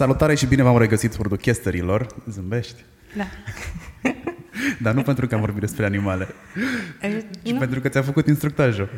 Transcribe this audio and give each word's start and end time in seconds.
Salutare 0.00 0.34
și 0.34 0.46
bine 0.46 0.62
v-am 0.62 0.78
regăsit 0.78 1.16
podcasterilor. 1.16 2.06
Zâmbești? 2.26 2.84
Da. 3.16 3.24
Dar 4.82 4.94
nu 4.94 5.02
pentru 5.02 5.26
că 5.26 5.34
am 5.34 5.40
vorbit 5.40 5.60
despre 5.60 5.84
animale, 5.84 6.28
ci 7.42 7.50
nu? 7.50 7.58
pentru 7.58 7.80
că 7.80 7.88
ți-a 7.88 8.02
făcut 8.02 8.26
instructajul. 8.26 8.88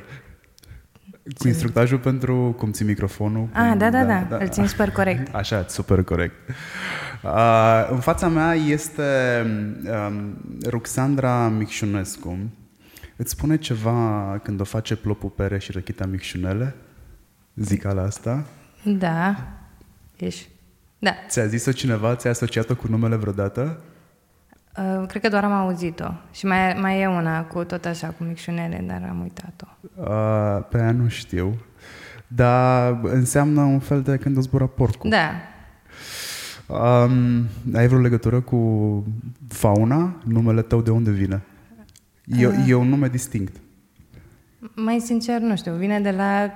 Cu 1.38 1.48
instructajul 1.48 1.98
pentru 1.98 2.54
cum 2.58 2.72
ții 2.72 2.84
microfonul. 2.84 3.48
Ah, 3.52 3.68
cum, 3.68 3.78
da, 3.78 3.90
da, 3.90 4.04
da, 4.04 4.26
da. 4.28 4.36
Îl 4.36 4.48
țin 4.48 4.66
super 4.66 4.90
corect. 4.90 5.34
Așa, 5.34 5.64
super 5.68 6.02
corect. 6.02 6.34
Uh, 7.22 7.88
în 7.90 8.00
fața 8.00 8.28
mea 8.28 8.54
este 8.54 9.02
um, 10.06 10.36
Ruxandra 10.66 11.48
Micșunescu. 11.48 12.38
Îți 13.16 13.30
spune 13.30 13.56
ceva 13.56 14.40
când 14.42 14.60
o 14.60 14.64
face 14.64 14.96
Plopu 14.96 15.28
Pere 15.28 15.58
și 15.58 15.72
Răchita 15.72 16.06
Micșunele? 16.06 16.74
Zicala 17.54 18.02
asta? 18.02 18.44
Da. 18.84 19.36
Ești. 20.16 20.50
Da. 21.04 21.14
Ți-a 21.28 21.46
zis-o 21.46 21.72
cineva? 21.72 22.14
Ți-a 22.16 22.30
asociat-o 22.30 22.74
cu 22.74 22.86
numele 22.88 23.16
vreodată? 23.16 23.80
Uh, 24.78 25.06
cred 25.08 25.22
că 25.22 25.28
doar 25.28 25.44
am 25.44 25.52
auzit-o. 25.52 26.10
Și 26.32 26.46
mai, 26.46 26.74
mai 26.80 27.00
e 27.00 27.06
una 27.06 27.44
cu 27.44 27.64
tot 27.64 27.84
așa, 27.84 28.06
cu 28.06 28.24
micșunele, 28.24 28.84
dar 28.86 29.06
am 29.10 29.20
uitat-o. 29.20 29.66
Uh, 29.94 30.64
pe 30.68 30.80
aia 30.80 30.92
nu 30.92 31.08
știu. 31.08 31.56
Dar 32.26 32.98
înseamnă 33.02 33.60
un 33.60 33.78
fel 33.78 34.02
de 34.02 34.16
când 34.16 34.36
o 34.36 34.40
zbura 34.40 34.66
porcul. 34.66 35.10
Da. 35.10 35.30
Um, 36.66 37.46
ai 37.74 37.86
vreo 37.86 38.00
legătură 38.00 38.40
cu 38.40 38.58
fauna? 39.48 40.16
Numele 40.24 40.62
tău 40.62 40.82
de 40.82 40.90
unde 40.90 41.10
vine? 41.10 41.42
E, 42.38 42.46
Uh. 42.46 42.54
e 42.68 42.74
un 42.74 42.88
nume 42.88 43.08
distinct. 43.08 43.56
Mai 44.74 45.00
sincer, 45.00 45.40
nu 45.40 45.56
știu, 45.56 45.72
vine 45.72 46.00
de 46.00 46.10
la... 46.10 46.50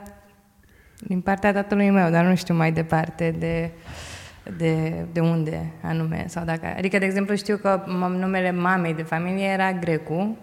din 1.06 1.20
partea 1.20 1.52
tatălui 1.52 1.91
meu, 1.91 2.11
dar 2.11 2.24
nu 2.24 2.34
știu 2.36 2.55
mai 2.55 2.72
departe 2.72 3.34
de, 3.39 3.70
de, 4.56 5.05
de 5.12 5.20
unde 5.20 5.72
anume. 5.83 6.25
Sau 6.28 6.44
dacă, 6.44 6.66
adică, 6.77 6.98
de 6.98 7.05
exemplu, 7.05 7.34
știu 7.34 7.56
că 7.56 7.83
m- 7.84 8.19
numele 8.20 8.50
mamei 8.52 8.94
de 8.94 9.02
familie 9.02 9.44
era 9.47 9.72
Grecu 9.72 10.39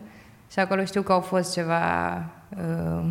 și 0.52 0.60
acolo 0.60 0.84
știu 0.86 1.02
că 1.02 1.12
au 1.12 1.20
fost 1.22 1.54
ceva 1.54 2.16
uh, 2.58 3.06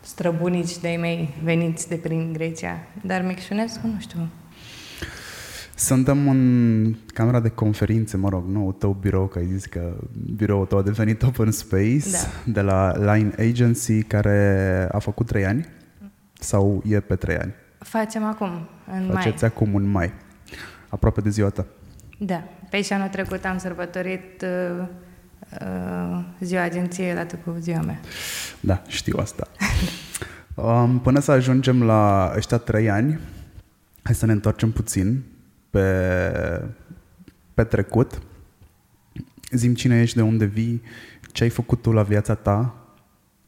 străbunici 0.00 0.78
de-ai 0.78 0.96
mei 0.96 1.34
veniți 1.42 1.88
de 1.88 1.94
prin 1.96 2.32
Grecia. 2.32 2.78
Dar 3.02 3.22
Micșunescu, 3.22 3.86
nu 3.86 3.98
știu. 4.00 4.18
Suntem 5.74 6.28
în 6.28 6.94
camera 7.14 7.40
de 7.40 7.48
conferințe, 7.48 8.16
mă 8.16 8.28
rog, 8.28 8.44
nou 8.48 8.72
tău 8.72 8.96
birou, 9.00 9.26
că 9.26 9.38
ai 9.38 9.46
zis 9.46 9.64
că 9.66 9.92
biroul 10.36 10.66
tău 10.66 10.78
a 10.78 10.82
devenit 10.82 11.22
Open 11.22 11.50
Space 11.50 12.10
Da. 12.12 12.18
de 12.52 12.60
la 12.60 12.92
Line 13.14 13.32
Agency, 13.38 14.02
care 14.02 14.88
a 14.92 14.98
făcut 14.98 15.26
trei 15.26 15.46
ani 15.46 15.66
sau 16.32 16.82
e 16.86 17.00
pe 17.00 17.14
trei 17.14 17.36
ani. 17.36 17.52
Facem 17.80 18.24
acum, 18.24 18.68
în 18.92 19.10
Faceți 19.12 19.42
mai. 19.42 19.50
acum 19.54 19.74
în 19.74 19.90
mai, 19.90 20.12
aproape 20.88 21.20
de 21.20 21.30
ziua 21.30 21.48
ta. 21.50 21.66
Da. 22.18 22.42
Pe 22.70 22.82
și 22.82 22.92
anul 22.92 23.08
trecut 23.08 23.44
am 23.44 23.58
sărbătorit 23.58 24.42
uh, 24.42 24.86
uh, 25.60 26.24
ziua 26.40 26.62
agenției 26.62 27.12
odată 27.12 27.36
cu 27.44 27.56
ziua 27.58 27.80
mea. 27.80 28.00
Da, 28.60 28.82
știu 28.86 29.18
asta. 29.18 29.46
Um, 30.54 30.98
până 30.98 31.20
să 31.20 31.30
ajungem 31.30 31.82
la 31.82 32.32
ăștia 32.36 32.56
trei 32.56 32.90
ani, 32.90 33.20
hai 34.02 34.14
să 34.14 34.26
ne 34.26 34.32
întoarcem 34.32 34.70
puțin 34.70 35.22
pe, 35.70 35.80
pe 37.54 37.64
trecut. 37.64 38.22
Zim 39.50 39.74
cine 39.74 40.00
ești, 40.00 40.16
de 40.16 40.22
unde 40.22 40.44
vii, 40.44 40.82
ce 41.32 41.42
ai 41.42 41.48
făcut 41.48 41.82
tu 41.82 41.92
la 41.92 42.02
viața 42.02 42.34
ta, 42.34 42.74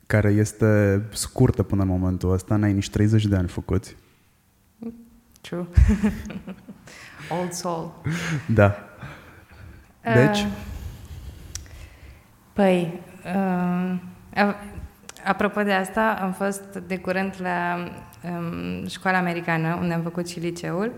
care 0.07 0.31
este 0.31 1.03
scurtă 1.13 1.63
până 1.63 1.83
în 1.83 1.89
momentul 1.89 2.33
ăsta, 2.33 2.57
n-ai 2.57 2.73
nici 2.73 2.91
30 2.91 3.27
de 3.27 3.37
ani 3.37 3.49
făcuți. 3.49 3.97
True. 5.43 5.67
Old 7.41 7.53
soul. 7.53 7.93
Da. 8.47 8.75
Deci, 10.15 10.39
Uh, 10.41 10.47
păi, 12.53 13.01
uh, 13.25 13.95
a- 14.35 14.57
apropo 15.25 15.63
de 15.63 15.73
asta, 15.73 16.19
am 16.21 16.33
fost 16.33 16.63
de 16.87 16.99
curând 16.99 17.35
la 17.39 17.85
um, 18.31 18.89
școala 18.89 19.19
americană, 19.19 19.77
unde 19.81 19.95
am 19.95 20.03
făcut 20.03 20.29
și 20.29 20.39
liceul, 20.39 20.93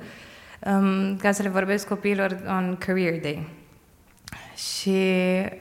um, 0.66 1.16
ca 1.16 1.32
să 1.32 1.42
le 1.42 1.48
vorbesc 1.48 1.88
copiilor 1.88 2.36
on 2.48 2.76
Career 2.78 3.20
Day. 3.20 3.48
Și 4.56 4.88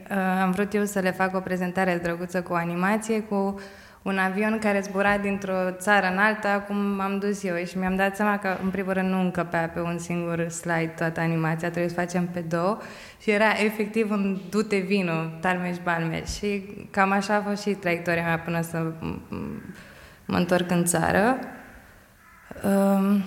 uh, 0.09 0.17
am 0.41 0.51
vrut 0.51 0.73
eu 0.73 0.85
să 0.85 0.99
le 0.99 1.11
fac 1.11 1.35
o 1.35 1.39
prezentare 1.39 1.99
drăguță 2.03 2.41
cu 2.41 2.53
o 2.53 2.55
animație, 2.55 3.19
cu 3.21 3.59
un 4.03 4.17
avion 4.17 4.59
care 4.59 4.79
zbura 4.79 5.17
dintr-o 5.17 5.71
țară 5.71 6.07
în 6.11 6.17
alta, 6.17 6.63
cum 6.67 6.99
am 6.99 7.19
dus 7.19 7.43
eu. 7.43 7.55
Și 7.55 7.77
mi-am 7.77 7.95
dat 7.95 8.15
seama 8.15 8.37
că, 8.39 8.57
în 8.63 8.69
primul 8.69 8.93
rând, 8.93 9.09
nu 9.09 9.19
încăpea 9.19 9.69
pe 9.69 9.79
un 9.79 9.97
singur 9.97 10.47
slide 10.49 10.93
toată 10.97 11.19
animația, 11.19 11.69
trebuie 11.69 11.89
să 11.89 11.99
facem 11.99 12.27
pe 12.27 12.39
două. 12.39 12.77
Și 13.21 13.31
era 13.31 13.49
efectiv 13.65 14.11
un 14.11 14.37
dute 14.49 14.77
vino, 14.77 15.13
talmeș-balmeș. 15.39 16.29
Și 16.37 16.63
cam 16.91 17.11
așa 17.11 17.35
a 17.35 17.41
fost 17.41 17.61
și 17.61 17.69
traiectoria 17.69 18.23
mea 18.23 18.39
până 18.39 18.61
să 18.61 18.91
m- 18.91 19.13
m- 19.35 19.75
mă 20.25 20.37
întorc 20.37 20.71
în 20.71 20.85
țară. 20.85 21.37
Um, 22.63 23.23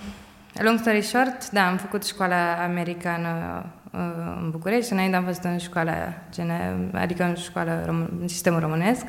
long 0.53 0.79
story 0.79 1.03
short, 1.03 1.51
da, 1.51 1.67
am 1.67 1.77
făcut 1.77 2.07
școala 2.07 2.63
americană 2.63 3.65
uh, 3.93 4.01
în 4.41 4.51
București, 4.51 4.93
înainte 4.93 5.17
am 5.17 5.25
fost 5.25 5.43
în 5.43 5.59
școala, 5.59 5.93
gene, 6.31 6.77
adică 6.93 7.25
în 7.25 7.35
școala, 7.35 7.83
rom- 7.83 8.21
în 8.21 8.29
sistemul 8.29 8.61
românesc, 8.61 9.05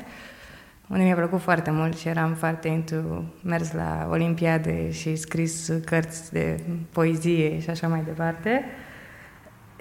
unde 0.88 1.04
mi-a 1.04 1.16
plăcut 1.16 1.42
foarte 1.42 1.72
mult 1.72 1.98
și 1.98 2.08
eram 2.08 2.34
foarte 2.34 2.68
into 2.68 3.24
mers 3.44 3.72
la 3.72 4.08
olimpiade 4.10 4.92
și 4.92 5.16
scris 5.16 5.72
cărți 5.86 6.32
de 6.32 6.60
poezie 6.92 7.60
și 7.60 7.70
așa 7.70 7.88
mai 7.88 8.02
departe. 8.06 8.66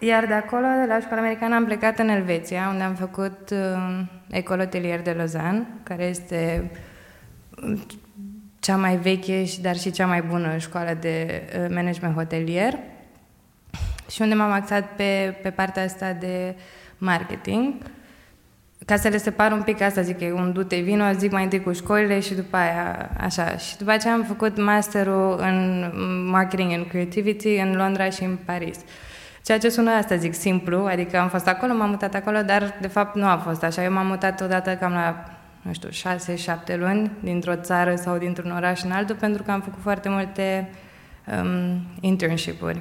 Iar 0.01 0.27
de 0.27 0.33
acolo, 0.33 0.67
de 0.81 0.87
la 0.89 1.01
școala 1.01 1.23
americană, 1.23 1.55
am 1.55 1.65
plecat 1.65 1.99
în 1.99 2.09
Elveția, 2.09 2.69
unde 2.69 2.83
am 2.83 2.95
făcut 2.95 3.51
uh, 3.51 4.01
Ecole 4.31 4.63
Hotelier 4.63 5.03
de 5.03 5.13
Lausanne, 5.13 5.67
care 5.83 6.05
este 6.05 6.71
cea 8.61 8.77
mai 8.77 8.97
veche, 8.97 9.45
și 9.45 9.61
dar 9.61 9.77
și 9.77 9.91
cea 9.91 10.07
mai 10.07 10.23
bună 10.23 10.57
școală 10.57 10.97
de 11.01 11.43
uh, 11.53 11.75
management 11.75 12.15
hotelier 12.15 12.79
și 14.11 14.23
unde 14.23 14.35
m-am 14.35 14.51
axat 14.51 14.97
pe, 14.97 15.39
pe 15.43 15.51
partea 15.51 15.83
asta 15.83 16.13
de 16.13 16.55
marketing. 16.99 17.75
Ca 18.85 18.97
să 18.97 19.09
le 19.09 19.17
separ 19.17 19.53
un 19.53 19.63
pic, 19.63 19.81
asta 19.81 20.01
zic, 20.01 20.21
e 20.21 20.33
un 20.33 20.53
dute 20.53 20.81
vino, 20.81 21.13
zic 21.13 21.33
mai 21.33 21.43
întâi 21.43 21.63
cu 21.63 21.73
școlile 21.73 22.21
și 22.21 22.35
după 22.35 22.57
aia 22.57 23.11
așa. 23.21 23.57
Și 23.57 23.77
după 23.77 23.91
aceea 23.91 24.13
am 24.13 24.23
făcut 24.23 24.63
masterul 24.63 25.39
în 25.41 25.91
marketing 26.31 26.73
and 26.73 26.87
creativity 26.89 27.55
în 27.55 27.77
Londra 27.77 28.11
și 28.11 28.23
în 28.23 28.39
Paris. 28.45 28.79
Ceea 29.45 29.59
ce 29.59 29.69
sună 29.69 29.91
asta, 29.91 30.17
zic, 30.17 30.35
simplu, 30.35 30.85
adică 30.85 31.19
am 31.19 31.29
fost 31.29 31.49
acolo, 31.49 31.75
m-am 31.75 31.91
mutat 31.91 32.15
acolo, 32.15 32.43
dar 32.43 32.79
de 32.81 32.87
fapt 32.87 33.17
nu 33.17 33.27
a 33.27 33.37
fost 33.37 33.63
așa. 33.63 33.85
Eu 33.85 33.93
m-am 33.93 34.07
mutat 34.07 34.41
odată 34.41 34.71
cam 34.71 34.93
la, 34.93 35.25
nu 35.63 35.73
știu, 35.73 35.91
șase, 35.91 36.37
șapte 36.37 36.77
luni 36.77 37.11
dintr-o 37.21 37.57
țară 37.57 37.95
sau 37.95 38.19
dintr-un 38.19 38.51
oraș 38.51 38.83
în 38.83 38.91
altul, 38.91 39.17
pentru 39.17 39.43
că 39.43 39.51
am 39.51 39.61
făcut 39.61 39.83
foarte 39.83 40.09
multe 40.09 40.69
um, 41.43 41.81
internship-uri. 42.01 42.81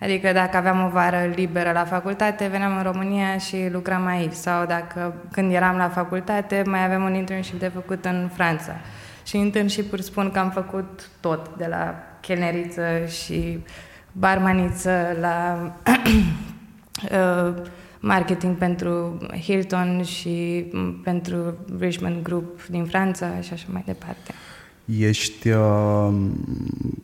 Adică 0.00 0.32
dacă 0.32 0.56
aveam 0.56 0.84
o 0.84 0.88
vară 0.88 1.32
liberă 1.34 1.72
la 1.72 1.84
facultate, 1.84 2.46
veneam 2.46 2.76
în 2.76 2.82
România 2.82 3.38
și 3.38 3.68
lucram 3.72 4.06
aici. 4.06 4.32
Sau 4.32 4.66
dacă 4.66 5.14
când 5.32 5.52
eram 5.52 5.76
la 5.76 5.88
facultate, 5.88 6.62
mai 6.66 6.84
aveam 6.84 7.04
un 7.04 7.14
internship 7.14 7.58
de 7.58 7.68
făcut 7.68 8.04
în 8.04 8.30
Franța. 8.34 8.72
Și 9.26 9.38
internship-uri 9.38 10.02
spun 10.02 10.30
că 10.30 10.38
am 10.38 10.50
făcut 10.50 11.08
tot, 11.20 11.50
de 11.56 11.66
la 11.66 11.94
chelneriță 12.20 12.82
și 13.06 13.64
barmaniță 14.12 15.16
la 15.20 15.72
uh, 17.12 17.54
marketing 18.00 18.56
pentru 18.56 19.18
Hilton 19.42 20.02
și 20.02 20.66
m, 20.72 21.00
pentru 21.02 21.54
Richmond 21.78 22.22
Group 22.22 22.66
din 22.66 22.84
Franța 22.84 23.40
și 23.40 23.52
așa 23.52 23.66
mai 23.72 23.82
departe. 23.86 24.32
Ești, 24.86 25.48
uh, 25.48 26.14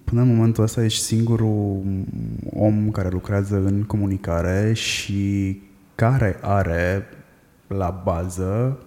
până 0.04 0.20
în 0.20 0.34
momentul 0.34 0.64
ăsta, 0.64 0.84
ești 0.84 1.02
singurul 1.02 1.82
om 2.54 2.90
care 2.90 3.08
lucrează 3.08 3.56
în 3.56 3.82
comunicare 3.82 4.72
și 4.72 5.60
care 5.94 6.38
are 6.40 7.06
la 7.66 8.02
bază 8.04 8.78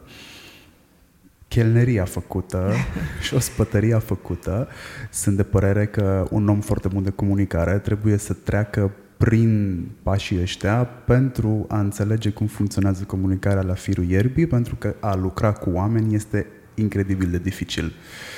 chelneria 1.47 2.05
făcută 2.05 2.71
și 3.25 3.33
ospătăria 3.33 3.99
făcută. 3.99 4.67
Sunt 5.11 5.35
de 5.35 5.43
părere 5.43 5.85
că 5.85 6.27
un 6.31 6.47
om 6.47 6.59
foarte 6.59 6.87
bun 6.87 7.03
de 7.03 7.09
comunicare 7.09 7.77
trebuie 7.77 8.17
să 8.17 8.33
treacă 8.33 8.91
prin 9.17 9.81
pașii 10.03 10.41
ăștia 10.41 10.83
pentru 10.83 11.65
a 11.67 11.79
înțelege 11.79 12.29
cum 12.29 12.47
funcționează 12.47 13.03
comunicarea 13.03 13.61
la 13.61 13.73
firul 13.73 14.05
ierbii, 14.05 14.47
pentru 14.47 14.75
că 14.75 14.95
a 14.99 15.15
lucra 15.15 15.51
cu 15.51 15.69
oameni 15.69 16.15
este 16.15 16.45
incredibil 16.75 17.29
de 17.29 17.37
dificil. 17.37 17.85
Uh, 17.85 18.34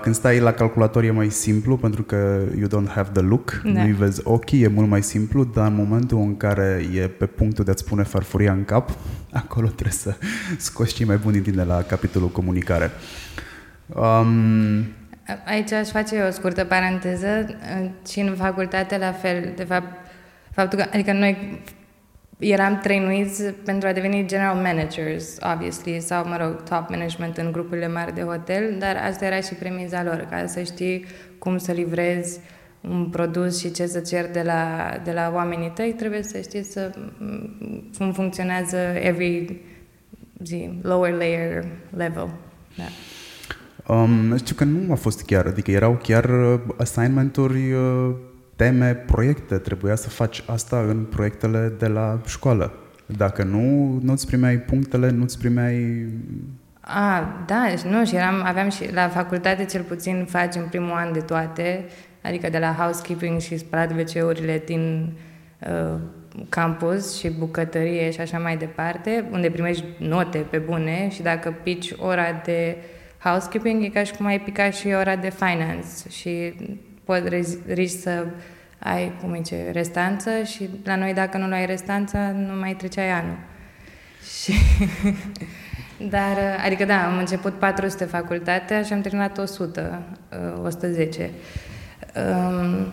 când 0.00 0.14
stai 0.14 0.38
la 0.38 0.52
calculator 0.52 1.04
e 1.04 1.10
mai 1.10 1.30
simplu 1.30 1.76
pentru 1.76 2.02
că 2.02 2.40
you 2.58 2.68
don't 2.68 2.88
have 2.88 3.10
the 3.12 3.22
look, 3.22 3.60
Da. 3.64 3.82
nu-i 3.82 3.92
vezi 3.92 4.20
ochii, 4.24 4.62
e 4.62 4.66
mult 4.66 4.88
mai 4.88 5.02
simplu, 5.02 5.44
dar 5.44 5.66
în 5.66 5.74
momentul 5.74 6.18
în 6.18 6.36
care 6.36 6.84
e 6.94 7.00
pe 7.00 7.26
punctul 7.26 7.64
de 7.64 7.70
a-ți 7.70 7.84
pune 7.84 8.02
farfuria 8.02 8.52
în 8.52 8.64
cap, 8.64 8.90
acolo 9.42 9.66
trebuie 9.66 9.92
să 9.92 10.14
scoți 10.56 10.94
cei 10.94 11.06
mai 11.06 11.16
buni 11.16 11.40
din 11.40 11.52
tine 11.52 11.64
la 11.64 11.82
capitolul 11.82 12.28
comunicare. 12.28 12.90
Um, 13.86 14.86
Aici 15.46 15.72
aș 15.72 15.88
face 15.88 16.22
o 16.28 16.30
scurtă 16.30 16.64
paranteză 16.64 17.46
și 18.08 18.20
în 18.20 18.34
facultate 18.34 18.98
la 18.98 19.12
fel, 19.12 19.52
de 19.56 19.64
fapt, 19.64 19.86
faptul 20.50 20.78
că, 20.78 20.84
adică 20.92 21.12
noi 21.12 21.62
eram 22.38 22.78
trainuiți 22.82 23.42
pentru 23.44 23.88
a 23.88 23.92
deveni 23.92 24.26
general 24.26 24.54
managers, 24.54 25.36
obviously, 25.52 26.00
sau, 26.00 26.28
mă 26.28 26.36
rog, 26.40 26.62
top 26.62 26.88
management 26.88 27.36
în 27.36 27.52
grupurile 27.52 27.88
mari 27.88 28.14
de 28.14 28.22
hotel, 28.22 28.76
dar 28.78 28.96
asta 28.96 29.24
era 29.24 29.40
și 29.40 29.54
premiza 29.54 30.02
lor, 30.02 30.26
ca 30.30 30.46
să 30.46 30.62
știi 30.62 31.04
cum 31.38 31.58
să 31.58 31.72
livrezi 31.72 32.40
un 32.80 33.08
produs 33.10 33.60
și 33.60 33.70
ce 33.70 33.86
să 33.86 34.00
cer 34.00 34.30
de 34.30 34.42
la, 34.42 34.90
de 35.04 35.12
la 35.12 35.30
oamenii 35.34 35.70
tăi, 35.74 35.94
trebuie 35.96 36.22
să 36.22 36.40
știi 36.40 36.62
să, 36.62 36.94
cum 37.98 38.12
funcționează 38.12 38.76
every 38.94 39.60
zi, 40.44 40.70
lower 40.82 41.12
layer 41.12 41.64
level. 41.96 42.28
Da. 42.76 42.84
Um, 43.94 44.36
știu 44.36 44.54
că 44.54 44.64
nu 44.64 44.92
a 44.92 44.94
fost 44.94 45.24
chiar, 45.24 45.46
adică 45.46 45.70
erau 45.70 45.98
chiar 46.02 46.24
uh, 46.24 46.60
assignment-uri, 46.76 47.72
uh, 47.72 48.14
teme, 48.58 48.94
proiecte. 48.94 49.58
Trebuia 49.58 49.94
să 49.94 50.08
faci 50.08 50.42
asta 50.46 50.78
în 50.78 51.04
proiectele 51.04 51.72
de 51.78 51.86
la 51.86 52.20
școală. 52.26 52.72
Dacă 53.06 53.42
nu, 53.42 53.98
nu-ți 54.02 54.26
primeai 54.26 54.56
punctele, 54.56 55.10
nu-ți 55.10 55.38
primeai... 55.38 56.06
A, 56.80 57.44
da, 57.46 57.64
nu, 57.90 58.06
și 58.06 58.14
eram, 58.14 58.42
aveam 58.44 58.70
și 58.70 58.92
la 58.92 59.08
facultate 59.08 59.64
cel 59.64 59.82
puțin 59.82 60.26
faci 60.28 60.54
în 60.54 60.66
primul 60.68 60.90
an 60.90 61.12
de 61.12 61.20
toate, 61.20 61.84
adică 62.22 62.48
de 62.50 62.58
la 62.58 62.72
housekeeping 62.72 63.40
și 63.40 63.58
spălat 63.58 63.90
wc 63.90 64.64
din 64.64 65.12
uh, 65.58 65.98
campus 66.48 67.18
și 67.18 67.30
bucătărie 67.30 68.10
și 68.10 68.20
așa 68.20 68.38
mai 68.38 68.56
departe, 68.56 69.24
unde 69.30 69.50
primești 69.50 69.84
note 69.98 70.38
pe 70.38 70.58
bune 70.58 71.08
și 71.10 71.22
dacă 71.22 71.54
pici 71.62 71.92
ora 71.98 72.40
de 72.44 72.76
housekeeping, 73.18 73.84
e 73.84 73.88
ca 73.88 74.04
și 74.04 74.12
cum 74.12 74.26
ai 74.26 74.40
pica 74.40 74.70
și 74.70 74.86
ora 74.86 75.16
de 75.16 75.30
finance 75.30 75.88
și 76.08 76.54
poți 77.08 77.22
riști 77.66 77.98
să 77.98 78.26
ai, 78.78 79.12
cum 79.20 79.34
zice, 79.36 79.70
restanță 79.72 80.30
și 80.44 80.68
la 80.84 80.96
noi 80.96 81.14
dacă 81.14 81.38
nu 81.38 81.48
luai 81.48 81.66
restanța, 81.66 82.18
nu 82.30 82.58
mai 82.58 82.74
treceai 82.74 83.10
anul. 83.10 83.38
Și 84.42 84.52
Dar, 86.14 86.36
adică 86.64 86.84
da, 86.84 87.06
am 87.06 87.18
început 87.18 87.52
400 87.52 88.04
facultate 88.04 88.82
și 88.84 88.92
am 88.92 89.00
terminat 89.00 89.38
100, 89.38 90.02
110. 90.64 91.30
Um, 92.14 92.92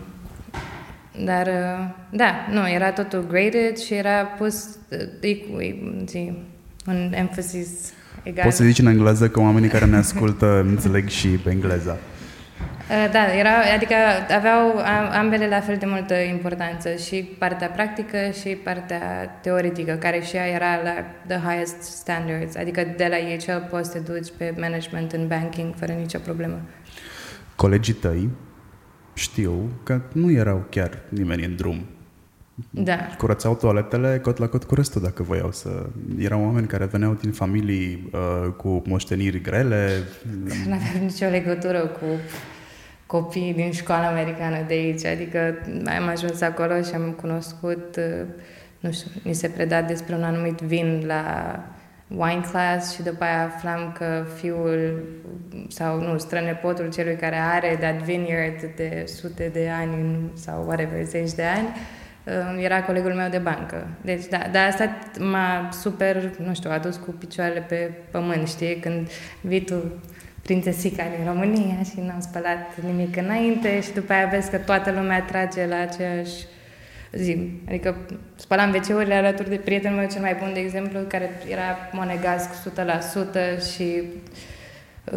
dar, 1.26 1.50
da, 2.10 2.48
nu, 2.52 2.70
era 2.70 2.92
totul 2.92 3.28
graded 3.28 3.78
și 3.78 3.94
era 3.94 4.24
pus 4.24 4.78
zi, 6.06 6.32
un 6.88 7.14
emphasis 7.16 7.94
egal. 8.24 8.44
Poți 8.44 8.58
să 8.58 8.64
zici 8.64 8.80
în 8.80 8.88
engleză 8.88 9.30
că 9.30 9.40
oamenii 9.40 9.70
care 9.70 9.86
ne 9.86 9.98
ascultă 9.98 10.60
înțeleg 10.70 11.08
și 11.08 11.28
pe 11.28 11.50
engleză. 11.50 11.98
Uh, 12.02 12.15
da, 12.88 13.34
era, 13.38 13.52
adică 13.76 13.96
aveau 14.36 14.82
ambele 15.12 15.48
la 15.48 15.60
fel 15.60 15.78
de 15.78 15.86
multă 15.86 16.14
importanță, 16.14 16.96
și 16.96 17.16
partea 17.38 17.68
practică 17.68 18.18
și 18.42 18.50
partea 18.50 19.26
teoretică, 19.42 19.94
care 19.94 20.20
și 20.22 20.36
ea 20.36 20.48
era 20.48 20.82
la 20.84 20.94
the 21.28 21.48
highest 21.48 21.82
standards, 21.82 22.56
adică 22.56 22.84
de 22.98 23.08
la 23.10 23.18
EHL 23.18 23.68
poți 23.70 23.92
să 23.92 24.00
te 24.00 24.12
duci 24.12 24.32
pe 24.38 24.54
management 24.60 25.12
în 25.12 25.28
banking 25.28 25.74
fără 25.76 25.92
nicio 25.92 26.20
problemă. 26.20 26.62
Colegii 27.56 27.94
tăi 27.94 28.30
știu 29.14 29.70
că 29.84 30.02
nu 30.14 30.32
erau 30.32 30.66
chiar 30.70 31.00
nimeni 31.10 31.46
în 31.46 31.56
drum. 31.56 31.86
Da. 32.70 32.98
Curățau 33.18 33.56
toaletele 33.56 34.20
cot 34.20 34.38
la 34.38 34.48
cot 34.48 34.64
cu 34.64 34.76
restul 34.76 35.02
dacă 35.02 35.24
voiau 35.24 35.52
să... 35.52 35.86
Erau 36.18 36.44
oameni 36.44 36.68
care 36.68 36.86
veneau 36.86 37.14
din 37.22 37.32
familii 37.32 38.10
uh, 38.12 38.52
cu 38.58 38.82
moșteniri 38.86 39.42
grele. 39.42 40.04
Nu 40.68 40.74
aveam 40.74 41.06
nicio 41.06 41.26
legătură 41.26 41.80
cu 41.80 42.06
copii 43.06 43.54
din 43.54 43.72
școala 43.72 44.08
americană 44.08 44.58
de 44.68 44.74
aici, 44.74 45.06
adică 45.06 45.56
am 45.98 46.08
ajuns 46.08 46.42
acolo 46.42 46.82
și 46.82 46.94
am 46.94 47.12
cunoscut, 47.12 47.96
uh, 47.96 48.28
nu 48.80 48.92
știu, 48.92 49.10
mi 49.24 49.34
se 49.34 49.48
preda 49.48 49.82
despre 49.82 50.16
un 50.16 50.24
anumit 50.24 50.60
vin 50.60 51.04
la 51.06 51.24
wine 52.08 52.44
class 52.52 52.94
și 52.94 53.02
după 53.02 53.24
aia 53.24 53.44
aflam 53.44 53.96
că 53.98 54.26
fiul 54.36 55.04
sau 55.70 56.00
nu, 56.00 56.18
strănepotul 56.18 56.92
celui 56.92 57.16
care 57.16 57.36
are 57.36 57.78
that 57.80 57.96
vineyard 57.96 58.70
de 58.76 59.04
sute 59.08 59.50
de 59.54 59.70
ani 59.80 60.32
sau 60.34 60.64
whatever, 60.68 61.04
zeci 61.04 61.32
de 61.32 61.44
ani, 61.44 61.68
uh, 62.24 62.64
era 62.64 62.84
colegul 62.84 63.14
meu 63.14 63.30
de 63.30 63.38
bancă. 63.38 63.88
Deci, 64.02 64.26
da, 64.26 64.38
dar 64.52 64.68
asta 64.68 64.90
m-a 65.20 65.70
super, 65.72 66.32
nu 66.38 66.54
știu, 66.54 66.70
adus 66.72 66.96
cu 66.96 67.12
picioarele 67.12 67.60
pe 67.60 67.92
pământ, 68.12 68.48
știi? 68.48 68.76
Când 68.76 69.10
vii 69.42 69.62
tu 69.62 69.76
prințesica 70.46 71.04
din 71.16 71.26
România 71.26 71.84
și 71.84 72.00
n-am 72.08 72.20
spălat 72.20 72.78
nimic 72.86 73.16
înainte 73.16 73.82
și 73.82 73.92
după 73.92 74.14
aia 74.14 74.28
vezi 74.28 74.50
că 74.50 74.58
toată 74.58 74.92
lumea 74.92 75.22
trage 75.22 75.66
la 75.66 75.80
aceeași 75.80 76.34
zi. 77.12 77.50
Adică 77.68 77.96
spălam 78.36 78.74
wc 78.74 79.12
alături 79.12 79.50
de 79.50 79.56
prietenul 79.56 79.98
meu 79.98 80.08
cel 80.08 80.22
mai 80.22 80.36
bun, 80.40 80.52
de 80.54 80.60
exemplu, 80.60 81.00
care 81.00 81.30
era 81.50 81.78
monegasc 81.92 82.50
100% 83.60 83.74
și 83.74 84.04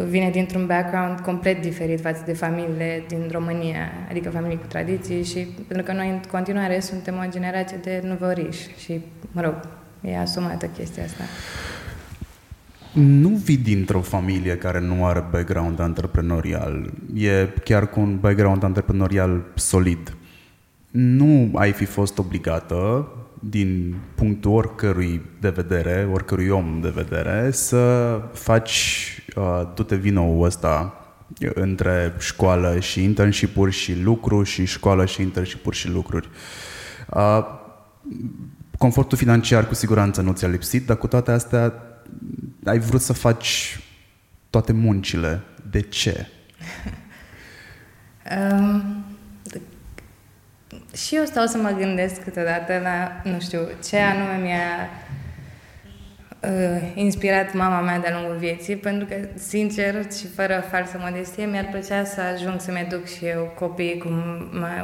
vine 0.07 0.29
dintr-un 0.29 0.65
background 0.65 1.19
complet 1.19 1.61
diferit 1.61 2.01
față 2.01 2.21
de 2.25 2.33
familiile 2.33 3.03
din 3.07 3.29
România, 3.31 3.91
adică 4.09 4.29
familii 4.29 4.59
cu 4.59 4.67
tradiții 4.67 5.23
și 5.23 5.47
pentru 5.67 5.85
că 5.85 5.91
noi 5.91 6.09
în 6.09 6.19
continuare 6.31 6.79
suntem 6.79 7.15
o 7.25 7.29
generație 7.29 7.77
de 7.83 8.01
nuvoriși 8.03 8.67
și, 8.77 9.01
mă 9.31 9.41
rog, 9.41 9.55
e 10.01 10.17
asumată 10.17 10.65
chestia 10.65 11.03
asta. 11.03 11.23
Nu 12.99 13.29
vii 13.29 13.57
dintr-o 13.57 14.01
familie 14.01 14.57
care 14.57 14.79
nu 14.79 15.05
are 15.05 15.25
background 15.31 15.79
antreprenorial. 15.79 16.91
E 17.13 17.47
chiar 17.63 17.89
cu 17.89 17.99
un 17.99 18.17
background 18.19 18.63
antreprenorial 18.63 19.45
solid. 19.55 20.15
Nu 20.91 21.51
ai 21.55 21.71
fi 21.71 21.85
fost 21.85 22.17
obligată, 22.17 23.07
din 23.39 23.95
punctul 24.15 24.51
oricărui 24.51 25.21
de 25.39 25.49
vedere, 25.49 26.09
oricărui 26.13 26.49
om 26.49 26.79
de 26.81 26.89
vedere, 26.95 27.51
să 27.51 28.13
faci 28.33 29.05
uh, 29.35 29.61
du-te 29.75 29.95
vino 29.95 30.39
ăsta 30.39 30.93
între 31.53 32.13
școală 32.19 32.79
și 32.79 33.03
internship 33.03 33.69
și 33.69 34.01
lucru 34.01 34.43
și 34.43 34.65
școală 34.65 35.05
și 35.05 35.21
internship 35.21 35.71
și 35.71 35.89
lucruri. 35.89 36.29
Uh, 37.13 37.45
confortul 38.77 39.17
financiar 39.17 39.67
cu 39.67 39.73
siguranță 39.73 40.21
nu 40.21 40.31
ți-a 40.31 40.47
lipsit, 40.47 40.85
dar 40.85 40.97
cu 40.97 41.07
toate 41.07 41.31
astea 41.31 41.73
ai 42.63 42.79
vrut 42.79 43.01
să 43.01 43.13
faci 43.13 43.79
toate 44.49 44.71
muncile. 44.71 45.41
De 45.69 45.81
ce? 45.81 46.27
um, 48.51 49.03
și 50.95 51.15
eu 51.15 51.25
stau 51.25 51.45
să 51.45 51.57
mă 51.57 51.69
gândesc 51.69 52.23
câteodată 52.23 52.79
la, 52.83 53.21
nu 53.31 53.39
știu, 53.39 53.59
ce 53.83 53.97
anume 53.97 54.37
mi-a 54.41 54.89
uh, 56.39 56.91
inspirat 56.95 57.53
mama 57.53 57.81
mea 57.81 57.99
de-a 57.99 58.19
lungul 58.19 58.37
vieții, 58.37 58.75
pentru 58.75 59.07
că, 59.07 59.15
sincer 59.35 60.11
și 60.11 60.27
fără 60.27 60.63
falsă 60.71 60.97
modestie, 60.99 61.45
mi-ar 61.45 61.67
plăcea 61.71 62.03
să 62.03 62.21
ajung 62.21 62.61
să-mi 62.61 62.85
educ 62.87 63.07
și 63.07 63.25
eu 63.25 63.53
copiii 63.55 63.97
cum, 63.97 64.23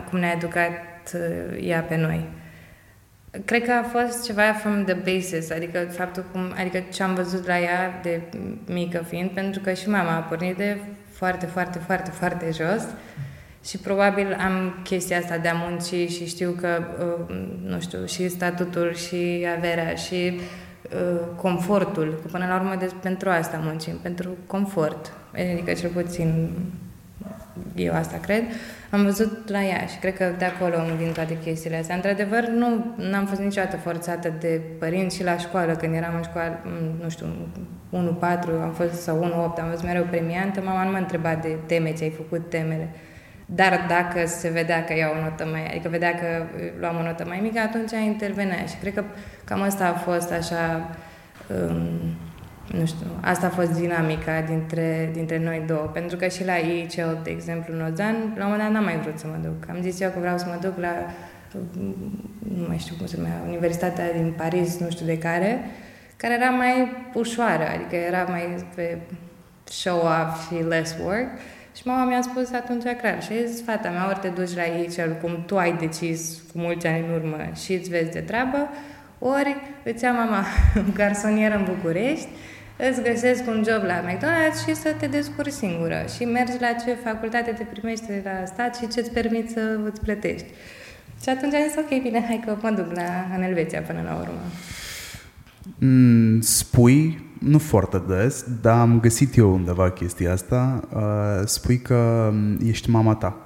cum 0.10 0.20
ne-a 0.20 0.32
educat 0.32 1.14
uh, 1.14 1.68
ea 1.68 1.82
pe 1.82 1.96
noi. 1.96 2.28
Cred 3.46 3.64
că 3.64 3.72
a 3.72 3.84
fost 3.84 4.26
ceva 4.26 4.42
from 4.42 4.84
the 4.84 4.94
basis, 4.94 5.52
adică 5.52 5.80
faptul 5.80 6.26
cum, 6.32 6.54
adică 6.60 6.84
ce 6.94 7.04
am 7.04 7.14
văzut 7.14 7.48
la 7.48 7.60
ea 7.60 8.00
de 8.04 8.22
mică 8.66 9.06
fiind, 9.08 9.30
pentru 9.30 9.62
că 9.62 9.74
și 9.74 9.90
mama 9.90 10.16
a 10.16 10.20
pornit 10.20 10.58
de 10.58 10.78
foarte, 11.12 11.46
foarte, 11.46 11.80
foarte, 11.80 12.12
foarte 12.12 12.50
jos 12.54 12.84
și 13.66 13.78
probabil 13.78 14.38
am 14.40 14.80
chestia 14.84 15.18
asta 15.18 15.38
de 15.38 15.48
a 15.48 15.54
munci 15.54 16.12
și 16.12 16.28
știu 16.28 16.56
că, 16.62 16.84
uh, 17.00 17.36
nu 17.66 17.80
știu, 17.80 18.06
și 18.06 18.30
statutul 18.30 18.94
și 18.94 19.46
averea 19.58 19.96
și 19.96 20.40
uh, 20.92 21.20
confortul, 21.36 22.20
că 22.22 22.28
până 22.32 22.46
la 22.48 22.56
urmă 22.56 22.76
de, 22.80 22.92
pentru 23.02 23.30
asta 23.30 23.60
muncim, 23.64 23.98
pentru 24.02 24.30
confort, 24.48 25.14
adică 25.34 25.74
cel 25.74 25.90
puțin 25.90 26.50
eu 27.76 27.94
asta 27.94 28.18
cred, 28.18 28.44
am 28.96 29.04
văzut 29.04 29.50
la 29.50 29.64
ea 29.64 29.86
și 29.86 29.98
cred 29.98 30.18
că 30.18 30.34
de 30.38 30.46
acolo 30.46 30.76
îmi 30.78 30.98
vin 30.98 31.12
toate 31.12 31.38
chestiile 31.44 31.78
astea. 31.78 31.96
Într-adevăr, 31.96 32.48
nu 32.48 33.16
am 33.16 33.26
fost 33.26 33.42
niciodată 33.42 33.78
forțată 33.78 34.34
de 34.40 34.62
părinți 34.80 35.16
și 35.16 35.24
la 35.24 35.38
școală, 35.38 35.76
când 35.76 35.96
eram 35.96 36.16
în 36.16 36.24
școală, 36.24 36.60
nu 37.04 37.10
știu, 37.10 37.26
1-4 37.92 37.98
am 38.64 38.74
fost, 38.74 39.02
sau 39.02 39.52
1-8, 39.58 39.62
am 39.62 39.70
fost 39.70 39.84
mereu 39.84 40.04
premiantă, 40.04 40.62
mama 40.62 40.84
nu 40.84 40.92
m-a 40.92 40.98
întrebat 40.98 41.42
de 41.42 41.56
teme, 41.66 41.92
ți-ai 41.92 42.10
făcut 42.10 42.50
temele. 42.50 42.90
Dar 43.46 43.86
dacă 43.88 44.28
se 44.28 44.50
vedea 44.50 44.84
că 44.84 44.94
iau 44.98 45.14
o 45.18 45.24
notă 45.24 45.48
mai, 45.52 45.68
adică 45.68 45.90
vedea 45.90 46.14
că 46.16 46.46
luam 46.80 46.98
o 46.98 47.04
notă 47.04 47.26
mai 47.28 47.40
mică, 47.42 47.60
atunci 47.60 47.92
intervenea 48.06 48.66
și 48.66 48.76
cred 48.76 48.94
că 48.94 49.04
cam 49.44 49.62
asta 49.62 49.88
a 49.88 49.94
fost 49.94 50.32
așa 50.32 50.90
um, 51.48 52.16
nu 52.80 52.86
știu, 52.86 53.08
asta 53.22 53.46
a 53.46 53.50
fost 53.50 53.72
dinamica 53.72 54.42
dintre, 54.42 55.10
dintre 55.14 55.40
noi 55.40 55.64
două. 55.68 55.86
Pentru 55.94 56.18
că 56.18 56.28
și 56.28 56.46
la 56.46 56.54
ICL, 56.54 57.24
de 57.24 57.30
exemplu, 57.30 57.74
în 57.74 57.82
Ozan, 57.92 58.16
la 58.38 58.46
un 58.46 58.52
moment 58.52 58.62
dat 58.62 58.72
n-am 58.72 58.84
mai 58.84 59.00
vrut 59.00 59.18
să 59.20 59.28
mă 59.28 59.38
duc. 59.44 59.70
Am 59.70 59.82
zis 59.82 60.00
eu 60.00 60.10
că 60.10 60.20
vreau 60.20 60.38
să 60.38 60.46
mă 60.48 60.58
duc 60.62 60.78
la, 60.80 60.94
nu 62.58 62.66
mai 62.68 62.78
știu 62.78 62.96
cum 62.98 63.06
se 63.06 63.18
numea, 63.18 63.42
Universitatea 63.48 64.14
din 64.14 64.34
Paris, 64.38 64.78
nu 64.78 64.90
știu 64.90 65.06
de 65.06 65.18
care, 65.18 65.60
care 66.18 66.34
era 66.34 66.50
mai 66.50 66.92
ușoară, 67.14 67.64
adică 67.76 67.96
era 67.96 68.24
mai 68.24 68.66
pe 68.76 68.98
show-off 69.64 70.48
și 70.48 70.64
less 70.68 70.96
work. 71.04 71.28
Și 71.76 71.82
mama 71.86 72.06
mi-a 72.06 72.22
spus 72.22 72.52
atunci 72.52 72.84
clar, 73.02 73.24
și 73.24 73.48
zis, 73.48 73.64
fata 73.64 73.90
mea, 73.90 74.08
ori 74.08 74.20
te 74.20 74.28
duci 74.28 74.56
la 74.56 74.62
aici, 74.62 74.96
cum 75.22 75.44
tu 75.46 75.58
ai 75.58 75.78
decis 75.80 76.42
cu 76.52 76.60
mulți 76.60 76.88
ani 76.88 77.06
în 77.08 77.14
urmă 77.14 77.38
și 77.64 77.74
îți 77.74 77.90
vezi 77.90 78.12
de 78.12 78.20
treabă, 78.20 78.70
ori 79.20 79.56
îți 79.84 80.04
ia 80.04 80.12
mama 80.12 80.46
garsonieră 80.98 81.56
în 81.56 81.64
București, 81.64 82.28
îți 82.78 83.02
găsesc 83.02 83.48
un 83.48 83.64
job 83.68 83.84
la 83.84 84.02
McDonald's 84.02 84.68
și 84.68 84.76
să 84.76 84.96
te 85.00 85.08
descurci 85.08 85.52
singură 85.52 86.06
și 86.16 86.24
mergi 86.24 86.58
la 86.60 86.72
ce 86.86 86.94
facultate 87.04 87.52
te 87.52 87.64
primește 87.64 88.22
la 88.24 88.46
stat 88.46 88.76
și 88.76 88.88
ce-ți 88.88 89.12
permit 89.12 89.50
să 89.50 89.80
îți 89.86 90.02
plătești. 90.02 90.48
Și 91.24 91.30
atunci 91.30 91.54
am 91.54 91.62
zis, 91.68 91.78
ok, 91.78 92.02
bine, 92.02 92.24
hai 92.28 92.42
că 92.46 92.58
mă 92.62 92.70
duc 92.70 92.96
la, 92.96 93.36
în 93.36 93.44
Elveția 93.44 93.82
până 93.82 94.02
la 94.02 94.16
urmă. 94.16 94.40
Mm, 95.80 96.42
spui, 96.42 97.24
nu 97.40 97.60
foarte 97.60 98.02
des, 98.08 98.46
dar 98.62 98.80
am 98.80 99.00
găsit 99.00 99.38
eu 99.38 99.54
undeva 99.54 99.92
chestia 99.92 100.32
asta, 100.32 100.88
uh, 100.94 101.46
spui 101.46 101.80
că 101.80 102.30
mm, 102.34 102.58
ești 102.68 102.90
mama 102.90 103.16
ta. 103.16 103.38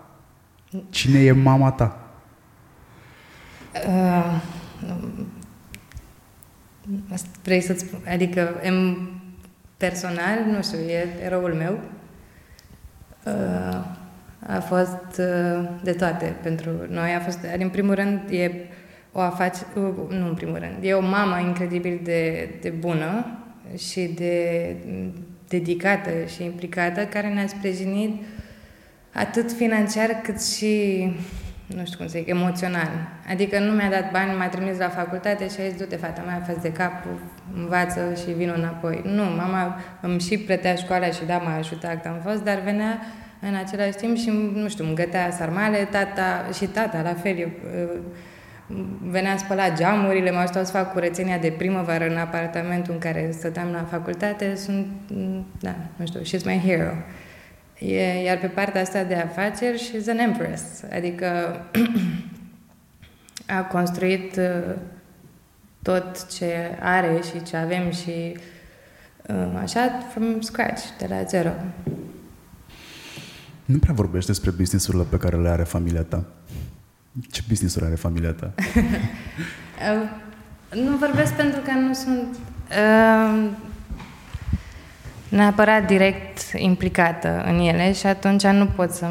Cine 0.89 1.19
e 1.19 1.31
mama 1.31 1.71
ta? 1.71 2.09
Uh, 3.87 4.41
vrei 7.43 7.61
să-ți 7.61 7.85
spun, 7.85 7.99
adică 8.07 8.49
em, 8.61 8.97
personal, 9.79 10.39
nu 10.51 10.61
știu, 10.61 10.77
e 10.77 11.07
eroul 11.23 11.53
meu. 11.53 11.79
Uh, 13.25 13.85
a 14.47 14.59
fost 14.59 15.19
uh, 15.19 15.69
de 15.83 15.91
toate 15.91 16.35
pentru 16.41 16.69
noi. 16.89 17.13
A 17.13 17.19
fost, 17.19 17.39
în 17.59 17.69
primul 17.69 17.95
rând, 17.95 18.19
e 18.29 18.51
o 19.11 19.19
afacere, 19.19 19.67
nu 20.09 20.27
în 20.27 20.33
primul 20.33 20.57
rând, 20.57 20.75
e 20.81 20.93
o 20.93 21.01
mamă 21.01 21.39
incredibil 21.39 21.99
de, 22.03 22.49
de 22.61 22.69
bună 22.69 23.25
și 23.77 24.01
de 24.01 24.75
dedicată 25.47 26.09
și 26.35 26.43
implicată, 26.43 27.05
care 27.05 27.27
ne-a 27.27 27.47
sprijinit 27.47 28.23
atât 29.13 29.51
financiar 29.51 30.09
cât 30.23 30.41
și, 30.41 31.05
nu 31.75 31.85
știu 31.85 31.97
cum 31.97 32.07
să 32.07 32.17
zic, 32.17 32.27
emoțional. 32.27 32.89
Adică 33.29 33.59
nu 33.59 33.71
mi-a 33.71 33.89
dat 33.89 34.11
bani, 34.11 34.37
m-a 34.37 34.47
trimis 34.47 34.77
la 34.77 34.89
facultate 34.89 35.49
și 35.49 35.55
a 35.59 35.69
zis, 35.69 35.77
du-te, 35.77 35.95
fata 35.95 36.21
mea, 36.25 36.41
fă 36.45 36.57
de 36.61 36.71
cap, 36.71 36.93
învață 37.55 38.01
și 38.21 38.31
vin 38.31 38.53
înapoi. 38.55 39.01
Nu, 39.05 39.23
mama 39.23 39.79
îmi 40.01 40.19
și 40.19 40.37
plătea 40.37 40.75
școala 40.75 41.05
și 41.05 41.25
da, 41.25 41.37
m-a 41.37 41.55
ajutat 41.57 41.93
cât 41.93 42.05
am 42.05 42.19
fost, 42.23 42.43
dar 42.43 42.59
venea 42.63 42.99
în 43.41 43.55
același 43.55 43.97
timp 43.97 44.17
și, 44.17 44.29
nu 44.53 44.69
știu, 44.69 44.85
îmi 44.85 44.95
gătea 44.95 45.31
sarmale, 45.31 45.77
tata, 45.77 46.45
și 46.53 46.65
tata, 46.65 47.01
la 47.01 47.13
fel, 47.13 47.37
eu, 47.37 47.49
venea 49.01 49.37
spăla 49.37 49.73
geamurile, 49.73 50.31
m-a 50.31 50.41
ajutat 50.41 50.65
să 50.65 50.71
fac 50.71 50.93
curățenia 50.93 51.37
de 51.37 51.53
primăvară 51.57 52.07
în 52.07 52.17
apartamentul 52.17 52.93
în 52.93 52.99
care 52.99 53.29
stăteam 53.31 53.71
la 53.71 53.87
facultate, 53.89 54.55
sunt, 54.55 54.87
da, 55.59 55.75
nu 55.95 56.05
știu, 56.05 56.19
she's 56.19 56.43
my 56.45 56.61
hero. 56.65 56.91
E, 57.79 58.23
iar 58.23 58.37
pe 58.37 58.47
partea 58.47 58.81
asta 58.81 59.03
de 59.03 59.15
afaceri, 59.15 59.89
she's 59.89 60.07
an 60.07 60.17
empress, 60.17 60.63
adică 60.91 61.61
a 63.57 63.61
construit 63.63 64.35
uh, 64.35 64.75
tot 65.81 66.27
ce 66.27 66.77
are 66.79 67.21
și 67.23 67.43
ce 67.43 67.57
avem 67.57 67.91
și 67.91 68.37
uh, 69.27 69.59
așa, 69.61 69.79
from 70.11 70.41
scratch, 70.41 70.81
de 70.97 71.05
la 71.09 71.23
zero. 71.23 71.51
Nu 73.65 73.77
prea 73.77 73.93
vorbești 73.93 74.29
despre 74.29 74.49
businessurile 74.51 75.03
pe 75.03 75.17
care 75.17 75.37
le 75.37 75.49
are 75.49 75.63
familia 75.63 76.03
ta. 76.03 76.25
Ce 77.31 77.41
business-uri 77.47 77.85
are 77.85 77.95
familia 77.95 78.31
ta? 78.31 78.53
nu 80.85 80.97
vorbesc 80.97 81.33
pentru 81.33 81.61
că 81.61 81.71
nu 81.71 81.93
sunt 81.93 82.27
uh, 82.69 83.49
neapărat 85.29 85.87
direct 85.87 86.39
implicată 86.55 87.43
în 87.45 87.59
ele 87.59 87.93
și 87.93 88.05
atunci 88.05 88.43
nu 88.43 88.65
pot 88.65 88.91
să... 88.91 89.05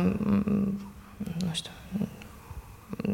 Nu 1.39 1.51
știu. 1.53 1.71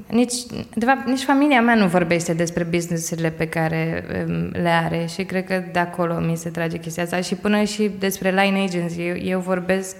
Nici, 0.06 0.34
de 0.74 0.84
fapt, 0.84 1.06
nici 1.06 1.22
familia 1.22 1.60
mea 1.60 1.74
nu 1.74 1.86
vorbește 1.86 2.32
despre 2.32 2.64
businessurile 2.64 3.30
pe 3.30 3.48
care 3.48 4.04
um, 4.28 4.50
le 4.52 4.68
are 4.68 5.06
și 5.06 5.22
cred 5.24 5.44
că 5.44 5.62
de 5.72 5.78
acolo 5.78 6.20
mi 6.20 6.36
se 6.36 6.48
trage 6.48 6.78
chestia 6.78 7.02
asta 7.02 7.20
și 7.20 7.34
până 7.34 7.62
și 7.62 7.90
despre 7.98 8.30
line 8.30 8.62
agency. 8.62 9.06
Eu, 9.06 9.16
eu 9.16 9.40
vorbesc 9.40 9.96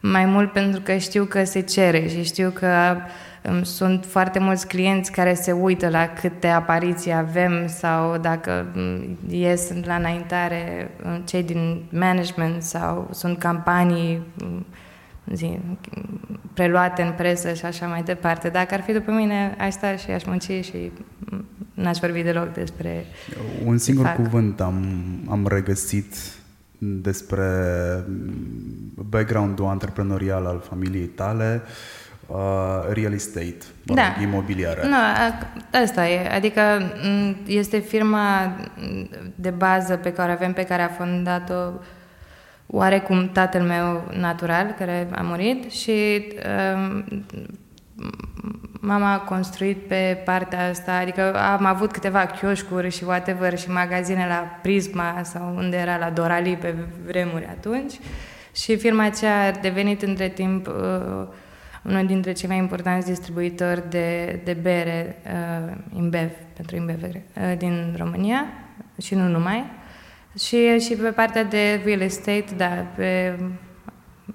mai 0.00 0.24
mult 0.24 0.52
pentru 0.52 0.80
că 0.80 0.96
știu 0.96 1.24
că 1.24 1.44
se 1.44 1.60
cere 1.60 2.08
și 2.08 2.22
știu 2.24 2.50
că 2.50 2.96
uh, 2.96 3.02
sunt 3.62 4.04
foarte 4.04 4.38
mulți 4.38 4.66
clienți 4.66 5.12
care 5.12 5.34
se 5.34 5.52
uită 5.52 5.88
la 5.88 6.08
câte 6.08 6.46
apariții 6.46 7.12
avem 7.12 7.66
sau 7.66 8.18
dacă 8.18 8.66
mm, 8.74 9.18
ies 9.28 9.72
la 9.84 9.94
înaintare 9.94 10.90
mm, 11.04 11.22
cei 11.24 11.42
din 11.42 11.82
management 11.90 12.62
sau 12.62 13.08
sunt 13.12 13.38
campanii 13.38 14.22
mm, 14.44 14.66
zi, 15.32 15.58
preluate 16.54 17.02
în 17.02 17.12
presă 17.12 17.52
și 17.52 17.64
așa 17.64 17.86
mai 17.86 18.02
departe. 18.02 18.48
Dacă 18.48 18.74
ar 18.74 18.80
fi 18.82 18.92
după 18.92 19.10
mine, 19.10 19.56
aș 19.58 19.72
sta 19.72 19.96
și 19.96 20.10
aș 20.10 20.24
munci 20.24 20.64
și 20.64 20.92
n-aș 21.74 21.98
vorbi 21.98 22.22
deloc 22.22 22.52
despre 22.52 23.04
Un 23.64 23.78
singur 23.78 24.06
cuvânt 24.06 24.60
am, 24.60 24.84
am 25.28 25.46
regăsit 25.46 26.14
despre 26.78 27.46
background-ul 28.94 29.66
antreprenorial 29.66 30.46
al 30.46 30.62
familiei 30.68 31.06
tale, 31.06 31.62
uh, 31.64 32.03
uh, 32.26 32.92
real 32.92 33.12
estate, 33.12 33.56
mă 33.86 33.94
da. 33.94 34.12
rog, 34.16 34.22
imobiliară. 34.22 34.80
Nu, 34.82 34.96
asta 35.82 36.08
e. 36.08 36.34
Adică 36.34 36.60
este 37.46 37.78
firma 37.78 38.56
de 39.34 39.50
bază 39.50 39.96
pe 39.96 40.12
care 40.12 40.32
avem, 40.32 40.52
pe 40.52 40.64
care 40.64 40.82
a 40.82 40.88
fondat-o 40.88 41.70
oarecum 42.66 43.28
tatăl 43.32 43.62
meu 43.62 44.04
natural, 44.18 44.74
care 44.78 45.08
a 45.14 45.22
murit 45.22 45.70
și 45.72 46.26
um, 46.74 47.04
mama 48.80 49.12
a 49.12 49.18
construit 49.18 49.86
pe 49.86 50.22
partea 50.24 50.68
asta, 50.68 50.92
adică 50.92 51.34
am 51.34 51.64
avut 51.64 51.92
câteva 51.92 52.26
chioșcuri 52.26 52.90
și 52.90 53.04
whatever 53.04 53.58
și 53.58 53.70
magazine 53.70 54.26
la 54.28 54.58
Prisma 54.62 55.20
sau 55.22 55.54
unde 55.56 55.76
era 55.76 55.96
la 55.96 56.10
Dorali 56.10 56.56
pe 56.56 56.74
vremuri 57.06 57.46
atunci 57.46 57.92
și 58.54 58.76
firma 58.76 59.04
aceea 59.04 59.46
a 59.46 59.50
devenit 59.50 60.02
între 60.02 60.28
timp 60.28 60.66
uh, 60.66 61.26
unul 61.84 62.06
dintre 62.06 62.32
cei 62.32 62.48
mai 62.48 62.58
importanți 62.58 63.06
distribuitori 63.06 63.90
de, 63.90 64.40
de 64.44 64.52
bere 64.52 65.16
uh, 65.26 65.74
InBev, 65.96 66.30
pentru 66.56 66.76
InBev 66.76 67.02
uh, 67.02 67.54
din 67.58 67.94
România 67.96 68.44
și 69.02 69.14
nu 69.14 69.28
numai. 69.28 69.64
Și, 70.38 70.78
și 70.78 70.94
pe 70.94 71.08
partea 71.08 71.44
de 71.44 71.80
real 71.84 72.00
estate, 72.00 72.44
da, 72.56 72.66
pe 72.96 73.38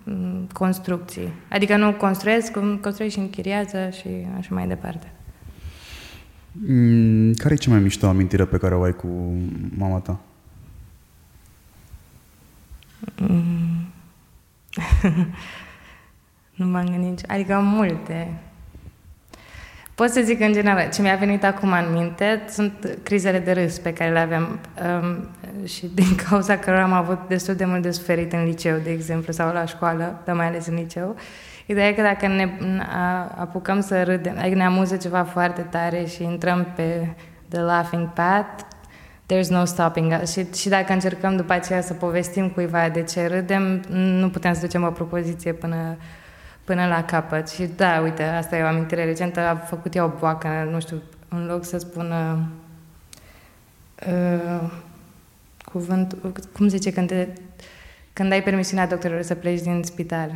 um, 0.04 0.48
construcții. 0.54 1.34
Adică 1.50 1.78
nu 1.78 1.94
construiesc, 1.94 2.52
construiesc 2.82 3.16
și 3.16 3.22
închiriază 3.22 3.90
și 3.92 4.08
așa 4.38 4.54
mai 4.54 4.68
departe. 4.68 5.12
Mm, 6.52 7.34
care 7.34 7.54
e 7.54 7.58
cea 7.58 7.72
mai 7.72 7.80
mișto 7.80 8.08
amintire 8.08 8.46
pe 8.46 8.58
care 8.58 8.76
o 8.76 8.84
ai 8.84 8.96
cu 8.96 9.08
mama 9.78 10.00
ta? 10.00 10.20
Mm. 16.60 16.66
Nu 16.66 16.72
m-am 16.72 16.86
gândit 16.86 17.10
nici... 17.10 17.22
Adică 17.28 17.54
am 17.54 17.66
multe. 17.66 18.34
Pot 19.96 20.10
să 20.10 20.22
zic 20.22 20.40
în 20.40 20.54
general, 20.54 20.90
ce 20.90 21.02
mi-a 21.02 21.16
venit 21.16 21.44
acum 21.44 21.72
în 21.72 21.94
minte 21.94 22.42
sunt 22.50 22.98
crizele 23.04 23.40
de 23.40 23.52
râs 23.52 23.78
pe 23.78 23.94
care 23.94 24.12
le 24.12 24.20
aveam 24.20 24.60
um, 25.02 25.28
și 25.66 25.86
din 25.94 26.16
cauza 26.30 26.58
că 26.58 26.72
am 26.72 26.94
avut 26.94 27.20
destul 27.28 27.56
de 27.56 27.66
mult 27.66 27.82
de 27.82 27.92
suferit 27.92 28.34
în 28.34 28.44
liceu, 28.44 28.78
de 28.84 28.92
exemplu, 28.92 29.34
sau 29.34 29.54
la 29.54 29.66
școală, 29.66 30.22
dar 30.26 30.36
mai 30.36 30.46
ales 30.46 30.68
în 30.68 30.76
liceu. 30.76 31.16
Ideea 31.66 31.88
e 31.88 31.94
că 31.94 32.02
dacă 32.02 32.28
ne 32.28 32.50
apucăm 33.38 33.82
să 33.82 34.04
râdem, 34.04 34.36
adică 34.40 34.56
ne 34.56 34.66
amuză 34.66 34.96
ceva 34.96 35.24
foarte 35.24 35.62
tare 35.62 36.06
și 36.06 36.24
intrăm 36.24 36.68
pe 36.76 37.08
the 37.48 37.60
laughing 37.60 38.10
path, 38.10 38.64
there's 39.34 39.48
no 39.50 39.66
stopping 39.66 40.20
us. 40.22 40.32
Și, 40.32 40.46
și 40.54 40.70
dacă 40.70 40.94
încercăm 40.94 41.36
după 41.36 41.54
aceea 41.54 41.82
să 41.82 41.94
povestim 41.94 42.50
cuiva 42.50 42.90
de 42.90 43.04
ce 43.04 43.28
râdem, 43.28 43.82
nu 43.92 44.30
putem 44.30 44.54
să 44.54 44.60
ducem 44.62 44.84
o 44.84 44.90
propoziție 44.90 45.54
până 45.54 45.98
până 46.70 46.88
la 46.88 47.04
capăt. 47.04 47.50
Și 47.50 47.70
da, 47.76 48.00
uite, 48.04 48.24
asta 48.24 48.58
e 48.58 48.64
o 48.64 48.68
amintire 48.68 49.06
recentă, 49.06 49.40
a 49.40 49.56
făcut 49.56 49.96
ea 49.96 50.04
o 50.04 50.12
boacă, 50.20 50.48
nu 50.72 50.80
știu, 50.80 51.02
în 51.28 51.46
loc 51.46 51.66
să 51.66 51.78
spună 51.78 52.48
uh, 54.08 54.70
cuvânt, 55.72 56.18
cum 56.54 56.68
zice, 56.68 56.92
când, 56.92 57.08
te, 57.08 57.28
când 58.14 58.32
ai 58.32 58.44
permisiunea 58.44 58.88
doctorilor 58.88 59.22
să 59.22 59.36
pleci 59.36 59.62
din 59.62 59.82
spital. 59.84 60.32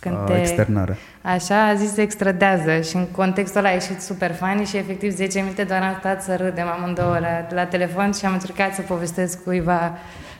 Când 0.00 0.16
a, 0.16 0.24
te, 0.24 0.40
externare. 0.40 0.96
Așa, 1.22 1.66
a 1.66 1.74
zis 1.74 1.96
extradează 1.96 2.80
și 2.80 2.96
în 2.96 3.06
contextul 3.06 3.58
ăla 3.58 3.68
a 3.68 3.72
ieșit 3.72 4.00
super 4.00 4.32
funny 4.32 4.64
și 4.64 4.76
efectiv 4.76 5.12
10 5.14 5.40
minute 5.40 5.64
doar 5.64 5.82
am 5.82 5.96
stat 5.98 6.22
să 6.22 6.36
râdem 6.36 6.66
amândouă 6.66 7.18
la, 7.18 7.46
la 7.50 7.66
telefon 7.66 8.12
și 8.12 8.26
am 8.26 8.32
încercat 8.32 8.74
să 8.74 8.82
povestesc 8.82 9.44
cuiva 9.44 9.92
Uh, 9.92 10.31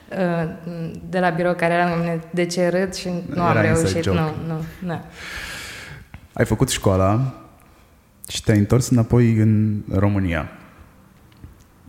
de 1.08 1.18
la 1.18 1.30
birou 1.30 1.54
care 1.54 1.74
era 1.74 1.94
mine 1.94 2.20
de 2.30 2.46
ce 2.46 2.68
râd 2.68 2.94
și 2.94 3.08
nu 3.08 3.34
era 3.34 3.48
am 3.48 3.60
reușit. 3.60 4.06
Nu, 4.06 4.30
nu, 4.46 4.64
nu. 4.78 5.00
Ai 6.32 6.44
făcut 6.44 6.68
școala 6.68 7.34
și 8.28 8.42
te-ai 8.42 8.58
întors 8.58 8.88
înapoi 8.88 9.32
în 9.32 9.80
România. 9.92 10.48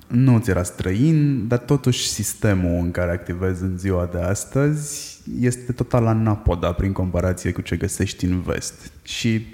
nu 0.07 0.39
ți 0.39 0.49
era 0.49 0.63
străin, 0.63 1.47
dar 1.47 1.59
totuși 1.59 2.07
sistemul 2.07 2.83
în 2.83 2.91
care 2.91 3.11
activezi 3.11 3.63
în 3.63 3.77
ziua 3.77 4.09
de 4.11 4.21
astăzi 4.21 5.19
este 5.39 5.71
total 5.71 6.07
anapoda 6.07 6.71
prin 6.71 6.91
comparație 6.91 7.51
cu 7.51 7.61
ce 7.61 7.75
găsești 7.75 8.25
în 8.25 8.41
vest. 8.41 8.91
Și 9.03 9.45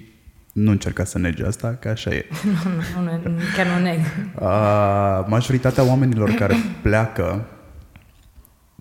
nu 0.51 0.71
încerca 0.71 1.03
să 1.03 1.17
negi 1.17 1.43
asta, 1.43 1.77
că 1.79 1.89
așa 1.89 2.09
e. 2.09 2.25
nu, 2.95 3.01
nu, 3.01 3.11
nu, 3.23 3.39
chiar 3.55 3.65
nu 3.65 3.83
neg. 3.83 3.99
Uh, 4.39 5.25
majoritatea 5.27 5.83
oamenilor 5.83 6.29
care 6.29 6.55
pleacă 6.81 7.45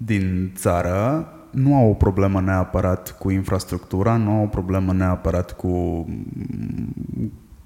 din 0.04 0.52
țară 0.56 1.28
nu 1.50 1.76
au 1.76 1.90
o 1.90 1.94
problemă 1.94 2.40
neapărat 2.40 3.18
cu 3.18 3.30
infrastructura, 3.30 4.16
nu 4.16 4.30
au 4.30 4.42
o 4.42 4.46
problemă 4.46 4.92
neapărat 4.92 5.52
cu 5.56 6.06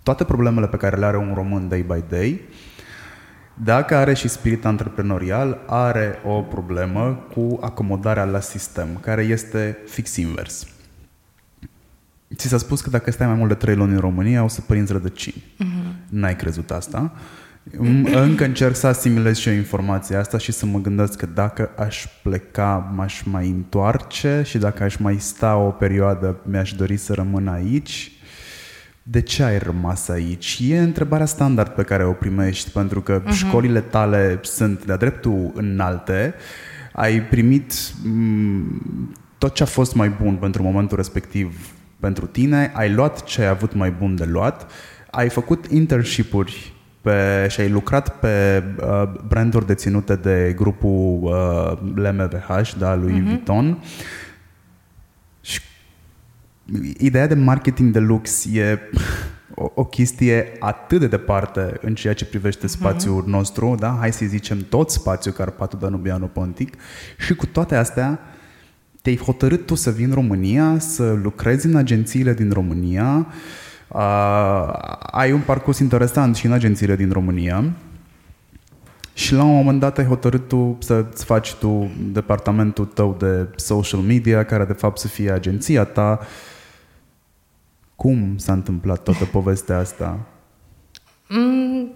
toate 0.03 0.25
problemele 0.25 0.67
pe 0.67 0.77
care 0.77 0.97
le 0.97 1.05
are 1.05 1.17
un 1.17 1.33
român 1.35 1.69
day 1.69 1.83
by 1.83 2.03
day. 2.09 2.41
Dacă 3.55 3.97
are 3.97 4.15
și 4.15 4.29
spirit 4.29 4.65
antreprenorial, 4.65 5.61
are 5.67 6.19
o 6.27 6.41
problemă 6.41 7.27
cu 7.35 7.59
acomodarea 7.61 8.25
la 8.25 8.41
sistem, 8.41 8.89
care 9.01 9.23
este 9.23 9.79
fix 9.87 10.17
invers. 10.17 10.67
Ți 12.35 12.49
s-a 12.49 12.59
spus 12.59 12.81
că 12.81 12.91
dacă 12.91 13.11
stai 13.11 13.27
mai 13.27 13.37
mult 13.37 13.49
de 13.49 13.55
3 13.55 13.75
luni 13.75 13.93
în 13.93 14.01
România, 14.01 14.45
o 14.45 14.49
să 14.49 14.61
părinți 14.61 14.93
rădăcini. 14.93 15.43
Uh-huh. 15.43 16.09
N-ai 16.09 16.37
crezut 16.37 16.71
asta. 16.71 17.13
Încă 18.13 18.45
încerc 18.45 18.75
să 18.75 18.87
asimilez 18.87 19.37
și 19.37 19.49
eu 19.49 19.55
informația 19.55 20.19
asta 20.19 20.39
și 20.39 20.53
să 20.53 20.67
mă 20.67 20.79
gândesc 20.79 21.17
că 21.17 21.27
dacă 21.27 21.71
aș 21.77 22.07
pleca, 22.23 22.93
m-aș 22.95 23.23
mai 23.23 23.49
întoarce 23.49 24.43
și 24.45 24.59
dacă 24.59 24.83
aș 24.83 24.97
mai 24.97 25.17
sta 25.19 25.57
o 25.57 25.71
perioadă, 25.71 26.41
mi-aș 26.45 26.73
dori 26.73 26.97
să 26.97 27.13
rămân 27.13 27.49
aici. 27.49 28.13
De 29.03 29.21
ce 29.21 29.43
ai 29.43 29.59
rămas 29.59 30.09
aici? 30.09 30.59
E 30.63 30.79
întrebarea 30.79 31.27
standard 31.27 31.71
pe 31.71 31.83
care 31.83 32.05
o 32.05 32.13
primești, 32.13 32.71
pentru 32.71 33.01
că 33.01 33.23
uh-huh. 33.23 33.33
școlile 33.33 33.81
tale 33.81 34.41
sunt 34.43 34.85
de-a 34.85 34.97
dreptul 34.97 35.51
înalte, 35.55 36.35
ai 36.93 37.23
primit 37.23 37.73
m- 37.73 39.17
tot 39.39 39.55
ce 39.55 39.63
a 39.63 39.67
fost 39.67 39.95
mai 39.95 40.09
bun 40.23 40.35
pentru 40.35 40.63
momentul 40.63 40.97
respectiv 40.97 41.73
pentru 42.01 42.27
tine, 42.27 42.73
ai 42.75 42.93
luat 42.93 43.25
ce 43.25 43.41
ai 43.43 43.49
avut 43.49 43.75
mai 43.75 43.91
bun 43.91 44.15
de 44.15 44.25
luat, 44.25 44.71
ai 45.11 45.29
făcut 45.29 45.67
internship-uri 45.67 46.73
pe, 47.03 47.47
și 47.51 47.61
ai 47.61 47.69
lucrat 47.69 48.19
pe 48.19 48.63
uh, 48.81 49.03
branduri 49.27 49.67
deținute 49.67 50.17
de 50.17 50.53
grupul 50.57 51.21
uh, 51.23 51.79
LMVH, 51.95 52.73
da, 52.79 52.95
lui 52.95 53.21
uh-huh. 53.21 53.25
Vuitton. 53.25 53.79
Și 55.41 55.61
ideea 56.99 57.27
de 57.27 57.35
marketing 57.35 57.93
de 57.93 57.99
lux 57.99 58.45
e 58.53 58.81
o, 59.55 59.71
o 59.75 59.85
chestie 59.85 60.53
atât 60.59 61.01
de 61.01 61.07
departe 61.07 61.79
în 61.81 61.95
ceea 61.95 62.15
ce 62.15 62.25
privește 62.25 62.67
mhm. 62.67 62.75
spațiul 62.75 63.23
uh-huh. 63.23 63.31
nostru, 63.31 63.75
da? 63.79 63.97
hai 63.99 64.13
să 64.13 64.25
zicem 64.25 64.67
tot 64.69 64.91
spațiul 64.91 65.35
Carpatul 65.35 65.79
Danubiano 65.79 66.27
Pontic 66.27 66.75
și 67.19 67.35
cu 67.35 67.47
toate 67.47 67.77
astea 67.77 68.21
te-ai 69.03 69.17
hotărât 69.17 69.67
tu 69.67 69.75
să 69.75 69.91
vii 69.91 70.05
în 70.05 70.13
România, 70.13 70.79
să 70.79 71.13
lucrezi 71.23 71.67
în 71.67 71.77
agențiile 71.77 72.35
din 72.35 72.51
România, 72.51 73.27
uh, 73.29 73.35
ai 75.11 75.33
un 75.33 75.41
parcurs 75.41 75.79
interesant 75.79 76.37
și 76.37 76.47
în 76.47 76.53
agențiile 76.53 76.97
din 76.97 77.11
România 77.11 77.65
și 79.15 79.35
la 79.35 79.43
un 79.43 79.55
moment 79.55 79.81
dat 79.81 79.99
ai 79.99 80.05
hotărât 80.05 80.49
tu 80.49 80.77
să-ți 80.81 81.25
faci 81.25 81.55
tu 81.55 81.91
departamentul 82.13 82.85
tău 82.85 83.17
de 83.19 83.49
social 83.57 84.01
media, 84.01 84.45
care 84.45 84.65
de 84.65 84.73
fapt 84.73 84.99
să 84.99 85.09
fie 85.09 85.31
agenția 85.31 85.85
ta. 85.85 86.21
Cum 87.97 88.37
s-a 88.37 88.53
întâmplat 88.53 89.03
toată 89.03 89.25
povestea 89.25 89.79
asta? 89.79 90.19
Mm. 91.29 91.91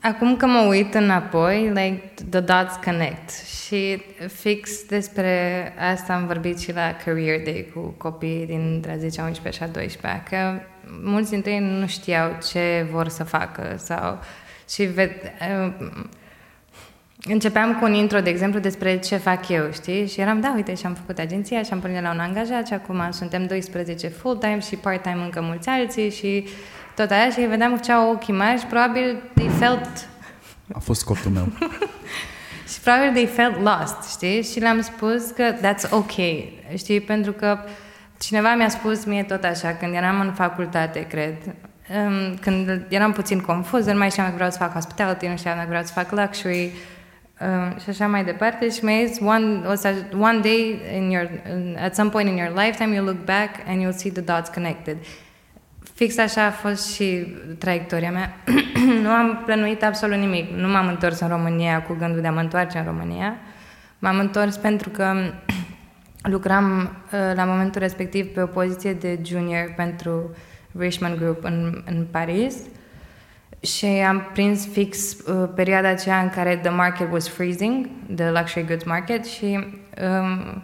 Acum 0.00 0.36
că 0.36 0.46
mă 0.46 0.66
uit 0.68 0.94
înapoi, 0.94 1.68
like, 1.68 2.02
the 2.30 2.40
dots 2.40 2.74
connect. 2.84 3.30
Și 3.30 4.02
fix 4.34 4.84
despre 4.84 5.72
asta 5.92 6.14
am 6.14 6.26
vorbit 6.26 6.58
și 6.58 6.72
la 6.72 6.96
Career 7.04 7.42
Day 7.44 7.70
cu 7.74 7.80
copiii 7.80 8.46
din 8.46 8.84
10, 8.98 9.20
11 9.20 9.62
și 9.62 9.62
a 9.62 9.72
12 9.72 10.22
că 10.28 10.60
mulți 11.02 11.30
dintre 11.30 11.50
ei 11.50 11.58
nu 11.58 11.86
știau 11.86 12.30
ce 12.50 12.86
vor 12.90 13.08
să 13.08 13.24
facă 13.24 13.74
sau 13.76 14.18
și 14.68 14.82
ved, 14.82 15.10
uh, 15.66 15.72
începeam 17.24 17.74
cu 17.74 17.84
un 17.84 17.92
intro, 17.92 18.20
de 18.20 18.30
exemplu, 18.30 18.60
despre 18.60 18.98
ce 18.98 19.16
fac 19.16 19.48
eu, 19.48 19.72
știi? 19.72 20.06
Și 20.06 20.20
eram, 20.20 20.40
da, 20.40 20.52
uite, 20.56 20.74
și-am 20.74 20.94
făcut 20.94 21.18
agenția 21.18 21.62
și 21.62 21.72
am 21.72 21.80
pornit 21.80 22.02
la 22.02 22.12
un 22.12 22.18
angajat 22.18 22.66
și 22.66 22.72
acum 22.72 23.10
suntem 23.10 23.46
12 23.46 24.08
full-time 24.08 24.58
și 24.60 24.76
part-time 24.76 25.22
încă 25.22 25.40
mulți 25.40 25.68
alții 25.68 26.10
și 26.10 26.46
tot 26.98 27.10
aia 27.10 27.30
și 27.30 27.40
vedeam 27.40 27.76
ce 27.76 27.92
au 27.92 28.10
ochii 28.10 28.34
mari 28.34 28.58
și 28.58 28.66
probabil 28.66 29.22
they 29.34 29.48
felt... 29.58 30.08
A 30.72 30.78
fost 30.78 31.00
scotul 31.00 31.30
meu. 31.30 31.46
și 32.72 32.80
probabil 32.80 33.10
they 33.12 33.26
felt 33.26 33.56
lost, 33.62 34.10
știi? 34.10 34.42
Și 34.42 34.60
le-am 34.60 34.80
spus 34.80 35.30
că 35.30 35.54
that's 35.54 35.90
ok, 35.90 36.12
știi? 36.76 37.00
Pentru 37.00 37.32
că 37.32 37.58
cineva 38.18 38.54
mi-a 38.54 38.68
spus 38.68 39.04
mie 39.04 39.22
tot 39.22 39.44
așa, 39.44 39.74
când 39.74 39.94
eram 39.94 40.20
în 40.20 40.32
facultate, 40.32 41.06
cred, 41.06 41.34
um, 41.46 42.36
când 42.40 42.86
eram 42.88 43.12
puțin 43.12 43.40
confuz, 43.40 43.86
nu 43.86 43.98
mai 43.98 44.10
știam 44.10 44.24
dacă 44.24 44.36
vreau 44.36 44.50
să 44.50 44.58
fac 44.58 44.72
hospitality, 44.72 45.26
nu 45.26 45.36
știam 45.36 45.56
dacă 45.56 45.68
vreau 45.68 45.84
să 45.84 45.92
fac 45.92 46.10
luxury, 46.10 46.72
um, 47.40 47.78
și 47.78 47.88
așa 47.88 48.06
mai 48.06 48.24
departe 48.24 48.70
și 48.70 48.84
mi-a 48.84 49.04
zis 49.06 49.18
one, 49.20 49.66
o 49.66 49.74
să, 49.74 49.94
one 50.20 50.38
day 50.38 50.80
in 50.96 51.10
your, 51.10 51.30
at 51.84 51.94
some 51.94 52.10
point 52.10 52.28
in 52.28 52.36
your 52.36 52.52
lifetime 52.56 52.94
you'll 52.94 53.04
look 53.04 53.24
back 53.24 53.50
and 53.66 53.82
you'll 53.82 53.98
see 53.98 54.10
the 54.10 54.22
dots 54.22 54.48
connected 54.48 54.96
Fix 55.98 56.18
așa 56.18 56.44
a 56.44 56.50
fost 56.50 56.94
și 56.94 57.26
traiectoria 57.58 58.10
mea. 58.10 58.36
nu 59.02 59.08
am 59.08 59.42
plănuit 59.44 59.84
absolut 59.84 60.16
nimic. 60.16 60.50
Nu 60.50 60.68
m-am 60.68 60.88
întors 60.88 61.20
în 61.20 61.28
România 61.28 61.82
cu 61.82 61.96
gândul 61.98 62.20
de 62.20 62.26
a 62.26 62.32
mă 62.32 62.40
întoarce 62.40 62.78
în 62.78 62.84
România. 62.84 63.36
M-am 63.98 64.18
întors 64.18 64.56
pentru 64.56 64.88
că 64.88 65.14
lucram 66.34 66.80
uh, 66.80 67.34
la 67.34 67.44
momentul 67.44 67.80
respectiv 67.80 68.26
pe 68.26 68.42
o 68.42 68.46
poziție 68.46 68.92
de 68.92 69.18
junior 69.24 69.72
pentru 69.76 70.34
Richmond 70.78 71.18
Group 71.18 71.44
în, 71.44 71.82
în 71.86 72.06
Paris 72.10 72.56
și 73.60 73.86
am 73.86 74.28
prins 74.32 74.66
fix 74.66 75.12
uh, 75.12 75.48
perioada 75.54 75.88
aceea 75.88 76.20
în 76.20 76.28
care 76.28 76.56
the 76.56 76.70
market 76.70 77.12
was 77.12 77.28
freezing, 77.28 77.88
the 78.14 78.30
luxury 78.30 78.66
goods 78.66 78.84
market 78.84 79.24
și 79.24 79.66
um, 80.02 80.62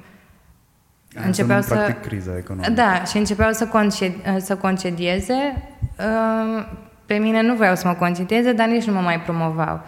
începeau 1.27 1.61
să... 1.61 1.75
Practic 1.75 2.01
criza 2.01 2.37
economică. 2.37 2.73
Da, 2.73 3.05
și 3.05 3.17
începeau 3.17 3.53
să, 3.53 3.67
concedi, 3.67 4.17
să 4.39 4.57
concedieze. 4.57 5.63
Uh, 5.99 6.67
pe 7.07 7.15
mine 7.15 7.43
nu 7.43 7.55
vreau 7.55 7.75
să 7.75 7.87
mă 7.87 7.95
concedieze, 7.95 8.53
dar 8.53 8.69
nici 8.69 8.85
nu 8.85 8.93
mă 8.93 9.01
mai 9.01 9.21
promovau. 9.21 9.83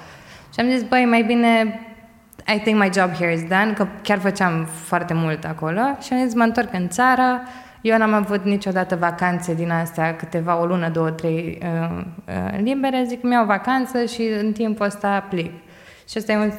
Și 0.53 0.61
am 0.61 0.69
zis, 0.71 0.83
băi, 0.83 1.05
mai 1.05 1.23
bine 1.23 1.81
I 2.55 2.61
think 2.61 2.79
my 2.79 2.91
job 2.93 3.11
here 3.15 3.33
is 3.33 3.43
done, 3.43 3.73
că 3.77 3.87
chiar 4.03 4.19
făceam 4.19 4.65
foarte 4.65 5.15
mult 5.15 5.45
acolo 5.45 5.81
și 6.01 6.13
am 6.13 6.25
zis, 6.25 6.35
mă 6.35 6.43
întorc 6.43 6.73
în 6.73 6.89
țară, 6.89 7.41
eu 7.81 7.99
n-am 7.99 8.13
avut 8.13 8.45
niciodată 8.45 8.97
vacanțe 8.97 9.55
din 9.55 9.71
astea, 9.71 10.17
câteva, 10.17 10.61
o 10.61 10.67
lună, 10.67 10.89
două, 10.89 11.11
trei 11.11 11.59
uh, 11.63 12.05
uh, 12.27 12.59
libere, 12.63 13.05
zic, 13.07 13.23
mi-au 13.23 13.45
vacanță 13.45 14.05
și 14.05 14.23
în 14.41 14.53
timpul 14.53 14.87
ăsta 14.87 15.27
plic. 15.31 15.53
Și 16.09 16.17
asta 16.19 16.33
e 16.33 16.37
un 16.37 16.53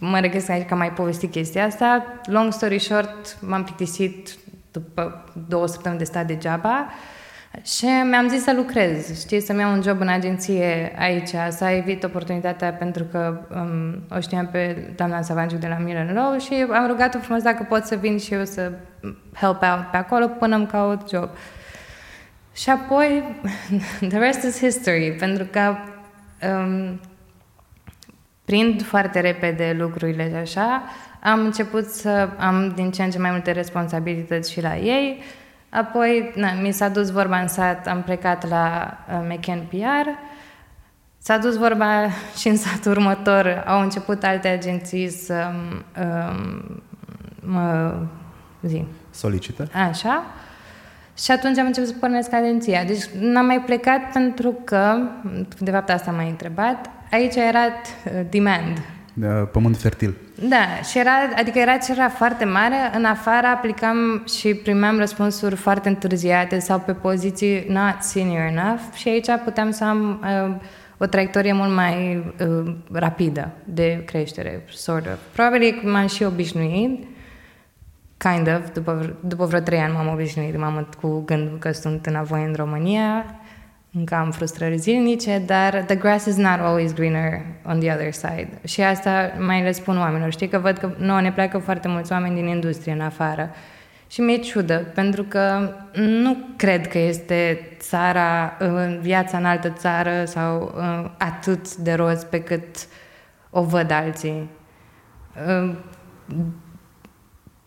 mă 0.00 0.18
regăsesc 0.20 0.50
aici 0.50 0.66
că 0.66 0.72
am 0.72 0.78
mai 0.78 0.92
povestit 0.92 1.30
chestia 1.30 1.64
asta. 1.64 2.04
Long 2.24 2.52
story 2.52 2.78
short, 2.78 3.36
m-am 3.40 3.64
plictisit 3.64 4.38
după 4.70 5.24
două 5.48 5.66
săptămâni 5.66 5.98
de 5.98 6.06
stat 6.06 6.26
degeaba 6.26 6.86
și 7.62 7.84
mi-am 7.84 8.28
zis 8.28 8.42
să 8.42 8.52
lucrez, 8.56 9.20
știi, 9.20 9.40
să-mi 9.40 9.60
iau 9.60 9.72
un 9.72 9.82
job 9.82 10.00
în 10.00 10.08
agenție 10.08 10.92
aici, 10.98 11.30
să 11.48 11.64
evit 11.64 12.04
oportunitatea 12.04 12.72
pentru 12.72 13.04
că 13.04 13.40
um, 13.54 14.16
o 14.16 14.20
știam 14.20 14.46
pe 14.46 14.92
doamna 14.96 15.22
Savanciu 15.22 15.56
de 15.56 15.66
la 15.66 15.76
Milan 15.76 16.14
Law 16.14 16.38
și 16.38 16.66
am 16.72 16.86
rugat-o 16.86 17.18
frumos 17.18 17.42
dacă 17.42 17.66
pot 17.68 17.84
să 17.84 17.94
vin 17.94 18.18
și 18.18 18.34
eu 18.34 18.44
să 18.44 18.72
help 19.34 19.62
out 19.62 19.86
pe 19.90 19.96
acolo 19.96 20.26
până 20.26 20.56
îmi 20.56 20.66
caut 20.66 21.10
job. 21.10 21.28
Și 22.54 22.70
apoi, 22.70 23.36
the 24.08 24.18
rest 24.18 24.42
is 24.42 24.58
history, 24.58 25.16
pentru 25.18 25.44
că 25.44 25.76
um, 26.46 27.00
prind 28.50 28.82
foarte 28.82 29.20
repede 29.20 29.76
lucrurile 29.78 30.28
și 30.28 30.34
așa, 30.34 30.82
am 31.20 31.40
început 31.40 31.88
să 31.88 32.28
am 32.38 32.72
din 32.74 32.90
ce 32.90 33.02
în 33.02 33.10
ce 33.10 33.18
mai 33.18 33.30
multe 33.30 33.50
responsabilități 33.50 34.52
și 34.52 34.60
la 34.60 34.76
ei. 34.76 35.22
Apoi 35.68 36.32
na, 36.34 36.52
mi 36.52 36.72
s-a 36.72 36.88
dus 36.88 37.10
vorba 37.10 37.38
în 37.38 37.48
sat, 37.48 37.86
am 37.86 38.02
plecat 38.02 38.48
la 38.48 38.96
uh, 39.08 39.26
McCann 39.28 39.62
PR. 39.68 40.08
S-a 41.18 41.38
dus 41.38 41.56
vorba 41.56 42.08
și 42.36 42.48
în 42.48 42.56
satul 42.56 42.90
următor. 42.90 43.64
Au 43.66 43.80
început 43.80 44.24
alte 44.24 44.48
agenții 44.48 45.08
să 45.08 45.50
um, 46.00 46.82
mă 47.40 47.94
zi. 48.62 48.84
Solicită? 49.10 49.68
Așa. 49.88 50.24
Și 51.18 51.30
atunci 51.30 51.58
am 51.58 51.66
început 51.66 51.88
să 51.88 51.94
pornesc 52.00 52.32
agenția. 52.32 52.84
Deci 52.84 53.04
n-am 53.20 53.46
mai 53.46 53.60
plecat 53.60 54.12
pentru 54.12 54.56
că, 54.64 54.98
de 55.58 55.70
fapt 55.70 55.90
asta 55.90 56.10
m-ai 56.10 56.28
întrebat, 56.28 56.90
aici 57.10 57.34
era 57.34 57.64
uh, 57.66 58.20
demand. 58.30 58.82
Pământ 59.52 59.76
fertil. 59.76 60.16
Da, 60.48 60.82
și 60.90 60.98
era, 60.98 61.10
adică 61.36 61.58
era 61.58 61.76
cererea 61.76 62.08
foarte 62.08 62.44
mare, 62.44 62.76
în 62.94 63.04
afară 63.04 63.46
aplicam 63.46 64.24
și 64.36 64.54
primeam 64.54 64.98
răspunsuri 64.98 65.56
foarte 65.56 65.88
întârziate 65.88 66.58
sau 66.58 66.78
pe 66.78 66.92
poziții 66.92 67.64
not 67.68 67.96
senior 67.98 68.40
enough 68.40 68.80
și 68.94 69.08
aici 69.08 69.26
puteam 69.44 69.70
să 69.70 69.84
am 69.84 70.20
uh, 70.22 70.56
o 70.98 71.06
traiectorie 71.06 71.52
mult 71.52 71.74
mai 71.74 72.24
uh, 72.40 72.74
rapidă 72.92 73.50
de 73.64 74.02
creștere, 74.06 74.64
sort 74.68 75.06
of. 75.06 75.18
Probabil 75.32 75.80
m-am 75.84 76.06
și 76.06 76.22
obișnuit, 76.22 77.06
kind 78.16 78.48
of, 78.48 78.72
după, 78.72 79.16
după 79.20 79.44
vreo 79.44 79.60
trei 79.60 79.78
ani 79.78 79.92
m-am 79.92 80.12
obișnuit 80.12 80.58
m-am 80.58 80.88
cu 81.00 81.22
gândul 81.26 81.58
că 81.58 81.72
sunt 81.72 82.06
înapoi 82.06 82.44
în 82.44 82.54
România, 82.56 83.39
încă 83.92 84.14
am 84.14 84.30
frustrări 84.30 84.76
zilnice, 84.76 85.42
dar 85.46 85.82
the 85.86 85.94
grass 85.96 86.26
is 86.26 86.36
not 86.36 86.58
always 86.60 86.94
greener 86.94 87.42
on 87.64 87.78
the 87.78 87.92
other 87.92 88.12
side. 88.12 88.48
Și 88.64 88.80
asta 88.80 89.32
mai 89.38 89.62
le 89.62 89.72
spun 89.72 89.98
oamenilor. 89.98 90.32
Știi 90.32 90.48
că 90.48 90.58
văd 90.58 90.76
că 90.76 90.90
nouă 90.98 91.20
ne 91.20 91.32
pleacă 91.32 91.58
foarte 91.58 91.88
mulți 91.88 92.12
oameni 92.12 92.34
din 92.34 92.46
industrie 92.46 92.92
în 92.92 93.00
afară. 93.00 93.50
Și 94.10 94.20
mi-e 94.20 94.36
ciudă, 94.36 94.76
pentru 94.94 95.22
că 95.22 95.74
nu 95.94 96.36
cred 96.56 96.88
că 96.88 96.98
este 96.98 97.68
țara, 97.78 98.56
viața 99.00 99.38
în 99.38 99.44
altă 99.44 99.68
țară 99.68 100.24
sau 100.24 100.74
uh, 100.76 101.10
atât 101.18 101.76
de 101.76 101.92
roz 101.92 102.24
pe 102.24 102.42
cât 102.42 102.76
o 103.50 103.62
văd 103.62 103.90
alții 103.90 104.50
uh, 105.46 105.74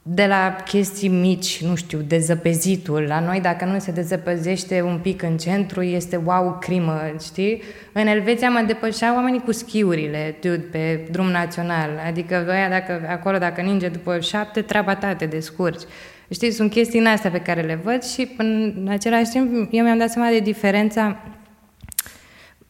de 0.05 0.25
la 0.25 0.55
chestii 0.65 1.09
mici, 1.09 1.63
nu 1.63 1.75
știu, 1.75 1.99
dezăpezitul. 1.99 3.01
La 3.01 3.19
noi, 3.19 3.39
dacă 3.39 3.65
nu 3.65 3.79
se 3.79 3.91
dezăpăzește 3.91 4.81
un 4.81 4.99
pic 5.01 5.21
în 5.21 5.37
centru, 5.37 5.81
este 5.81 6.15
wow, 6.15 6.57
crimă, 6.59 7.01
știi? 7.23 7.61
În 7.91 8.07
Elveția 8.07 8.49
mă 8.49 8.63
depășeau 8.67 9.15
oamenii 9.15 9.41
cu 9.41 9.51
schiurile, 9.51 10.35
dude, 10.41 10.65
pe 10.71 11.07
drum 11.11 11.25
național. 11.25 11.89
Adică, 12.07 12.45
aia, 12.49 12.69
dacă, 12.69 13.01
acolo, 13.09 13.37
dacă 13.37 13.61
ninge 13.61 13.87
după 13.87 14.19
șapte, 14.19 14.61
treaba 14.61 14.95
ta 14.95 15.15
te 15.15 15.25
descurci. 15.25 15.81
Știi, 16.29 16.51
sunt 16.51 16.71
chestii 16.71 16.99
în 16.99 17.05
astea 17.05 17.29
pe 17.29 17.41
care 17.41 17.61
le 17.61 17.79
văd 17.83 18.03
și 18.03 18.29
în 18.37 18.87
același 18.89 19.29
timp 19.29 19.67
eu 19.71 19.83
mi-am 19.83 19.97
dat 19.97 20.09
seama 20.09 20.29
de 20.29 20.39
diferența 20.39 21.17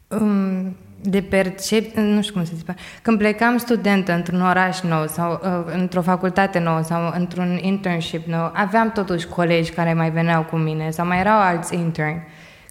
um, 0.07 0.75
de 1.03 1.21
percep, 1.21 1.95
nu 1.95 2.21
știu 2.21 2.33
cum 2.33 2.43
să 2.43 2.51
zic, 2.55 2.69
când 3.01 3.17
plecam 3.17 3.57
studentă 3.57 4.13
într-un 4.13 4.41
oraș 4.41 4.81
nou 4.81 5.07
sau 5.07 5.41
uh, 5.43 5.73
într-o 5.73 6.01
facultate 6.01 6.59
nouă 6.59 6.81
sau 6.81 7.13
într-un 7.17 7.59
internship 7.61 8.27
nou, 8.27 8.51
aveam 8.53 8.91
totuși 8.91 9.27
colegi 9.27 9.71
care 9.71 9.93
mai 9.93 10.11
veneau 10.11 10.43
cu 10.43 10.55
mine 10.55 10.89
sau 10.89 11.05
mai 11.05 11.19
erau 11.19 11.39
alți 11.39 11.75
interni. 11.75 12.23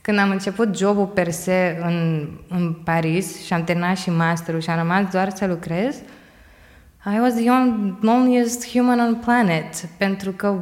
Când 0.02 0.18
am 0.18 0.30
început 0.30 0.76
jobul 0.76 1.06
per 1.06 1.30
se 1.30 1.78
în, 1.82 2.28
în 2.48 2.72
Paris 2.72 3.44
și 3.44 3.52
am 3.52 3.64
terminat 3.64 3.96
și 3.96 4.10
masterul 4.10 4.60
și 4.60 4.70
am 4.70 4.78
rămas 4.78 5.10
doar 5.10 5.30
să 5.30 5.46
lucrez, 5.46 5.96
I 7.04 7.18
was 7.20 7.34
the 7.34 7.50
loneliest 8.00 8.70
human 8.70 9.00
on 9.00 9.14
planet, 9.14 9.74
pentru 9.96 10.30
că 10.30 10.54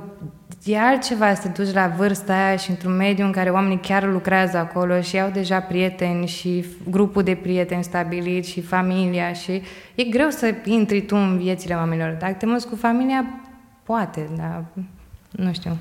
e 0.65 0.79
altceva 0.79 1.35
să 1.35 1.49
te 1.49 1.63
duci 1.63 1.73
la 1.75 1.89
vârsta 1.89 2.33
aia 2.33 2.57
și 2.57 2.71
într-un 2.71 2.97
mediu 2.97 3.25
în 3.25 3.33
care 3.33 3.51
oamenii 3.51 3.81
chiar 3.81 4.13
lucrează 4.13 4.57
acolo 4.57 5.01
și 5.01 5.21
au 5.21 5.31
deja 5.31 5.61
prieteni 5.61 6.27
și 6.27 6.65
grupul 6.91 7.23
de 7.23 7.35
prieteni 7.35 7.85
stabilit 7.85 8.45
și 8.45 8.61
familia 8.61 9.33
și 9.33 9.63
e 9.95 10.03
greu 10.03 10.31
să 10.31 10.55
intri 10.65 11.03
tu 11.03 11.17
în 11.17 11.39
viețile 11.39 11.75
oamenilor. 11.75 12.17
Dacă 12.19 12.33
te 12.33 12.47
muți 12.47 12.69
cu 12.69 12.77
familia, 12.77 13.25
poate, 13.83 14.29
dar 14.37 14.65
nu 15.31 15.53
știu. 15.53 15.77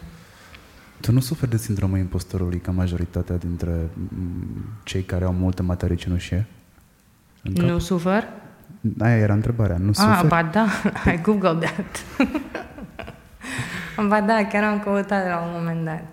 Tu 1.02 1.12
nu 1.12 1.20
suferi 1.20 1.52
de 1.52 1.58
sindromul 1.58 1.98
impostorului 1.98 2.60
ca 2.60 2.72
majoritatea 2.72 3.38
dintre 3.38 3.90
cei 4.84 5.02
care 5.02 5.26
au 5.26 5.34
multe 5.34 5.62
materii 5.62 5.96
cenușie? 5.96 6.46
Nu 7.42 7.80
sufăr? 7.80 8.28
Aia 9.00 9.18
era 9.18 9.34
întrebarea. 9.34 9.78
Nu 9.78 9.94
suferi? 9.94 10.18
Ah, 10.18 10.26
ba 10.28 10.44
da, 10.44 10.68
I 11.14 11.22
googled 11.22 11.60
that. 11.60 12.06
Ba 14.08 14.22
da, 14.22 14.46
chiar 14.46 14.64
am 14.64 14.80
căutat 14.80 15.28
la 15.28 15.38
un 15.38 15.52
moment 15.54 15.86
dat. 15.86 16.04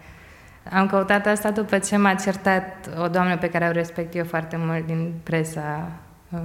Am 0.72 0.86
căutat 0.86 1.26
asta 1.26 1.50
după 1.50 1.78
ce 1.78 1.96
m-a 1.96 2.14
certat 2.14 2.88
o 3.02 3.08
doamnă 3.08 3.36
pe 3.36 3.50
care 3.50 3.66
o 3.68 3.70
respect 3.70 4.14
eu 4.14 4.24
foarte 4.24 4.56
mult 4.58 4.86
din 4.86 5.12
presa 5.22 5.90
uh, 6.32 6.40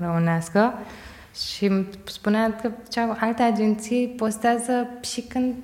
românească 0.00 0.74
și 1.34 1.64
îmi 1.64 1.86
spunea 2.04 2.54
că 2.62 2.70
cea, 2.88 3.16
alte 3.20 3.42
agenții 3.42 4.14
postează 4.16 4.88
și 5.00 5.20
când 5.20 5.54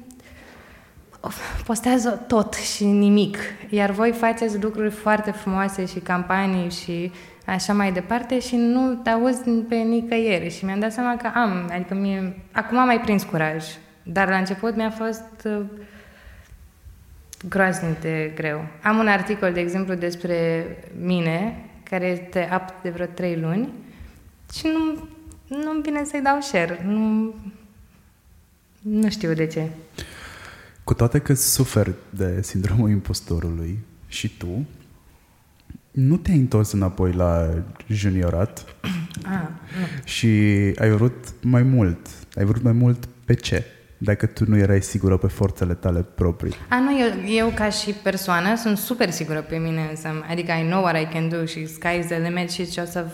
postează 1.65 2.11
tot 2.27 2.55
și 2.55 2.85
nimic, 2.85 3.39
iar 3.69 3.91
voi 3.91 4.13
faceți 4.13 4.63
lucruri 4.63 4.91
foarte 4.91 5.31
frumoase 5.31 5.87
și 5.87 5.99
campanii 5.99 6.71
și 6.71 7.13
așa 7.47 7.73
mai 7.73 7.93
departe 7.93 8.41
și 8.41 8.57
nu 8.57 8.95
te 8.95 9.11
auzi 9.11 9.51
pe 9.69 9.75
nicăieri. 9.75 10.51
Și 10.51 10.65
mi-am 10.65 10.81
dat 10.81 10.93
seama 10.93 11.17
că 11.17 11.31
am, 11.35 11.71
adică 11.73 11.95
mie, 11.95 12.37
acum 12.53 12.79
am 12.79 12.87
mai 12.87 13.01
prins 13.01 13.23
curaj 13.23 13.65
dar 14.03 14.29
la 14.29 14.37
început 14.37 14.77
mi-a 14.77 14.91
fost 14.91 15.45
uh, 15.45 15.65
groaznic 17.49 18.01
de 18.01 18.33
greu. 18.35 18.67
Am 18.83 18.99
un 18.99 19.09
articol, 19.09 19.53
de 19.53 19.61
exemplu, 19.61 19.95
despre 19.95 20.67
mine, 21.01 21.65
care 21.83 22.07
este 22.07 22.49
apt 22.51 22.83
de 22.83 22.91
vreo 22.91 23.07
trei 23.07 23.37
luni 23.37 23.69
și 24.53 24.67
nu, 24.67 25.09
nu-mi 25.57 25.83
vine 25.83 26.05
să-i 26.05 26.21
dau 26.21 26.41
share. 26.41 26.85
Nu, 26.87 27.35
nu 28.81 29.11
știu 29.11 29.33
de 29.35 29.47
ce. 29.47 29.69
Cu 30.85 30.95
toate 30.95 31.19
că 31.19 31.35
suferi 31.35 31.95
de 32.11 32.43
sindromul 32.43 32.91
impostorului 32.91 33.79
și 34.09 34.37
tu, 34.37 34.67
nu 35.91 36.17
te-ai 36.17 36.37
întors 36.37 36.73
înapoi 36.73 37.13
la 37.13 37.49
juniorat 37.89 38.77
ah, 39.25 39.49
nu. 39.81 39.87
și 40.05 40.27
ai 40.79 40.91
vrut 40.91 41.35
mai 41.43 41.63
mult. 41.63 42.09
Ai 42.35 42.45
vrut 42.45 42.63
mai 42.63 42.73
mult 42.73 43.09
pe 43.25 43.35
ce? 43.35 43.65
Dacă 44.05 44.27
tu 44.27 44.45
nu 44.47 44.57
erai 44.57 44.83
sigură 44.83 45.17
pe 45.17 45.27
forțele 45.27 45.75
tale 45.75 46.05
proprii? 46.15 46.55
A, 46.69 46.79
nu, 46.79 46.99
eu, 47.01 47.37
eu 47.37 47.53
ca 47.55 47.69
și 47.69 47.93
persoană 47.93 48.57
sunt 48.57 48.79
super 48.79 49.11
sigură 49.11 49.41
pe 49.41 49.57
mine 49.57 49.87
însă. 49.91 50.09
Adică 50.31 50.53
I 50.53 50.67
know 50.67 50.83
what 50.83 51.01
I 51.01 51.05
can 51.05 51.29
do 51.29 51.45
și 51.45 51.67
sky 51.67 51.99
is 51.99 52.07
the 52.07 52.19
limit 52.19 52.51
și 52.51 52.71
ce 52.71 52.81
o 52.81 52.85
să... 52.85 53.07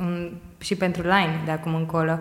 Um, 0.00 0.40
și 0.58 0.74
pentru 0.74 1.02
line 1.02 1.42
de 1.44 1.50
acum 1.50 1.74
încolo. 1.74 2.18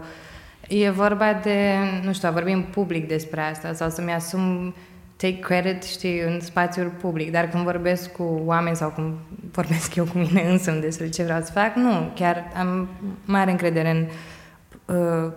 E 0.68 0.90
vorba 0.90 1.40
de, 1.44 1.74
nu 2.04 2.14
știu, 2.14 2.28
a 2.28 2.32
vorbim 2.32 2.64
public 2.64 3.08
despre 3.08 3.42
asta 3.42 3.74
sau 3.74 3.90
să-mi 3.90 4.12
asum 4.12 4.76
take 5.16 5.40
credit, 5.40 5.84
știi, 5.84 6.20
în 6.20 6.40
spațiul 6.40 6.92
public. 7.02 7.32
Dar 7.32 7.50
când 7.50 7.64
vorbesc 7.64 8.12
cu 8.12 8.42
oameni 8.46 8.76
sau 8.76 8.90
când 8.90 9.14
vorbesc 9.52 9.96
eu 9.96 10.04
cu 10.04 10.18
mine 10.18 10.50
însă 10.50 10.72
despre 10.72 11.10
ce 11.10 11.24
vreau 11.24 11.42
să 11.42 11.52
fac, 11.52 11.76
nu, 11.76 12.12
chiar 12.16 12.52
am 12.58 12.88
mare 13.26 13.52
încredere 13.52 13.90
în 13.90 14.02
uh, 14.02 14.10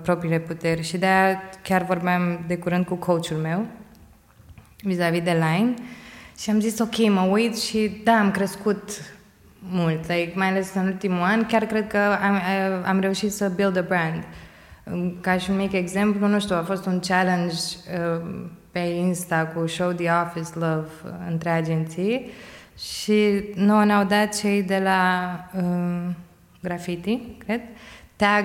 propriile 0.03 0.39
puteri 0.39 0.83
și 0.83 0.99
de-aia 0.99 1.43
chiar 1.63 1.83
vorbeam 1.83 2.45
de 2.47 2.57
curând 2.57 2.85
cu 2.85 2.95
coachul 2.95 3.37
meu 3.37 3.67
vis-a-vis 4.81 5.23
de 5.23 5.31
line 5.31 5.75
și 6.39 6.51
am 6.51 6.61
zis 6.61 6.79
ok, 6.79 7.09
mă 7.09 7.21
uit 7.21 7.57
și 7.57 8.01
da, 8.05 8.19
am 8.19 8.31
crescut 8.31 8.91
mult, 9.59 10.09
like, 10.09 10.33
mai 10.35 10.49
ales 10.49 10.75
în 10.75 10.87
ultimul 10.87 11.23
an, 11.23 11.47
chiar 11.47 11.65
cred 11.65 11.87
că 11.87 11.99
am, 11.99 12.41
am 12.85 13.01
reușit 13.01 13.33
să 13.33 13.49
build 13.49 13.77
a 13.77 13.83
brand. 13.83 14.25
Ca 15.21 15.39
și 15.39 15.51
un 15.51 15.57
mic 15.57 15.73
exemplu, 15.73 16.27
nu 16.27 16.41
știu, 16.41 16.57
a 16.57 16.63
fost 16.63 16.87
un 16.87 17.01
challenge 17.01 17.55
uh, 17.55 18.21
pe 18.71 18.79
Insta 18.79 19.47
cu 19.47 19.67
Show 19.67 19.93
the 19.93 20.11
Office 20.11 20.59
Love 20.59 20.89
uh, 21.05 21.11
între 21.29 21.51
agenții 21.51 22.31
și 22.79 23.45
nouă 23.55 23.85
ne-au 23.85 24.05
dat 24.05 24.39
cei 24.39 24.63
de 24.63 24.81
la 24.85 25.31
uh, 25.57 26.15
Graffiti, 26.63 27.21
cred, 27.39 27.61
tag 28.19 28.45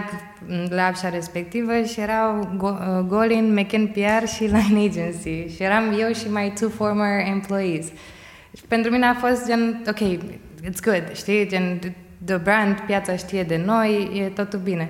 la 0.69 0.85
apșa 0.85 1.09
respectivă 1.09 1.81
și 1.81 1.99
erau 1.99 2.57
uh, 2.61 3.05
Golin, 3.07 3.53
McKin 3.53 3.87
PR 3.87 4.27
și 4.27 4.43
Line 4.43 4.85
Agency 4.85 5.55
și 5.55 5.63
eram 5.63 5.83
eu 5.99 6.11
și 6.11 6.29
my 6.29 6.53
two 6.59 6.69
former 6.69 7.27
employees. 7.27 7.85
Și 8.57 8.63
pentru 8.67 8.91
mine 8.91 9.05
a 9.05 9.13
fost 9.13 9.47
gen, 9.47 9.83
ok, 9.87 9.99
it's 10.69 10.83
good, 10.83 11.15
știi, 11.15 11.47
gen, 11.47 11.79
the 12.25 12.37
brand, 12.37 12.79
piața 12.79 13.15
știe 13.15 13.43
de 13.43 13.61
noi, 13.65 14.09
e 14.13 14.29
totul 14.29 14.59
bine. 14.59 14.89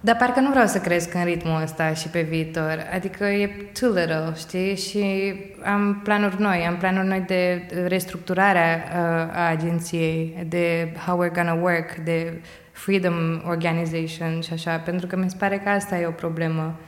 Dar 0.00 0.16
parcă 0.16 0.40
nu 0.40 0.50
vreau 0.50 0.66
să 0.66 0.78
cresc 0.78 1.14
în 1.14 1.24
ritmul 1.24 1.62
ăsta 1.62 1.92
și 1.92 2.08
pe 2.08 2.20
viitor. 2.20 2.86
Adică 2.94 3.24
e 3.24 3.70
too 3.80 3.90
little, 3.90 4.32
știi? 4.36 4.76
Și 4.76 5.34
am 5.64 6.00
planuri 6.04 6.40
noi. 6.40 6.64
Am 6.68 6.76
planuri 6.76 7.06
noi 7.06 7.24
de 7.26 7.66
restructurare 7.86 8.88
a, 8.92 9.00
a 9.32 9.48
agenției, 9.48 10.46
de 10.48 10.92
how 11.06 11.24
we're 11.24 11.34
gonna 11.34 11.58
work, 11.62 11.94
de 11.94 12.40
Freedom 12.78 13.42
Organization 13.48 14.40
și 14.40 14.52
așa, 14.52 14.76
pentru 14.76 15.06
că 15.06 15.16
mi 15.16 15.30
se 15.30 15.36
pare 15.38 15.58
că 15.58 15.68
asta 15.68 15.98
e 15.98 16.06
o 16.06 16.10
problemă 16.10 16.78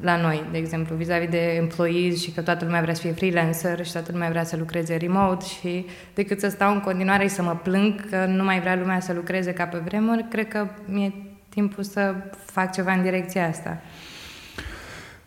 la 0.00 0.20
noi, 0.20 0.44
de 0.50 0.58
exemplu, 0.58 0.96
vis-a-vis 0.96 1.28
de 1.28 1.54
employees 1.56 2.22
și 2.22 2.30
că 2.30 2.40
toată 2.40 2.64
lumea 2.64 2.80
vrea 2.80 2.94
să 2.94 3.00
fie 3.00 3.12
freelancer 3.12 3.84
și 3.84 3.92
toată 3.92 4.12
lumea 4.12 4.28
vrea 4.28 4.44
să 4.44 4.56
lucreze 4.56 4.96
remote 4.96 5.44
și 5.44 5.86
decât 6.14 6.40
să 6.40 6.48
stau 6.48 6.72
în 6.72 6.80
continuare 6.80 7.22
și 7.22 7.34
să 7.34 7.42
mă 7.42 7.56
plâng 7.62 8.10
că 8.10 8.26
nu 8.26 8.44
mai 8.44 8.60
vrea 8.60 8.76
lumea 8.76 9.00
să 9.00 9.12
lucreze 9.12 9.52
ca 9.52 9.64
pe 9.64 9.78
vremuri, 9.84 10.26
cred 10.30 10.48
că 10.48 10.66
mi-e 10.86 11.12
timpul 11.48 11.82
să 11.82 12.14
fac 12.44 12.72
ceva 12.72 12.92
în 12.92 13.02
direcția 13.02 13.48
asta. 13.48 13.80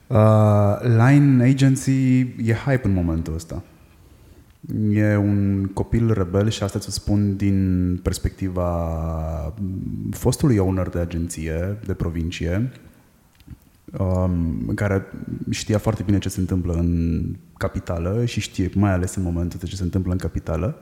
Uh, 0.08 0.98
Line 0.98 1.44
Agency 1.44 2.20
e 2.20 2.54
hype 2.66 2.88
în 2.88 2.94
momentul 2.94 3.34
ăsta. 3.34 3.64
E 4.90 5.16
un 5.16 5.70
copil 5.74 6.14
rebel 6.14 6.50
și 6.50 6.64
asta 6.64 6.80
ți 6.80 6.94
spun 6.94 7.36
din 7.36 8.00
perspectiva 8.04 9.54
fostului 10.12 10.58
owner 10.58 10.90
de 10.90 11.00
agenție, 11.00 11.78
de 11.86 11.94
provincie, 11.94 12.72
um, 14.00 14.72
care 14.76 15.06
știa 15.50 15.78
foarte 15.78 16.04
bine 16.04 16.18
ce 16.18 16.30
se 16.30 16.40
întâmplă 16.40 16.74
în 16.74 17.22
capitală 17.58 18.26
și 18.26 18.40
știe 18.40 18.70
mai 18.76 18.92
ales 18.92 19.16
în 19.16 19.24
momentul 19.24 19.60
de 19.60 19.66
ce 19.66 19.76
se 19.76 19.84
întâmplă 19.84 20.12
în 20.12 20.18
capitală. 20.18 20.80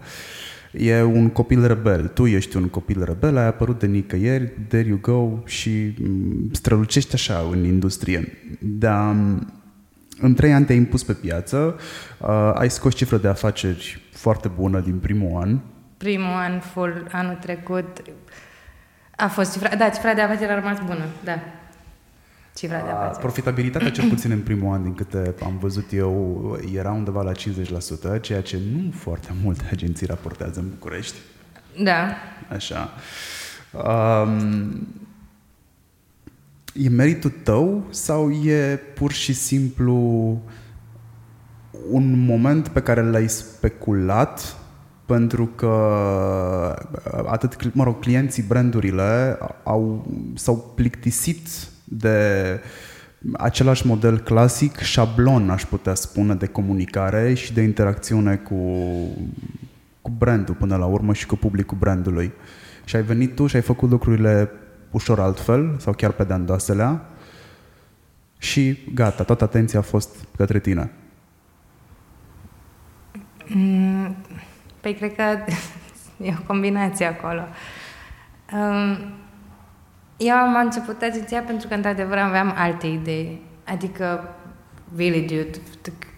E 0.74 1.04
un 1.04 1.30
copil 1.30 1.68
rebel. 1.68 2.08
Tu 2.08 2.26
ești 2.26 2.58
un 2.58 2.68
copil 2.68 3.04
rebel, 3.04 3.38
ai 3.38 3.46
apărut 3.48 3.80
de 3.80 3.86
nicăieri, 3.86 4.52
there 4.68 4.88
you 4.88 4.98
go 5.02 5.40
și 5.46 5.94
mm, 6.02 6.50
strălucești 6.52 7.14
așa 7.14 7.48
în 7.52 7.64
industrie. 7.64 8.32
Dar 8.60 9.16
în 10.20 10.34
trei 10.34 10.54
ani 10.54 10.66
te-ai 10.66 10.78
impus 10.78 11.04
pe 11.04 11.14
piață, 11.14 11.80
uh, 12.18 12.52
ai 12.54 12.70
scos 12.70 12.96
cifră 12.96 13.18
de 13.18 13.28
afaceri 13.28 14.02
foarte 14.12 14.48
bună 14.48 14.80
din 14.80 15.00
primul 15.00 15.42
an. 15.42 15.60
Primul 15.98 16.34
an 16.34 16.60
full, 16.60 17.08
anul 17.12 17.38
trecut, 17.42 18.02
a 19.16 19.28
fost 19.28 19.52
cifra, 19.52 19.76
da, 19.76 19.90
cifra 19.90 20.14
de 20.14 20.22
afaceri 20.22 20.52
a 20.52 20.56
rămas 20.56 20.80
bună, 20.86 21.06
da. 21.24 21.40
Cifra 22.56 22.78
de 22.78 22.90
afaceri. 22.90 23.20
Profitabilitatea, 23.20 23.92
cel 23.92 24.10
puțin 24.14 24.32
în 24.32 24.42
primul 24.42 24.74
an, 24.74 24.84
din 24.84 24.94
câte 24.94 25.34
am 25.44 25.58
văzut 25.58 25.86
eu, 25.92 26.60
era 26.76 26.92
undeva 26.92 27.22
la 27.22 27.32
50%, 28.18 28.22
ceea 28.22 28.42
ce 28.42 28.60
nu 28.74 28.92
foarte 28.92 29.30
multe 29.44 29.64
agenții 29.72 30.06
raportează 30.06 30.60
în 30.60 30.70
București. 30.70 31.16
Da. 31.84 32.08
Așa. 32.50 32.94
Um, 33.72 34.88
e 36.84 36.90
meritul 36.90 37.34
tău 37.44 37.84
sau 37.90 38.32
e 38.32 38.80
pur 38.96 39.12
și 39.12 39.34
simplu 39.34 39.96
un 41.90 42.26
moment 42.26 42.68
pe 42.68 42.82
care 42.82 43.02
l-ai 43.02 43.30
speculat 43.30 44.56
pentru 45.06 45.46
că 45.46 45.74
atât, 47.26 47.74
mă 47.74 47.84
rog, 47.84 48.00
clienții, 48.00 48.44
brandurile 48.44 49.38
au, 49.64 50.08
s-au 50.34 50.72
plictisit 50.76 51.48
de 51.84 52.20
același 53.34 53.88
model 53.88 54.20
clasic, 54.20 54.78
șablon, 54.78 55.50
aș 55.50 55.66
putea 55.66 55.94
spune, 55.94 56.34
de 56.34 56.46
comunicare 56.46 57.34
și 57.34 57.54
de 57.54 57.62
interacțiune 57.62 58.36
cu, 58.36 58.56
cu 60.02 60.12
brandul 60.18 60.56
până 60.56 60.76
la 60.76 60.86
urmă 60.86 61.14
și 61.14 61.26
cu 61.26 61.36
publicul 61.36 61.78
brandului. 61.78 62.32
Și 62.86 62.96
ai 62.96 63.02
venit 63.02 63.36
tu 63.36 63.48
și 63.48 63.56
ai 63.56 63.62
făcut 63.62 63.90
lucrurile 63.90 64.50
ușor 64.96 65.20
altfel 65.20 65.76
sau 65.80 65.94
chiar 65.94 66.12
pe 66.12 66.24
de 66.24 66.34
și 68.38 68.78
gata, 68.94 69.24
toată 69.24 69.44
atenția 69.44 69.80
a 69.80 69.82
fost 69.82 70.16
către 70.38 70.60
tine. 70.60 70.92
Mm, 73.48 74.16
păi 74.82 74.94
cred 74.94 75.16
că 75.16 75.24
e 76.26 76.34
o 76.40 76.44
combinație 76.48 77.06
acolo. 77.06 77.42
Um, 78.54 78.98
eu 80.18 80.36
am 80.36 80.56
început 80.56 81.02
agenția 81.02 81.42
pentru 81.42 81.68
că, 81.68 81.74
într-adevăr, 81.74 82.18
aveam 82.18 82.54
alte 82.56 82.88
idei. 82.88 83.42
Adică, 83.66 84.36
really, 84.96 85.22
dude, 85.22 85.60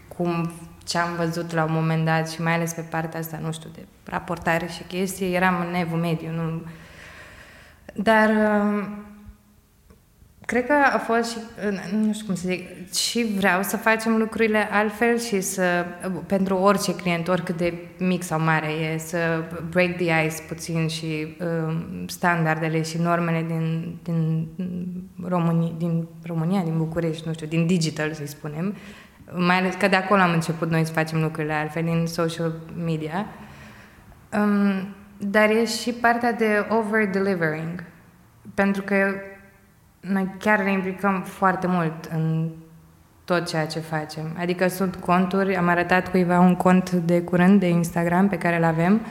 cum 0.07 0.51
ce 0.83 0.97
am 0.97 1.15
văzut 1.15 1.51
la 1.51 1.63
un 1.63 1.73
moment 1.73 2.05
dat 2.05 2.29
și 2.29 2.41
mai 2.41 2.53
ales 2.53 2.73
pe 2.73 2.81
partea 2.81 3.19
asta, 3.19 3.39
nu 3.41 3.51
știu, 3.51 3.69
de 3.73 3.85
raportare 4.03 4.67
și 4.67 4.83
chestii, 4.83 5.33
eram 5.33 5.65
în 5.67 5.73
evul 5.73 5.99
mediu, 5.99 6.31
nu... 6.31 6.61
Dar 7.97 8.29
um, 8.29 9.05
cred 10.45 10.65
că 10.65 10.73
a 10.93 10.97
fost 10.97 11.31
și, 11.31 11.37
nu 11.91 12.13
știu 12.13 12.25
cum 12.25 12.35
să 12.35 12.47
zic, 12.47 12.93
și 12.93 13.25
vreau 13.37 13.63
să 13.63 13.77
facem 13.77 14.17
lucrurile 14.17 14.67
altfel 14.71 15.19
și 15.19 15.41
să, 15.41 15.85
pentru 16.25 16.55
orice 16.55 16.95
client, 16.95 17.27
oricât 17.27 17.57
de 17.57 17.73
mic 17.97 18.23
sau 18.23 18.39
mare 18.39 18.67
e, 18.67 18.97
să 18.97 19.17
break 19.69 19.95
the 19.95 20.25
ice 20.25 20.41
puțin 20.47 20.87
și 20.87 21.37
um, 21.39 22.07
standardele 22.07 22.81
și 22.81 22.97
normele 22.97 23.45
din, 23.47 23.95
din, 24.03 24.47
România, 25.23 25.71
din 25.77 26.07
România, 26.23 26.61
din 26.61 26.77
București, 26.77 27.27
nu 27.27 27.33
știu, 27.33 27.47
din 27.47 27.65
digital, 27.65 28.13
să-i 28.13 28.27
spunem, 28.27 28.75
mai 29.31 29.55
ales 29.55 29.73
că 29.73 29.87
de 29.87 29.95
acolo 29.95 30.21
am 30.21 30.33
început 30.33 30.69
noi 30.69 30.85
să 30.85 30.91
facem 30.91 31.21
lucrurile 31.21 31.53
altfel, 31.53 31.83
din 31.83 32.05
social 32.05 32.53
media. 32.85 33.25
Um, 34.33 34.95
dar 35.17 35.49
e 35.49 35.65
și 35.65 35.91
partea 35.91 36.33
de 36.33 36.65
over-delivering. 36.69 37.83
Pentru 38.53 38.81
că 38.81 38.95
noi 39.99 40.35
chiar 40.39 40.59
ne 40.59 40.71
implicăm 40.71 41.21
foarte 41.21 41.67
mult 41.67 42.05
în 42.13 42.49
tot 43.25 43.47
ceea 43.47 43.65
ce 43.65 43.79
facem. 43.79 44.35
Adică 44.39 44.67
sunt 44.67 44.95
conturi, 44.95 45.55
am 45.55 45.67
arătat 45.67 46.09
cuiva 46.09 46.39
un 46.39 46.55
cont 46.55 46.91
de 46.91 47.21
curând 47.21 47.59
de 47.59 47.67
Instagram 47.67 48.27
pe 48.27 48.37
care 48.37 48.57
îl 48.57 48.63
avem, 48.63 49.01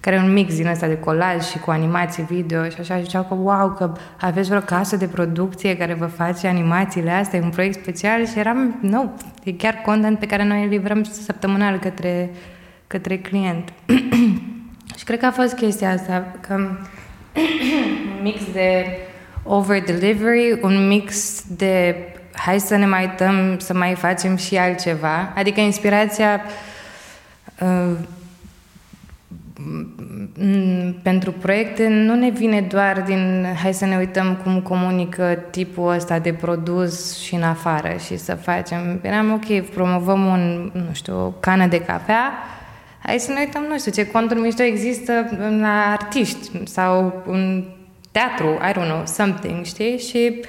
care 0.00 0.16
e 0.16 0.18
un 0.18 0.32
mix 0.32 0.56
din 0.56 0.66
ăsta 0.66 0.86
de 0.86 0.98
colaj 0.98 1.44
și 1.44 1.58
cu 1.58 1.70
animații 1.70 2.22
video 2.22 2.68
și 2.68 2.80
așa, 2.80 2.96
și 2.96 3.02
ziceau 3.02 3.22
că 3.22 3.34
wow, 3.34 3.70
că 3.70 3.92
aveți 4.20 4.48
vreo 4.48 4.60
casă 4.60 4.96
de 4.96 5.06
producție 5.06 5.76
care 5.76 5.94
vă 5.94 6.06
face 6.06 6.46
animațiile 6.46 7.10
astea, 7.10 7.38
e 7.38 7.42
un 7.42 7.50
proiect 7.50 7.80
special 7.80 8.26
și 8.26 8.38
eram, 8.38 8.78
nu, 8.80 8.90
no, 8.90 9.10
e 9.44 9.52
chiar 9.52 9.74
content 9.74 10.18
pe 10.18 10.26
care 10.26 10.44
noi 10.44 10.62
îl 10.62 10.68
livrăm 10.68 11.02
săptămânal 11.02 11.78
către, 11.78 12.30
către 12.86 13.18
client. 13.18 13.72
și 15.04 15.10
cred 15.10 15.22
că 15.22 15.26
a 15.26 15.42
fost 15.42 15.54
chestia 15.54 15.90
asta, 15.90 16.26
că 16.40 16.54
un 16.54 16.76
mix 18.22 18.40
de 18.52 18.86
over-delivery, 19.42 20.58
un 20.62 20.86
mix 20.86 21.42
de 21.56 21.96
hai 22.32 22.60
să 22.60 22.76
ne 22.76 22.86
mai 22.86 23.04
uităm 23.04 23.58
să 23.58 23.74
mai 23.74 23.94
facem 23.94 24.36
și 24.36 24.56
altceva. 24.56 25.32
Adică 25.34 25.60
inspirația 25.60 26.40
uh, 27.60 27.92
pentru 31.02 31.32
proiecte 31.32 31.88
nu 31.88 32.14
ne 32.14 32.30
vine 32.30 32.60
doar 32.60 33.02
din 33.06 33.46
hai 33.62 33.74
să 33.74 33.84
ne 33.84 33.96
uităm 33.96 34.36
cum 34.42 34.60
comunică 34.60 35.38
tipul 35.50 35.92
ăsta 35.92 36.18
de 36.18 36.32
produs 36.32 37.18
și 37.22 37.34
în 37.34 37.42
afară 37.42 37.96
și 38.06 38.16
să 38.16 38.34
facem. 38.34 38.98
Eram 39.02 39.32
ok, 39.32 39.60
promovăm 39.70 40.24
un, 40.24 40.70
nu 40.72 40.92
știu, 40.92 41.24
o 41.24 41.28
cană 41.28 41.66
de 41.66 41.80
cafea, 41.80 42.32
hai 43.06 43.18
să 43.18 43.32
ne 43.32 43.40
uităm, 43.40 43.62
nu 43.62 43.78
știu, 43.78 43.92
ce 43.92 44.06
conturi 44.06 44.40
mișto 44.40 44.62
există 44.62 45.12
la 45.60 45.90
artiști 45.90 46.50
sau 46.64 47.22
un 47.26 47.64
teatru, 48.10 48.46
I 48.48 48.72
don't 48.72 48.88
know, 48.88 49.02
something, 49.06 49.64
știi? 49.64 49.98
Și 49.98 50.44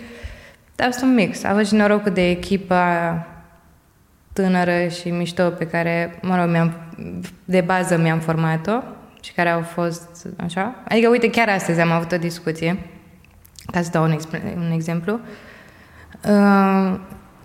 a 0.78 0.84
fost 0.84 1.02
un 1.02 1.14
mix. 1.14 1.44
A 1.44 1.54
fost 1.54 1.68
și 1.68 1.74
norocul 1.74 2.12
de 2.12 2.30
echipa 2.30 3.26
tânără 4.34 4.88
și 4.88 5.10
mișto 5.10 5.50
pe 5.50 5.68
care, 5.68 6.20
mă 6.22 6.36
rog, 6.36 6.50
mi-am, 6.50 6.74
de 7.46 7.62
bază 7.62 7.98
mi-am 7.98 8.20
format-o 8.20 8.84
și 9.22 9.32
care 9.34 9.50
au 9.50 9.62
fost 9.62 10.28
așa. 10.44 10.76
Adică, 10.88 11.10
uite, 11.10 11.30
chiar 11.30 11.50
astăzi 11.50 11.80
am 11.80 11.92
avut 11.92 12.12
o 12.12 12.18
discuție, 12.18 12.78
ca 13.72 13.82
să 13.82 13.90
dau 13.92 14.04
un, 14.04 14.18
un 14.56 14.72
exemplu. 14.72 15.20
Uh, 16.28 17.00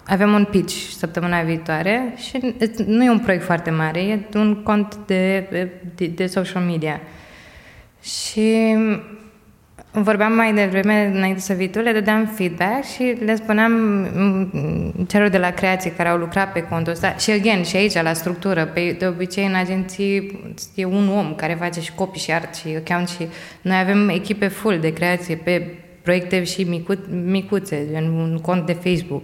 avem 0.06 0.32
un 0.32 0.44
pitch 0.44 0.74
săptămâna 0.74 1.42
viitoare 1.42 2.14
și 2.16 2.54
nu 2.86 3.04
e 3.04 3.10
un 3.10 3.18
proiect 3.18 3.44
foarte 3.44 3.70
mare, 3.70 4.00
e 4.00 4.18
un 4.34 4.62
cont 4.62 4.98
de, 5.06 5.48
de, 5.94 6.06
de 6.06 6.26
social 6.26 6.62
media. 6.62 7.00
Și 8.02 8.76
vorbeam 9.92 10.32
mai 10.32 10.54
devreme, 10.54 11.10
înainte 11.14 11.40
să 11.40 11.52
vii 11.52 11.68
tu, 11.68 11.78
le 11.78 11.92
dădeam 11.92 12.26
feedback 12.26 12.84
și 12.84 13.16
le 13.24 13.34
spuneam 13.34 13.72
mm, 13.72 15.06
celor 15.08 15.28
de 15.28 15.38
la 15.38 15.50
creație 15.50 15.92
care 15.92 16.08
au 16.08 16.16
lucrat 16.16 16.52
pe 16.52 16.62
contul 16.62 16.92
ăsta 16.92 17.16
și, 17.16 17.30
again, 17.30 17.62
și 17.62 17.76
aici, 17.76 18.02
la 18.02 18.12
structură, 18.12 18.64
pe, 18.64 18.96
de 18.98 19.06
obicei 19.06 19.46
în 19.46 19.54
agenții 19.54 20.40
e 20.74 20.84
un 20.84 21.08
om 21.08 21.34
care 21.34 21.56
face 21.60 21.80
și 21.80 21.92
copii 21.94 22.20
și 22.20 22.32
art 22.32 22.54
și 22.54 22.68
account 22.78 23.08
și 23.08 23.28
noi 23.62 23.78
avem 23.78 24.08
echipe 24.08 24.48
full 24.48 24.78
de 24.78 24.92
creație 24.92 25.36
pe 25.36 25.74
proiecte 26.02 26.44
și 26.44 26.62
micu, 26.62 26.94
micuțe, 27.24 27.86
în 27.92 28.04
un 28.04 28.38
cont 28.42 28.66
de 28.66 28.72
Facebook. 28.72 29.22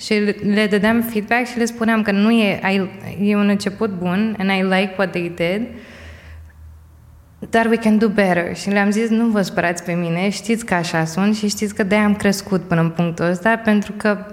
Și 0.00 0.14
le 0.54 0.66
dădeam 0.66 1.00
feedback 1.00 1.46
și 1.46 1.58
le 1.58 1.64
spuneam 1.64 2.02
că 2.02 2.10
nu 2.10 2.30
e, 2.30 2.60
e 3.22 3.36
un 3.36 3.48
început 3.48 3.90
bun 3.90 4.36
and 4.38 4.50
I 4.50 4.62
like 4.62 4.94
what 4.96 5.10
they 5.10 5.32
did, 5.34 5.66
dar 7.50 7.66
we 7.66 7.76
can 7.76 7.98
do 7.98 8.08
better. 8.08 8.56
Și 8.56 8.70
le-am 8.70 8.90
zis, 8.90 9.08
nu 9.08 9.26
vă 9.26 9.42
spărați 9.42 9.84
pe 9.84 9.92
mine, 9.92 10.28
știți 10.28 10.64
că 10.64 10.74
așa 10.74 11.04
sunt 11.04 11.36
și 11.36 11.48
știți 11.48 11.74
că 11.74 11.82
de-aia 11.82 12.04
am 12.04 12.14
crescut 12.14 12.60
până 12.60 12.80
în 12.80 12.90
punctul 12.90 13.24
ăsta, 13.24 13.56
pentru 13.64 13.92
că 13.92 14.26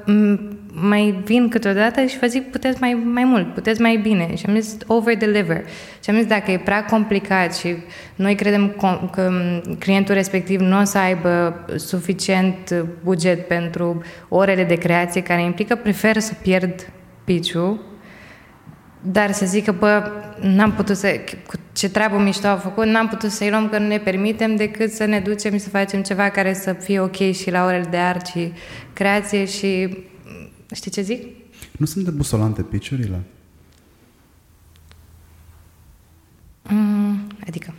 mai 0.81 1.21
vin 1.23 1.49
câteodată 1.49 2.05
și 2.05 2.19
vă 2.19 2.27
zic, 2.27 2.51
puteți 2.51 2.77
mai, 2.79 2.93
mai 2.93 3.23
mult, 3.23 3.53
puteți 3.53 3.81
mai 3.81 3.97
bine. 3.97 4.35
Și 4.35 4.45
am 4.47 4.59
zis, 4.59 4.77
over-deliver. 4.87 5.63
Și 6.03 6.09
am 6.09 6.15
zis, 6.15 6.25
dacă 6.25 6.51
e 6.51 6.57
prea 6.57 6.85
complicat 6.85 7.55
și 7.55 7.75
noi 8.15 8.35
credem 8.35 8.75
că 9.11 9.31
clientul 9.79 10.13
respectiv 10.13 10.59
nu 10.59 10.79
o 10.79 10.83
să 10.83 10.97
aibă 10.97 11.65
suficient 11.75 12.85
buget 13.03 13.47
pentru 13.47 14.01
orele 14.29 14.63
de 14.63 14.75
creație 14.75 15.21
care 15.21 15.43
implică, 15.43 15.75
prefer 15.75 16.19
să 16.19 16.33
pierd 16.41 16.89
piciu 17.23 17.81
dar 19.01 19.31
să 19.31 19.45
zic 19.45 19.65
că, 19.65 19.71
bă, 19.71 20.11
n-am 20.41 20.71
putut 20.71 20.97
să, 20.97 21.19
cu 21.47 21.53
ce 21.73 21.89
treabă 21.89 22.17
mișto 22.17 22.47
au 22.47 22.57
făcut, 22.57 22.85
n-am 22.85 23.07
putut 23.07 23.31
să-i 23.31 23.49
luăm 23.49 23.69
că 23.69 23.77
nu 23.77 23.87
ne 23.87 23.97
permitem 23.97 24.55
decât 24.55 24.91
să 24.91 25.05
ne 25.05 25.19
ducem 25.19 25.51
și 25.51 25.59
să 25.59 25.69
facem 25.69 26.01
ceva 26.01 26.29
care 26.29 26.53
să 26.53 26.73
fie 26.73 26.99
ok 26.99 27.15
și 27.15 27.51
la 27.51 27.65
orele 27.65 27.87
de 27.89 27.97
art 27.97 28.25
și 28.25 28.53
creație 28.93 29.45
și, 29.45 29.97
știi 30.75 30.91
ce 30.91 31.01
zic? 31.01 31.23
Nu 31.77 31.85
sunt 31.85 32.03
de 32.03 32.11
busolante 32.11 32.61
piciurile? 32.61 33.21
Mm, 36.69 37.27
adică? 37.47 37.73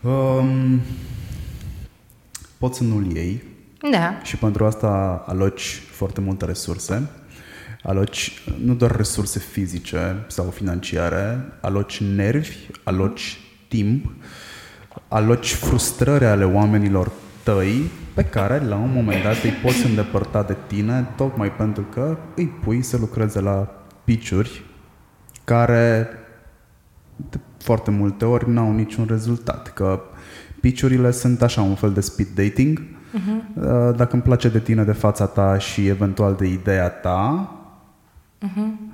Um, 0.00 0.80
poți 2.58 2.78
să 2.78 2.84
nu-l 2.84 3.16
iei, 3.16 3.42
Da. 3.90 4.20
Și 4.22 4.36
pentru 4.36 4.64
asta 4.64 5.24
aloci 5.26 5.82
foarte 5.90 6.20
multe 6.20 6.44
resurse. 6.44 7.10
Aloci 7.82 8.42
nu 8.64 8.74
doar 8.74 8.96
resurse 8.96 9.38
fizice 9.38 10.24
sau 10.28 10.50
financiare, 10.50 11.52
aloci 11.60 12.00
nervi, 12.00 12.56
aloci 12.84 13.40
timp, 13.68 14.12
aloci 15.08 15.52
frustrări 15.52 16.24
ale 16.24 16.44
oamenilor 16.44 17.12
tăi 17.42 17.90
pe 18.14 18.24
care 18.24 18.58
la 18.58 18.76
un 18.76 18.90
moment 18.92 19.22
dat 19.22 19.42
îi 19.42 19.50
poți 19.50 19.86
îndepărta 19.86 20.42
de 20.42 20.56
tine 20.66 21.08
tocmai 21.16 21.52
pentru 21.52 21.82
că 21.82 22.18
îi 22.34 22.46
pui 22.46 22.82
să 22.82 22.96
lucreze 22.96 23.40
la 23.40 23.84
piciuri 24.04 24.64
care 25.44 26.08
de 27.30 27.38
foarte 27.58 27.90
multe 27.90 28.24
ori 28.24 28.50
n-au 28.50 28.72
niciun 28.72 29.06
rezultat. 29.08 29.72
Că 29.72 30.00
piciurile 30.60 31.10
sunt 31.10 31.42
așa 31.42 31.62
un 31.62 31.74
fel 31.74 31.92
de 31.92 32.00
speed 32.00 32.28
dating. 32.34 32.80
Uh-huh. 32.80 33.56
Dacă 33.96 34.08
îmi 34.12 34.22
place 34.22 34.48
de 34.48 34.60
tine, 34.60 34.84
de 34.84 34.92
fața 34.92 35.26
ta 35.26 35.58
și 35.58 35.86
eventual 35.86 36.34
de 36.34 36.46
ideea 36.46 36.88
ta, 36.88 37.52
uh-huh. 38.42 38.90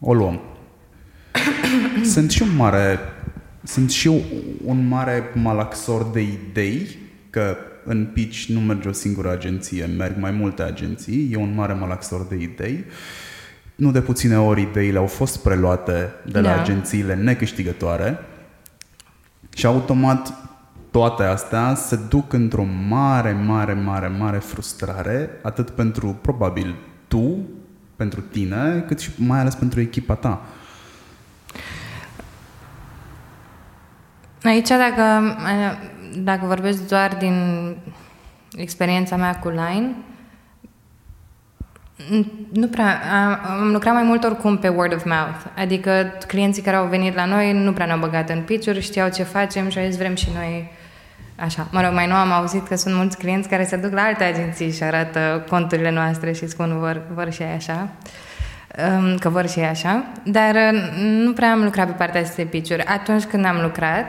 o 0.00 0.14
luăm. 0.14 0.40
sunt 2.12 2.30
și 2.30 2.42
un 2.42 2.56
mare 2.56 2.98
sunt 3.62 3.90
și 3.90 4.06
eu 4.06 4.20
un 4.64 4.88
mare 4.88 5.22
malaxor 5.34 6.04
de 6.12 6.20
idei, 6.20 6.98
că 7.30 7.56
în 7.84 8.06
pitch 8.12 8.44
nu 8.44 8.60
merge 8.60 8.88
o 8.88 8.92
singură 8.92 9.30
agenție, 9.30 9.84
merg 9.84 10.16
mai 10.18 10.30
multe 10.30 10.62
agenții, 10.62 11.28
e 11.32 11.36
un 11.36 11.54
mare 11.54 11.72
malaxor 11.72 12.26
de 12.26 12.34
idei. 12.34 12.84
Nu 13.74 13.90
de 13.90 14.00
puține 14.00 14.38
ori 14.38 14.60
ideile 14.60 14.98
au 14.98 15.06
fost 15.06 15.42
preluate 15.42 16.12
de 16.24 16.40
la 16.40 16.54
da. 16.54 16.60
agențiile 16.60 17.14
necâștigătoare 17.14 18.18
și 19.54 19.66
automat 19.66 20.34
toate 20.90 21.22
astea 21.22 21.74
se 21.74 21.98
duc 22.08 22.32
într-o 22.32 22.64
mare, 22.88 23.32
mare, 23.32 23.72
mare, 23.72 24.08
mare 24.08 24.38
frustrare, 24.38 25.30
atât 25.42 25.70
pentru, 25.70 26.18
probabil, 26.20 26.76
tu, 27.08 27.38
pentru 27.96 28.20
tine, 28.20 28.84
cât 28.86 28.98
și 29.00 29.10
mai 29.16 29.38
ales 29.38 29.54
pentru 29.54 29.80
echipa 29.80 30.14
ta. 30.14 30.42
Aici, 34.42 34.68
dacă, 34.68 35.36
dacă 36.16 36.46
vorbesc 36.46 36.88
doar 36.88 37.16
din 37.18 37.36
experiența 38.56 39.16
mea 39.16 39.38
cu 39.38 39.48
Line, 39.48 39.94
nu 42.52 42.66
prea, 42.66 43.00
am 43.60 43.70
lucrat 43.72 43.94
mai 43.94 44.02
mult 44.02 44.24
oricum 44.24 44.58
pe 44.58 44.68
word 44.68 44.94
of 44.94 45.04
mouth, 45.04 45.40
adică 45.56 46.12
clienții 46.26 46.62
care 46.62 46.76
au 46.76 46.86
venit 46.86 47.14
la 47.14 47.24
noi 47.24 47.52
nu 47.52 47.72
prea 47.72 47.86
ne-au 47.86 47.98
băgat 47.98 48.30
în 48.30 48.42
pitch 48.42 48.80
știau 48.80 49.08
ce 49.08 49.22
facem 49.22 49.68
și 49.68 49.78
au 49.78 49.84
zis 49.84 49.96
vrem 49.96 50.14
și 50.14 50.28
noi 50.34 50.70
așa. 51.36 51.66
Mă 51.70 51.82
rog, 51.82 51.92
mai 51.92 52.06
nou 52.06 52.16
am 52.16 52.32
auzit 52.32 52.66
că 52.66 52.76
sunt 52.76 52.94
mulți 52.94 53.18
clienți 53.18 53.48
care 53.48 53.64
se 53.64 53.76
duc 53.76 53.92
la 53.92 54.02
alte 54.02 54.24
agenții 54.24 54.72
și 54.72 54.82
arată 54.82 55.44
conturile 55.48 55.90
noastre 55.90 56.32
și 56.32 56.48
spun 56.48 56.78
vor, 56.78 57.02
vor 57.14 57.32
și 57.32 57.42
așa, 57.42 57.88
um, 58.98 59.16
că 59.18 59.28
vor 59.28 59.48
și 59.48 59.60
așa, 59.60 60.04
dar 60.24 60.54
uh, 60.54 60.80
nu 61.00 61.32
prea 61.32 61.50
am 61.50 61.62
lucrat 61.62 61.86
pe 61.86 61.92
partea 61.92 62.20
asta 62.20 62.34
de 62.36 62.44
pitch 62.44 62.84
Atunci 62.86 63.24
când 63.24 63.44
am 63.44 63.60
lucrat, 63.60 64.04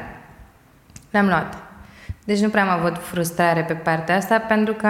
le-am 1.12 1.26
luat. 1.26 1.71
Deci 2.32 2.40
nu 2.40 2.50
prea 2.50 2.72
am 2.72 2.80
avut 2.80 2.98
frustrare 2.98 3.62
pe 3.62 3.74
partea 3.74 4.16
asta 4.16 4.40
pentru 4.40 4.74
că 4.74 4.88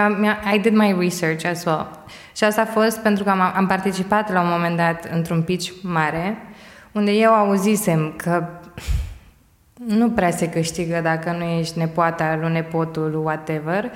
I 0.54 0.60
did 0.60 0.74
my 0.74 0.96
research 1.00 1.46
as 1.46 1.64
well. 1.66 2.00
Și 2.36 2.44
asta 2.44 2.62
a 2.62 2.66
fost 2.66 3.00
pentru 3.00 3.24
că 3.24 3.30
am, 3.30 3.42
am 3.56 3.68
participat 3.68 4.32
la 4.34 4.42
un 4.42 4.48
moment 4.50 4.78
dat 4.78 5.10
într-un 5.14 5.42
pitch 5.42 5.72
mare 5.82 6.38
unde 6.92 7.12
eu 7.12 7.34
auzisem 7.34 8.14
că 8.18 8.48
nu 9.88 10.10
prea 10.10 10.32
se 10.32 10.50
câștigă 10.50 11.00
dacă 11.04 11.36
nu 11.38 11.44
ești 11.44 11.80
nepoata 11.80 12.38
lui 12.42 12.52
nepotul, 12.52 13.22
whatever. 13.24 13.92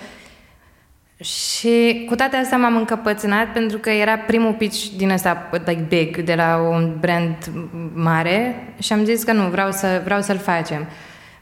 Și 1.21 2.05
cu 2.09 2.15
toate 2.15 2.35
astea 2.35 2.57
m-am 2.57 2.75
încăpățânat 2.75 3.53
pentru 3.53 3.77
că 3.77 3.89
era 3.89 4.17
primul 4.17 4.53
pitch 4.53 4.85
din 4.97 5.09
ăsta, 5.09 5.49
like 5.51 5.85
big, 5.87 6.17
de 6.17 6.35
la 6.35 6.57
un 6.69 6.97
brand 6.99 7.51
mare 7.93 8.55
și 8.79 8.93
am 8.93 9.03
zis 9.03 9.23
că 9.23 9.31
nu, 9.31 9.49
vreau, 9.49 9.71
să, 9.71 10.01
vreau 10.03 10.21
să-l 10.21 10.37
facem. 10.37 10.87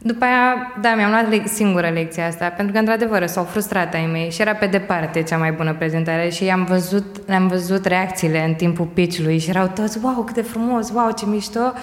După 0.05 0.25
aia, 0.25 0.73
da, 0.81 0.95
mi-am 0.95 1.09
luat 1.09 1.29
le- 1.29 1.47
singură 1.47 1.89
lecția 1.89 2.27
asta, 2.27 2.47
pentru 2.47 2.73
că, 2.73 2.79
într-adevăr, 2.79 3.27
s-au 3.27 3.43
frustrat 3.43 3.93
ai 3.93 4.09
mei 4.11 4.31
și 4.31 4.41
era 4.41 4.53
pe 4.53 4.65
departe 4.65 5.21
cea 5.21 5.37
mai 5.37 5.51
bună 5.51 5.73
prezentare 5.73 6.29
și 6.29 6.49
am 6.49 6.63
văzut, 6.63 7.27
le-am 7.27 7.47
văzut 7.47 7.85
reacțiile 7.85 8.43
în 8.43 8.53
timpul 8.53 8.85
pitch-ului 8.85 9.37
și 9.37 9.49
erau 9.49 9.67
toți, 9.67 9.99
wow, 10.01 10.23
cât 10.23 10.35
de 10.35 10.41
frumos, 10.41 10.91
wow, 10.91 11.11
ce 11.11 11.25
mișto, 11.25 11.73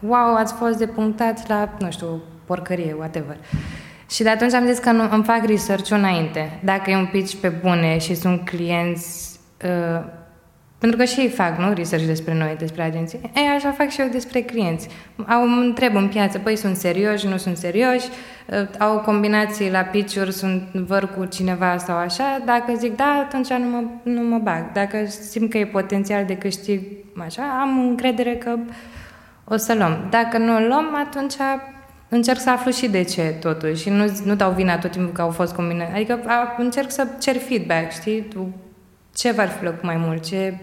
wow, 0.00 0.34
ați 0.34 0.54
fost 0.54 0.78
depunctați 0.78 1.44
la, 1.48 1.68
nu 1.78 1.90
știu, 1.90 2.22
porcărie, 2.44 2.94
whatever. 2.98 3.36
Și 4.10 4.22
de 4.22 4.28
atunci 4.28 4.52
am 4.52 4.66
zis 4.66 4.78
că 4.78 4.90
nu, 4.90 5.08
îmi 5.10 5.24
fac 5.24 5.44
research 5.46 5.90
înainte. 5.90 6.60
Dacă 6.64 6.90
e 6.90 6.96
un 6.96 7.08
pitch 7.12 7.34
pe 7.34 7.48
bune 7.48 7.98
și 7.98 8.14
sunt 8.14 8.44
clienți 8.44 9.38
uh, 9.64 10.04
pentru 10.84 11.02
că 11.02 11.10
și 11.10 11.20
ei 11.20 11.28
fac, 11.28 11.58
nu, 11.58 11.72
research 11.72 12.06
despre 12.06 12.34
noi, 12.34 12.56
despre 12.58 12.82
agenții. 12.82 13.20
Ei, 13.34 13.46
așa 13.56 13.70
fac 13.70 13.88
și 13.88 14.00
eu 14.00 14.08
despre 14.08 14.40
clienți. 14.40 14.88
Au 15.26 15.42
întreb 15.42 15.94
în 15.94 16.08
piață, 16.08 16.38
păi 16.38 16.56
sunt 16.56 16.76
serioși, 16.76 17.26
nu 17.26 17.36
sunt 17.36 17.56
serioși, 17.56 18.08
uh, 18.46 18.78
au 18.78 18.98
combinații 18.98 19.70
la 19.70 19.80
pitch 19.80 20.26
sunt 20.30 20.62
văr 20.72 21.08
cu 21.16 21.24
cineva 21.24 21.76
sau 21.76 21.96
așa, 21.96 22.42
dacă 22.44 22.72
zic 22.76 22.96
da, 22.96 23.24
atunci 23.24 23.48
nu 23.48 23.68
mă, 23.68 23.82
nu 24.02 24.20
mă 24.20 24.38
bag. 24.38 24.72
Dacă 24.72 24.96
simt 25.06 25.50
că 25.50 25.58
e 25.58 25.66
potențial 25.66 26.24
de 26.24 26.36
câștig, 26.36 26.80
așa, 27.26 27.42
am 27.60 27.78
încredere 27.88 28.34
că 28.34 28.56
o 29.44 29.56
să 29.56 29.74
luăm. 29.74 30.06
Dacă 30.10 30.38
nu 30.38 30.54
o 30.54 30.58
luăm, 30.58 30.94
atunci 31.06 31.34
încerc 32.08 32.38
să 32.38 32.50
aflu 32.50 32.70
și 32.70 32.88
de 32.88 33.02
ce, 33.02 33.22
totuși. 33.40 33.82
Și 33.82 33.90
nu, 33.90 34.04
nu 34.24 34.34
dau 34.34 34.50
vina 34.50 34.78
tot 34.78 34.90
timpul 34.90 35.12
că 35.12 35.22
au 35.22 35.30
fost 35.30 35.54
combinații. 35.54 35.94
Adică 35.94 36.20
a, 36.26 36.54
încerc 36.58 36.90
să 36.90 37.06
cer 37.20 37.36
feedback, 37.36 37.92
știi? 37.92 38.28
Ce 39.14 39.32
v-ar 39.32 39.48
fi 39.48 39.58
plăcut 39.58 39.82
mai 39.82 39.96
mult, 39.96 40.24
ce 40.24 40.54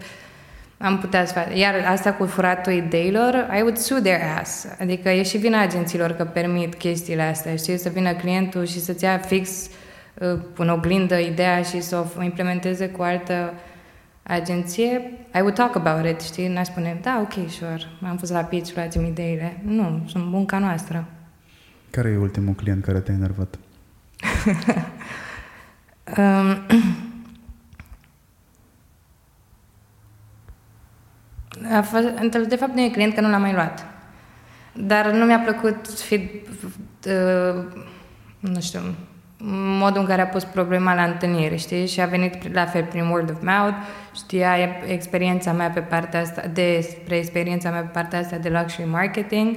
am 0.78 1.00
putea 1.00 1.26
să 1.26 1.34
fac. 1.34 1.56
Iar 1.56 1.74
asta 1.88 2.14
cu 2.14 2.26
furatul 2.26 2.74
ideilor, 2.74 3.50
I 3.58 3.62
would 3.62 3.78
sue 3.78 4.00
their 4.00 4.22
ass. 4.40 4.68
Adică 4.80 5.10
e 5.10 5.24
și 5.24 5.38
vina 5.38 5.62
agenților 5.62 6.12
că 6.12 6.24
permit 6.24 6.74
chestiile 6.74 7.22
astea, 7.22 7.56
știi, 7.56 7.78
să 7.78 7.90
vină 7.90 8.14
clientul 8.14 8.66
și 8.66 8.80
să-ți 8.80 9.04
ia 9.04 9.18
fix 9.18 9.70
uh, 10.14 10.40
în 10.56 10.70
oglindă 10.70 11.18
ideea 11.18 11.62
și 11.62 11.82
să 11.82 12.06
o 12.18 12.24
implementeze 12.24 12.90
cu 12.90 13.02
altă 13.02 13.54
agenție, 14.24 15.12
I 15.34 15.40
would 15.40 15.54
talk 15.54 15.76
about 15.76 16.06
it, 16.06 16.22
știi? 16.22 16.48
N-aș 16.48 16.68
spune, 16.68 17.00
da, 17.02 17.20
ok, 17.22 17.50
sure, 17.50 17.82
am 18.08 18.18
fost 18.18 18.32
la 18.32 18.42
pitch, 18.42 18.76
luați-mi 18.76 19.08
ideile. 19.08 19.62
Nu, 19.66 20.06
sunt 20.08 20.24
bunca 20.24 20.58
noastră. 20.58 21.06
Care 21.90 22.10
e 22.10 22.18
ultimul 22.18 22.54
client 22.54 22.84
care 22.84 23.00
te-a 23.00 23.14
enervat? 23.14 23.58
um, 26.18 26.58
A 31.78 31.82
fost, 31.82 32.08
de 32.48 32.56
fapt, 32.56 32.74
nu 32.74 32.82
e 32.82 32.90
client, 32.90 33.14
că 33.14 33.22
nu 33.22 33.30
l-am 33.30 33.42
mai 33.42 33.54
luat. 33.54 33.86
Dar 34.74 35.12
nu 35.12 35.26
mi-a 35.26 35.40
plăcut 35.40 35.88
fi, 35.90 36.30
uh, 37.08 37.64
nu 38.40 38.60
știu, 38.62 38.80
modul 39.80 40.02
în 40.02 40.08
care 40.08 40.22
a 40.22 40.28
pus 40.28 40.44
problema 40.44 40.96
la 40.96 41.04
întâlnire, 41.04 41.56
știi? 41.56 41.88
Și 41.88 42.02
a 42.02 42.06
venit 42.06 42.54
la 42.54 42.66
fel 42.66 42.84
prin 42.84 43.06
word 43.06 43.30
of 43.30 43.42
mouth, 43.42 43.76
știa 44.16 44.56
experiența 44.86 45.52
mea 45.52 45.70
pe 45.70 45.80
partea 45.80 46.20
asta, 46.20 46.44
despre 46.54 47.18
experiența 47.18 47.70
mea 47.70 47.82
pe 47.82 47.90
partea 47.94 48.20
asta 48.20 48.38
de 48.38 48.50
luxury 48.50 48.88
marketing. 48.88 49.56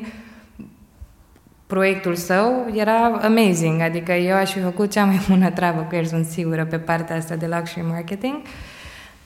Proiectul 1.66 2.14
său 2.14 2.66
era 2.74 3.06
amazing, 3.06 3.80
adică 3.80 4.12
eu 4.12 4.36
aș 4.36 4.52
fi 4.52 4.60
făcut 4.60 4.90
cea 4.90 5.04
mai 5.04 5.20
bună 5.28 5.50
treabă 5.50 5.80
cu 5.80 5.94
el, 5.94 6.04
sunt 6.04 6.26
sigură, 6.26 6.64
pe 6.64 6.78
partea 6.78 7.16
asta 7.16 7.36
de 7.36 7.46
luxury 7.46 7.86
marketing. 7.86 8.34
Uh, 8.34 8.48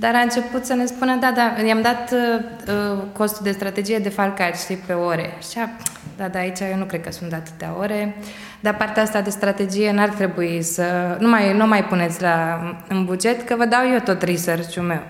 dar 0.00 0.14
a 0.14 0.18
început 0.18 0.64
să 0.64 0.74
ne 0.74 0.87
spună, 0.87 1.16
da, 1.16 1.32
da, 1.34 1.62
i-am 1.66 1.82
dat 1.82 2.12
uh, 2.12 2.44
uh 2.92 2.99
costul 3.12 3.44
de 3.44 3.51
strategie 3.51 3.99
de 3.99 4.09
falcat, 4.09 4.59
știi, 4.59 4.76
pe 4.76 4.92
ore. 4.92 5.32
Și 5.51 5.59
a, 5.59 5.68
da, 6.16 6.28
da, 6.28 6.38
aici 6.38 6.61
eu 6.61 6.76
nu 6.76 6.84
cred 6.84 7.03
că 7.03 7.11
sunt 7.11 7.32
atâtea 7.32 7.74
ore, 7.78 8.16
dar 8.61 8.76
partea 8.76 9.03
asta 9.03 9.20
de 9.20 9.30
strategie 9.30 9.92
n-ar 9.92 10.09
trebui 10.09 10.62
să... 10.62 11.16
Nu 11.20 11.28
mai, 11.28 11.57
nu 11.57 11.66
mai 11.66 11.84
puneți 11.84 12.22
la, 12.22 12.61
în 12.88 13.05
buget, 13.05 13.42
că 13.42 13.55
vă 13.57 13.64
dau 13.64 13.80
eu 13.92 13.99
tot 13.99 14.22
research-ul 14.22 14.82
meu. 14.82 15.03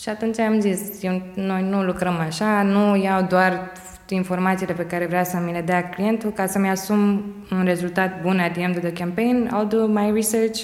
Și 0.00 0.08
atunci 0.08 0.38
am 0.38 0.60
zis, 0.60 1.02
eu, 1.02 1.22
noi 1.34 1.62
nu 1.62 1.82
lucrăm 1.82 2.18
așa, 2.26 2.62
nu 2.62 2.96
iau 2.96 3.22
doar 3.22 3.72
informațiile 4.08 4.72
pe 4.72 4.86
care 4.86 5.06
vrea 5.06 5.24
să 5.24 5.36
mi 5.44 5.52
le 5.52 5.60
dea 5.60 5.88
clientul 5.88 6.30
ca 6.30 6.46
să-mi 6.46 6.68
asum 6.68 7.24
un 7.50 7.64
rezultat 7.64 8.22
bun 8.22 8.38
at 8.38 8.52
the 8.52 8.62
end 8.62 8.76
of 8.76 8.82
the 8.82 8.92
campaign. 8.92 9.46
I'll 9.46 9.68
do 9.68 9.86
my 9.86 10.10
research, 10.14 10.62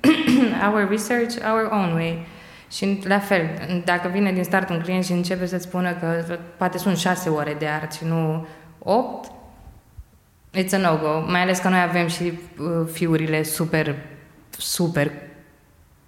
our 0.70 0.88
research, 0.90 1.34
our 1.52 1.68
own 1.72 1.94
way. 1.94 2.26
Și 2.70 3.02
la 3.04 3.18
fel, 3.18 3.42
dacă 3.84 4.08
vine 4.08 4.32
din 4.32 4.44
start 4.44 4.70
un 4.70 4.80
client 4.80 5.04
și 5.04 5.12
începe 5.12 5.46
să-ți 5.46 5.64
spună 5.64 5.92
că 5.94 6.38
poate 6.56 6.78
sunt 6.78 6.96
șase 6.96 7.28
ore 7.28 7.56
de 7.58 7.66
art 7.66 7.92
și 7.92 8.04
nu 8.04 8.46
opt, 8.78 9.30
it's 10.54 10.72
a 10.72 10.76
no-go. 10.76 11.30
Mai 11.30 11.40
ales 11.40 11.58
că 11.58 11.68
noi 11.68 11.80
avem 11.80 12.06
și 12.06 12.22
uh, 12.22 12.88
fiurile 12.92 13.42
super, 13.42 13.96
super 14.50 15.12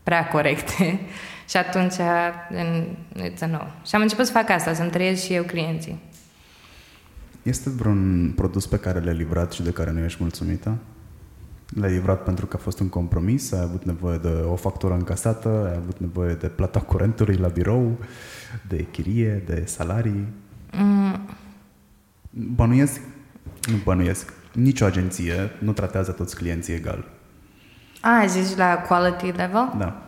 prea 0.02 0.28
corecte. 0.28 1.00
și 1.50 1.56
atunci 1.56 1.94
it's 3.30 3.40
a 3.40 3.46
no. 3.46 3.61
Și 3.86 3.94
am 3.94 4.00
început 4.00 4.26
să 4.26 4.32
fac 4.32 4.50
asta, 4.50 4.72
să-mi 4.72 4.90
trăiesc 4.90 5.24
și 5.24 5.34
eu 5.34 5.42
clienții. 5.42 6.00
Este 7.42 7.70
vreun 7.70 8.32
produs 8.36 8.66
pe 8.66 8.78
care 8.78 8.98
le-ai 8.98 9.16
livrat 9.16 9.52
și 9.52 9.62
de 9.62 9.70
care 9.70 9.90
nu 9.90 10.04
ești 10.04 10.18
mulțumită? 10.20 10.76
Le-ai 11.74 11.92
livrat 11.92 12.22
pentru 12.22 12.46
că 12.46 12.56
a 12.56 12.62
fost 12.62 12.80
un 12.80 12.88
compromis, 12.88 13.52
ai 13.52 13.60
avut 13.60 13.84
nevoie 13.84 14.18
de 14.18 14.28
o 14.28 14.56
factură 14.56 14.94
încasată, 14.94 15.68
ai 15.70 15.76
avut 15.76 15.98
nevoie 15.98 16.34
de 16.34 16.48
plata 16.48 16.80
curentului 16.80 17.36
la 17.36 17.48
birou, 17.48 17.98
de 18.68 18.86
chirie, 18.90 19.42
de 19.46 19.62
salarii. 19.66 20.26
Mm. 20.72 21.28
Bănuiesc, 22.30 23.00
nu 23.70 23.76
bănuiesc, 23.84 24.32
nicio 24.52 24.84
agenție 24.84 25.50
nu 25.58 25.72
tratează 25.72 26.12
toți 26.12 26.36
clienții 26.36 26.74
egal. 26.74 27.04
A, 28.00 28.26
zici 28.26 28.56
la 28.56 28.74
quality 28.76 29.26
level? 29.26 29.74
Da. 29.78 30.02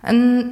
În... 0.00 0.50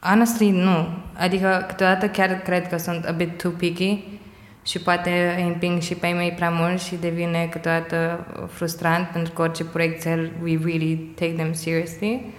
Honestly, 0.00 0.50
nu. 0.50 0.88
Adică 1.18 1.64
câteodată 1.68 2.08
chiar 2.08 2.30
cred 2.30 2.68
că 2.68 2.76
sunt 2.76 3.04
a 3.04 3.12
bit 3.12 3.42
too 3.42 3.50
picky 3.50 4.19
și 4.62 4.78
poate 4.78 5.34
îi 5.36 5.46
împing 5.46 5.80
și 5.80 5.94
pe 5.94 6.06
ei 6.06 6.12
mei 6.12 6.32
prea 6.32 6.50
mult 6.50 6.80
și 6.80 6.96
devine 6.96 7.48
câteodată 7.50 8.26
frustrant 8.52 9.08
pentru 9.08 9.32
că 9.32 9.42
orice 9.42 9.64
proiect 9.64 10.04
we 10.42 10.58
really 10.64 11.12
take 11.14 11.32
them 11.32 11.52
seriously. 11.52 12.34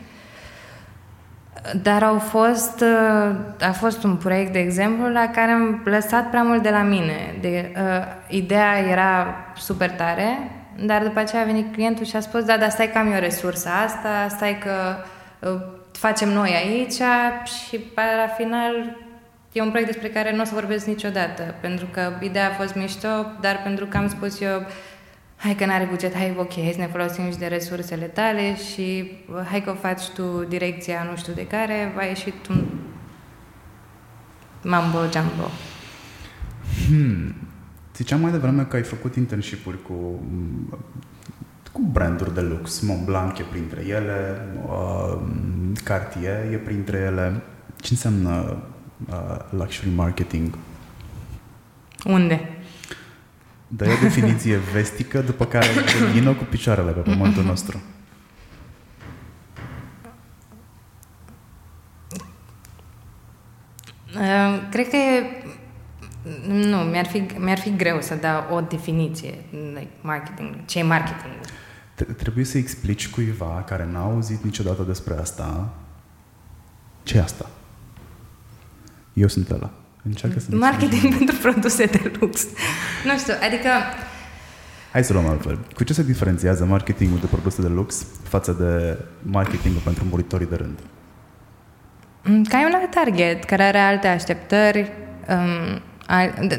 Dar 1.81 2.03
au 2.03 2.19
fost, 2.19 2.83
a 3.59 3.71
fost 3.71 4.03
un 4.03 4.15
proiect, 4.15 4.53
de 4.53 4.59
exemplu, 4.59 5.11
la 5.11 5.27
care 5.27 5.51
am 5.51 5.81
lăsat 5.85 6.29
prea 6.29 6.43
mult 6.43 6.61
de 6.61 6.69
la 6.69 6.81
mine. 6.81 7.35
De, 7.41 7.71
uh, 7.75 8.03
ideea 8.27 8.77
era 8.77 9.35
super 9.55 9.91
tare, 9.91 10.37
dar 10.85 11.03
după 11.03 11.19
aceea 11.19 11.41
a 11.41 11.45
venit 11.45 11.73
clientul 11.73 12.05
și 12.05 12.15
a 12.15 12.19
spus, 12.19 12.43
da, 12.43 12.57
dar 12.57 12.69
stai 12.69 12.91
că 12.91 12.97
am 12.97 13.11
eu 13.11 13.19
resursa 13.19 13.69
asta, 13.85 14.27
stai 14.29 14.57
că 14.57 14.71
uh, 15.49 15.61
facem 15.91 16.29
noi 16.29 16.51
aici 16.55 17.01
și 17.43 17.79
la 17.95 18.27
final 18.37 18.97
e 19.51 19.61
un 19.61 19.69
proiect 19.69 19.91
despre 19.91 20.09
care 20.09 20.35
nu 20.35 20.41
o 20.41 20.45
să 20.45 20.53
vorbesc 20.53 20.85
niciodată, 20.85 21.55
pentru 21.61 21.85
că 21.85 22.11
ideea 22.19 22.49
a 22.49 22.53
fost 22.53 22.75
mișto, 22.75 23.07
dar 23.41 23.61
pentru 23.63 23.85
că 23.85 23.97
am 23.97 24.09
spus 24.09 24.41
eu, 24.41 24.65
hai 25.35 25.55
că 25.55 25.65
n-are 25.65 25.87
buget, 25.89 26.13
hai, 26.13 26.35
ok, 26.37 26.53
hai 26.53 26.71
să 26.73 26.79
ne 26.79 26.87
folosim 26.87 27.31
și 27.31 27.37
de 27.37 27.45
resursele 27.45 28.05
tale 28.05 28.55
și 28.55 29.11
uh, 29.29 29.41
hai 29.49 29.63
că 29.63 29.69
o 29.69 29.73
faci 29.73 30.07
tu 30.09 30.45
direcția 30.47 31.07
nu 31.09 31.15
știu 31.17 31.33
de 31.33 31.47
care, 31.47 31.91
va 31.95 32.03
ieși 32.03 32.33
un 32.49 32.65
mambo 34.63 34.97
jumbo. 34.97 35.49
Hmm. 36.87 37.35
Ziceam 37.95 38.19
mai 38.21 38.31
devreme 38.31 38.63
că 38.63 38.75
ai 38.75 38.83
făcut 38.83 39.15
internship-uri 39.15 39.81
cu, 39.81 40.23
cu 41.71 41.81
branduri 41.81 42.33
de 42.33 42.41
lux. 42.41 42.79
Montblanc 42.79 43.37
e 43.37 43.43
printre 43.51 43.85
ele, 43.87 44.47
uh, 44.67 45.21
Cartier 45.83 46.51
e 46.51 46.55
printre 46.55 46.97
ele. 46.97 47.41
Ce 47.75 47.87
înseamnă 47.91 48.63
uh, 49.09 49.37
luxury 49.49 49.89
marketing? 49.95 50.57
Unde? 52.05 52.49
Dă 53.67 53.85
o 53.85 54.01
definiție 54.01 54.57
vestică, 54.73 55.21
după 55.21 55.45
care 55.45 55.67
vină 56.11 56.33
cu 56.33 56.43
picioarele 56.43 56.91
pe 56.91 56.99
pământul 56.99 57.43
nostru. 57.43 57.81
Uh, 64.15 64.67
cred 64.69 64.89
că 64.89 64.95
e 64.95 65.41
nu, 66.47 66.77
mi-ar 66.77 67.05
fi, 67.05 67.25
mi-ar 67.37 67.59
fi 67.59 67.75
greu 67.75 68.01
să 68.01 68.15
dau 68.15 68.55
o 68.55 68.61
definiție, 68.61 69.33
like 69.73 69.91
marketing, 70.01 70.65
ce 70.65 70.79
e 70.79 70.83
marketing. 70.83 71.33
Trebuie 72.17 72.45
să 72.45 72.57
explici 72.57 73.09
cuiva 73.09 73.63
care 73.67 73.87
n-a 73.91 74.01
auzit 74.01 74.43
niciodată 74.43 74.81
despre 74.83 75.13
asta, 75.13 75.69
ce 77.03 77.17
e 77.17 77.21
asta? 77.21 77.49
Eu 79.21 79.27
sunt 79.27 79.49
ăla. 79.49 79.69
Încearcă 80.03 80.39
să 80.39 80.47
Marketing 80.51 81.13
pentru 81.17 81.35
produse 81.35 81.85
de 81.85 82.11
lux. 82.19 82.47
nu 83.05 83.17
știu, 83.17 83.33
adică... 83.45 83.69
Hai 84.91 85.03
să 85.03 85.13
luăm 85.13 85.27
altfel. 85.27 85.59
Cu 85.75 85.83
ce 85.83 85.93
se 85.93 86.03
diferențiază 86.03 86.65
marketingul 86.65 87.19
de 87.19 87.25
produse 87.25 87.61
de 87.61 87.67
lux 87.67 88.05
față 88.23 88.51
de 88.51 88.97
marketingul 89.21 89.81
pentru 89.83 90.03
muritorii 90.09 90.47
de 90.47 90.55
rând? 90.55 90.79
Ca 92.47 92.61
e 92.61 92.65
un 92.65 92.73
alt 92.73 92.91
target 92.91 93.43
care 93.43 93.63
are 93.63 93.77
alte 93.77 94.07
așteptări, 94.07 94.91
um, 95.29 95.81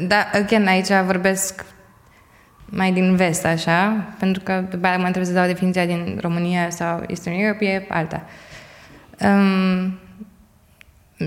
da, 0.07 0.29
again, 0.33 0.67
aici 0.67 0.91
vorbesc 1.05 1.65
mai 2.65 2.91
din 2.91 3.15
vest, 3.15 3.45
așa, 3.45 4.07
pentru 4.19 4.41
că 4.43 4.63
după 4.69 4.87
aia 4.87 4.97
mă 4.97 5.03
trebuie 5.03 5.25
să 5.25 5.33
dau 5.33 5.45
definiția 5.45 5.85
din 5.85 6.17
România 6.21 6.69
sau 6.69 7.03
Eastern 7.07 7.35
Europe, 7.39 7.65
e 7.65 7.85
alta. 7.89 8.25
Um, 9.19 9.99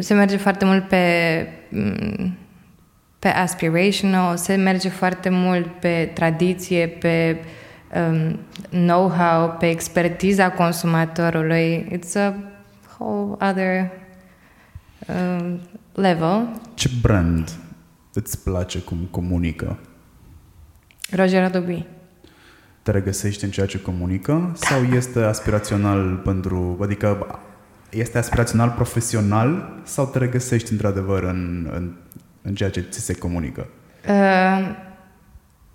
se 0.01 0.15
merge 0.15 0.37
foarte 0.37 0.65
mult 0.65 0.89
pe 0.89 1.03
mm, 1.69 2.37
pe 3.27 3.33
aspirational, 3.33 4.37
se 4.37 4.55
merge 4.55 4.89
foarte 4.89 5.29
mult 5.29 5.67
pe 5.81 6.11
tradiție, 6.15 6.89
pe 6.89 7.45
um, 7.95 8.39
know-how, 8.71 9.57
pe 9.59 9.69
expertiza 9.69 10.51
consumatorului. 10.51 11.99
It's 11.99 12.15
a 12.15 12.35
whole 12.99 13.51
other 13.51 13.91
um, 15.07 15.61
level. 15.93 16.61
Ce 16.75 16.91
brand 17.01 17.51
îți 18.13 18.43
place 18.43 18.79
cum 18.79 18.99
comunică? 19.11 19.79
Roger 21.11 21.43
Adobe. 21.43 21.87
Te 22.83 22.91
regăsești 22.91 23.45
în 23.45 23.51
ceea 23.51 23.67
ce 23.67 23.81
comunică 23.81 24.53
sau 24.55 24.83
este 24.83 25.21
aspirațional 25.21 26.17
pentru, 26.17 26.79
adică 26.83 27.39
este 27.97 28.19
aspirațional 28.19 28.71
profesional 28.71 29.73
sau 29.83 30.07
te 30.07 30.19
regăsești 30.19 30.73
într-adevăr 30.73 31.23
în, 31.23 31.71
în, 31.73 31.93
în 32.43 32.55
ceea 32.55 32.71
ce 32.71 32.81
ți 32.81 33.01
se 33.01 33.15
comunică? 33.15 33.67
Uh, 34.09 34.75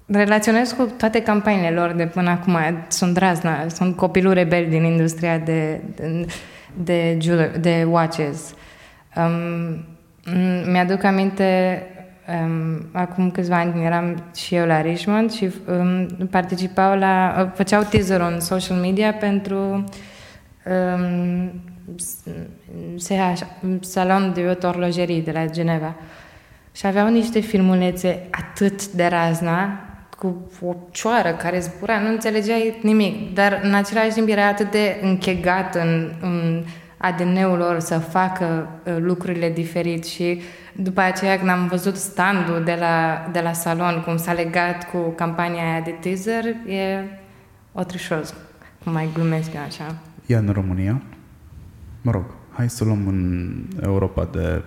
relaționez 0.05 0.72
cu 0.72 0.84
toate 0.97 1.22
campaniile 1.22 1.69
lor 1.69 1.91
de 1.91 2.05
până 2.05 2.30
acum. 2.30 2.57
Sunt 2.88 3.13
drazna, 3.13 3.67
sunt 3.67 3.95
copilul 3.95 4.34
rebel 4.34 4.65
din 4.69 4.84
industria 4.84 5.38
de, 5.38 5.82
de, 5.95 6.26
de, 6.74 7.17
jewelry, 7.22 7.59
de 7.59 7.86
watches. 7.89 8.53
Um, 9.15 9.86
mi-aduc 10.72 11.03
aminte 11.03 11.84
Um, 12.28 12.86
acum 12.91 13.32
câțiva 13.32 13.57
ani 13.57 13.86
eram 13.86 14.24
și 14.36 14.55
eu 14.55 14.65
la 14.65 14.82
Richmond 14.82 15.32
și 15.32 15.49
um, 15.67 16.05
participau 16.30 16.97
la, 16.97 17.36
uh, 17.39 17.51
făceau 17.53 17.84
teaser 17.84 18.22
în 18.22 18.39
social 18.39 18.78
media 18.78 19.13
pentru 19.13 19.57
um, 19.57 19.84
SH, 21.45 21.81
Salon 23.82 24.34
de 24.34 24.58
Horlogerie 24.62 25.22
de 25.22 25.32
la 25.32 25.46
Geneva. 25.46 25.96
Și 26.72 26.86
aveau 26.86 27.10
niște 27.10 27.39
filmulețe 27.39 28.28
atât 28.32 28.88
de 28.88 29.06
razna, 29.06 29.86
cu 30.18 30.50
o 30.66 30.76
cioară 30.92 31.32
care 31.32 31.60
zbura, 31.60 32.00
nu 32.00 32.08
înțelegeai 32.08 32.80
nimic, 32.82 33.34
dar 33.34 33.60
în 33.64 33.74
același 33.74 34.14
timp 34.14 34.28
era 34.28 34.48
atât 34.48 34.72
de 34.72 35.00
închegat 35.02 35.76
în, 35.76 36.12
în 36.22 36.64
ADN-ul 36.98 37.58
lor 37.58 37.80
să 37.80 37.98
facă 37.98 38.70
uh, 38.84 38.96
lucrurile 39.00 39.50
diferit 39.50 40.06
și 40.06 40.42
după 40.74 41.02
aceea 41.02 41.38
când 41.38 41.50
am 41.50 41.68
văzut 41.68 41.96
standul 41.96 42.64
de 42.64 42.78
la, 42.80 43.28
de 43.32 43.39
la 43.39 43.54
salon, 43.54 44.02
cum 44.06 44.18
s-a 44.18 44.34
legat 44.34 44.89
cu 44.89 44.98
campania 44.98 45.64
aia 45.64 45.82
de 45.82 45.96
teaser, 46.02 46.46
e 46.68 47.04
o 47.72 47.84
trișoz, 47.84 48.34
cum 48.84 48.92
mai 48.92 49.10
glumesc 49.14 49.54
eu 49.54 49.62
așa. 49.62 49.96
Ea 50.26 50.38
în 50.38 50.50
România? 50.50 51.02
Mă 52.02 52.12
rog, 52.12 52.26
hai 52.52 52.70
să 52.70 52.84
luăm 52.84 53.08
în 53.08 53.54
Europa 53.82 54.26
de, 54.32 54.64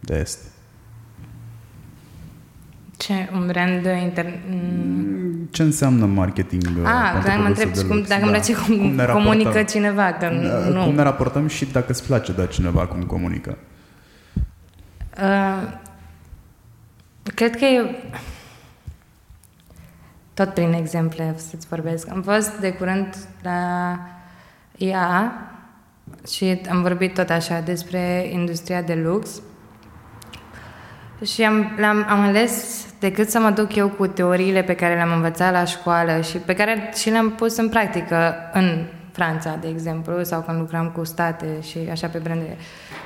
de 0.00 0.18
Est. 0.18 0.38
Ce? 2.96 3.30
Un 3.32 3.46
brand 3.46 3.86
inter... 4.02 4.26
Mm. 4.48 5.48
Ce 5.50 5.62
înseamnă 5.62 6.06
marketing 6.06 6.62
Ah, 6.84 7.22
dacă 7.24 7.40
mă 7.40 7.46
întreb 7.46 7.74
cum, 7.74 8.04
dacă 8.08 8.08
da. 8.08 8.16
îmi 8.16 8.30
place 8.30 8.54
cum, 8.54 8.76
cum 8.76 9.00
comunică 9.12 9.62
cineva. 9.62 10.12
Că 10.12 10.26
da, 10.26 10.68
nu. 10.68 10.84
Cum 10.84 10.94
ne 10.94 11.02
raportăm 11.02 11.46
și 11.46 11.64
dacă 11.64 11.86
îți 11.92 12.06
place 12.06 12.32
de 12.32 12.46
cineva 12.46 12.86
cum 12.86 13.02
comunică. 13.02 13.58
Uh, 15.22 15.72
cred 17.34 17.56
că 17.56 17.64
e... 17.64 17.90
Tot 20.34 20.54
prin 20.54 20.72
exemple 20.72 21.34
să-ți 21.36 21.66
vorbesc. 21.66 22.10
Am 22.10 22.22
fost 22.22 22.58
de 22.58 22.72
curând 22.72 23.16
la 23.42 23.98
IA 24.76 25.32
și 26.32 26.60
am 26.70 26.82
vorbit 26.82 27.14
tot 27.14 27.30
așa 27.30 27.60
despre 27.60 28.28
industria 28.32 28.82
de 28.82 28.94
lux. 28.94 29.42
Și 31.24 31.42
am, 31.42 31.78
am 31.84 32.06
am 32.08 32.20
ales 32.20 32.86
decât 33.00 33.28
să 33.28 33.38
mă 33.38 33.50
duc 33.50 33.74
eu 33.74 33.88
cu 33.88 34.06
teoriile 34.06 34.62
pe 34.62 34.74
care 34.74 34.94
le-am 34.94 35.12
învățat 35.12 35.52
la 35.52 35.64
școală 35.64 36.20
și 36.20 36.36
pe 36.36 36.54
care 36.54 36.92
și 36.96 37.10
le-am 37.10 37.30
pus 37.30 37.56
în 37.56 37.68
practică 37.68 38.34
în 38.52 38.86
Franța, 39.12 39.58
de 39.60 39.68
exemplu, 39.68 40.22
sau 40.22 40.40
când 40.40 40.58
lucram 40.58 40.90
cu 40.90 41.04
state 41.04 41.46
și 41.62 41.78
așa 41.90 42.06
pe 42.06 42.18
brandurile, 42.18 42.56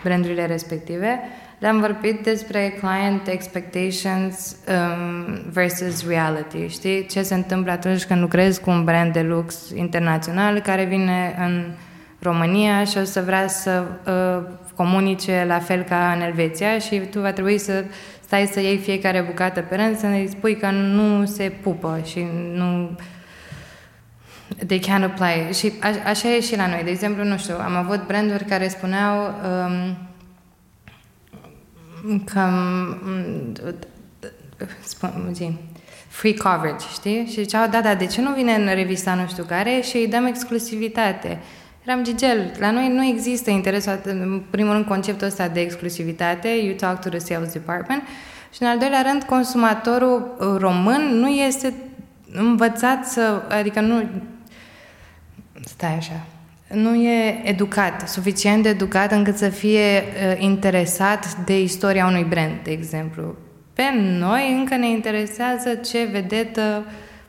brandurile 0.03 0.47
respective, 0.47 1.21
le-am 1.59 1.81
vorbit 1.81 2.23
despre 2.23 2.79
client 2.81 3.27
expectations 3.27 4.57
um, 4.69 5.51
versus 5.51 6.09
reality. 6.09 6.67
Știi? 6.67 7.07
Ce 7.07 7.23
se 7.23 7.35
întâmplă 7.35 7.73
atunci 7.73 8.05
când 8.05 8.21
lucrezi 8.21 8.61
cu 8.61 8.71
un 8.71 8.85
brand 8.85 9.13
de 9.13 9.23
lux 9.23 9.71
internațional 9.75 10.61
care 10.61 10.85
vine 10.85 11.37
în 11.39 11.65
România 12.19 12.85
și 12.85 12.99
o 12.99 13.05
să 13.05 13.21
vrea 13.21 13.49
să 13.49 13.85
uh, 14.07 14.55
comunice 14.77 15.45
la 15.47 15.59
fel 15.59 15.83
ca 15.83 16.13
în 16.13 16.21
Elveția 16.21 16.79
și 16.79 16.99
tu 16.99 17.21
va 17.21 17.33
trebui 17.33 17.59
să 17.59 17.85
stai 18.25 18.51
să 18.53 18.61
iei 18.61 18.79
fiecare 18.79 19.21
bucată 19.21 19.61
pe 19.61 19.77
rând, 19.77 19.99
să 19.99 20.07
ne 20.07 20.27
spui 20.27 20.57
că 20.57 20.71
nu 20.71 21.27
se 21.27 21.53
pupă 21.63 22.01
și 22.05 22.27
nu 22.55 22.99
they 24.67 24.79
can 24.79 25.03
apply. 25.03 25.55
Și 25.55 25.73
a, 25.81 26.09
așa 26.09 26.29
e 26.29 26.41
și 26.41 26.57
la 26.57 26.67
noi. 26.67 26.81
De 26.85 26.91
exemplu, 26.91 27.25
nu 27.25 27.37
știu, 27.37 27.55
am 27.59 27.77
avut 27.77 28.07
branduri 28.07 28.45
care 28.45 28.69
spuneau 28.69 29.19
um, 29.27 29.97
că 32.25 32.41
um, 32.41 33.53
spun, 34.81 35.29
zi, 35.33 35.53
free 36.09 36.35
coverage, 36.35 36.87
știi? 36.93 37.27
Și 37.27 37.43
ziceau, 37.43 37.69
da, 37.69 37.81
da, 37.81 37.95
de 37.95 38.07
ce 38.07 38.21
nu 38.21 38.33
vine 38.33 38.55
în 38.55 38.75
revista 38.75 39.15
nu 39.15 39.27
știu 39.27 39.45
care 39.45 39.81
și 39.81 39.97
îi 39.97 40.09
dăm 40.09 40.25
exclusivitate? 40.25 41.29
Eram 41.29 41.39
Gigel, 41.97 42.53
la 42.59 42.71
noi 42.71 42.89
nu 42.89 43.05
există 43.05 43.51
interesul, 43.51 44.01
în 44.05 44.43
primul 44.51 44.73
rând, 44.73 44.85
conceptul 44.85 45.27
ăsta 45.27 45.49
de 45.49 45.61
exclusivitate, 45.61 46.49
you 46.49 46.75
talk 46.75 47.01
to 47.01 47.09
the 47.09 47.19
sales 47.19 47.53
department, 47.53 48.03
și 48.53 48.63
în 48.63 48.69
al 48.69 48.79
doilea 48.79 49.03
rând, 49.03 49.23
consumatorul 49.23 50.37
român 50.59 51.03
nu 51.03 51.29
este 51.29 51.73
învățat 52.33 53.07
să, 53.07 53.43
adică 53.49 53.81
nu, 53.81 54.09
stai 55.65 55.95
așa, 55.95 56.27
nu 56.69 56.95
e 56.95 57.41
educat, 57.45 58.09
suficient 58.09 58.63
de 58.63 58.69
educat 58.69 59.13
încât 59.13 59.37
să 59.37 59.49
fie 59.49 59.81
uh, 59.81 60.41
interesat 60.43 61.37
de 61.45 61.61
istoria 61.61 62.07
unui 62.07 62.25
brand, 62.25 62.53
de 62.63 62.71
exemplu. 62.71 63.37
Pe 63.73 63.83
noi 64.19 64.55
încă 64.59 64.77
ne 64.77 64.91
interesează 64.91 65.75
ce 65.75 66.09
vedetă 66.13 66.85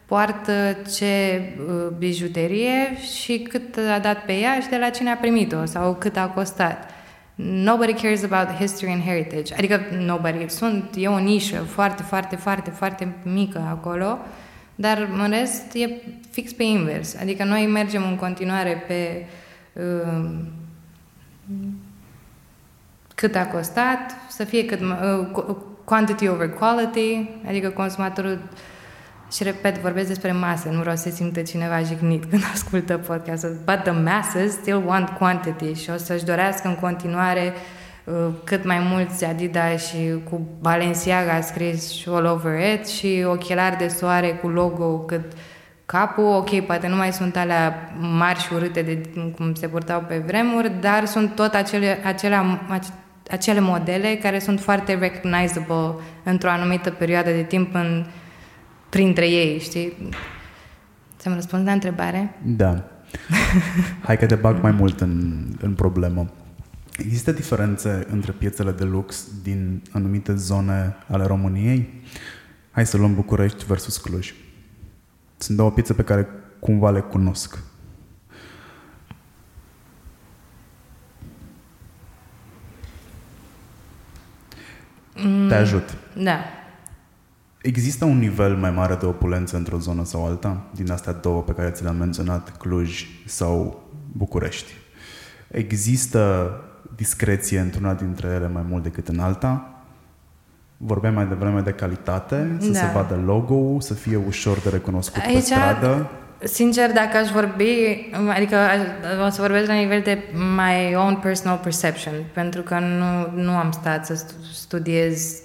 poartă, 0.10 0.78
ce 0.98 1.42
uh, 1.58 1.88
bijuterie 1.98 2.98
și 3.22 3.40
cât 3.50 3.78
a 3.96 4.00
dat 4.00 4.26
pe 4.26 4.34
ea 4.34 4.60
și 4.60 4.70
de 4.70 4.78
la 4.78 4.90
cine 4.90 5.12
a 5.12 5.16
primit-o 5.16 5.66
sau 5.66 5.94
cât 5.94 6.18
a 6.18 6.28
costat. 6.28 6.90
Nobody 7.36 7.94
cares 7.94 8.24
about 8.24 8.56
history 8.56 8.92
and 8.92 9.04
heritage. 9.04 9.54
Adică 9.54 9.82
nobody. 10.00 10.50
Sunt, 10.50 10.84
e 10.96 11.08
o 11.08 11.20
nișă 11.20 11.56
foarte, 11.56 12.04
foarte, 12.04 12.36
foarte, 12.36 12.70
foarte 12.70 13.16
mică 13.24 13.68
acolo, 13.70 14.18
dar 14.76 15.10
în 15.24 15.30
rest 15.30 15.74
e 15.74 15.90
fix 16.32 16.54
pe 16.54 16.64
invers. 16.64 17.16
Adică 17.22 17.44
noi 17.44 17.68
mergem 17.68 18.04
în 18.08 18.16
continuare 18.16 18.84
pe 18.88 19.26
uh, 19.74 20.30
cât 23.16 23.36
a 23.36 23.46
costat, 23.46 24.16
să 24.30 24.44
fie 24.44 24.66
cât 24.66 24.80
uh, 24.82 25.56
quantity 25.84 26.28
over 26.28 26.50
quality, 26.50 27.30
adică 27.48 27.70
consumatorul 27.70 28.40
și 29.32 29.44
repet, 29.44 29.78
vorbesc 29.78 30.08
despre 30.08 30.32
mase, 30.32 30.70
nu 30.72 30.80
vreau 30.80 30.96
să 30.96 31.10
simtă 31.10 31.42
cineva 31.42 31.80
jignit 31.82 32.26
când 32.26 32.44
ascultă 32.54 32.98
podcastul, 32.98 33.58
but 33.66 33.84
the 33.84 33.92
masses 33.92 34.52
still 34.52 34.84
want 34.86 35.10
quantity 35.10 35.74
și 35.74 35.90
o 35.90 35.98
să-și 35.98 36.26
dorească 36.26 36.68
în 36.68 36.76
continuare 36.76 37.54
uh, 38.04 38.14
cât 38.44 38.66
mai 38.66 38.80
mulți 38.80 39.26
Adidas 39.26 39.88
și 39.88 39.98
cu 40.30 40.42
Balenciaga 40.62 41.42
scris 41.42 42.04
all 42.08 42.26
over 42.26 42.74
it 42.74 42.88
și 42.88 43.26
ochelari 43.28 43.78
de 43.78 43.88
soare 43.88 44.28
cu 44.28 44.48
logo 44.48 45.00
cât 45.00 45.32
capul, 45.86 46.24
ok, 46.24 46.60
poate 46.60 46.88
nu 46.88 46.96
mai 46.96 47.14
sunt 47.14 47.36
alea 47.36 47.94
mari 48.00 48.40
și 48.40 48.54
urâte 48.54 48.82
de 48.82 49.02
cum 49.36 49.54
se 49.54 49.68
purtau 49.68 50.04
pe 50.08 50.24
vremuri, 50.26 50.72
dar 50.82 51.06
sunt 51.06 51.36
tot 51.36 51.54
acele, 51.54 52.00
acele, 52.06 52.60
acele 53.30 53.60
modele 53.60 54.16
care 54.16 54.40
sunt 54.40 54.60
foarte 54.60 54.98
recognizable 55.00 55.94
într-o 56.24 56.50
anumită 56.50 56.90
perioadă 56.90 57.30
de 57.30 57.44
timp 57.44 57.76
în 57.76 58.06
printre 58.90 59.30
ei, 59.30 59.60
știi? 59.60 60.10
Ți-am 61.20 61.34
răspuns 61.34 61.66
la 61.66 61.72
întrebare? 61.72 62.36
Da. 62.46 62.84
Hai 64.06 64.18
că 64.18 64.26
te 64.26 64.36
bag 64.36 64.62
mai 64.62 64.72
mult 64.72 65.02
în, 65.02 65.44
în 65.62 65.74
problemă. 65.74 66.30
Există 66.98 67.32
diferențe 67.32 68.08
între 68.12 68.32
piețele 68.32 68.72
de 68.72 68.84
lux 68.84 69.28
din 69.44 69.82
anumite 69.92 70.36
zone 70.36 70.96
ale 71.08 71.26
României? 71.26 72.02
Hai 72.72 72.86
să 72.86 72.98
luăm 72.98 73.14
București 73.14 73.66
versus 73.66 73.98
Cluj. 73.98 74.34
Sunt 75.38 75.58
două 75.58 75.72
piețe 75.72 75.94
pe 75.94 76.04
care 76.04 76.28
cumva 76.60 76.90
le 76.92 77.00
cunosc. 77.00 77.58
Mm, 85.16 85.48
Te 85.48 85.56
ajut. 85.56 85.98
Da. 86.24 86.40
Există 87.62 88.06
un 88.06 88.18
nivel 88.18 88.56
mai 88.56 88.72
mare 88.72 88.96
de 88.96 89.06
opulență 89.06 89.58
într-o 89.58 89.78
zonă 89.78 90.06
sau 90.06 90.26
alta, 90.26 90.62
din 90.72 90.92
astea 90.92 91.14
două 91.14 91.42
pe 91.42 91.52
care 91.52 91.70
ți 91.70 91.84
le-am 91.84 91.96
menționat, 91.96 92.58
Cluj 92.58 93.06
sau 93.26 93.84
București? 94.12 94.72
Există 95.48 96.52
discreție 96.96 97.60
într-una 97.60 97.94
dintre 97.94 98.28
ele 98.28 98.50
mai 98.54 98.66
mult 98.70 98.84
decât 98.84 99.08
în 99.08 99.20
alta? 99.20 99.74
Vorbeam 100.78 101.14
mai 101.14 101.28
devreme 101.28 101.62
de 101.62 101.72
calitate, 101.72 102.56
să 102.60 102.70
da. 102.70 102.80
se 102.80 102.86
vadă 102.94 103.22
logo 103.26 103.80
să 103.80 103.94
fie 103.94 104.16
ușor 104.28 104.60
de 104.60 104.70
recunoscut 104.70 105.22
Aici, 105.22 105.34
pe 105.34 105.40
stradă. 105.40 106.10
Sincer, 106.44 106.92
dacă 106.92 107.18
aș 107.18 107.30
vorbi, 107.30 108.10
adică 108.36 108.56
o 109.26 109.30
să 109.30 109.42
vorbesc 109.42 109.68
la 109.68 109.74
nivel 109.74 110.02
de 110.02 110.24
my 110.56 110.96
own 110.96 111.16
personal 111.16 111.58
perception, 111.58 112.14
pentru 112.34 112.62
că 112.62 112.80
nu, 112.80 113.42
nu 113.42 113.52
am 113.52 113.72
stat 113.72 114.06
să 114.06 114.26
studiez 114.54 115.42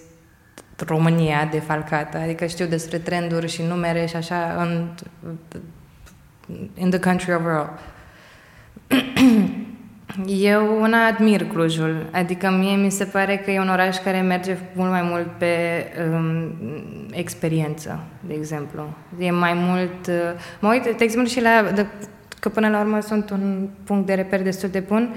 România 0.86 1.48
defalcată, 1.50 2.18
adică 2.18 2.46
știu 2.46 2.66
despre 2.66 2.98
trenduri 2.98 3.48
și 3.48 3.62
numere 3.62 4.06
și 4.06 4.16
așa 4.16 4.56
în 4.58 4.88
in 6.74 6.90
the 6.90 6.98
country 6.98 7.32
overall. 7.32 7.78
Eu 10.26 10.80
una 10.80 11.06
admir 11.06 11.44
Clujul, 11.44 12.06
adică 12.12 12.50
mie 12.50 12.76
mi 12.76 12.90
se 12.90 13.04
pare 13.04 13.36
că 13.36 13.50
e 13.50 13.60
un 13.60 13.68
oraș 13.68 13.96
care 13.96 14.20
merge 14.20 14.56
mult 14.74 14.90
mai 14.90 15.02
mult 15.02 15.26
pe 15.38 15.84
um, 16.10 16.52
experiență, 17.10 18.04
de 18.20 18.34
exemplu. 18.34 18.96
E 19.18 19.30
mai 19.30 19.52
mult... 19.54 20.06
Uh, 20.06 20.14
mă 20.60 20.68
uit, 20.68 20.82
de 20.82 21.04
exemplu, 21.04 21.30
și 21.30 21.40
la... 21.40 21.70
De, 21.74 21.86
că 22.40 22.48
până 22.48 22.68
la 22.68 22.80
urmă 22.80 23.00
sunt 23.00 23.30
un 23.30 23.68
punct 23.84 24.06
de 24.06 24.14
reper 24.14 24.42
destul 24.42 24.68
de 24.68 24.80
bun, 24.80 25.14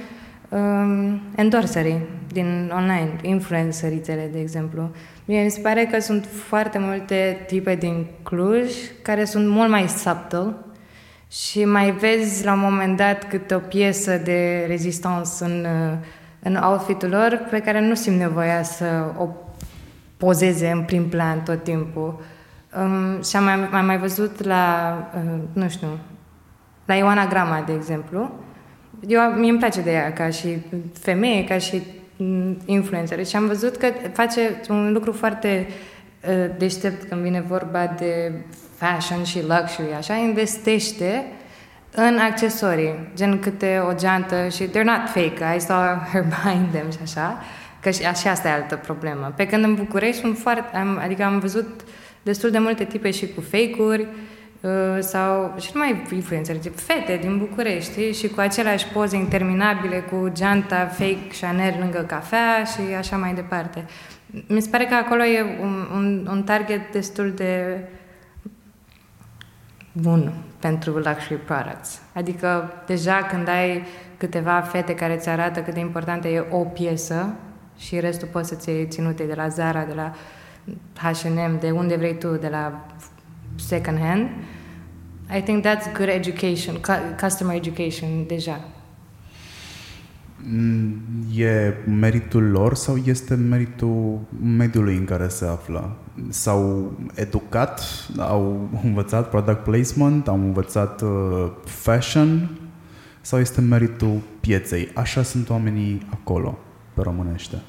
um, 0.50 1.22
endorserii 1.36 2.00
din 2.32 2.72
online, 2.76 3.16
influenceritele, 3.22 4.30
de 4.32 4.40
exemplu. 4.40 4.92
Mie 5.30 5.44
mi 5.44 5.50
se 5.50 5.60
pare 5.60 5.86
că 5.86 6.00
sunt 6.00 6.26
foarte 6.26 6.78
multe 6.78 7.44
tipe 7.48 7.76
din 7.76 8.06
Cluj 8.24 8.72
care 9.02 9.26
sunt 9.26 9.48
mult 9.48 9.70
mai 9.70 9.88
subtle 9.88 10.54
și 11.32 11.66
mai 11.66 11.92
vezi 11.92 12.46
la 12.46 12.54
un 12.54 12.60
moment 12.60 12.98
dat 12.98 13.28
câte 13.28 13.56
o 13.56 13.60
piesă 13.60 14.18
de 14.18 14.66
rezistans 14.68 15.40
în, 15.40 15.66
în 16.40 16.56
outfit-ul 16.56 17.10
lor 17.10 17.48
pe 17.50 17.60
care 17.60 17.80
nu 17.88 17.96
simt 17.96 18.18
nevoia 18.18 18.64
să 18.64 18.86
o 19.18 19.28
pozeze 20.18 20.70
în 20.70 20.84
prim 20.84 21.10
plan 21.10 21.44
tot 21.44 21.64
timpul. 21.64 22.22
Um, 22.82 23.24
și 23.24 23.36
am 23.36 23.44
mai, 23.44 23.70
am 23.72 23.86
mai 23.86 23.98
văzut 23.98 24.44
la, 24.44 24.98
uh, 25.16 25.40
nu 25.54 25.70
știu, 25.70 25.88
la 26.86 26.94
Ioana 26.94 27.26
Grama, 27.26 27.64
de 27.66 27.74
exemplu. 27.74 28.32
Eu, 29.08 29.22
mie 29.22 29.50
îmi 29.50 29.60
place 29.60 29.82
de 29.82 29.92
ea 29.92 30.14
ca 30.14 30.30
și 30.30 30.58
femeie, 30.94 31.44
ca 31.44 31.58
și 31.58 31.84
influencer. 32.66 33.26
Și 33.26 33.36
am 33.36 33.48
văzut 33.48 33.76
că 33.76 33.88
face 34.14 34.62
un 34.70 34.94
lucru 34.94 35.12
foarte 35.12 35.68
uh, 35.68 36.50
deștept 36.58 37.10
când 37.10 37.22
vine 37.22 37.42
vorba 37.48 37.96
de 37.98 38.32
fashion 38.76 39.24
și 39.24 39.42
luxury, 39.42 39.94
așa, 39.98 40.16
investește 40.16 41.26
în 41.92 42.18
accesorii, 42.18 42.94
gen 43.16 43.40
câte 43.40 43.84
o 43.90 43.94
geantă 43.94 44.48
și 44.48 44.68
they're 44.68 44.84
not 44.84 45.10
fake, 45.14 45.56
I 45.56 45.60
saw 45.60 46.08
her 46.12 46.26
buying 46.44 46.70
them 46.72 46.92
și 46.92 46.98
așa, 47.02 47.44
că 47.80 47.90
și, 47.90 48.04
așa 48.04 48.30
asta 48.30 48.48
e 48.48 48.52
altă 48.52 48.76
problemă. 48.76 49.34
Pe 49.36 49.48
când 49.48 49.64
în 49.64 49.76
București 49.76 50.22
sunt 50.22 50.38
foarte, 50.38 50.78
am, 50.78 51.00
adică 51.04 51.24
am 51.24 51.40
văzut 51.40 51.82
destul 52.24 52.50
de 52.50 52.60
multe 52.60 52.84
tipe 52.84 53.12
și 53.12 53.28
cu 53.28 53.42
fake-uri, 53.42 54.02
Uh, 54.02 54.37
sau 55.00 55.56
și 55.60 55.72
nu 55.74 55.80
mai 55.80 56.06
influențări, 56.12 56.58
tip 56.58 56.80
fete 56.80 57.18
din 57.22 57.38
București 57.38 58.12
și 58.12 58.28
cu 58.28 58.40
aceleași 58.40 58.88
poze 58.88 59.16
interminabile 59.16 60.00
cu 60.00 60.30
geanta 60.34 60.86
fake 60.86 61.28
Chanel 61.42 61.76
lângă 61.80 62.00
cafea 62.08 62.64
și 62.64 62.94
așa 62.98 63.18
mai 63.18 63.34
departe. 63.34 63.86
Mi 64.48 64.62
se 64.62 64.70
pare 64.70 64.86
că 64.86 64.96
acolo 64.96 65.24
e 65.24 65.58
un, 65.62 65.88
un, 65.94 66.28
un 66.32 66.44
target 66.44 66.92
destul 66.92 67.32
de 67.32 67.80
bun 69.92 70.34
pentru 70.60 70.92
luxury 70.92 71.40
products. 71.46 72.02
Adică 72.14 72.74
deja 72.86 73.16
când 73.16 73.48
ai 73.48 73.86
câteva 74.18 74.62
fete 74.62 74.96
care 74.96 75.14
îți 75.14 75.30
arată 75.30 75.60
cât 75.62 75.74
de 75.74 75.80
importantă 75.80 76.28
e 76.28 76.46
o 76.52 76.64
piesă 76.64 77.34
și 77.78 78.00
restul 78.00 78.28
poți 78.32 78.50
să-ți 78.50 78.70
iei 78.70 78.88
ținute 78.88 79.24
de 79.24 79.34
la 79.34 79.48
Zara, 79.48 79.84
de 79.84 79.94
la 79.94 80.14
H&M, 80.96 81.60
de 81.60 81.72
unde 81.72 81.96
vrei 81.96 82.18
tu, 82.18 82.28
de 82.28 82.48
la 82.48 82.86
second 83.60 83.98
hand. 84.00 84.30
I 85.30 85.42
think 85.42 85.64
that's 85.64 85.88
good 85.94 86.10
education, 86.10 86.80
customer 87.20 87.56
education 87.56 88.26
deja. 88.28 88.60
Mm, 90.50 91.02
e 91.36 91.74
meritul 92.00 92.44
lor 92.44 92.76
sau 92.76 92.96
este 92.96 93.36
meritul 93.36 94.20
mediului 94.44 94.96
în 94.96 95.06
care 95.06 95.28
se 95.28 95.46
află? 95.46 95.96
S-au 96.30 96.92
educat, 97.16 97.82
au 98.18 98.70
învățat 98.84 99.30
product 99.30 99.64
placement, 99.64 100.28
au 100.28 100.36
învățat 100.36 101.02
uh, 101.02 101.52
fashion 101.66 102.50
sau 103.22 103.40
este 103.40 103.62
meritul 103.62 104.20
pieței? 104.40 104.90
Așa 104.94 105.24
sunt 105.24 105.50
oamenii 105.50 106.08
acolo, 106.10 106.58
pe 106.94 107.02
românește. 107.02 107.62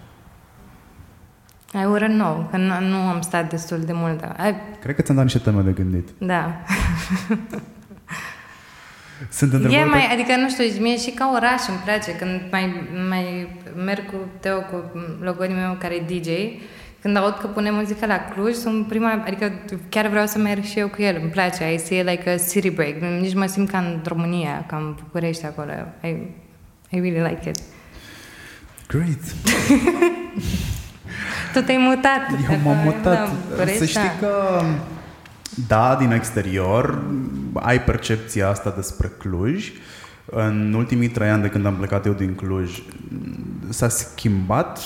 I 1.74 1.84
wouldn't 1.84 2.16
know, 2.16 2.48
că 2.50 2.56
nu, 2.56 2.80
nu 2.80 2.96
am 2.96 3.20
stat 3.20 3.50
destul 3.50 3.80
de 3.80 3.92
mult. 3.92 4.20
I... 4.22 4.54
Cred 4.80 4.94
că 4.94 5.02
ți-am 5.02 5.16
dat 5.16 5.24
niște 5.24 5.38
teme 5.38 5.62
de 5.62 5.70
gândit. 5.70 6.08
Da. 6.18 6.52
Sunt 9.30 9.52
E 9.52 9.56
întrebări 9.56 9.88
mai, 9.88 10.06
pe... 10.06 10.12
adică 10.12 10.36
nu 10.36 10.48
știu, 10.48 10.82
mie 10.82 10.96
și 10.96 11.10
ca 11.10 11.30
oraș 11.34 11.60
îmi 11.68 11.78
place 11.84 12.16
când 12.16 12.40
mai, 12.50 12.88
mai 13.08 13.48
merg 13.84 14.06
cu 14.06 14.16
Teo, 14.40 14.60
cu 14.60 14.90
logodul 15.20 15.54
meu 15.54 15.76
care 15.78 15.94
e 15.94 16.18
DJ, 16.18 16.28
când 17.00 17.16
aud 17.16 17.36
că 17.40 17.46
pune 17.46 17.70
muzică 17.70 18.06
la 18.06 18.18
Cluj, 18.18 18.54
sunt 18.54 18.86
prima, 18.86 19.22
adică 19.26 19.52
chiar 19.88 20.06
vreau 20.06 20.26
să 20.26 20.38
merg 20.38 20.62
și 20.62 20.78
eu 20.78 20.88
cu 20.88 21.02
el, 21.02 21.18
îmi 21.20 21.30
place, 21.30 21.72
I 21.72 21.78
see 21.78 21.98
it 21.98 22.08
like 22.08 22.30
a 22.30 22.36
city 22.36 22.70
break, 22.70 22.94
nici 23.20 23.34
mă 23.34 23.46
simt 23.46 23.70
ca 23.70 23.78
în 23.78 24.00
România, 24.04 24.64
ca 24.68 24.76
în 24.76 24.94
București 25.02 25.44
acolo, 25.44 25.72
I, 26.02 26.08
I 26.88 27.00
really 27.00 27.30
like 27.30 27.48
it. 27.48 27.60
Great. 28.86 29.18
Tu 31.52 31.60
te-ai 31.60 31.78
mutat. 31.78 32.50
Eu 32.50 32.58
m-am 32.64 32.74
Da, 32.76 32.82
mutat. 32.82 33.28
București, 33.48 33.78
Să 33.78 33.84
știi 33.84 34.00
da. 34.20 34.26
că, 34.26 34.62
da, 35.66 35.96
din 35.98 36.10
exterior, 36.10 37.02
ai 37.54 37.82
percepția 37.82 38.48
asta 38.48 38.72
despre 38.76 39.12
Cluj. 39.18 39.72
În 40.30 40.72
ultimii 40.76 41.08
trei 41.08 41.28
ani 41.28 41.42
de 41.42 41.48
când 41.48 41.66
am 41.66 41.74
plecat 41.74 42.06
eu 42.06 42.12
din 42.12 42.34
Cluj, 42.34 42.82
s-a 43.68 43.88
schimbat 43.88 44.80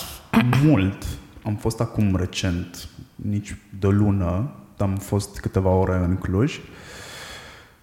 mult. 0.63 1.03
Am 1.45 1.55
fost 1.55 1.79
acum 1.81 2.15
recent, 2.15 2.87
nici 3.15 3.55
de 3.79 3.87
o 3.87 3.91
lună, 3.91 4.49
am 4.77 4.95
fost 4.95 5.39
câteva 5.39 5.69
ore 5.69 5.95
în 6.07 6.15
Cluj. 6.15 6.59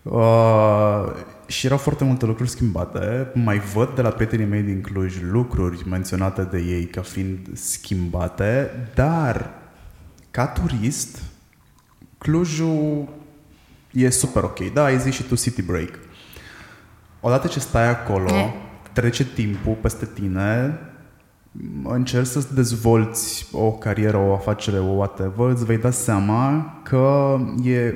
Uh, 0.03 1.05
și 1.51 1.67
erau 1.67 1.79
foarte 1.79 2.05
multe 2.05 2.27
lucruri 2.27 2.51
schimbate. 2.51 3.31
Mai 3.35 3.59
văd 3.59 3.95
de 3.95 4.03
la 4.03 4.09
prietenii 4.09 4.47
mei 4.47 4.63
din 4.63 4.81
Cluj 4.81 5.15
lucruri 5.31 5.89
menționate 5.89 6.43
de 6.43 6.59
ei 6.59 6.85
ca 6.85 7.01
fiind 7.01 7.39
schimbate, 7.53 8.71
dar 8.95 9.51
ca 10.31 10.47
turist, 10.47 11.23
Clujul 12.19 13.09
e 13.93 14.11
super 14.11 14.43
ok. 14.43 14.73
Da, 14.73 14.85
ai 14.85 14.99
zis 14.99 15.15
și 15.15 15.23
tu 15.23 15.35
city 15.37 15.63
break. 15.63 15.99
Odată 17.21 17.47
ce 17.47 17.61
stai 17.61 17.89
acolo, 17.89 18.35
E. 18.35 18.53
trece 18.93 19.25
timpul 19.25 19.75
peste 19.81 20.09
tine, 20.15 20.79
încerci 21.85 22.27
să-ți 22.27 22.55
dezvolți 22.55 23.47
o 23.53 23.73
carieră, 23.73 24.17
o 24.17 24.33
afacere, 24.33 24.79
o 24.79 24.85
whatever, 24.85 25.49
îți 25.49 25.65
vei 25.65 25.79
da 25.79 25.91
seama 25.91 26.81
că 26.85 27.37
e 27.65 27.95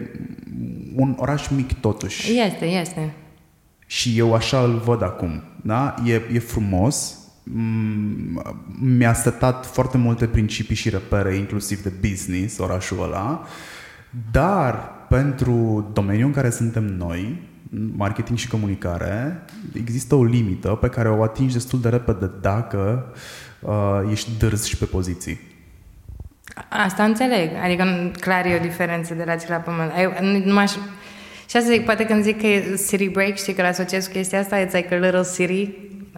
un 0.94 1.16
oraș 1.18 1.48
mic 1.48 1.80
totuși. 1.80 2.38
Este, 2.38 2.64
este. 2.64 3.14
Și 3.87 4.18
eu 4.18 4.35
așa 4.35 4.61
îl 4.61 4.78
văd 4.85 5.03
acum. 5.03 5.43
Da? 5.62 5.95
E, 6.05 6.14
e 6.32 6.39
frumos. 6.39 7.18
Mm, 7.43 8.43
Mi-a 8.80 9.12
setat 9.14 9.66
foarte 9.66 9.97
multe 9.99 10.26
principii 10.26 10.76
și 10.76 10.89
repere, 10.91 11.35
inclusiv 11.35 11.82
de 11.82 11.93
business, 12.09 12.59
orașul 12.59 13.03
ăla. 13.03 13.47
Dar 14.30 14.93
pentru 15.09 15.87
domeniul 15.93 16.26
în 16.26 16.32
care 16.32 16.51
suntem 16.51 16.85
noi, 16.85 17.43
marketing 17.97 18.39
și 18.39 18.49
comunicare, 18.49 19.45
există 19.72 20.14
o 20.14 20.24
limită 20.24 20.68
pe 20.68 20.89
care 20.89 21.09
o 21.09 21.22
atingi 21.22 21.53
destul 21.53 21.80
de 21.80 21.89
repede 21.89 22.30
dacă 22.41 23.12
uh, 23.61 24.01
ești 24.11 24.30
dârz 24.39 24.64
și 24.64 24.76
pe 24.76 24.85
poziții. 24.85 25.41
Asta 26.68 27.05
înțeleg. 27.05 27.51
Adică 27.64 27.85
nu- 27.85 28.11
clar 28.20 28.45
e 28.47 28.57
o 28.61 28.62
diferență 28.62 29.14
de 29.14 29.24
la 29.26 29.37
ce 29.37 29.47
la 29.49 29.57
pământ. 29.57 29.91
Eu, 30.01 30.12
nu, 30.20 30.45
nu 30.53 30.59
aș... 30.59 30.72
Și 31.55 31.61
asta 31.61 31.72
zic, 31.72 31.84
poate 31.84 32.05
când 32.05 32.22
zic 32.22 32.40
că 32.40 32.46
e 32.46 32.78
city 32.88 33.09
break, 33.09 33.36
știi 33.36 33.52
că 33.52 33.61
îl 33.61 33.66
asociez 33.66 34.07
cu 34.07 34.12
chestia 34.12 34.38
asta, 34.38 34.64
it's 34.64 34.72
like 34.72 34.94
a 34.94 34.98
little 34.98 35.24
city, 35.34 35.70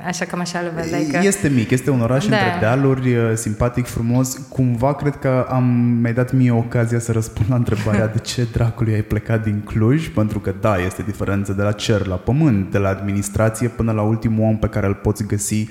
așa 0.07 0.25
cam 0.25 0.41
așa 0.41 0.61
le 0.61 0.69
văd. 0.75 0.85
Like, 0.85 1.19
Este 1.27 1.49
mic, 1.49 1.71
este 1.71 1.91
un 1.91 2.01
oraș 2.01 2.27
Da. 2.27 2.37
între 2.37 2.57
dealuri, 2.61 3.15
uh, 3.17 3.33
simpatic, 3.35 3.87
frumos. 3.87 4.37
Cumva 4.49 4.95
cred 4.95 5.17
că 5.17 5.47
am 5.49 5.65
mi-ai 6.01 6.13
dat 6.13 6.33
mie 6.33 6.51
ocazia 6.51 6.99
să 6.99 7.13
răspund 7.13 7.49
la 7.49 7.55
întrebarea 7.55 8.07
de 8.15 8.19
ce 8.19 8.47
dracului 8.53 8.95
ai 8.95 9.03
plecat 9.03 9.43
din 9.43 9.61
Cluj, 9.65 10.09
pentru 10.09 10.41
că 10.41 10.55
da, 10.61 10.79
este 10.79 11.03
diferență 11.03 11.53
de 11.53 11.63
la 11.63 11.73
cer 11.73 12.07
la 12.07 12.17
pământ, 12.17 12.71
de 12.71 12.79
la 12.79 12.89
administrație 12.89 13.69
până 13.69 13.93
la 13.93 14.03
ultimul 14.03 14.49
om 14.49 14.59
pe 14.59 14.69
care 14.69 14.87
îl 14.87 14.95
poți 14.95 15.27
găsi 15.27 15.69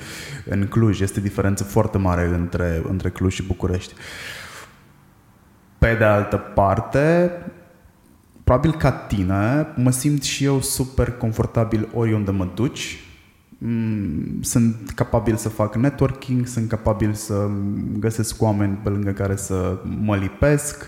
în 0.49 0.67
Cluj. 0.67 0.99
Este 1.01 1.19
diferență 1.19 1.63
foarte 1.63 1.97
mare 1.97 2.29
între, 2.33 2.81
între 2.89 3.09
Cluj 3.09 3.33
și 3.33 3.43
București. 3.43 3.93
Pe 5.77 5.95
de 5.97 6.03
altă 6.03 6.35
parte, 6.37 7.31
probabil 8.45 8.73
ca 8.73 8.91
tine, 8.91 9.67
mă 9.75 9.91
simt 9.91 10.23
și 10.23 10.43
eu 10.43 10.61
super 10.61 11.11
confortabil 11.11 11.87
oriunde 11.93 12.31
mă 12.31 12.47
duci. 12.55 12.99
Mm, 13.57 14.41
Sunt 14.41 14.75
capabil 14.95 15.35
să 15.35 15.49
fac 15.49 15.75
networking, 15.75 16.47
sunt 16.47 16.69
capabil 16.69 17.13
să 17.13 17.47
găsesc 17.99 18.41
oameni 18.41 18.77
pe 18.83 18.89
lângă 18.89 19.11
care 19.11 19.35
să 19.35 19.77
mă 20.01 20.15
lipesc. 20.15 20.87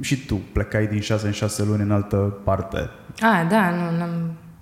Și 0.00 0.26
tu 0.26 0.40
plecai 0.52 0.86
din 0.86 1.00
6 1.00 1.26
în 1.26 1.32
6 1.32 1.64
luni 1.64 1.82
în 1.82 1.90
altă 1.90 2.16
parte. 2.44 2.78
A, 3.20 3.46
da, 3.50 3.70
nu, 3.70 3.98
n-am... 3.98 4.10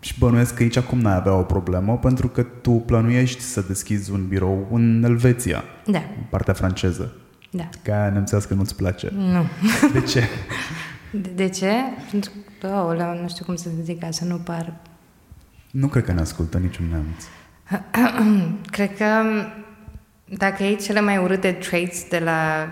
Și 0.00 0.18
bănuiesc 0.18 0.54
că 0.54 0.62
aici 0.62 0.76
acum 0.76 0.98
n-ai 1.00 1.14
avea 1.16 1.32
o 1.34 1.42
problemă 1.42 1.98
pentru 1.98 2.28
că 2.28 2.42
tu 2.42 2.70
plănuiești 2.70 3.40
să 3.40 3.60
deschizi 3.68 4.10
un 4.12 4.26
birou 4.28 4.68
în 4.72 5.02
Elveția, 5.04 5.62
Da, 5.86 5.98
în 5.98 6.24
partea 6.30 6.54
franceză. 6.54 7.12
da. 7.50 7.68
Ca 7.82 8.00
aia 8.00 8.10
nemțească 8.10 8.54
nu-ți 8.54 8.76
place. 8.76 9.12
Nu. 9.16 9.44
De 9.92 10.00
ce? 10.00 10.22
De, 11.22 11.28
de 11.34 11.48
ce? 11.48 11.72
Pentru 12.10 12.30
că, 12.60 12.66
oh, 12.66 13.18
nu 13.20 13.28
știu 13.28 13.44
cum 13.44 13.56
să 13.56 13.68
zic 13.82 14.00
ca 14.00 14.10
să 14.10 14.24
nu 14.24 14.36
par 14.36 14.72
Nu 15.70 15.86
cred 15.86 16.04
că 16.04 16.12
ne 16.12 16.20
ascultă 16.20 16.58
niciun 16.58 16.86
neamț. 16.88 17.24
Cred 18.76 18.96
că 18.96 19.22
dacă 20.24 20.62
iei 20.62 20.76
cele 20.76 21.00
mai 21.00 21.18
urâte 21.18 21.52
traits 21.52 22.08
de 22.08 22.18
la 22.18 22.68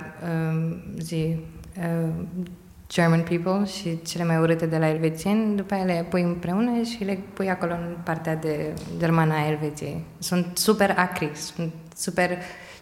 um, 0.52 0.82
zi, 0.98 1.36
uh, 1.76 2.08
German 2.88 3.22
people 3.22 3.66
și 3.66 4.02
cele 4.02 4.24
mai 4.24 4.38
urâte 4.38 4.66
de 4.66 4.78
la 4.78 4.88
elvețieni, 4.88 5.56
după 5.56 5.74
aia 5.74 5.84
le 5.84 6.06
pui 6.08 6.22
împreună 6.22 6.82
și 6.82 7.04
le 7.04 7.18
pui 7.32 7.50
acolo 7.50 7.72
în 7.72 7.96
partea 8.04 8.36
de 8.36 8.72
germană 8.98 9.32
a 9.32 9.48
Elveției. 9.48 10.04
Sunt 10.18 10.46
super 10.58 10.94
acri, 10.96 11.30
sunt 11.34 11.72
super... 11.96 12.30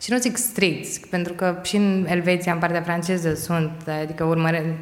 Și 0.03 0.13
nu 0.13 0.19
zic 0.19 0.37
stricți, 0.37 1.01
pentru 1.09 1.33
că 1.33 1.59
și 1.63 1.77
în 1.77 2.07
Elveția, 2.09 2.53
în 2.53 2.59
partea 2.59 2.83
franceză, 2.83 3.35
sunt, 3.35 3.89
adică 4.03 4.25
urmăre... 4.25 4.79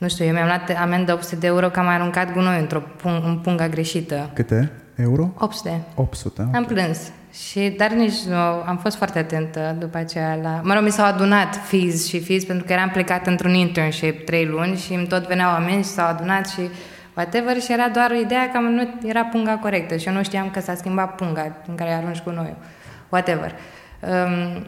Nu 0.00 0.08
știu, 0.08 0.24
eu 0.24 0.32
mi-am 0.32 0.46
luat 0.46 0.76
amendă 0.80 1.12
800 1.12 1.36
de 1.36 1.46
euro 1.46 1.68
că 1.68 1.80
am 1.80 1.86
aruncat 1.86 2.32
gunoi 2.32 2.60
într-o 2.60 2.82
pung, 2.96 3.24
în 3.24 3.38
punga 3.38 3.68
greșită. 3.68 4.30
Câte 4.32 4.72
euro? 4.94 5.32
800. 5.38 5.80
800. 5.94 6.48
Am 6.54 6.64
plâns. 6.64 6.98
Și, 7.32 7.74
dar 7.78 7.90
nici 7.90 8.20
nu, 8.28 8.36
am 8.66 8.78
fost 8.82 8.96
foarte 8.96 9.18
atentă 9.18 9.76
după 9.78 9.98
aceea 9.98 10.34
la... 10.42 10.60
Mă 10.62 10.74
rog, 10.74 10.82
mi 10.82 10.90
s-au 10.90 11.06
adunat 11.06 11.56
fees 11.56 12.08
și 12.08 12.20
fees 12.20 12.44
pentru 12.44 12.66
că 12.66 12.72
eram 12.72 12.88
plecat 12.88 13.26
într-un 13.26 13.54
internship 13.54 14.24
trei 14.24 14.46
luni 14.46 14.76
și 14.76 14.92
îmi 14.92 15.06
tot 15.06 15.26
veneau 15.26 15.50
oameni 15.50 15.82
și 15.82 15.88
s-au 15.88 16.08
adunat 16.08 16.48
și 16.48 16.60
whatever 17.14 17.60
și 17.60 17.72
era 17.72 17.88
doar 17.88 18.10
ideea 18.10 18.50
că 18.50 18.58
nu 18.58 18.88
era 19.08 19.24
punga 19.24 19.56
corectă 19.56 19.96
și 19.96 20.08
eu 20.08 20.14
nu 20.14 20.22
știam 20.22 20.50
că 20.50 20.60
s-a 20.60 20.74
schimbat 20.74 21.14
punga 21.14 21.56
în 21.66 21.74
care 21.74 21.90
arunci 21.90 22.18
cu 22.18 22.30
noi. 22.30 22.56
Whatever. 23.08 23.52
Um, 24.00 24.66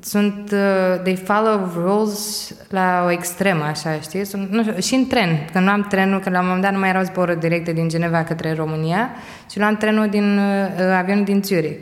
sunt, 0.00 0.50
uh, 0.52 1.00
they 1.02 1.16
follow 1.16 1.70
rules 1.74 2.54
la 2.68 3.02
o 3.06 3.10
extremă, 3.10 3.64
așa, 3.64 4.00
știi? 4.00 4.24
Sunt, 4.24 4.50
nu 4.50 4.62
știu, 4.62 4.80
și 4.80 4.94
în 4.94 5.06
tren, 5.06 5.48
când 5.52 5.64
luam 5.64 5.86
trenul, 5.88 6.20
că 6.20 6.30
la 6.30 6.38
un 6.38 6.44
moment 6.44 6.62
dat 6.62 6.72
nu 6.72 6.78
mai 6.78 6.88
erau 6.88 7.02
zboruri 7.02 7.40
directe 7.40 7.72
din 7.72 7.88
Geneva 7.88 8.24
către 8.24 8.52
România, 8.52 9.10
și 9.50 9.58
luam 9.58 9.76
trenul 9.76 10.08
din, 10.08 10.38
uh, 10.38 10.96
avionul 10.98 11.24
din 11.24 11.42
Zurich. 11.42 11.78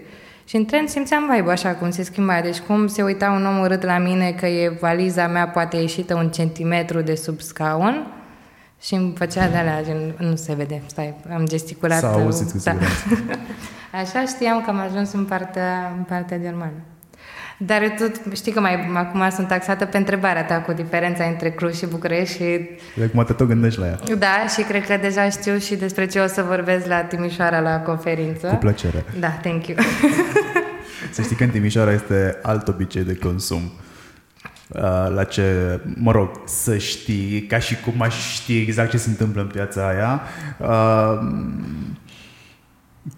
Și 0.48 0.56
în 0.56 0.64
tren 0.64 0.86
simțeam 0.86 1.30
vibe 1.34 1.50
așa 1.50 1.74
cum 1.74 1.90
se 1.90 2.02
schimba. 2.02 2.40
Deci 2.40 2.58
cum 2.58 2.86
se 2.86 3.02
uita 3.02 3.30
un 3.30 3.46
om 3.46 3.58
urât 3.58 3.82
la 3.82 3.98
mine 3.98 4.30
că 4.30 4.46
e 4.46 4.76
valiza 4.80 5.26
mea 5.26 5.48
poate 5.48 5.76
ieșită 5.76 6.14
un 6.14 6.30
centimetru 6.30 7.00
de 7.00 7.14
sub 7.14 7.40
scaun 7.40 8.06
și 8.80 8.94
îmi 8.94 9.12
făcea 9.16 9.48
de 9.48 9.56
alea, 9.56 9.82
gen, 9.82 10.14
nu 10.18 10.36
se 10.36 10.54
vede, 10.54 10.82
stai, 10.86 11.14
am 11.34 11.46
gesticulat. 11.46 11.98
S-a 11.98 12.12
auzit 12.12 12.50
cu 12.50 12.58
da. 12.64 12.70
siguranță. 12.70 13.04
Așa 14.02 14.24
știam 14.24 14.62
că 14.62 14.70
am 14.70 14.78
ajuns 14.78 15.12
în 15.12 15.24
partea, 15.24 15.94
în 15.96 16.02
partea 16.02 16.38
germană. 16.38 16.72
Dar 17.60 17.82
eu 17.82 17.88
tot, 17.98 18.34
știi 18.34 18.52
că 18.52 18.60
mai, 18.60 18.90
acum 18.94 19.30
sunt 19.30 19.48
taxată 19.48 19.84
pe 19.84 19.96
întrebarea 19.96 20.44
ta 20.44 20.60
cu 20.60 20.72
diferența 20.72 21.24
între 21.24 21.50
Cluj 21.50 21.74
și 21.74 21.86
București 21.86 22.34
și 22.34 22.68
De 22.96 23.04
acum 23.04 23.24
te 23.24 23.32
tot 23.32 23.46
gândești 23.46 23.80
la 23.80 23.86
ea. 23.86 23.98
da, 24.18 24.46
și 24.56 24.62
cred 24.62 24.86
că 24.86 24.96
deja 25.00 25.28
știu 25.30 25.58
și 25.58 25.76
despre 25.76 26.06
ce 26.06 26.20
o 26.20 26.26
să 26.26 26.42
vorbesc 26.42 26.86
la 26.86 27.00
Timișoara 27.00 27.60
la 27.60 27.80
conferință. 27.80 28.46
Cu 28.46 28.54
plăcere. 28.56 29.04
Da, 29.18 29.28
thank 29.28 29.66
you. 29.66 29.78
Să 31.10 31.22
știi 31.22 31.36
că 31.36 31.44
în 31.44 31.50
Timișoara 31.50 31.92
este 31.92 32.38
alt 32.42 32.68
obicei 32.68 33.02
de 33.02 33.16
consum. 33.16 33.72
Uh, 34.68 34.80
La 35.14 35.24
ce, 35.24 35.80
mă 35.94 36.12
rog, 36.12 36.30
să 36.46 36.76
știi, 36.76 37.42
ca 37.42 37.58
și 37.58 37.76
cum 37.80 38.02
aș 38.02 38.32
ști 38.34 38.60
exact 38.60 38.90
ce 38.90 38.96
se 38.96 39.08
întâmplă 39.08 39.40
în 39.40 39.46
piața 39.46 39.88
aia, 39.88 40.20
uh, 40.58 41.18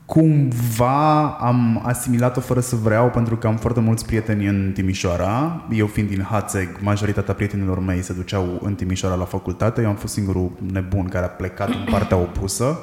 cumva 0.05 1.29
am 1.29 1.83
asimilat-o 1.85 2.41
fără 2.41 2.61
să 2.61 2.77
vreau 2.77 3.11
pentru 3.11 3.37
că 3.37 3.47
am 3.47 3.57
foarte 3.57 3.81
mulți 3.81 4.07
prieteni 4.07 4.47
în 4.47 4.71
Timișoara. 4.75 5.67
Eu 5.71 5.87
fiind 5.87 6.09
din 6.09 6.23
Hațeg, 6.23 6.69
majoritatea 6.81 7.35
prietenilor 7.35 7.79
mei 7.79 8.03
se 8.03 8.13
duceau 8.13 8.61
în 8.63 8.75
Timișoara 8.75 9.15
la 9.15 9.25
facultate. 9.25 9.83
Eu 9.83 9.89
am 9.89 9.95
fost 9.95 10.13
singurul 10.13 10.51
nebun 10.73 11.09
care 11.09 11.25
a 11.25 11.29
plecat 11.29 11.69
în 11.69 11.87
partea 11.91 12.17
opusă, 12.17 12.79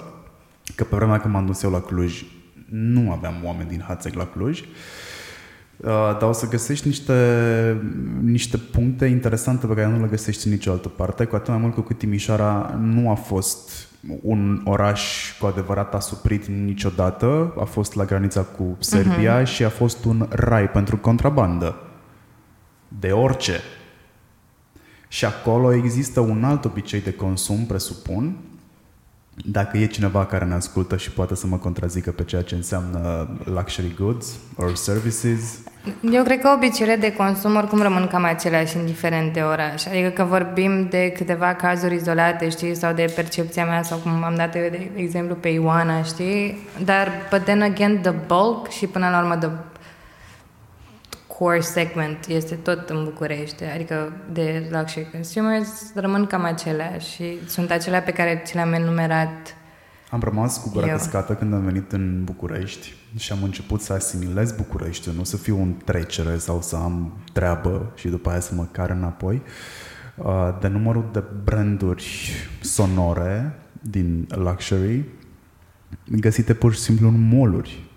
că 0.75 0.83
pe 0.83 0.95
vremea 0.95 1.19
când 1.19 1.33
m-am 1.33 1.45
dus 1.45 1.61
eu 1.61 1.71
la 1.71 1.81
Cluj 1.81 2.25
nu 2.69 3.11
aveam 3.11 3.35
oameni 3.43 3.69
din 3.69 3.83
Hațeg 3.87 4.13
la 4.13 4.25
Cluj. 4.25 4.59
Uh, 4.59 5.87
dar 6.19 6.29
o 6.29 6.31
să 6.31 6.47
găsești 6.47 6.87
niște, 6.87 7.13
niște 8.21 8.57
puncte 8.57 9.05
interesante 9.05 9.65
pe 9.65 9.73
care 9.73 9.87
nu 9.87 10.01
le 10.01 10.07
găsești 10.09 10.47
în 10.47 10.53
nicio 10.53 10.71
altă 10.71 10.87
parte, 10.87 11.25
cu 11.25 11.35
atât 11.35 11.47
mai 11.47 11.57
mult 11.57 11.73
cu 11.73 11.81
cât 11.81 11.97
Timișoara 11.97 12.79
nu 12.81 13.09
a 13.09 13.13
fost 13.13 13.86
un 14.21 14.61
oraș 14.65 15.31
cu 15.39 15.45
adevărat 15.45 15.93
asuprit 15.93 16.45
niciodată, 16.45 17.53
a 17.59 17.63
fost 17.63 17.95
la 17.95 18.05
granița 18.05 18.41
cu 18.41 18.75
Serbia 18.79 19.41
uh-huh. 19.41 19.45
și 19.45 19.63
a 19.63 19.69
fost 19.69 20.05
un 20.05 20.27
rai 20.29 20.69
pentru 20.69 20.97
contrabandă. 20.97 21.75
De 22.87 23.11
orice. 23.11 23.59
Și 25.07 25.25
acolo 25.25 25.73
există 25.73 26.19
un 26.19 26.43
alt 26.43 26.65
obicei 26.65 27.01
de 27.01 27.13
consum, 27.13 27.65
presupun, 27.65 28.37
dacă 29.45 29.77
e 29.77 29.85
cineva 29.85 30.25
care 30.25 30.45
ne 30.45 30.53
ascultă 30.53 30.97
și 30.97 31.11
poate 31.11 31.35
să 31.35 31.47
mă 31.47 31.57
contrazică 31.57 32.11
pe 32.11 32.23
ceea 32.23 32.41
ce 32.41 32.55
înseamnă 32.55 33.29
luxury 33.43 33.95
goods 33.97 34.37
or 34.55 34.75
services. 34.75 35.59
Eu 36.11 36.23
cred 36.23 36.39
că 36.39 36.49
obiceiurile 36.55 37.07
de 37.07 37.15
consum 37.15 37.55
oricum 37.55 37.81
rămân 37.81 38.07
cam 38.07 38.23
aceleași 38.23 38.77
indiferent 38.77 39.33
de 39.33 39.41
oraș. 39.41 39.85
Adică 39.85 40.09
că 40.09 40.23
vorbim 40.23 40.88
de 40.89 41.11
câteva 41.11 41.53
cazuri 41.53 41.95
izolate, 41.95 42.49
știi, 42.49 42.75
sau 42.75 42.93
de 42.93 43.11
percepția 43.15 43.65
mea, 43.65 43.81
sau 43.81 43.97
cum 43.97 44.23
am 44.23 44.35
dat 44.35 44.55
eu 44.55 44.69
de 44.69 44.89
exemplu 44.95 45.35
pe 45.35 45.47
Ioana, 45.47 46.03
știi? 46.03 46.67
Dar, 46.83 47.11
but 47.29 47.43
then 47.43 47.61
again, 47.61 48.01
the 48.01 48.13
bulk 48.27 48.69
și 48.69 48.88
până 48.88 49.09
la 49.09 49.19
urmă 49.19 49.35
the 49.38 49.49
core 51.38 51.59
segment 51.59 52.25
este 52.27 52.55
tot 52.55 52.89
în 52.89 53.03
București, 53.03 53.63
adică 53.63 54.13
de 54.31 54.67
luxury 54.71 55.11
consumers 55.11 55.91
rămân 55.95 56.25
cam 56.25 56.43
aceleași 56.43 57.13
și 57.13 57.38
sunt 57.47 57.71
acelea 57.71 58.01
pe 58.01 58.11
care 58.11 58.41
ți 58.45 58.55
le-am 58.55 58.73
enumerat 58.73 59.56
am 60.09 60.19
rămas 60.19 60.57
cu 60.57 60.69
gura 60.69 60.87
căscată 60.87 61.33
când 61.33 61.53
am 61.53 61.63
venit 61.63 61.91
în 61.91 62.23
București 62.23 62.93
și 63.15 63.31
am 63.31 63.43
început 63.43 63.81
să 63.81 63.93
asimilez 63.93 64.51
București, 64.51 65.09
nu 65.15 65.23
să 65.23 65.37
fiu 65.37 65.59
un 65.61 65.73
trecere 65.85 66.37
sau 66.37 66.61
să 66.61 66.75
am 66.75 67.13
treabă 67.33 67.91
și 67.95 68.07
după 68.07 68.29
aia 68.29 68.39
să 68.39 68.53
mă 68.55 68.67
car 68.71 68.89
înapoi. 68.89 69.41
Uh, 70.15 70.57
de 70.61 70.67
numărul 70.67 71.09
de 71.11 71.23
branduri 71.43 72.31
sonore 72.61 73.59
din 73.81 74.27
luxury 74.29 75.05
găsite 76.05 76.53
pur 76.53 76.73
și 76.73 76.79
simplu 76.79 77.07
în 77.07 77.27
moluri 77.27 77.87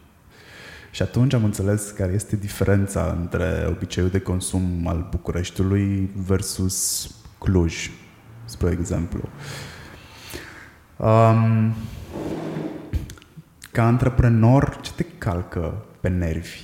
și 0.91 1.03
atunci 1.03 1.33
am 1.33 1.45
înțeles 1.45 1.91
care 1.91 2.13
este 2.13 2.37
diferența 2.37 3.17
între 3.21 3.67
obiceiul 3.69 4.11
de 4.11 4.21
consum 4.21 4.87
al 4.87 5.07
Bucureștiului 5.11 6.11
versus 6.27 7.11
Cluj, 7.39 7.91
spre 8.45 8.71
exemplu. 8.71 9.29
Um, 10.97 11.75
ca 13.73 13.87
antreprenor, 13.87 14.79
ce 14.81 14.91
te 14.97 15.05
calcă 15.19 15.85
pe 16.01 16.09
nervi? 16.09 16.61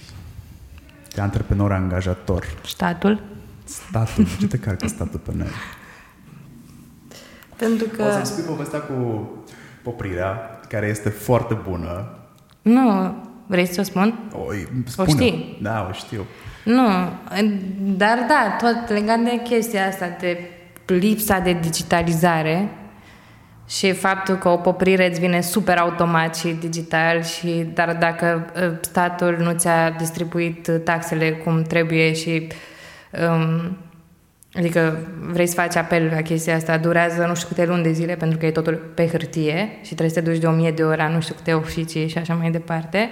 Ca 1.14 1.22
antreprenor 1.22 1.72
angajator. 1.72 2.46
Statul. 2.64 3.22
Statul. 3.64 4.26
Ce 4.38 4.46
te 4.46 4.58
calcă 4.58 4.86
statul 4.86 5.18
pe 5.18 5.32
nervi? 5.34 5.52
Pentru 7.56 7.86
că... 7.86 8.02
O 8.02 8.10
să-mi 8.10 8.26
spui 8.26 8.42
povestea 8.42 8.80
cu 8.80 9.28
poprirea, 9.82 10.60
care 10.68 10.86
este 10.86 11.08
foarte 11.08 11.54
bună. 11.54 12.08
Nu, 12.62 13.14
Vrei 13.46 13.66
să 13.66 13.80
o 13.80 13.84
spun? 13.84 14.18
O, 14.32 14.52
spune. 14.84 15.08
o 15.08 15.14
știi? 15.14 15.58
Da, 15.62 15.86
o 15.90 15.92
știu. 15.92 16.26
Nu, 16.64 16.88
dar 17.96 18.18
da, 18.28 18.56
tot 18.58 18.88
legat 18.88 19.18
de 19.18 19.40
chestia 19.44 19.86
asta, 19.86 20.16
de 20.20 20.38
lipsa 20.86 21.38
de 21.38 21.52
digitalizare 21.52 22.68
și 23.68 23.92
faptul 23.92 24.36
că 24.36 24.48
o 24.48 24.56
poprire 24.56 25.08
îți 25.10 25.20
vine 25.20 25.40
super 25.40 25.76
automat 25.76 26.36
și 26.36 26.48
digital 26.48 27.22
și 27.22 27.66
dar 27.74 27.96
dacă 28.00 28.52
ă, 28.62 28.78
statul 28.80 29.36
nu 29.38 29.52
ți-a 29.52 29.90
distribuit 29.90 30.70
taxele 30.84 31.32
cum 31.32 31.62
trebuie 31.62 32.12
și 32.12 32.46
um, 33.30 33.76
adică 34.54 34.98
vrei 35.20 35.46
să 35.46 35.54
faci 35.54 35.76
apel 35.76 36.10
la 36.14 36.22
chestia 36.22 36.54
asta, 36.54 36.76
durează 36.76 37.24
nu 37.26 37.34
știu 37.34 37.48
câte 37.48 37.66
luni 37.66 37.82
de 37.82 37.92
zile 37.92 38.14
pentru 38.14 38.38
că 38.38 38.46
e 38.46 38.50
totul 38.50 38.74
pe 38.94 39.06
hârtie 39.06 39.68
și 39.82 39.94
trebuie 39.94 40.08
să 40.08 40.20
te 40.20 40.30
duci 40.30 40.40
de 40.40 40.46
o 40.46 40.50
mie 40.50 40.70
de 40.70 40.84
ore 40.84 41.10
nu 41.12 41.20
știu 41.20 41.34
câte 41.34 41.52
oficii 41.52 42.08
și 42.08 42.18
așa 42.18 42.34
mai 42.34 42.50
departe. 42.50 43.10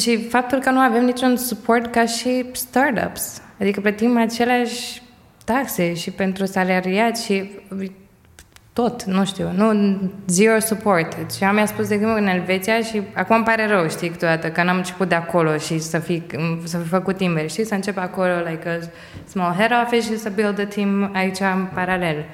Și 0.00 0.28
faptul 0.28 0.58
că 0.58 0.70
nu 0.70 0.78
avem 0.78 1.04
niciun 1.04 1.36
suport 1.36 1.92
ca 1.92 2.06
și 2.06 2.44
startups. 2.52 3.42
Adică 3.60 3.80
plătim 3.80 4.16
aceleași 4.16 5.02
taxe 5.44 5.94
și 5.94 6.10
pentru 6.10 6.44
salariat 6.44 7.18
și 7.18 7.50
tot, 8.74 9.02
nu 9.02 9.24
știu, 9.24 9.50
nu, 9.52 9.98
zero 10.26 10.58
support. 10.58 11.32
Și 11.32 11.44
am 11.44 11.54
mi-a 11.54 11.66
spus 11.66 11.88
de 11.88 11.94
exemplu 11.94 12.20
în 12.20 12.26
Elveția 12.26 12.80
și 12.80 13.02
acum 13.14 13.36
îmi 13.36 13.44
pare 13.44 13.66
rău, 13.66 13.88
știi, 13.88 14.08
câteodată, 14.08 14.50
că 14.50 14.62
n-am 14.62 14.76
început 14.76 15.08
de 15.08 15.14
acolo 15.14 15.56
și 15.56 15.78
să 15.78 15.98
fi, 15.98 16.22
să 16.64 16.78
fi 16.78 16.88
făcut 16.88 17.16
timber, 17.16 17.50
știi, 17.50 17.64
să 17.64 17.74
încep 17.74 17.98
acolo, 17.98 18.32
like 18.50 18.68
a 18.68 18.86
small 19.28 19.54
head 19.54 19.70
office 19.84 20.02
și 20.02 20.18
să 20.18 20.30
build 20.34 20.60
a 20.60 20.64
team 20.64 21.10
aici 21.14 21.40
în 21.40 21.66
paralel. 21.74 22.24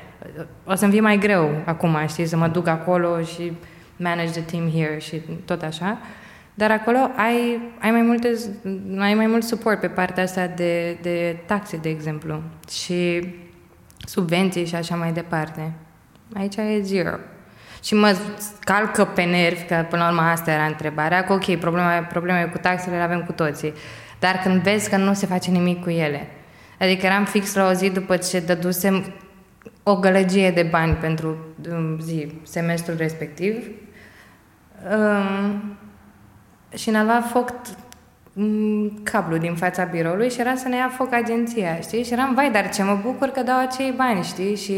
O 0.65 0.75
să-mi 0.75 0.93
fie 0.93 1.01
mai 1.01 1.19
greu 1.19 1.51
acum, 1.65 1.97
știi, 2.09 2.27
să 2.27 2.37
mă 2.37 2.49
duc 2.49 2.67
acolo 2.67 3.23
și 3.23 3.53
manage 3.97 4.31
the 4.31 4.41
team 4.41 4.71
here 4.71 4.99
și 4.99 5.23
tot 5.45 5.63
așa. 5.63 5.99
Dar 6.55 6.71
acolo 6.71 6.99
ai, 6.99 7.61
ai, 7.81 7.91
mai 7.91 8.03
multe, 8.03 8.33
ai 8.99 9.15
mai 9.15 9.27
mult 9.27 9.43
suport 9.43 9.81
pe 9.81 9.89
partea 9.89 10.23
asta 10.23 10.47
de, 10.47 10.99
de 11.03 11.37
taxe, 11.47 11.77
de 11.77 11.89
exemplu, 11.89 12.43
și 12.71 13.29
subvenții 13.99 14.67
și 14.67 14.75
așa 14.75 14.97
mai 14.97 15.13
departe. 15.13 15.73
Aici 16.35 16.57
e 16.57 16.81
zero. 16.83 17.17
Și 17.83 17.95
mă 17.95 18.17
calcă 18.61 19.05
pe 19.05 19.23
nervi, 19.23 19.65
că 19.65 19.87
până 19.89 20.03
la 20.03 20.09
urmă 20.09 20.21
asta 20.21 20.51
era 20.51 20.65
întrebarea, 20.65 21.25
că 21.25 21.33
ok, 21.33 21.57
problema, 21.57 21.99
probleme 21.99 22.49
cu 22.53 22.59
taxele 22.59 22.97
le 22.97 23.03
avem 23.03 23.23
cu 23.23 23.33
toții, 23.33 23.73
dar 24.19 24.41
când 24.43 24.63
vezi 24.63 24.91
că 24.91 24.97
nu 24.97 25.15
se 25.15 25.27
face 25.27 25.51
nimic 25.51 25.83
cu 25.83 25.91
ele. 25.91 26.27
Adică 26.79 27.07
eram 27.07 27.25
fix 27.25 27.55
la 27.55 27.69
o 27.69 27.73
zi 27.73 27.91
după 27.91 28.17
ce 28.17 28.41
dădusem 28.41 29.15
o 29.83 29.97
gălăgie 29.97 30.51
de 30.51 30.63
bani 30.63 30.95
pentru 30.95 31.37
um, 31.71 31.99
zi, 32.01 32.33
semestrul 32.43 32.97
respectiv. 32.97 33.71
Um, 34.93 35.79
și 36.75 36.91
ne-a 36.91 37.03
luat 37.03 37.31
foc 37.31 37.53
cablu 39.03 39.37
din 39.37 39.55
fața 39.55 39.85
biroului 39.85 40.31
și 40.31 40.41
era 40.41 40.55
să 40.55 40.69
ne 40.69 40.77
ia 40.77 40.93
foc 40.97 41.13
agenția, 41.13 41.81
știi? 41.81 42.05
Și 42.05 42.13
eram, 42.13 42.35
vai, 42.35 42.51
dar 42.51 42.69
ce 42.69 42.83
mă 42.83 42.99
bucur 43.03 43.29
că 43.29 43.43
dau 43.43 43.61
acei 43.61 43.95
bani, 43.97 44.25
știi? 44.25 44.57
Și, 44.57 44.75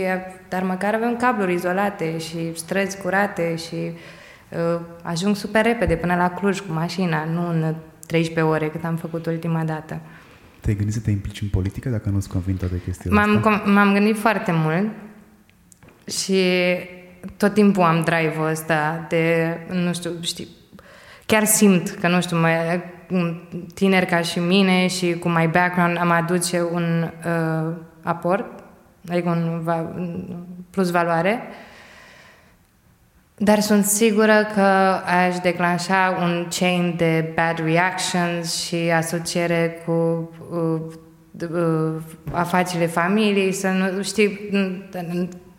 dar 0.49 0.63
măcar 0.63 0.95
avem 0.95 1.17
cabluri 1.17 1.53
izolate 1.53 2.19
și 2.19 2.53
străzi 2.55 3.01
curate 3.01 3.57
și 3.57 3.75
uh, 3.75 4.81
ajung 5.03 5.37
super 5.37 5.65
repede 5.65 5.95
până 5.95 6.15
la 6.15 6.31
Cluj 6.31 6.61
cu 6.61 6.73
mașina, 6.73 7.25
nu 7.25 7.49
în 7.49 7.75
13 8.07 8.53
ore 8.55 8.69
cât 8.69 8.85
am 8.85 8.97
făcut 8.97 9.27
ultima 9.27 9.65
dată. 9.65 10.01
Te-ai 10.61 10.77
gândit 10.77 10.95
să 10.95 11.01
te 11.01 11.11
implici 11.11 11.41
în 11.41 11.49
politică 11.49 11.89
dacă 11.89 12.09
nu-ți 12.09 12.29
convin 12.29 12.57
toate 12.57 12.81
chestiile 12.85 13.17
m-am, 13.17 13.37
astea? 13.37 13.73
M-am 13.73 13.93
gândit 13.93 14.19
foarte 14.19 14.53
mult 14.55 14.89
și 16.07 16.43
tot 17.37 17.55
timpul 17.55 17.83
am 17.83 18.03
drive-ul 18.05 18.47
ăsta 18.47 19.07
de, 19.09 19.57
nu 19.71 19.93
știu, 19.93 20.11
știi, 20.21 20.49
chiar 21.27 21.45
simt 21.45 21.91
că, 21.91 22.09
nu 22.09 22.21
știu, 22.21 22.41
mai, 22.41 22.83
un 23.13 23.41
tineri 23.75 24.07
ca 24.07 24.21
și 24.21 24.39
mine 24.39 24.87
și 24.87 25.15
cu 25.15 25.29
my 25.29 25.49
background 25.53 25.99
am 25.99 26.11
aduce 26.11 26.63
un 26.73 27.11
uh, 27.27 27.73
aport, 28.03 28.47
adică 29.11 29.29
un, 29.29 29.61
va, 29.63 29.75
un 29.95 30.25
plus 30.71 30.91
valoare, 30.91 31.43
dar 33.37 33.61
sunt 33.61 33.85
sigură 33.85 34.47
că 34.55 34.61
aș 35.27 35.39
declanșa 35.43 36.19
un 36.21 36.47
chain 36.59 36.95
de 36.97 37.33
bad 37.35 37.59
reactions 37.65 38.65
și 38.65 38.77
asociere 38.77 39.83
cu 39.87 40.31
uh, 40.51 40.81
uh, 41.51 41.95
afacerile 42.33 42.87
familiei, 42.87 43.53
să 43.53 43.69
nu 43.69 44.03
știi, 44.03 44.39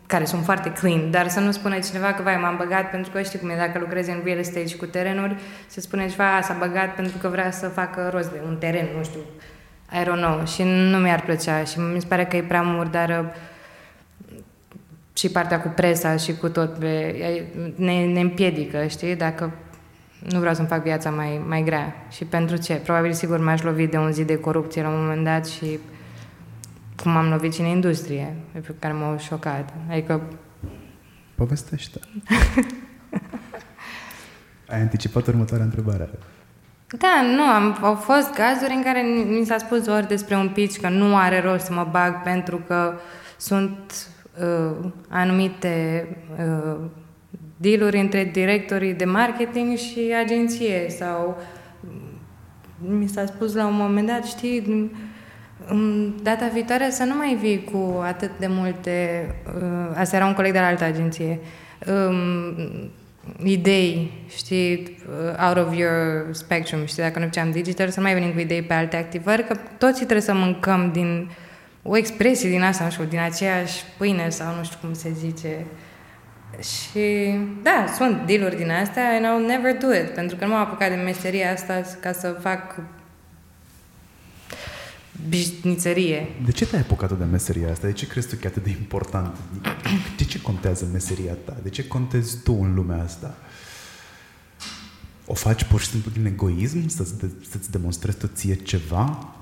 care 0.06 0.24
sunt 0.24 0.44
foarte 0.44 0.72
clean, 0.72 1.10
dar 1.10 1.28
să 1.28 1.40
nu 1.40 1.50
spune 1.50 1.80
cineva 1.80 2.12
că, 2.12 2.22
vai, 2.22 2.36
m-am 2.36 2.56
băgat 2.56 2.90
pentru 2.90 3.10
că 3.10 3.22
știi 3.22 3.38
cum 3.38 3.48
e, 3.48 3.56
dacă 3.56 3.78
lucrezi 3.78 4.10
în 4.10 4.20
real 4.24 4.38
estate 4.38 4.66
și 4.66 4.76
cu 4.76 4.86
terenuri, 4.86 5.36
se 5.66 5.80
spune 5.80 6.08
ceva, 6.08 6.40
s-a 6.42 6.56
băgat 6.58 6.94
pentru 6.94 7.18
că 7.18 7.28
vrea 7.28 7.50
să 7.50 7.68
facă 7.68 8.10
rost 8.12 8.30
de 8.30 8.40
un 8.46 8.56
teren, 8.56 8.86
nu 8.96 9.04
știu, 9.04 9.20
I 9.92 10.02
don't 10.02 10.20
know, 10.20 10.46
și 10.46 10.62
nu 10.62 10.98
mi-ar 10.98 11.20
plăcea 11.20 11.64
și 11.64 11.78
mi 11.78 12.00
se 12.00 12.06
pare 12.06 12.24
că 12.24 12.36
e 12.36 12.42
prea 12.42 12.62
murdară 12.62 13.34
și 15.16 15.28
partea 15.30 15.60
cu 15.60 15.68
presa 15.68 16.16
și 16.16 16.34
cu 16.34 16.48
tot, 16.48 16.76
ne, 17.74 18.04
ne 18.04 18.20
împiedică, 18.20 18.86
știi, 18.86 19.16
dacă 19.16 19.52
nu 20.18 20.38
vreau 20.38 20.54
să-mi 20.54 20.68
fac 20.68 20.82
viața 20.82 21.10
mai, 21.10 21.40
mai 21.48 21.62
grea. 21.62 22.06
Și 22.10 22.24
pentru 22.24 22.56
ce? 22.56 22.74
Probabil, 22.74 23.12
sigur, 23.12 23.38
m-aș 23.38 23.62
lovi 23.62 23.86
de 23.86 23.96
un 23.96 24.12
zi 24.12 24.24
de 24.24 24.36
corupție 24.36 24.82
la 24.82 24.88
un 24.88 25.00
moment 25.00 25.24
dat 25.24 25.46
și 25.46 25.78
cum 27.02 27.16
am 27.16 27.28
lovit 27.28 27.58
în 27.58 27.64
industrie, 27.64 28.36
pe 28.52 28.74
care 28.78 28.94
m-au 28.94 29.18
șocat. 29.18 29.74
Adică... 29.90 30.22
Povestește. 31.34 32.00
Ai 34.68 34.80
anticipat 34.80 35.26
următoarea 35.26 35.64
întrebare. 35.64 36.10
Da, 36.86 37.22
nu, 37.34 37.42
am, 37.42 37.78
au 37.80 37.94
fost 37.94 38.30
cazuri 38.30 38.72
în 38.74 38.82
care 38.82 39.00
mi 39.38 39.44
s-a 39.44 39.58
spus 39.58 39.86
ori 39.86 40.08
despre 40.08 40.36
un 40.36 40.48
pitch 40.48 40.80
că 40.80 40.88
nu 40.88 41.16
are 41.16 41.40
rost 41.40 41.64
să 41.64 41.72
mă 41.72 41.88
bag 41.90 42.22
pentru 42.22 42.56
că 42.66 42.92
sunt 43.36 44.08
uh, 44.40 44.90
anumite 45.08 46.06
uh, 46.38 46.76
dealuri 47.56 48.00
între 48.00 48.24
directorii 48.24 48.94
de 48.94 49.04
marketing 49.04 49.76
și 49.76 50.14
agenție 50.24 50.86
sau 50.88 51.38
mi 52.78 53.08
s-a 53.08 53.26
spus 53.26 53.54
la 53.54 53.66
un 53.66 53.76
moment 53.76 54.06
dat, 54.06 54.24
știi, 54.24 54.90
data 56.22 56.50
viitoare 56.52 56.90
să 56.90 57.04
nu 57.04 57.16
mai 57.16 57.38
vii 57.40 57.64
cu 57.72 58.02
atât 58.04 58.30
de 58.38 58.46
multe... 58.48 59.26
Uh, 59.46 59.96
asta 59.96 60.16
era 60.16 60.26
un 60.26 60.34
coleg 60.34 60.52
de 60.52 60.58
la 60.58 60.66
altă 60.66 60.84
agenție. 60.84 61.38
Um, 61.86 62.90
idei, 63.44 64.12
știi, 64.36 64.98
uh, 65.08 65.46
out 65.48 65.66
of 65.66 65.76
your 65.76 66.26
spectrum, 66.30 66.84
știi, 66.84 67.02
dacă 67.02 67.18
nu 67.18 67.24
făceam 67.24 67.50
digital, 67.50 67.88
să 67.88 68.00
mai 68.00 68.14
venim 68.14 68.32
cu 68.32 68.38
idei 68.38 68.62
pe 68.62 68.74
alte 68.74 68.96
activări, 68.96 69.46
că 69.46 69.56
toți 69.78 69.96
trebuie 69.96 70.20
să 70.20 70.34
mâncăm 70.34 70.90
din 70.92 71.30
o 71.82 71.96
expresie 71.96 72.48
din 72.48 72.62
asta, 72.62 72.84
nu 72.84 72.90
știu, 72.90 73.04
din 73.04 73.18
aceeași 73.18 73.84
pâine 73.98 74.28
sau 74.28 74.54
nu 74.56 74.64
știu 74.64 74.78
cum 74.80 74.92
se 74.92 75.10
zice. 75.18 75.66
Și 76.60 77.38
da, 77.62 77.84
sunt 77.96 78.26
deal 78.26 78.52
din 78.56 78.70
astea 78.70 79.02
and 79.08 79.24
I'll 79.24 79.46
never 79.46 79.76
do 79.76 79.94
it, 79.94 80.10
pentru 80.10 80.36
că 80.36 80.44
nu 80.44 80.50
m-am 80.50 80.60
apucat 80.60 80.88
de 80.88 80.94
meseria 80.94 81.52
asta 81.52 81.82
ca 82.00 82.12
să 82.12 82.36
fac 82.40 82.80
bișnițărie. 85.28 86.26
De 86.44 86.50
ce 86.50 86.66
te-ai 86.66 86.80
apucat 86.80 87.18
de 87.18 87.24
meseria 87.24 87.70
asta? 87.70 87.86
De 87.86 87.92
ce 87.92 88.06
crezi 88.06 88.28
tu 88.28 88.34
că 88.34 88.40
e 88.44 88.46
atât 88.48 88.62
de 88.62 88.70
important? 88.70 89.36
De 90.16 90.24
ce 90.24 90.40
contează 90.40 90.88
meseria 90.92 91.32
ta? 91.44 91.56
De 91.62 91.68
ce 91.68 91.86
contezi 91.86 92.42
tu 92.42 92.58
în 92.60 92.74
lumea 92.74 93.02
asta? 93.02 93.34
O 95.26 95.34
faci 95.34 95.64
pur 95.64 95.80
și 95.80 95.86
simplu 95.86 96.10
din 96.10 96.26
egoism? 96.26 96.88
Să-ți, 96.88 97.18
de, 97.18 97.30
să-ți 97.50 97.70
demonstrezi 97.70 98.18
tu 98.18 98.26
ție 98.26 98.54
ceva? 98.54 99.34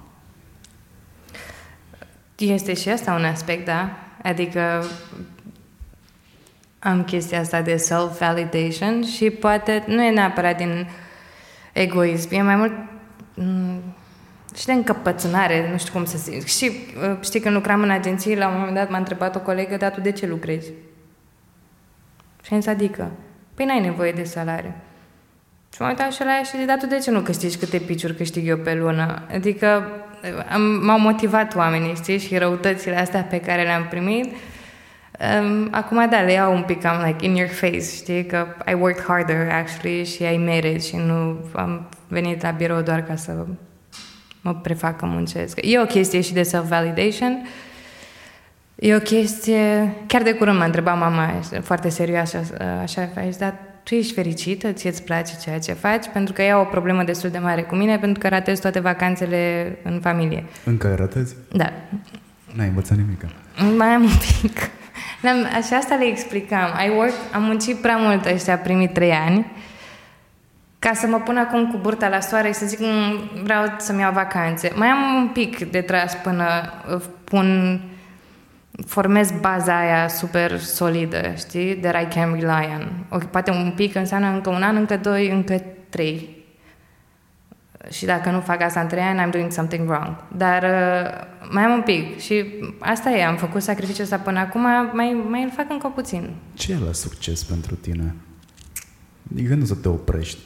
Este 2.37 2.75
și 2.75 2.89
asta 2.89 3.15
un 3.15 3.25
aspect, 3.25 3.65
da? 3.65 3.97
Adică 4.23 4.85
am 6.79 7.05
chestia 7.05 7.41
asta 7.41 7.63
de 7.63 7.77
self-validation 7.77 9.05
și 9.17 9.31
poate 9.31 9.85
nu 9.87 10.03
e 10.03 10.11
neapărat 10.11 10.57
din 10.57 10.89
egoism, 11.73 12.35
e 12.35 12.43
mai 12.43 12.57
mult 12.57 12.73
și 14.57 14.67
de 14.67 14.73
încăpățânare, 14.73 15.69
nu 15.71 15.79
știu 15.79 15.93
cum 15.93 16.05
să 16.05 16.19
zic. 16.19 16.47
Și 16.47 16.71
uh, 17.11 17.17
știi, 17.21 17.41
când 17.41 17.55
lucram 17.55 17.83
în 17.83 17.91
agenție, 17.91 18.37
la 18.37 18.49
un 18.49 18.59
moment 18.59 18.75
dat 18.75 18.91
m-a 18.91 18.99
întrebat 18.99 19.37
o 19.37 19.41
colegă, 19.41 19.77
dar 19.77 19.91
tu 19.91 20.01
de 20.01 20.13
ce 20.13 20.27
lucrezi? 20.27 20.71
Și 22.43 22.53
am 22.53 22.61
zis, 22.61 22.69
adică, 22.69 23.11
păi 23.55 23.65
n-ai 23.65 23.81
nevoie 23.81 24.13
de 24.13 24.25
salariu. 24.25 24.73
Și 25.73 25.81
m-am 25.81 25.91
uitat 25.91 26.13
și 26.13 26.25
la 26.25 26.31
ea 26.31 26.43
și 26.43 26.57
zic, 26.57 26.67
dar 26.67 26.79
tu 26.79 26.87
de 26.87 26.99
ce 26.99 27.11
nu 27.11 27.21
câștigi 27.21 27.57
câte 27.57 27.79
piciuri 27.79 28.15
câștig 28.15 28.49
eu 28.49 28.57
pe 28.57 28.75
lună? 28.75 29.23
Adică 29.35 29.87
am, 30.53 30.63
m-au 30.63 30.99
motivat 30.99 31.55
oamenii, 31.55 31.95
știi, 31.95 32.19
și 32.19 32.39
răutățile 32.39 32.97
astea 32.97 33.23
pe 33.23 33.41
care 33.41 33.63
le-am 33.63 33.87
primit. 33.91 34.35
Um, 35.41 35.69
acum, 35.71 36.09
da, 36.11 36.21
le 36.21 36.33
iau 36.33 36.55
un 36.55 36.63
pic 36.63 36.85
am 36.85 37.05
like 37.07 37.27
in 37.27 37.35
your 37.35 37.49
face, 37.49 37.81
știi, 37.81 38.27
că 38.27 38.47
I 38.71 38.73
worked 38.73 39.05
harder, 39.05 39.51
actually, 39.51 40.05
și 40.05 40.23
I 40.23 40.37
made 40.37 40.73
it 40.73 40.85
și 40.85 40.97
nu 40.97 41.39
am 41.53 41.89
venit 42.09 42.43
la 42.43 42.51
birou 42.51 42.81
doar 42.81 43.03
ca 43.03 43.17
să 43.17 43.47
mă 44.43 44.55
prefac 44.55 44.97
că 44.97 45.07
muncesc. 45.07 45.59
E 45.63 45.81
o 45.81 45.85
chestie 45.85 46.21
și 46.21 46.33
de 46.33 46.43
self-validation. 46.43 47.47
E 48.75 48.95
o 48.95 48.99
chestie... 48.99 49.95
Chiar 50.07 50.23
de 50.23 50.33
curând 50.33 50.59
m-a 50.59 50.65
întrebat 50.65 50.99
mama, 50.99 51.41
foarte 51.63 51.89
serioasă, 51.89 52.39
așa, 52.83 53.09
așa 53.17 53.29
dar 53.39 53.55
tu 53.83 53.95
ești 53.95 54.13
fericită, 54.13 54.73
ție 54.73 54.91
îți 54.91 55.03
place 55.03 55.33
ceea 55.43 55.59
ce 55.59 55.73
faci, 55.73 56.07
pentru 56.13 56.33
că 56.33 56.43
ea 56.43 56.61
o 56.61 56.65
problemă 56.65 57.03
destul 57.03 57.31
de 57.31 57.39
mare 57.39 57.63
cu 57.63 57.75
mine, 57.75 57.99
pentru 57.99 58.19
că 58.19 58.29
ratez 58.29 58.61
toate 58.61 58.81
vacanțele 58.81 59.73
în 59.83 60.01
familie. 60.01 60.45
Încă 60.65 60.95
ratezi? 60.99 61.37
Da. 61.53 61.73
N-ai 62.55 62.67
învățat 62.67 62.97
nimic? 62.97 63.25
Mai 63.77 63.89
am 63.89 64.03
un 64.03 64.17
pic. 64.41 64.59
Așa 65.59 65.77
asta 65.77 65.95
le 65.95 66.05
explicam. 66.05 66.69
I 66.87 66.91
work, 66.97 67.13
am 67.33 67.43
muncit 67.43 67.77
prea 67.77 67.97
mult 67.97 68.25
ăștia 68.25 68.59
primii 68.59 68.89
trei 68.89 69.13
ani 69.13 69.47
ca 70.83 70.95
să 70.95 71.07
mă 71.07 71.21
pun 71.21 71.37
acum 71.37 71.71
cu 71.71 71.77
burta 71.77 72.09
la 72.09 72.21
soare 72.21 72.49
și 72.49 72.55
să 72.55 72.67
zic 72.67 72.79
mm, 72.81 73.43
vreau 73.43 73.75
să-mi 73.79 74.01
iau 74.01 74.13
vacanțe. 74.13 74.73
Mai 74.75 74.89
am 74.89 75.15
un 75.17 75.29
pic 75.29 75.71
de 75.71 75.81
tras 75.81 76.15
până 76.15 76.45
uh, 76.95 77.03
pun 77.25 77.81
formez 78.87 79.31
baza 79.41 79.79
aia 79.79 80.09
super 80.09 80.59
solidă, 80.59 81.35
știi? 81.37 81.77
That 81.77 82.03
I 82.03 82.15
can 82.15 82.33
rely 82.33 82.69
on. 82.79 83.07
O, 83.09 83.19
poate 83.19 83.51
un 83.51 83.73
pic 83.77 83.95
înseamnă 83.95 84.29
încă 84.29 84.51
un 84.51 84.63
an, 84.63 84.77
încă 84.77 84.97
doi, 84.97 85.31
încă 85.31 85.63
trei. 85.89 86.45
Și 87.91 88.05
dacă 88.05 88.31
nu 88.31 88.41
fac 88.41 88.63
asta 88.63 88.81
în 88.81 88.87
trei 88.87 89.03
ani, 89.03 89.29
I'm 89.29 89.33
doing 89.33 89.53
something 89.53 89.89
wrong. 89.89 90.17
Dar 90.37 90.63
uh, 90.63 91.51
mai 91.51 91.63
am 91.63 91.73
un 91.73 91.83
pic 91.83 92.21
și 92.21 92.45
asta 92.79 93.11
e, 93.11 93.25
am 93.25 93.37
făcut 93.37 93.63
sacrificiul 93.63 94.05
ăsta 94.05 94.19
până 94.19 94.39
acum, 94.39 94.61
mai, 94.93 95.25
mai 95.29 95.43
îl 95.43 95.51
fac 95.57 95.67
încă 95.71 95.89
puțin. 95.89 96.31
Ce 96.55 96.73
e 96.73 96.85
la 96.87 96.93
succes 96.93 97.43
pentru 97.43 97.75
tine? 97.75 98.15
Adică 99.33 99.55
nu 99.55 99.65
să 99.65 99.75
te 99.75 99.89
oprești 99.89 100.39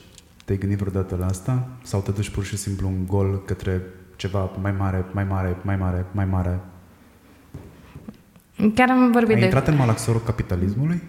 te-ai 0.46 0.58
gândit 0.58 0.78
vreodată 0.78 1.16
la 1.16 1.26
asta? 1.26 1.68
Sau 1.82 2.00
te 2.00 2.10
duci 2.10 2.30
pur 2.30 2.44
și 2.44 2.56
simplu 2.56 2.88
un 2.88 3.06
gol 3.06 3.42
către 3.44 3.82
ceva 4.16 4.50
mai 4.60 4.72
mare, 4.72 5.04
mai 5.12 5.24
mare, 5.24 5.56
mai 5.62 5.76
mare, 5.76 6.04
mai 6.12 6.24
mare? 6.24 6.60
Chiar 8.74 8.90
am 8.90 9.10
vorbit 9.10 9.34
Ai 9.34 9.38
de... 9.38 9.44
intrat 9.44 9.68
în 9.68 9.76
malaxorul 9.76 10.20
capitalismului? 10.20 11.02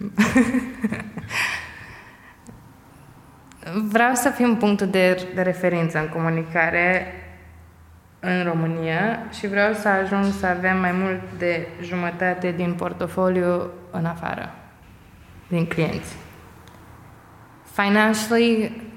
Vreau 3.92 4.14
să 4.14 4.30
fiu 4.30 4.44
un 4.44 4.56
punct 4.56 4.82
de, 4.82 5.28
de 5.34 5.42
referință 5.42 5.98
în 5.98 6.08
comunicare 6.08 7.06
în 8.20 8.44
România 8.44 9.18
și 9.38 9.46
vreau 9.46 9.72
să 9.72 9.88
ajung 9.88 10.24
să 10.40 10.46
avem 10.46 10.80
mai 10.80 10.92
mult 10.92 11.20
de 11.38 11.66
jumătate 11.82 12.52
din 12.56 12.72
portofoliu 12.72 13.70
în 13.90 14.04
afară, 14.04 14.54
din 15.48 15.66
clienți. 15.66 16.16
Financially, 17.72 18.87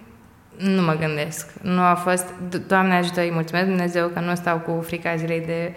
nu 0.61 0.81
mă 0.81 0.95
gândesc. 0.99 1.49
Nu 1.61 1.81
a 1.81 1.93
fost... 1.93 2.25
Doamne 2.67 2.93
ajută, 2.93 3.21
îi 3.21 3.31
mulțumesc 3.31 3.65
Dumnezeu 3.65 4.07
că 4.07 4.19
nu 4.19 4.35
stau 4.35 4.57
cu 4.57 4.81
frica 4.81 5.15
zilei 5.15 5.41
de 5.45 5.75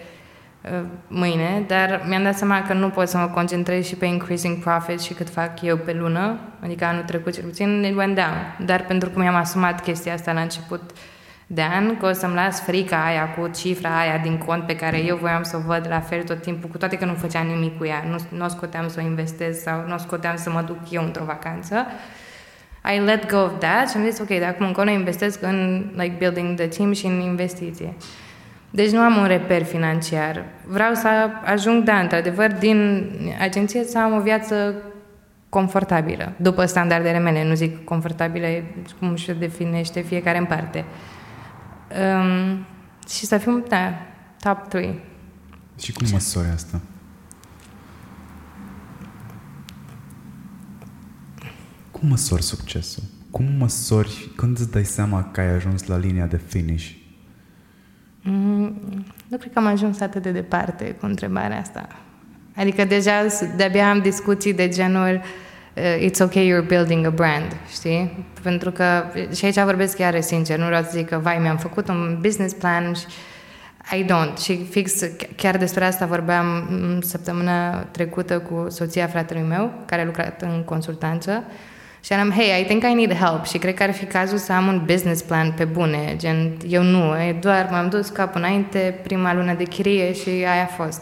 uh, 0.61 0.81
mâine, 1.07 1.63
dar 1.67 2.01
mi-am 2.07 2.23
dat 2.23 2.37
seama 2.37 2.61
că 2.61 2.73
nu 2.73 2.89
pot 2.89 3.07
să 3.07 3.17
mă 3.17 3.27
concentrez 3.27 3.85
și 3.85 3.95
pe 3.95 4.05
increasing 4.05 4.63
profit 4.63 5.01
și 5.01 5.13
cât 5.13 5.29
fac 5.29 5.61
eu 5.61 5.77
pe 5.77 5.93
lună, 5.93 6.39
adică 6.63 6.85
anul 6.85 7.03
trecut 7.03 7.33
cel 7.33 7.43
puțin, 7.43 7.83
it 7.83 7.95
went 7.95 8.15
down. 8.15 8.65
Dar 8.65 8.85
pentru 8.85 9.09
că 9.09 9.19
mi-am 9.19 9.35
asumat 9.35 9.81
chestia 9.81 10.13
asta 10.13 10.31
la 10.31 10.41
început 10.41 10.81
de 11.47 11.61
an, 11.61 11.97
că 11.97 12.05
o 12.05 12.11
să-mi 12.11 12.33
las 12.33 12.61
frica 12.61 13.05
aia 13.05 13.33
cu 13.33 13.47
cifra 13.47 13.99
aia 13.99 14.17
din 14.17 14.37
cont 14.37 14.65
pe 14.65 14.75
care 14.75 14.97
eu 14.97 15.15
voiam 15.15 15.43
să 15.43 15.57
o 15.57 15.59
văd 15.59 15.85
la 15.89 15.99
fel 15.99 16.23
tot 16.23 16.41
timpul, 16.41 16.69
cu 16.69 16.77
toate 16.77 16.97
că 16.97 17.05
nu 17.05 17.13
făceam 17.13 17.47
nimic 17.47 17.77
cu 17.77 17.85
ea, 17.85 18.03
nu, 18.09 18.37
nu 18.37 18.45
o 18.45 18.47
scoteam 18.47 18.87
să 18.87 18.99
o 18.99 19.05
investez 19.05 19.57
sau 19.57 19.83
nu 19.87 19.93
o 19.93 19.97
scoteam 19.97 20.35
să 20.35 20.49
mă 20.49 20.61
duc 20.61 20.77
eu 20.89 21.03
într-o 21.03 21.23
vacanță. 21.23 21.85
I 22.93 22.99
let 22.99 23.31
go 23.31 23.37
of 23.37 23.51
that 23.59 23.89
și 23.89 23.97
am 23.97 24.03
zis, 24.03 24.19
ok, 24.19 24.27
de 24.27 24.45
acum 24.45 24.65
încolo 24.65 24.89
investesc 24.89 25.41
în 25.41 25.85
like, 25.95 26.15
building 26.17 26.57
the 26.57 26.67
team 26.67 26.91
și 26.91 27.05
în 27.05 27.19
investiție. 27.19 27.93
Deci 28.69 28.91
nu 28.91 28.99
am 28.99 29.17
un 29.17 29.27
reper 29.27 29.63
financiar. 29.63 30.45
Vreau 30.67 30.93
să 30.93 31.07
ajung, 31.43 31.83
da, 31.83 31.99
într-adevăr, 31.99 32.51
din 32.51 33.09
agenție 33.39 33.83
să 33.83 33.99
am 33.99 34.13
o 34.13 34.21
viață 34.21 34.75
confortabilă, 35.49 36.33
după 36.37 36.65
standardele 36.65 37.19
mele, 37.19 37.47
nu 37.47 37.55
zic 37.55 37.83
confortabile 37.83 38.63
cum 38.99 39.11
își 39.11 39.31
definește 39.31 40.01
fiecare 40.01 40.37
în 40.37 40.45
parte. 40.45 40.85
Um, 41.89 42.65
și 43.09 43.25
să 43.25 43.37
fim, 43.37 43.65
da, 43.67 43.93
top 44.39 44.67
3. 44.67 44.99
Și 45.79 45.93
cum 45.93 46.07
măsori 46.11 46.47
asta? 46.53 46.81
Cum 51.99 52.09
măsori 52.09 52.41
succesul? 52.41 53.03
Cum 53.31 53.45
măsori, 53.57 54.29
când 54.35 54.59
îți 54.59 54.71
dai 54.71 54.83
seama 54.85 55.29
că 55.31 55.39
ai 55.39 55.47
ajuns 55.47 55.85
la 55.85 55.97
linia 55.97 56.25
de 56.25 56.39
finish? 56.47 56.89
Mm, 58.21 58.81
nu 59.27 59.37
cred 59.37 59.53
că 59.53 59.59
am 59.59 59.65
ajuns 59.65 59.99
atât 59.99 60.21
de 60.21 60.31
departe 60.31 60.95
cu 60.99 61.05
întrebarea 61.05 61.59
asta. 61.59 61.87
Adică 62.55 62.85
deja 62.85 63.25
de-abia 63.55 63.89
am 63.89 63.99
discuții 63.99 64.53
de 64.53 64.67
genul 64.67 65.21
uh, 65.75 66.09
it's 66.09 66.19
okay 66.21 66.53
you're 66.53 66.67
building 66.67 67.05
a 67.05 67.09
brand, 67.09 67.55
știi? 67.71 68.25
Pentru 68.41 68.71
că, 68.71 69.03
și 69.35 69.45
aici 69.45 69.59
vorbesc 69.59 69.95
chiar 69.95 70.21
sincer, 70.21 70.57
nu 70.57 70.65
vreau 70.65 70.83
să 70.83 70.89
zic 70.93 71.07
că, 71.07 71.17
vai, 71.17 71.37
mi-am 71.37 71.57
făcut 71.57 71.87
un 71.87 72.17
business 72.21 72.53
plan 72.53 72.93
și 72.93 73.05
I 73.91 74.05
don't. 74.05 74.43
Și 74.43 74.65
fix 74.65 74.93
chiar 75.35 75.57
despre 75.57 75.85
asta 75.85 76.05
vorbeam 76.05 76.67
mm, 76.69 77.01
săptămâna 77.01 77.77
trecută 77.77 78.39
cu 78.39 78.65
soția 78.69 79.07
fratelui 79.07 79.47
meu, 79.47 79.73
care 79.85 80.01
a 80.01 80.05
lucrat 80.05 80.41
în 80.41 80.63
consultanță 80.65 81.43
și 82.05 82.13
eram, 82.13 82.31
hey, 82.31 82.61
I 82.61 82.65
think 82.65 82.83
I 82.83 82.93
need 82.93 83.13
help 83.13 83.45
și 83.45 83.57
cred 83.57 83.73
că 83.73 83.83
ar 83.83 83.91
fi 83.91 84.05
cazul 84.05 84.37
să 84.37 84.51
am 84.51 84.67
un 84.67 84.81
business 84.85 85.21
plan 85.21 85.51
pe 85.51 85.65
bune, 85.65 86.15
gen, 86.17 86.57
eu 86.67 86.81
nu, 86.81 87.19
e 87.21 87.37
doar 87.41 87.67
m-am 87.71 87.89
dus 87.89 88.09
cap 88.09 88.35
înainte, 88.35 88.99
prima 89.03 89.33
lună 89.33 89.53
de 89.53 89.63
chirie 89.63 90.13
și 90.13 90.29
aia 90.29 90.63
a 90.63 90.83
fost. 90.83 91.01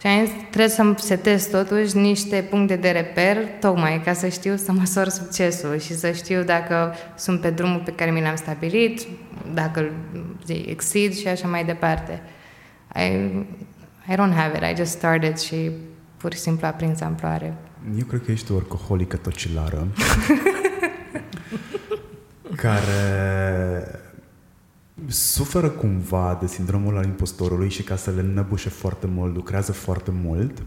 Și 0.00 0.06
am 0.06 0.24
zis, 0.24 0.34
trebuie 0.50 0.68
să-mi 0.68 0.94
setez 0.98 1.46
totuși 1.46 1.96
niște 1.96 2.46
puncte 2.50 2.76
de 2.76 2.90
reper, 2.90 3.36
tocmai 3.60 4.00
ca 4.04 4.12
să 4.12 4.28
știu 4.28 4.56
să 4.56 4.72
măsor 4.72 5.08
succesul 5.08 5.78
și 5.78 5.94
să 5.94 6.12
știu 6.12 6.42
dacă 6.42 6.94
sunt 7.16 7.40
pe 7.40 7.50
drumul 7.50 7.82
pe 7.84 7.92
care 7.92 8.10
mi 8.10 8.22
l-am 8.22 8.36
stabilit, 8.36 9.06
dacă 9.54 9.80
îl 9.80 9.92
exceed 10.66 11.14
și 11.14 11.28
așa 11.28 11.48
mai 11.48 11.64
departe. 11.64 12.22
I, 12.94 13.06
I 14.12 14.14
don't 14.14 14.34
have 14.34 14.56
it, 14.56 14.76
I 14.76 14.76
just 14.76 14.90
started 14.90 15.38
și 15.38 15.70
pur 16.16 16.32
și 16.32 16.38
simplu 16.38 16.66
a 16.66 16.70
prins 16.70 17.00
amploare. 17.00 17.54
Eu 17.98 18.04
cred 18.04 18.24
că 18.24 18.30
ești 18.30 18.52
o 18.52 18.54
orcoholică 18.54 19.16
tocilară 19.16 19.86
care 22.56 24.00
suferă 25.06 25.68
cumva 25.68 26.38
de 26.40 26.46
sindromul 26.46 26.96
al 26.96 27.04
impostorului 27.04 27.68
și 27.68 27.82
ca 27.82 27.96
să 27.96 28.10
le 28.10 28.22
năbușe 28.22 28.68
foarte 28.68 29.06
mult, 29.06 29.34
lucrează 29.34 29.72
foarte 29.72 30.10
mult, 30.22 30.62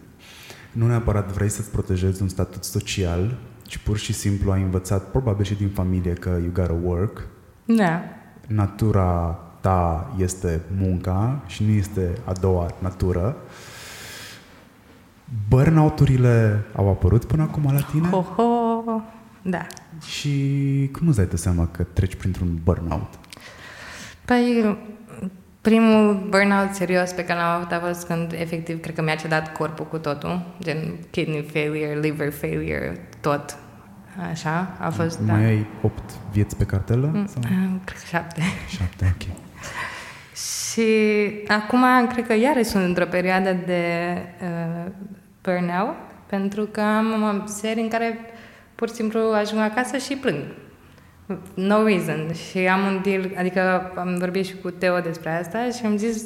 nu 0.72 0.88
neapărat 0.88 1.32
vrei 1.32 1.50
să-ți 1.50 1.72
protejezi 1.72 2.22
un 2.22 2.28
statut 2.28 2.64
social, 2.64 3.38
ci 3.64 3.78
pur 3.78 3.98
și 3.98 4.14
simplu 4.14 4.52
ai 4.52 4.62
învățat, 4.62 5.12
probabil 5.12 5.46
și 5.46 5.56
din 5.56 5.70
familie, 5.70 6.14
că 6.14 6.30
you 6.30 6.52
gotta 6.54 6.78
work. 6.84 7.28
Da. 7.66 8.04
Natura 8.48 9.40
ta 9.62 10.14
este 10.18 10.62
munca 10.78 11.44
și 11.46 11.64
nu 11.64 11.72
este 11.72 12.18
a 12.26 12.32
doua 12.34 12.72
natură. 12.80 13.36
Burnout-urile 15.50 16.64
au 16.76 16.90
apărut 16.90 17.26
până 17.26 17.42
acum 17.44 17.74
la 17.74 17.82
tine? 17.92 18.08
Ho, 18.08 18.22
ho. 18.22 19.02
Da. 19.42 19.66
Și 20.06 20.30
cum 20.98 21.08
îți 21.08 21.18
dai 21.18 21.26
tu 21.28 21.38
seama 21.38 21.68
că 21.68 21.84
treci 21.84 22.16
printr-un 22.16 22.60
burnout? 22.64 23.14
Păi, 24.26 24.78
primul 25.62 26.28
burnout 26.30 26.74
serios 26.74 27.12
pe 27.12 27.24
care 27.26 27.40
l-am 27.40 27.56
avut 27.56 27.72
a 27.72 27.80
fost 27.80 28.06
când 28.08 28.32
efectiv 28.32 28.80
cred 28.82 28.96
că 28.96 29.02
mi-a 29.02 29.16
cedat 29.16 29.54
corpul 29.58 29.86
cu 29.86 29.98
totul, 29.98 30.42
gen 30.62 30.78
kidney 31.12 31.46
failure, 31.52 32.00
liver 32.02 32.32
failure, 32.32 33.10
tot. 33.22 33.58
Așa, 34.32 34.78
a 34.80 34.90
fost, 34.90 35.20
Mai 35.26 35.40
da. 35.42 35.46
ai 35.48 35.66
8 35.82 36.00
vieți 36.32 36.56
pe 36.58 36.64
cartelă? 36.66 37.10
Mm, 37.14 37.26
Sau? 37.28 37.42
Cred 37.84 37.98
că 38.00 38.06
șapte. 38.10 38.42
7, 38.68 39.16
ok. 39.16 39.28
Și 40.72 40.84
acum 41.48 41.84
cred 42.12 42.28
că 42.28 42.34
iarăși 42.34 42.70
sunt 42.70 42.84
într-o 42.84 43.06
perioadă 43.06 43.56
de 43.66 43.84
uh, 44.42 44.92
burnout, 45.42 45.96
pentru 46.26 46.66
că 46.66 46.82
am 46.82 47.44
serii 47.48 47.84
în 47.84 47.90
care 47.90 48.20
pur 48.76 48.88
și 48.88 48.94
simplu 48.94 49.20
ajung 49.20 49.62
acasă 49.62 49.98
și 49.98 50.16
plâng. 50.16 50.44
No 51.54 51.84
reason. 51.84 52.34
Și 52.34 52.58
am 52.58 52.86
un 52.86 53.02
deal, 53.04 53.32
adică 53.38 53.92
am 53.96 54.16
vorbit 54.20 54.46
și 54.46 54.56
cu 54.62 54.70
Teo 54.70 55.00
despre 55.00 55.30
asta 55.30 55.70
și 55.78 55.86
am 55.86 55.98
zis 55.98 56.24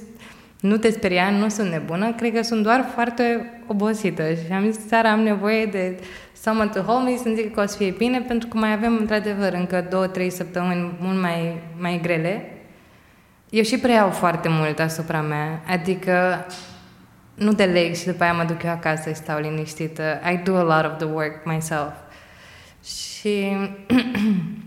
nu 0.60 0.78
te 0.78 0.90
speria, 0.90 1.30
nu 1.30 1.50
sunt 1.50 1.72
nebună, 1.72 2.14
cred 2.14 2.34
că 2.34 2.42
sunt 2.42 2.64
doar 2.64 2.90
foarte 2.94 3.54
obosită 3.68 4.24
și 4.34 4.52
am 4.52 4.72
zis 4.72 4.88
seara 4.88 5.12
am 5.12 5.20
nevoie 5.20 5.66
de 5.66 6.00
someone 6.42 6.70
to 6.70 6.82
hold 6.82 7.04
me 7.04 7.16
să-mi 7.16 7.36
zic 7.36 7.54
că 7.54 7.62
o 7.62 7.66
să 7.66 7.78
fie 7.78 7.94
bine 7.98 8.22
pentru 8.22 8.48
că 8.48 8.58
mai 8.58 8.72
avem 8.72 8.98
într-adevăr 9.00 9.54
încă 9.54 9.88
două, 9.90 10.08
trei 10.08 10.30
săptămâni 10.30 10.92
mult 11.00 11.22
mai, 11.22 11.62
mai 11.80 12.00
grele 12.02 12.50
eu 13.50 13.64
și 13.64 13.78
preiau 13.78 14.10
foarte 14.10 14.50
mult 14.50 14.80
asupra 14.80 15.22
mea, 15.22 15.62
adică 15.68 16.46
nu 17.36 17.54
de 17.54 17.64
leg 17.64 17.96
și 17.96 18.06
după 18.06 18.24
aia 18.24 18.34
mă 18.34 18.44
duc 18.44 18.64
eu 18.64 18.72
acasă 18.72 19.10
și 19.10 19.16
stau 19.16 19.40
liniștită. 19.40 20.20
I 20.32 20.38
do 20.44 20.56
a 20.56 20.62
lot 20.62 20.92
of 20.92 20.98
the 20.98 21.06
work 21.06 21.46
myself. 21.46 21.94
Și 22.84 23.58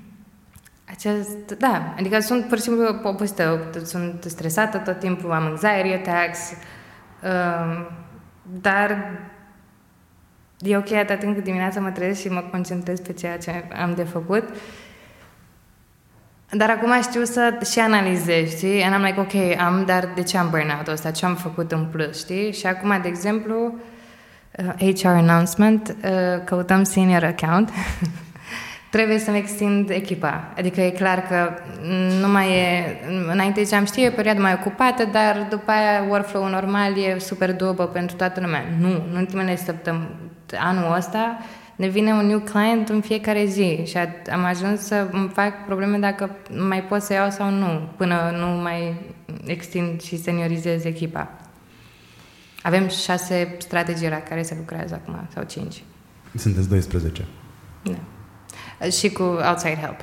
acest, 0.94 1.50
da, 1.58 1.94
adică 1.98 2.20
sunt 2.20 2.44
pur 2.44 2.56
și 2.56 2.62
simplu 2.62 3.00
obosită, 3.02 3.70
sunt 3.84 4.24
stresată 4.24 4.78
tot 4.78 4.98
timpul, 4.98 5.32
am 5.32 5.44
anxiety 5.44 5.94
attacks, 5.94 6.38
um, 7.22 7.88
dar 8.60 9.10
e 10.58 10.76
ok 10.76 10.92
atât 10.92 11.18
timp 11.18 11.34
cât 11.34 11.44
dimineața 11.44 11.80
mă 11.80 11.90
trezesc 11.90 12.20
și 12.20 12.28
mă 12.28 12.40
concentrez 12.50 13.00
pe 13.00 13.12
ceea 13.12 13.38
ce 13.38 13.64
am 13.80 13.94
de 13.94 14.04
făcut. 14.04 14.48
Dar 16.50 16.70
acum 16.70 17.02
știu 17.02 17.24
să 17.24 17.58
și 17.70 17.78
analizez, 17.78 18.56
știi? 18.56 18.82
And 18.82 18.94
I'm 18.94 19.06
like, 19.06 19.20
ok, 19.20 19.60
am, 19.60 19.84
dar 19.86 20.08
de 20.14 20.22
ce 20.22 20.38
am 20.38 20.50
burnout-ul 20.50 20.92
ăsta? 20.92 21.10
Ce 21.10 21.26
am 21.26 21.34
făcut 21.34 21.72
în 21.72 21.84
plus, 21.84 22.18
știi? 22.18 22.52
Și 22.52 22.66
acum, 22.66 22.98
de 23.02 23.08
exemplu, 23.08 23.74
uh, 24.78 24.94
HR 24.94 25.06
announcement, 25.06 25.96
uh, 26.04 26.44
căutăm 26.44 26.82
senior 26.82 27.24
account. 27.24 27.70
Trebuie 28.90 29.18
să-mi 29.18 29.36
extind 29.36 29.90
echipa. 29.90 30.52
Adică 30.56 30.80
e 30.80 30.90
clar 30.90 31.26
că 31.26 31.50
nu 32.20 32.28
mai 32.28 32.50
e... 32.50 32.96
Înainte 33.32 33.62
ziceam, 33.62 33.84
știi, 33.84 34.04
e 34.04 34.08
o 34.08 34.14
perioadă 34.14 34.40
mai 34.40 34.52
ocupată, 34.52 35.04
dar 35.12 35.46
după 35.50 35.70
aia 35.70 36.04
workflow 36.08 36.48
normal 36.48 36.98
e 36.98 37.18
super 37.18 37.54
doable 37.54 37.84
pentru 37.84 38.16
toată 38.16 38.40
lumea. 38.40 38.64
Nu, 38.80 38.88
în 39.10 39.16
ultimele 39.16 39.56
săptămâni, 39.56 40.08
anul 40.58 40.94
ăsta, 40.96 41.38
ne 41.78 41.88
vine 41.88 42.12
un 42.12 42.26
new 42.26 42.40
client 42.40 42.88
în 42.88 43.00
fiecare 43.00 43.44
zi 43.44 43.82
și 43.84 43.96
am 44.30 44.44
ajuns 44.44 44.80
să 44.80 45.08
îmi 45.12 45.28
fac 45.28 45.64
probleme 45.64 45.98
dacă 45.98 46.30
mai 46.56 46.82
pot 46.82 47.02
să 47.02 47.12
iau 47.12 47.30
sau 47.30 47.50
nu, 47.50 47.88
până 47.96 48.30
nu 48.38 48.46
mai 48.46 48.94
extind 49.44 50.00
și 50.00 50.22
seniorizez 50.22 50.84
echipa. 50.84 51.30
Avem 52.62 52.88
șase 52.88 53.56
strategii 53.58 54.08
la 54.08 54.20
care 54.20 54.42
se 54.42 54.54
lucrează 54.58 54.94
acum, 54.94 55.28
sau 55.34 55.42
cinci. 55.42 55.82
Sunteți 56.34 56.68
12. 56.68 57.24
Da. 57.82 58.88
Și 58.88 59.12
cu 59.12 59.22
outside 59.22 59.78
help. 59.80 60.00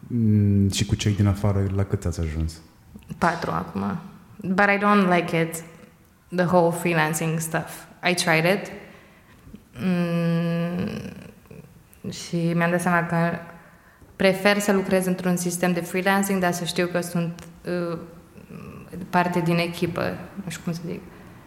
Mm, 0.00 0.70
și 0.70 0.86
cu 0.86 0.94
cei 0.94 1.14
din 1.14 1.26
afară, 1.26 1.66
la 1.74 1.84
cât 1.84 2.04
ați 2.04 2.20
ajuns? 2.20 2.60
Patru 3.18 3.50
acum. 3.50 4.00
But 4.36 4.66
I 4.68 4.78
don't 4.78 5.14
like 5.16 5.40
it, 5.40 5.62
the 6.36 6.44
whole 6.44 6.76
freelancing 6.78 7.38
stuff. 7.38 7.70
I 8.10 8.14
tried 8.14 8.44
it, 8.58 8.72
Mm, 9.80 10.88
și 12.10 12.52
mi-am 12.54 12.70
dat 12.70 12.80
seama 12.80 13.06
că 13.06 13.16
prefer 14.16 14.58
să 14.58 14.72
lucrez 14.72 15.06
într-un 15.06 15.36
sistem 15.36 15.72
de 15.72 15.80
freelancing, 15.80 16.40
dar 16.40 16.52
să 16.52 16.64
știu 16.64 16.86
că 16.86 17.00
sunt 17.00 17.44
uh, 17.92 17.98
parte 19.10 19.40
din 19.40 19.56
echipă, 19.56 20.02
nu 20.44 20.50
știu 20.50 20.62
cum 20.64 20.72
să 20.72 20.80
zic. 20.86 21.00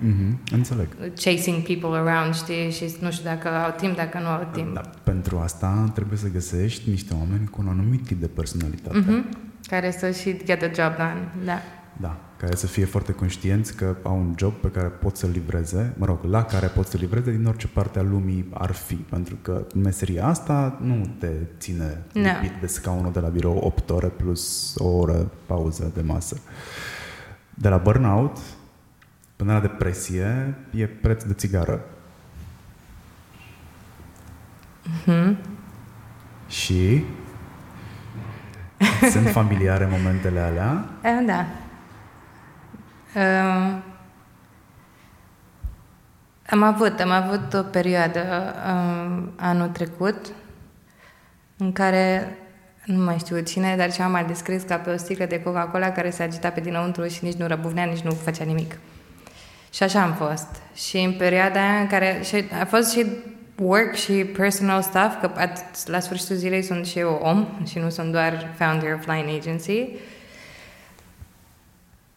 Mm-hmm, 0.03 0.51
înțeleg. 0.51 0.87
Chasing 1.15 1.63
people 1.63 2.09
around, 2.09 2.33
știi, 2.33 2.71
și 2.71 2.95
nu 2.99 3.11
știu 3.11 3.23
dacă 3.23 3.47
au 3.47 3.73
timp, 3.77 3.95
dacă 3.95 4.19
nu 4.19 4.27
au 4.27 4.47
timp. 4.51 4.73
Da, 4.73 4.81
pentru 5.03 5.37
asta 5.37 5.91
trebuie 5.93 6.17
să 6.17 6.27
găsești 6.27 6.89
niște 6.89 7.13
oameni 7.13 7.47
cu 7.47 7.61
un 7.61 7.67
anumit 7.67 8.05
tip 8.05 8.19
de 8.19 8.27
personalitate. 8.27 9.03
Mm-hmm. 9.03 9.37
Care 9.67 9.91
să 9.91 10.11
și 10.11 10.37
get 10.43 10.59
the 10.59 10.71
job 10.81 10.95
done, 10.95 11.27
da. 11.45 11.61
Da, 11.97 12.17
care 12.37 12.55
să 12.55 12.67
fie 12.67 12.85
foarte 12.85 13.11
conștienți 13.11 13.75
că 13.75 13.95
au 14.03 14.17
un 14.17 14.33
job 14.37 14.53
pe 14.53 14.67
care 14.67 14.87
pot 14.87 15.17
să-l 15.17 15.29
livreze, 15.29 15.93
mă 15.97 16.05
rog, 16.05 16.23
la 16.23 16.43
care 16.43 16.67
pot 16.67 16.87
să 16.87 16.97
livreze 16.97 17.31
din 17.31 17.45
orice 17.45 17.67
parte 17.67 17.99
a 17.99 18.01
lumii 18.01 18.47
ar 18.53 18.71
fi, 18.71 18.95
pentru 18.95 19.35
că 19.41 19.65
meseria 19.75 20.25
asta 20.25 20.77
nu 20.81 21.15
te 21.19 21.31
ține 21.57 22.01
No. 22.13 22.21
lipit 22.21 22.59
de 22.59 22.67
scaunul 22.67 23.11
de 23.11 23.19
la 23.19 23.27
birou 23.27 23.57
8 23.57 23.89
ore 23.89 24.07
plus 24.07 24.75
o 24.77 24.87
oră 24.87 25.31
pauză 25.45 25.91
de 25.95 26.01
masă. 26.01 26.37
De 27.53 27.69
la 27.69 27.77
burnout 27.77 28.37
până 29.35 29.53
la 29.53 29.59
depresie 29.59 30.55
e 30.71 30.85
preț 30.87 31.23
de 31.23 31.33
țigară. 31.33 31.81
Mm-hmm. 34.83 35.35
Și 36.47 37.03
sunt 39.11 39.27
familiare 39.27 39.87
momentele 39.91 40.39
alea. 40.39 40.85
E, 41.03 41.25
da. 41.31 41.45
Uh, 43.15 43.77
am 46.49 46.63
avut, 46.63 46.99
am 46.99 47.09
avut 47.09 47.53
o 47.53 47.61
perioadă 47.61 48.53
uh, 48.65 49.23
anul 49.35 49.67
trecut 49.67 50.25
în 51.57 51.71
care 51.71 52.37
nu 52.85 53.03
mai 53.03 53.17
știu 53.17 53.39
cine, 53.39 53.75
dar 53.75 53.91
ceva 53.91 54.07
m-a 54.07 54.23
descris 54.23 54.63
ca 54.63 54.75
pe 54.75 54.89
o 54.89 54.97
sticlă 54.97 55.25
de 55.25 55.41
Coca-Cola 55.41 55.91
care 55.91 56.09
se 56.09 56.23
agita 56.23 56.49
pe 56.49 56.59
dinăuntru 56.59 57.07
și 57.07 57.23
nici 57.23 57.37
nu 57.37 57.47
răbufnea, 57.47 57.83
nici 57.83 58.01
nu 58.01 58.11
făcea 58.11 58.43
nimic. 58.43 58.77
Și 59.73 59.83
așa 59.83 60.01
am 60.01 60.13
fost. 60.13 60.47
Și 60.73 60.97
în 60.97 61.13
perioada 61.13 61.59
aia 61.59 61.79
în 61.79 61.87
care 61.87 62.21
și 62.23 62.43
a 62.61 62.65
fost 62.65 62.91
și 62.91 63.05
work 63.59 63.95
și 63.95 64.13
personal 64.13 64.81
stuff, 64.81 65.19
că 65.21 65.31
at, 65.35 65.87
la 65.87 65.99
sfârșitul 65.99 66.35
zilei 66.35 66.61
sunt 66.61 66.85
și 66.85 66.99
eu 66.99 67.19
om 67.23 67.47
și 67.65 67.79
nu 67.79 67.89
sunt 67.89 68.11
doar 68.11 68.53
founder 68.57 68.93
of 68.93 69.05
Line 69.05 69.37
Agency. 69.37 69.87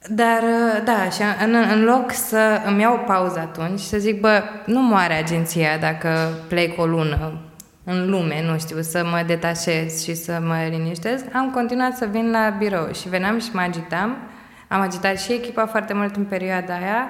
Dar, 0.08 0.42
uh, 0.42 0.82
da, 0.84 1.10
și 1.10 1.22
în, 1.44 1.54
în 1.72 1.84
loc 1.84 2.12
să 2.12 2.60
îmi 2.66 2.80
iau 2.80 2.94
o 2.94 3.04
pauză 3.06 3.38
atunci 3.38 3.78
și 3.78 3.86
să 3.86 3.98
zic, 3.98 4.20
bă, 4.20 4.42
nu 4.66 4.80
moare 4.80 5.14
agenția 5.14 5.78
dacă 5.78 6.28
plec 6.48 6.78
o 6.78 6.86
lună 6.86 7.40
în 7.84 8.10
lume, 8.10 8.42
nu 8.50 8.58
știu, 8.58 8.80
să 8.80 9.04
mă 9.04 9.22
detașez 9.26 10.02
și 10.02 10.14
să 10.14 10.38
mă 10.46 10.54
liniștesc, 10.70 11.24
am 11.32 11.50
continuat 11.50 11.96
să 11.96 12.06
vin 12.10 12.30
la 12.30 12.54
birou 12.58 12.92
și 12.92 13.08
veneam 13.08 13.38
și 13.38 13.48
mă 13.52 13.60
agitam. 13.60 14.16
Am 14.68 14.80
agitat 14.80 15.20
și 15.20 15.32
echipa 15.32 15.66
foarte 15.66 15.92
mult 15.92 16.16
în 16.16 16.24
perioada 16.24 16.74
aia 16.74 17.08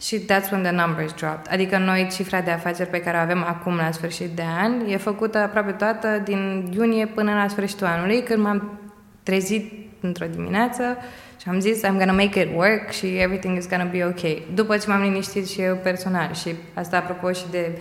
și 0.00 0.24
that's 0.24 0.50
when 0.50 0.62
the 0.62 0.70
numbers 0.70 1.12
dropped. 1.12 1.52
Adică 1.52 1.78
noi, 1.78 2.08
cifra 2.12 2.40
de 2.40 2.50
afaceri 2.50 2.90
pe 2.90 3.00
care 3.00 3.16
o 3.16 3.20
avem 3.20 3.44
acum 3.48 3.76
la 3.76 3.90
sfârșit 3.90 4.28
de 4.28 4.42
an 4.62 4.72
e 4.88 4.96
făcută 4.96 5.38
aproape 5.38 5.70
toată 5.70 6.20
din 6.24 6.70
iunie 6.74 7.06
până 7.06 7.32
la 7.32 7.48
sfârșitul 7.48 7.86
anului, 7.86 8.22
când 8.22 8.42
m-am 8.42 8.78
trezit 9.22 9.72
într-o 10.00 10.26
dimineață 10.26 10.96
și 11.40 11.48
am 11.48 11.60
zis 11.60 11.78
I'm 11.78 11.96
gonna 11.98 12.12
make 12.12 12.40
it 12.40 12.48
work 12.54 12.90
și 12.90 13.06
everything 13.06 13.58
is 13.58 13.68
gonna 13.68 13.84
be 13.84 14.04
ok. 14.04 14.54
După 14.54 14.76
ce 14.76 14.88
m-am 14.88 15.02
liniștit 15.02 15.48
și 15.48 15.60
eu 15.60 15.76
personal 15.76 16.34
și 16.34 16.54
asta 16.74 16.96
apropo 16.96 17.32
și 17.32 17.44
de 17.50 17.78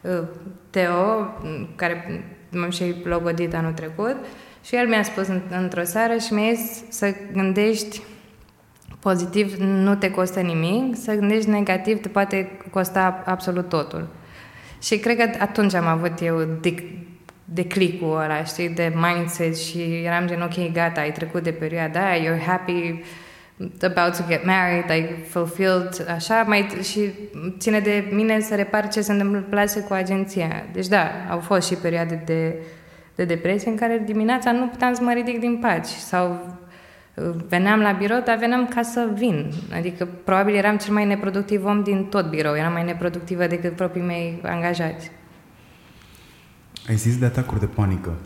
uh, 0.00 0.22
Teo, 0.70 1.26
care 1.76 2.24
m-am 2.50 2.70
și 2.70 2.94
logodit 3.04 3.54
anul 3.54 3.72
trecut 3.72 4.16
și 4.64 4.76
el 4.76 4.88
mi-a 4.88 5.02
spus 5.02 5.26
în, 5.26 5.40
într-o 5.50 5.82
seară 5.82 6.16
și 6.16 6.32
mi-a 6.32 6.52
zis 6.52 6.82
să 6.88 7.14
gândești 7.32 8.02
pozitiv 9.00 9.54
nu 9.58 9.94
te 9.94 10.10
costă 10.10 10.40
nimic, 10.40 10.96
să 10.96 11.14
gândești 11.14 11.50
negativ 11.50 12.00
te 12.00 12.08
poate 12.08 12.58
costa 12.70 13.22
absolut 13.26 13.68
totul. 13.68 14.08
Și 14.82 14.98
cred 14.98 15.16
că 15.16 15.30
atunci 15.38 15.74
am 15.74 15.86
avut 15.86 16.20
eu 16.20 16.42
dic- 16.60 17.11
de 17.54 17.64
clicul 17.64 18.20
ăla, 18.22 18.44
știi, 18.44 18.68
de 18.68 18.92
mindset 18.94 19.58
și 19.58 20.02
eram 20.04 20.26
gen, 20.26 20.40
ok, 20.40 20.72
gata, 20.72 21.00
ai 21.00 21.12
trecut 21.12 21.42
de 21.42 21.50
perioada 21.50 22.08
aia, 22.08 22.22
you're 22.22 22.44
happy 22.46 23.02
about 23.82 24.16
to 24.16 24.22
get 24.28 24.44
married, 24.44 24.84
like 24.88 25.24
fulfilled, 25.28 26.06
așa, 26.14 26.44
mai, 26.46 26.68
și 26.82 27.10
ține 27.58 27.80
de 27.80 28.08
mine 28.10 28.40
să 28.40 28.54
repar 28.54 28.88
ce 28.88 29.00
se 29.00 29.12
întâmplase 29.12 29.80
cu 29.80 29.92
agenția. 29.92 30.66
Deci 30.72 30.86
da, 30.86 31.10
au 31.30 31.38
fost 31.38 31.68
și 31.68 31.74
perioade 31.74 32.22
de, 32.24 32.54
de 33.14 33.24
depresie 33.24 33.70
în 33.70 33.76
care 33.76 34.02
dimineața 34.04 34.52
nu 34.52 34.66
puteam 34.66 34.94
să 34.94 35.02
mă 35.02 35.12
ridic 35.12 35.40
din 35.40 35.56
paci 35.56 35.86
sau 35.86 36.58
uh, 37.14 37.24
veneam 37.48 37.80
la 37.80 37.92
birou, 37.92 38.20
dar 38.20 38.36
veneam 38.36 38.66
ca 38.66 38.82
să 38.82 39.08
vin. 39.14 39.52
Adică 39.74 40.08
probabil 40.24 40.54
eram 40.54 40.76
cel 40.76 40.92
mai 40.92 41.04
neproductiv 41.04 41.64
om 41.64 41.82
din 41.82 42.04
tot 42.04 42.28
birou, 42.28 42.56
eram 42.56 42.72
mai 42.72 42.84
neproductivă 42.84 43.46
decât 43.46 43.76
proprii 43.76 44.02
mei 44.02 44.40
angajați. 44.42 45.10
Ai 46.88 46.96
zis 46.96 47.18
de 47.18 47.24
atacuri 47.24 47.60
de 47.60 47.66
panică. 47.66 48.16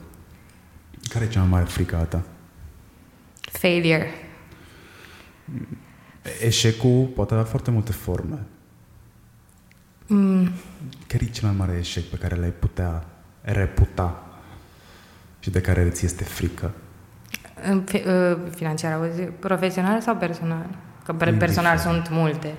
Care 1.09 1.25
e 1.25 1.29
cea 1.29 1.41
mai 1.41 1.49
mare 1.49 1.65
frică 1.65 1.97
a 1.97 2.03
ta? 2.03 2.23
Failure. 3.41 4.11
Eșecul 6.41 7.07
poate 7.15 7.33
avea 7.33 7.47
foarte 7.47 7.71
multe 7.71 7.93
forme. 7.93 8.47
Mm. 10.07 10.51
Care 11.07 11.25
e 11.25 11.31
cel 11.31 11.49
mai 11.49 11.57
mare 11.59 11.77
eșec 11.79 12.05
pe 12.05 12.17
care 12.17 12.35
l-ai 12.37 12.53
putea 12.53 13.05
reputa 13.41 14.27
și 15.39 15.51
de 15.51 15.61
care 15.61 15.83
îți 15.83 16.05
este 16.05 16.25
frică? 16.25 16.75
Uh, 17.73 18.37
financiar, 18.55 19.11
profesional 19.39 20.01
sau 20.01 20.17
personal? 20.17 20.67
Că 21.05 21.13
personal 21.13 21.79
sunt 21.79 22.11
multe. 22.11 22.55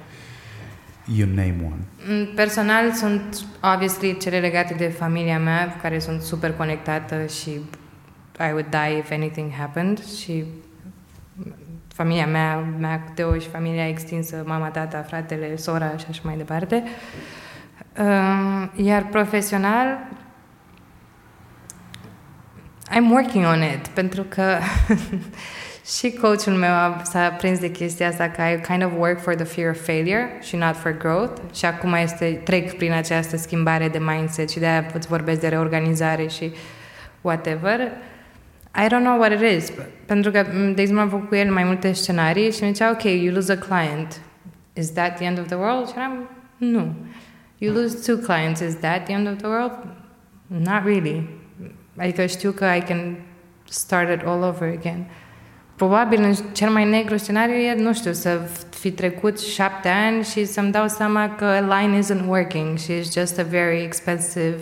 You 1.15 1.27
name 1.27 1.55
one. 1.63 1.87
Mm, 2.07 2.33
personal 2.35 2.91
sunt, 2.91 3.45
obviously, 3.73 4.17
cele 4.17 4.39
legate 4.39 4.73
de 4.73 4.87
familia 4.87 5.39
mea, 5.39 5.75
care 5.81 5.99
sunt 5.99 6.21
super 6.21 6.53
conectată 6.53 7.25
și 7.25 7.49
I 8.39 8.51
would 8.51 8.65
die 8.69 8.97
if 8.97 9.11
anything 9.11 9.51
happened 9.51 10.05
și 10.05 10.43
familia 11.87 12.27
mea, 12.27 12.57
mea 12.79 13.03
Teo 13.13 13.37
și 13.37 13.47
familia 13.47 13.87
extinsă, 13.87 14.43
mama, 14.45 14.67
tata, 14.67 15.01
fratele, 15.01 15.55
sora 15.55 15.97
și 15.97 16.05
așa 16.09 16.21
mai 16.23 16.37
departe. 16.37 16.83
Uh, 17.99 18.69
iar 18.75 19.05
profesional, 19.05 20.07
I'm 22.89 23.11
working 23.11 23.45
on 23.45 23.61
it, 23.61 23.87
pentru 23.87 24.23
că 24.23 24.43
și 25.95 26.11
coachul 26.11 26.53
meu 26.53 27.01
s-a 27.03 27.29
prins 27.29 27.59
de 27.59 27.71
chestia 27.71 28.07
asta 28.07 28.29
că 28.29 28.41
I 28.41 28.61
kind 28.61 28.83
of 28.83 28.91
work 28.97 29.21
for 29.21 29.35
the 29.35 29.43
fear 29.43 29.69
of 29.69 29.85
failure 29.85 30.37
și 30.41 30.55
not 30.55 30.75
for 30.75 30.97
growth 30.97 31.41
și 31.53 31.65
acum 31.65 31.93
este, 31.93 32.41
trec 32.43 32.77
prin 32.77 32.91
această 32.91 33.37
schimbare 33.37 33.87
de 33.87 33.97
mindset 33.97 34.49
și 34.49 34.59
de-aia 34.59 34.85
îți 34.93 35.07
vorbesc 35.07 35.39
de 35.39 35.47
reorganizare 35.47 36.27
și 36.27 36.51
whatever. 37.21 37.79
I 38.75 38.85
don't 38.85 39.03
know 39.03 39.17
what 39.17 39.31
it 39.31 39.57
is. 39.57 39.71
Pentru 40.05 40.31
că, 40.31 40.41
de 40.75 40.81
exemplu, 40.81 40.99
am 40.99 41.09
făcut 41.09 41.27
cu 41.27 41.35
el 41.35 41.51
mai 41.51 41.63
multe 41.63 41.91
scenarii 41.91 42.51
și 42.51 42.63
mi 42.63 42.71
zicea, 42.71 42.89
ok, 42.89 43.03
you 43.03 43.33
lose 43.33 43.51
a 43.51 43.57
client. 43.57 44.21
Is 44.73 44.93
that 44.93 45.15
the 45.15 45.25
end 45.25 45.39
of 45.39 45.45
the 45.45 45.55
world? 45.55 45.87
Și 45.87 45.93
eram, 45.95 46.29
nu. 46.57 46.95
You 47.57 47.73
lose 47.73 48.11
two 48.11 48.15
clients. 48.15 48.59
Is 48.59 48.79
that 48.79 49.03
the 49.03 49.13
end 49.13 49.27
of 49.27 49.35
the 49.35 49.47
world? 49.47 49.71
Not 50.47 50.83
really. 50.83 51.29
Adică 51.97 52.25
știu 52.25 52.51
că 52.51 52.65
I 52.65 52.81
can 52.81 53.15
start 53.69 54.21
it 54.21 54.27
all 54.27 54.43
over 54.43 54.73
again. 54.77 55.05
Probabil 55.77 56.21
în 56.21 56.33
cel 56.51 56.69
mai 56.69 56.89
negru 56.89 57.17
scenariu 57.17 57.53
e, 57.53 57.75
nu 57.75 57.93
știu, 57.93 58.13
să 58.13 58.49
fi 58.69 58.91
trecut 58.91 59.39
șapte 59.39 59.87
ani 59.87 60.23
și 60.23 60.45
să-mi 60.45 60.71
dau 60.71 60.87
seama 60.87 61.35
că 61.35 61.59
line 61.59 61.99
isn't 61.99 62.27
working 62.27 62.77
și 62.77 62.99
it's 62.99 63.13
just 63.13 63.39
a 63.39 63.43
very 63.43 63.83
expensive 63.83 64.57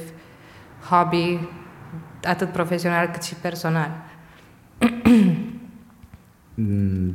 hobby, 0.90 1.40
atât 2.24 2.52
profesional 2.52 3.08
cât 3.08 3.24
și 3.24 3.34
personal. 3.34 3.92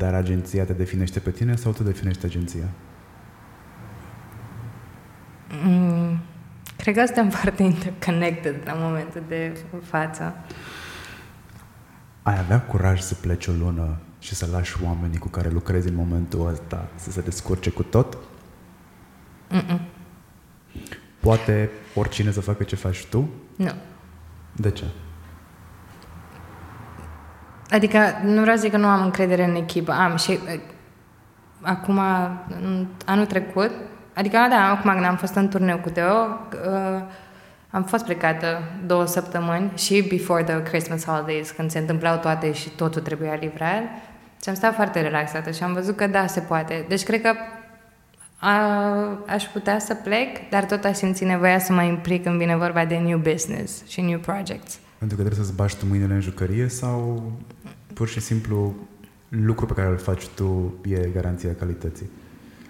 Dar 0.00 0.14
agenția 0.14 0.64
te 0.64 0.72
definește 0.72 1.18
pe 1.18 1.30
tine 1.30 1.56
sau 1.56 1.72
tu 1.72 1.82
definești 1.82 2.24
agenția? 2.24 2.64
Mm, 5.64 6.18
cred 6.76 6.96
că 6.96 7.04
suntem 7.04 7.28
foarte 7.38 7.62
interconnected 7.62 8.54
la 8.64 8.72
momentul 8.76 9.22
de 9.28 9.52
față. 9.82 10.34
Ai 12.22 12.38
avea 12.38 12.60
curaj 12.60 13.00
să 13.00 13.14
pleci 13.14 13.46
o 13.46 13.52
lună 13.52 13.96
și 14.18 14.34
să 14.34 14.48
lași 14.52 14.76
oamenii 14.84 15.18
cu 15.18 15.28
care 15.28 15.48
lucrezi 15.48 15.88
în 15.88 15.94
momentul 15.94 16.48
ăsta 16.48 16.88
să 16.94 17.10
se 17.10 17.20
descurce 17.20 17.70
cu 17.70 17.82
tot? 17.82 18.16
Mm-mm. 19.50 19.80
Poate 21.20 21.70
oricine 21.94 22.30
să 22.30 22.40
facă 22.40 22.62
ce 22.62 22.76
faci 22.76 23.04
tu? 23.04 23.28
Nu. 23.56 23.72
De 24.52 24.70
ce? 24.70 24.84
Adică 27.70 27.98
nu 28.24 28.40
vreau 28.40 28.56
să 28.56 28.62
zic 28.62 28.70
că 28.70 28.76
nu 28.76 28.86
am 28.86 29.04
încredere 29.04 29.44
în 29.44 29.54
echipă. 29.54 29.92
Am 29.92 30.16
și 30.16 30.38
acum, 31.60 32.00
anul 33.06 33.26
trecut, 33.26 33.70
adică 34.14 34.46
da, 34.50 34.70
acum 34.70 34.90
când 34.92 35.04
am 35.04 35.16
fost 35.16 35.34
în 35.34 35.48
turneu 35.48 35.78
cu 35.78 35.90
Teo, 35.90 36.14
uh, 36.14 37.02
am 37.70 37.84
fost 37.84 38.04
plecată 38.04 38.62
două 38.86 39.06
săptămâni 39.06 39.70
și 39.76 40.06
before 40.08 40.42
the 40.42 40.62
Christmas 40.62 41.04
holidays, 41.04 41.50
când 41.50 41.70
se 41.70 41.78
întâmplau 41.78 42.18
toate 42.18 42.52
și 42.52 42.68
totul 42.68 43.02
trebuia 43.02 43.34
livrat. 43.34 43.82
Și 44.42 44.48
am 44.48 44.54
stat 44.54 44.74
foarte 44.74 45.00
relaxată 45.00 45.50
și 45.50 45.62
am 45.62 45.72
văzut 45.72 45.96
că 45.96 46.06
da, 46.06 46.26
se 46.26 46.40
poate. 46.40 46.84
Deci 46.88 47.02
cred 47.02 47.20
că 47.20 47.32
a, 48.36 48.52
aș 49.26 49.44
putea 49.44 49.78
să 49.78 49.94
plec, 49.94 50.48
dar 50.50 50.64
tot 50.64 50.84
aș 50.84 50.96
simți 50.96 51.24
nevoia 51.24 51.58
să 51.58 51.72
mă 51.72 51.82
implic 51.82 52.22
când 52.22 52.38
vine 52.38 52.56
vorba 52.56 52.84
de 52.84 52.96
new 52.96 53.18
business 53.18 53.86
și 53.86 54.00
new 54.00 54.18
projects. 54.18 54.78
Pentru 54.98 55.16
că 55.16 55.22
trebuie 55.22 55.44
să-ți 55.44 55.56
bași 55.56 55.76
tu 55.76 55.86
mâinile 55.86 56.14
în 56.14 56.20
jucărie 56.20 56.68
sau 56.68 57.22
pur 57.94 58.08
și 58.08 58.20
simplu 58.20 58.74
lucru 59.28 59.66
pe 59.66 59.72
care 59.72 59.88
îl 59.88 59.96
faci 59.96 60.26
tu 60.26 60.74
e 60.88 61.08
garanția 61.14 61.54
calității? 61.58 62.10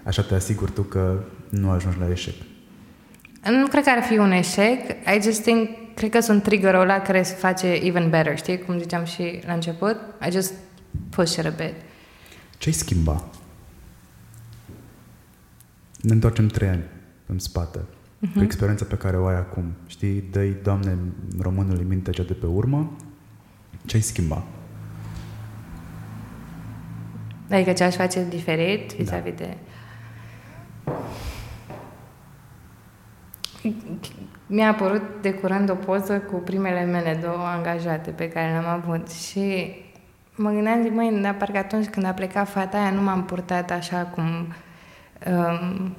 Așa 0.05 0.23
te 0.23 0.35
asiguri 0.35 0.71
tu 0.71 0.83
că 0.83 1.21
nu 1.49 1.71
ajungi 1.71 1.99
la 1.99 2.11
eșec. 2.11 2.35
Nu 3.43 3.66
cred 3.66 3.84
că 3.84 3.91
ar 3.91 4.03
fi 4.03 4.18
un 4.18 4.30
eșec. 4.30 4.91
I 5.16 5.22
just 5.22 5.43
think, 5.43 5.68
cred 5.95 6.11
că 6.11 6.20
sunt 6.20 6.43
trigger-ul 6.43 6.80
ăla 6.80 7.01
care 7.01 7.22
se 7.22 7.34
face 7.34 7.66
even 7.66 8.11
better, 8.11 8.38
știi? 8.38 8.59
Cum 8.59 8.78
ziceam 8.78 9.05
și 9.05 9.41
la 9.47 9.53
început. 9.53 9.97
I 10.28 10.30
just 10.30 10.53
push 11.11 11.36
it 11.36 11.45
a 11.45 11.49
bit. 11.49 11.74
Ce-ai 12.59 12.74
schimba? 12.74 13.24
Ne 16.01 16.12
întoarcem 16.12 16.47
trei 16.47 16.68
ani 16.68 16.84
în 17.26 17.38
spate. 17.38 17.78
Uh-huh. 17.78 18.34
Cu 18.34 18.43
experiența 18.43 18.84
pe 18.84 18.97
care 18.97 19.16
o 19.16 19.26
ai 19.26 19.36
acum. 19.36 19.72
Știi, 19.86 20.24
dă-i, 20.30 20.57
Doamne, 20.62 20.96
românului 21.41 21.84
mintea 21.88 22.12
cea 22.12 22.22
de 22.22 22.33
pe 22.33 22.46
urmă. 22.46 22.96
Ce-ai 23.84 24.03
schimba? 24.03 24.45
Adică 27.50 27.72
ce 27.72 27.84
aș 27.84 27.95
face 27.95 28.26
diferit 28.29 28.92
vis-a-vis 28.92 29.34
da. 29.38 29.45
de... 29.45 29.57
Mi-a 34.46 34.68
apărut 34.68 35.03
de 35.20 35.32
curând 35.32 35.70
o 35.70 35.74
poză 35.74 36.18
cu 36.18 36.37
primele 36.37 36.84
mele 36.84 37.18
două 37.22 37.46
angajate 37.57 38.11
pe 38.11 38.28
care 38.28 38.50
le-am 38.50 38.66
avut 38.66 39.11
și 39.11 39.74
mă 40.34 40.50
gândeam, 40.50 40.82
zic, 40.82 40.92
măi, 40.92 41.18
dar 41.22 41.34
parcă 41.34 41.58
atunci 41.58 41.87
când 41.87 42.07
a 42.07 42.11
plecat 42.11 42.49
fata 42.49 42.78
aia 42.78 42.91
nu 42.91 43.03
m-am 43.03 43.24
purtat 43.24 43.70
așa 43.70 44.11
cum... 44.14 44.54
Um, 45.26 45.96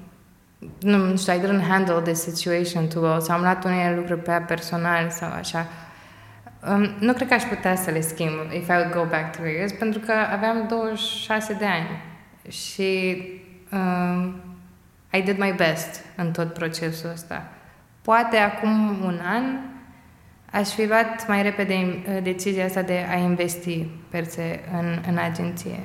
nu 0.79 1.17
știu, 1.17 1.33
I 1.33 1.39
didn't 1.39 1.67
handle 1.67 2.01
the 2.01 2.13
situation 2.13 2.87
too 2.87 3.01
well 3.01 3.21
sau 3.21 3.35
am 3.35 3.41
luat 3.41 3.65
unele 3.65 3.95
lucruri 3.95 4.19
pe 4.19 4.43
personal 4.47 5.09
sau 5.09 5.31
așa. 5.31 5.67
Um, 6.69 6.89
nu 6.99 7.13
cred 7.13 7.27
că 7.27 7.33
aș 7.33 7.43
putea 7.43 7.75
să 7.75 7.91
le 7.91 8.01
schimb 8.01 8.31
if 8.53 8.67
I 8.67 8.71
would 8.71 8.93
go 8.93 9.05
back 9.09 9.35
three 9.35 9.53
years, 9.53 9.71
pentru 9.71 9.99
că 9.99 10.13
aveam 10.31 10.65
26 10.67 11.53
de 11.53 11.65
ani 11.65 11.87
și 12.49 13.21
um, 13.71 14.35
I 15.13 15.21
did 15.21 15.37
my 15.37 15.53
best 15.55 16.03
în 16.15 16.31
tot 16.31 16.53
procesul 16.53 17.09
ăsta. 17.13 17.51
Poate 18.01 18.37
acum 18.37 19.03
un 19.03 19.19
an 19.23 19.43
aș 20.51 20.69
fi 20.69 20.87
luat 20.87 21.27
mai 21.27 21.41
repede 21.41 21.73
uh, 21.73 22.23
decizia 22.23 22.65
asta 22.65 22.81
de 22.81 23.05
a 23.11 23.15
investi 23.15 23.85
per 24.09 24.23
se 24.23 24.59
în, 24.79 25.03
în 25.07 25.17
agenție. 25.17 25.79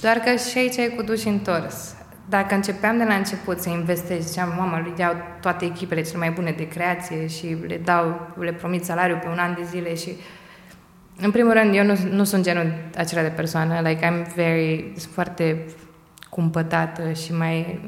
Doar 0.00 0.16
că 0.16 0.36
și 0.36 0.58
aici 0.58 0.76
e 0.76 0.88
cu 0.88 1.02
duș 1.02 1.24
întors. 1.24 1.94
Dacă 2.28 2.54
începeam 2.54 2.98
de 2.98 3.04
la 3.04 3.14
început 3.14 3.60
să 3.60 3.68
investesc, 3.68 4.26
ziceam, 4.26 4.54
mamă, 4.56 4.82
le 4.84 4.92
iau 4.98 5.16
toate 5.40 5.64
echipele 5.64 6.02
cele 6.02 6.18
mai 6.18 6.30
bune 6.30 6.50
de 6.50 6.68
creație 6.68 7.26
și 7.26 7.56
le 7.66 7.76
dau, 7.76 8.34
le 8.38 8.52
promit 8.52 8.84
salariu 8.84 9.16
pe 9.16 9.28
un 9.28 9.38
an 9.38 9.54
de 9.54 9.62
zile 9.64 9.94
și 9.94 10.10
în 11.20 11.30
primul 11.30 11.52
rând, 11.52 11.74
eu 11.74 11.84
nu, 11.84 11.96
nu 12.10 12.24
sunt 12.24 12.44
genul 12.44 12.72
acela 12.96 13.22
de 13.22 13.28
persoană, 13.28 13.80
like 13.88 14.06
I'm 14.06 14.34
very, 14.34 14.92
foarte 15.12 15.64
cumpătată 16.28 17.12
și 17.12 17.34
mai 17.34 17.80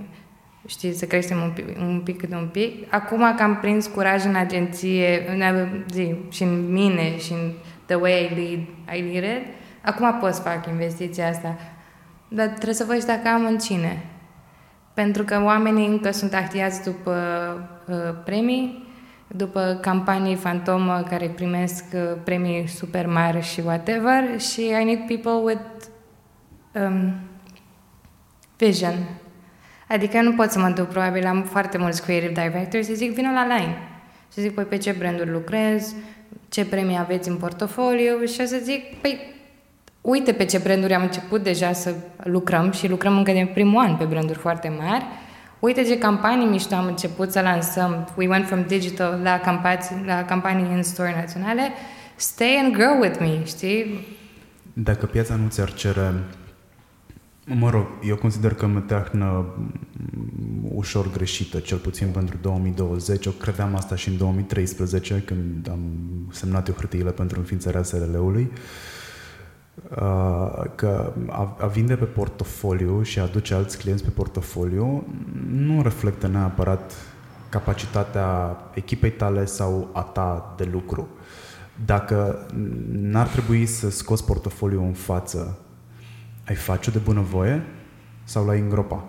știți, 0.67 0.99
să 0.99 1.07
creștem 1.07 1.41
un 1.41 1.51
pic, 1.51 1.67
un 1.79 2.01
pic 2.05 2.19
câte 2.19 2.35
un 2.35 2.49
pic. 2.53 2.95
Acum 2.95 3.35
că 3.37 3.43
am 3.43 3.57
prins 3.57 3.87
curaj 3.87 4.25
în 4.25 4.35
agenție, 4.35 5.31
în, 5.31 5.69
zi, 5.91 6.15
și 6.31 6.43
în 6.43 6.73
mine, 6.73 7.19
și 7.19 7.33
în 7.33 7.53
the 7.87 7.95
way 7.95 8.25
I 8.25 8.35
lead, 8.35 8.61
I 8.99 9.13
lead 9.13 9.39
it, 9.39 9.47
acum 9.83 10.19
pot 10.21 10.35
să 10.35 10.43
fac 10.43 10.67
investiția 10.67 11.29
asta. 11.29 11.57
Dar 12.29 12.47
trebuie 12.47 12.75
să 12.75 12.85
văd 12.85 12.99
și 12.99 13.07
dacă 13.07 13.29
am 13.29 13.45
în 13.45 13.59
cine. 13.59 14.05
Pentru 14.95 15.23
că 15.23 15.43
oamenii 15.45 15.87
încă 15.87 16.11
sunt 16.11 16.35
activați 16.35 16.83
după 16.83 17.15
uh, 17.87 18.15
premii, 18.25 18.87
după 19.27 19.79
campanii 19.81 20.37
fantomă 20.37 21.05
care 21.09 21.27
primesc 21.27 21.85
uh, 21.95 22.01
premii 22.25 22.69
super 22.69 23.07
mari 23.07 23.43
și 23.43 23.61
whatever 23.61 24.41
și 24.41 24.61
I 24.81 24.85
need 24.85 25.07
people 25.07 25.33
with 25.33 25.63
um, 26.73 27.15
vision. 28.57 28.95
Adică 29.93 30.21
nu 30.21 30.33
pot 30.33 30.51
să 30.51 30.59
mă 30.59 30.69
duc, 30.69 30.89
probabil 30.89 31.27
am 31.27 31.43
foarte 31.43 31.79
mulți 31.79 32.03
creative 32.03 32.33
directors 32.33 32.87
și 32.87 32.95
zic, 32.95 33.15
vină 33.15 33.31
la 33.31 33.57
line. 33.57 33.77
Și 34.33 34.41
zic, 34.41 34.55
păi 34.55 34.65
pe 34.65 34.77
ce 34.77 34.95
branduri 34.99 35.31
lucrez, 35.31 35.95
ce 36.49 36.65
premii 36.65 36.99
aveți 36.99 37.29
în 37.29 37.37
portofoliu 37.37 38.25
și 38.25 38.41
o 38.41 38.45
să 38.45 38.59
zic, 38.63 39.01
păi 39.01 39.19
uite 40.01 40.33
pe 40.33 40.45
ce 40.45 40.59
branduri 40.59 40.95
am 40.95 41.03
început 41.03 41.43
deja 41.43 41.73
să 41.73 41.95
lucrăm 42.17 42.71
și 42.71 42.89
lucrăm 42.89 43.17
încă 43.17 43.33
din 43.33 43.47
primul 43.47 43.85
an 43.85 43.97
pe 43.97 44.05
branduri 44.05 44.39
foarte 44.39 44.73
mari. 44.79 45.05
Uite 45.59 45.83
ce 45.83 45.99
campanii 45.99 46.47
mișto 46.47 46.75
am 46.75 46.87
început 46.87 47.33
să 47.33 47.41
lansăm. 47.41 48.09
We 48.17 48.29
went 48.29 48.47
from 48.47 48.65
digital 48.67 49.21
la 49.23 49.39
campanii, 49.39 50.05
la 50.07 50.25
campanii 50.25 50.75
în 50.75 50.83
store 50.83 51.15
naționale. 51.17 51.63
Stay 52.15 52.61
and 52.63 52.73
grow 52.73 52.99
with 53.01 53.19
me, 53.21 53.45
știi? 53.45 54.07
Dacă 54.73 55.07
piața 55.07 55.35
nu 55.35 55.49
ți-ar 55.49 55.73
cere 55.73 56.13
Mă 57.47 57.71
rog, 57.71 57.87
eu 58.03 58.17
consider 58.17 58.55
că 58.55 58.67
meteahnă 58.67 59.47
ușor 60.75 61.11
greșită, 61.11 61.59
cel 61.59 61.79
puțin 61.79 62.09
pentru 62.09 62.37
2020. 62.41 63.25
Eu 63.25 63.33
credeam 63.33 63.75
asta 63.75 63.97
și 63.97 64.09
în 64.09 64.17
2013, 64.17 65.23
când 65.27 65.69
am 65.71 65.81
semnat 66.31 66.69
eu 66.69 66.75
hârtiile 66.75 67.11
pentru 67.11 67.39
înființarea 67.39 67.83
SRL-ului. 67.83 68.51
Uh, 68.53 68.59
Uh, 69.75 70.63
că 70.75 71.13
a, 71.29 71.57
a 71.61 71.67
vinde 71.67 71.97
pe 71.97 72.05
portofoliu 72.05 73.03
și 73.03 73.19
a 73.19 73.23
aduce 73.23 73.55
alți 73.55 73.79
clienți 73.79 74.05
pe 74.05 74.11
portofoliu 74.11 75.07
nu 75.51 75.83
reflectă 75.83 76.27
neapărat 76.27 76.93
capacitatea 77.49 78.57
echipei 78.75 79.11
tale 79.11 79.45
sau 79.45 79.91
a 79.93 80.01
ta 80.01 80.55
de 80.57 80.69
lucru. 80.73 81.09
Dacă 81.85 82.47
n-ar 82.91 83.27
trebui 83.27 83.67
să 83.67 83.91
scoți 83.91 84.25
portofoliu 84.25 84.85
în 84.85 84.93
față, 84.93 85.59
ai 86.47 86.55
face-o 86.55 86.93
de 86.93 86.99
bunăvoie 86.99 87.63
sau 88.25 88.47
l-ai 88.47 88.59
îngropa? 88.59 89.05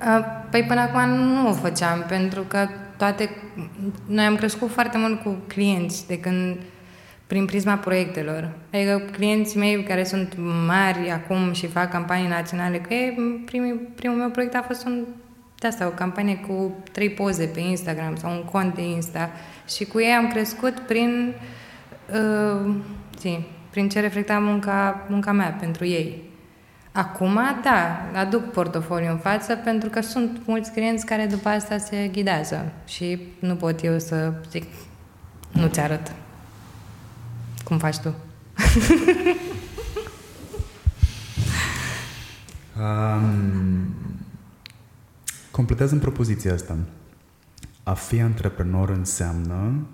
Uh, 0.00 0.24
păi 0.50 0.62
până 0.62 0.80
acum 0.80 1.08
nu 1.10 1.48
o 1.48 1.52
făceam, 1.52 2.04
pentru 2.08 2.42
că 2.42 2.68
toate... 2.96 3.30
Noi 4.06 4.24
am 4.24 4.36
crescut 4.36 4.70
foarte 4.70 4.98
mult 4.98 5.22
cu 5.22 5.36
clienți 5.46 6.06
de 6.06 6.20
când 6.20 6.56
prin 7.26 7.44
prisma 7.44 7.74
proiectelor. 7.74 8.50
Adică 8.72 9.02
clienții 9.12 9.58
mei 9.58 9.82
care 9.82 10.04
sunt 10.04 10.34
mari 10.66 11.10
acum 11.10 11.52
și 11.52 11.66
fac 11.66 11.90
campanii 11.90 12.28
naționale, 12.28 12.78
că 12.78 12.94
e, 12.94 13.14
primul, 13.44 13.80
primul 13.96 14.16
meu 14.16 14.30
proiect 14.30 14.54
a 14.54 14.64
fost 14.66 14.86
un 14.86 15.04
de 15.58 15.66
asta, 15.66 15.86
o 15.86 15.90
campanie 15.90 16.36
cu 16.36 16.74
trei 16.92 17.10
poze 17.10 17.44
pe 17.44 17.60
Instagram 17.60 18.16
sau 18.16 18.30
un 18.30 18.44
cont 18.44 18.74
de 18.74 18.82
Insta 18.82 19.30
și 19.68 19.84
cu 19.84 20.00
ei 20.00 20.12
am 20.12 20.28
crescut 20.28 20.78
prin, 20.78 21.34
uh, 22.12 22.74
zi, 23.18 23.38
prin 23.70 23.88
ce 23.88 24.00
reflecta 24.00 24.38
munca, 24.38 25.06
munca 25.08 25.32
mea 25.32 25.56
pentru 25.60 25.84
ei. 25.84 26.22
Acum, 26.96 27.40
da, 27.62 28.08
aduc 28.14 28.50
portofoliu 28.50 29.10
în 29.10 29.18
față 29.18 29.54
pentru 29.54 29.88
că 29.88 30.00
sunt 30.00 30.46
mulți 30.46 30.72
clienți 30.72 31.06
care 31.06 31.26
după 31.26 31.48
asta 31.48 31.78
se 31.78 32.08
ghidează 32.12 32.72
și 32.86 33.18
nu 33.38 33.54
pot 33.54 33.84
eu 33.84 33.98
să 33.98 34.32
zic, 34.50 34.64
nu 35.52 35.66
ți 35.66 35.80
arăt. 35.80 36.14
Cum 37.64 37.78
faci 37.78 37.96
tu? 37.98 38.08
um, 42.80 43.94
completează 45.50 45.94
în 45.94 46.00
propoziția 46.00 46.52
asta. 46.52 46.76
A 47.82 47.94
fi 47.94 48.20
antreprenor 48.20 48.88
înseamnă 48.88 49.86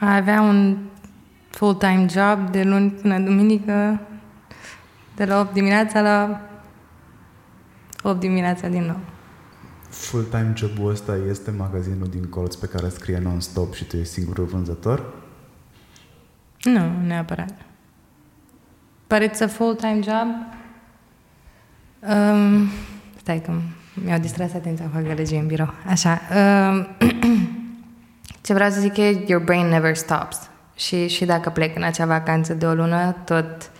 a 0.00 0.14
avea 0.14 0.40
un 0.40 0.76
full-time 1.56 2.06
job 2.10 2.50
de 2.50 2.62
luni 2.62 2.90
până 2.90 3.18
duminică, 3.18 4.00
de 5.16 5.24
la 5.24 5.40
8 5.40 5.52
dimineața 5.52 6.00
la 6.00 6.40
8 8.02 8.20
dimineața 8.20 8.68
din 8.68 8.82
nou 8.82 8.98
full-time 9.96 10.52
job-ul 10.56 10.90
ăsta 10.90 11.16
este 11.28 11.50
magazinul 11.50 12.08
din 12.08 12.24
colț 12.24 12.54
pe 12.54 12.66
care 12.66 12.88
scrie 12.88 13.18
non-stop 13.18 13.74
și 13.74 13.84
tu 13.84 13.96
ești 13.96 14.12
singurul 14.12 14.44
vânzător? 14.44 15.14
Nu, 16.62 16.90
neapărat. 17.06 17.54
But 19.08 19.18
it's 19.18 19.40
a 19.40 19.46
full-time 19.46 20.00
job. 20.02 20.28
Um, 22.00 22.68
stai 23.16 23.40
că 23.40 23.52
mi-au 24.04 24.18
distras 24.18 24.52
atenția 24.52 24.90
cu 24.94 25.02
gălăgie 25.02 25.38
în 25.38 25.46
birou. 25.46 25.74
Așa. 25.86 26.20
Um, 26.70 26.86
ce 28.44 28.52
vreau 28.52 28.70
să 28.70 28.80
zic 28.80 28.96
e 28.96 29.24
your 29.26 29.44
brain 29.44 29.66
never 29.66 29.96
stops. 29.96 30.50
Și, 30.76 31.08
și 31.08 31.24
dacă 31.24 31.50
plec 31.50 31.76
în 31.76 31.82
acea 31.82 32.06
vacanță 32.06 32.54
de 32.54 32.66
o 32.66 32.74
lună, 32.74 33.16
tot 33.24 33.70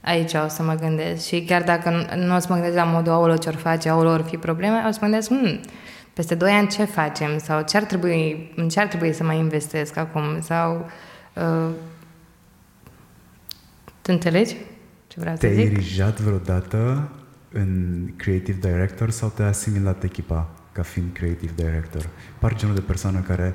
aici 0.00 0.32
o 0.34 0.48
să 0.48 0.62
mă 0.62 0.74
gândesc. 0.74 1.26
Și 1.26 1.42
chiar 1.42 1.62
dacă 1.62 2.06
nu 2.16 2.34
o 2.34 2.38
să 2.38 2.46
mă 2.48 2.54
gândesc 2.54 2.76
la 2.76 2.84
modul, 2.84 3.12
aolo, 3.12 3.36
ce-or 3.36 3.56
face, 3.56 3.88
aolo, 3.88 4.10
or 4.10 4.22
fi 4.22 4.36
probleme, 4.36 4.84
o 4.88 4.90
să 4.90 4.98
mă 5.00 5.06
gândesc, 5.08 5.28
hmm, 5.28 5.60
peste 6.12 6.34
doi 6.34 6.50
ani 6.50 6.68
ce 6.68 6.84
facem? 6.84 7.38
Sau 7.38 7.62
ce 7.62 7.76
ar 7.76 7.82
trebui, 7.82 8.52
în 8.56 8.68
ce 8.68 8.80
ar 8.80 8.86
trebui 8.86 9.12
să 9.12 9.24
mai 9.24 9.38
investesc 9.38 9.96
acum? 9.96 10.40
Sau... 10.40 10.90
Uh, 11.34 11.70
tu 14.02 14.12
înțelegi 14.12 14.56
ce 15.06 15.20
vreau 15.20 15.36
Te-ai 15.36 15.54
să 15.54 15.60
zic? 15.60 15.70
irijat 15.70 16.20
vreodată 16.20 17.08
în 17.52 18.00
creative 18.16 18.68
director 18.70 19.10
sau 19.10 19.28
te-a 19.28 19.46
asimilat 19.46 20.02
echipa 20.02 20.50
ca 20.72 20.82
fiind 20.82 21.08
creative 21.12 21.52
director? 21.56 22.08
Par 22.38 22.54
genul 22.54 22.74
de 22.74 22.80
persoană 22.80 23.18
care 23.18 23.54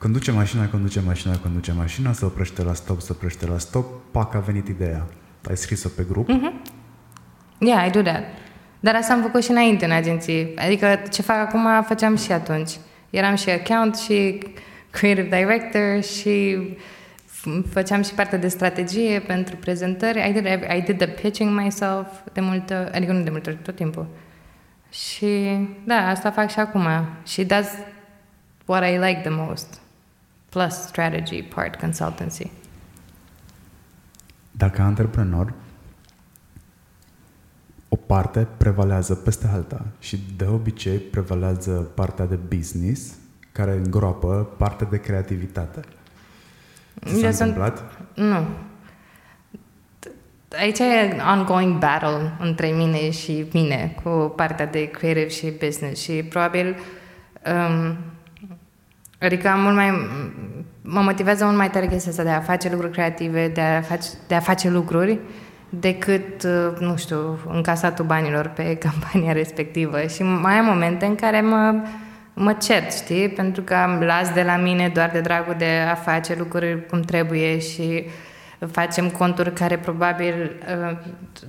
conduce 0.00 0.30
mașina, 0.30 0.68
conduce 0.68 1.00
mașina, 1.00 1.36
conduce 1.38 1.72
mașina, 1.72 2.12
se 2.12 2.24
oprește 2.24 2.62
la 2.62 2.74
stop, 2.74 3.00
se 3.00 3.12
oprește 3.12 3.46
la 3.46 3.58
stop, 3.58 3.86
pac, 4.10 4.34
a 4.34 4.38
venit 4.38 4.68
ideea. 4.68 5.06
Ai 5.48 5.56
scris-o 5.56 5.88
pe 5.88 6.06
grup? 6.08 6.28
Mm-hmm. 6.28 6.72
Yeah, 7.58 7.86
I 7.86 7.90
do 7.90 8.02
that. 8.02 8.22
Dar 8.80 8.94
asta 8.94 9.12
am 9.12 9.22
făcut 9.22 9.42
și 9.42 9.50
înainte 9.50 9.84
în 9.84 9.90
agenție. 9.90 10.52
Adică 10.56 11.02
ce 11.10 11.22
fac 11.22 11.36
acum, 11.36 11.82
făceam 11.82 12.16
și 12.16 12.32
atunci. 12.32 12.70
Eram 13.10 13.34
și 13.34 13.50
account 13.50 13.96
și 13.96 14.42
creative 14.90 15.28
director 15.36 16.02
și 16.02 16.58
făceam 17.70 18.02
și 18.02 18.14
parte 18.14 18.36
de 18.36 18.48
strategie 18.48 19.18
pentru 19.18 19.56
prezentări. 19.56 20.28
I 20.28 20.32
did, 20.32 20.46
I 20.46 20.80
did 20.80 20.96
the 20.96 21.08
pitching 21.08 21.60
myself 21.60 22.06
de 22.32 22.40
multe 22.40 22.74
adică 22.74 23.12
nu 23.12 23.22
de 23.22 23.30
multe 23.30 23.50
tot 23.50 23.76
timpul. 23.76 24.06
Și 24.90 25.58
da, 25.84 26.08
asta 26.08 26.30
fac 26.30 26.50
și 26.50 26.58
acum. 26.58 26.86
Și 27.26 27.44
that's 27.44 27.70
what 28.64 28.84
I 28.88 28.98
like 28.98 29.20
the 29.20 29.30
most. 29.30 29.79
Plus 30.50 30.74
strategy 30.74 31.42
part 31.42 31.80
consultancy. 31.80 32.50
Dacă 34.50 34.82
antreprenor, 34.82 35.52
o 37.88 37.96
parte 37.96 38.46
prevalează 38.56 39.14
peste 39.14 39.46
alta 39.46 39.86
și 39.98 40.18
de 40.36 40.44
obicei 40.44 40.96
prevalează 40.96 41.70
partea 41.70 42.26
de 42.26 42.34
business 42.34 43.14
care 43.52 43.72
îngroapă 43.72 44.54
partea 44.56 44.86
de 44.86 45.00
creativitate. 45.00 45.80
Ți 47.04 47.20
s-a 47.20 47.44
întâmplat? 47.44 47.98
Nu. 48.14 48.46
Aici 50.58 50.78
e 50.78 51.16
ongoing 51.36 51.78
battle 51.78 52.32
între 52.38 52.66
mine 52.66 53.10
și 53.10 53.46
mine 53.52 53.94
cu 54.02 54.32
partea 54.36 54.66
de 54.66 54.84
creative 54.84 55.28
și 55.28 55.52
business 55.64 56.02
și 56.02 56.22
probabil 56.22 56.76
um, 57.46 57.96
adică 59.20 59.48
am 59.48 59.60
mult 59.60 59.74
mai 59.74 60.08
mă 60.92 61.00
motivează 61.00 61.44
mult 61.44 61.56
mai 61.56 61.70
tare 61.70 61.86
chestia 61.86 62.10
asta 62.10 62.22
de 62.22 62.30
a 62.30 62.40
face 62.40 62.70
lucruri 62.70 62.92
creative, 62.92 63.48
de 63.48 63.60
a 63.60 63.80
face, 63.80 64.08
de 64.26 64.34
a 64.34 64.40
face 64.40 64.70
lucruri, 64.70 65.18
decât, 65.68 66.42
uh, 66.42 66.78
nu 66.78 66.96
știu, 66.96 67.38
încasatul 67.48 68.04
banilor 68.04 68.46
pe 68.46 68.74
campania 68.86 69.32
respectivă. 69.32 70.00
Și 70.02 70.22
mai 70.22 70.54
am 70.54 70.64
momente 70.64 71.04
în 71.04 71.14
care 71.14 71.40
mă, 71.40 71.74
mă 72.34 72.52
cert, 72.52 72.92
știi? 72.92 73.28
Pentru 73.28 73.62
că 73.62 73.74
am 73.74 74.00
las 74.00 74.32
de 74.32 74.42
la 74.42 74.56
mine 74.56 74.90
doar 74.94 75.10
de 75.12 75.20
dragul 75.20 75.54
de 75.58 75.70
a 75.90 75.94
face 75.94 76.34
lucruri 76.38 76.86
cum 76.86 77.00
trebuie 77.00 77.58
și 77.58 78.04
facem 78.70 79.08
conturi 79.08 79.52
care 79.52 79.76
probabil 79.78 80.50
uh, 80.90 80.96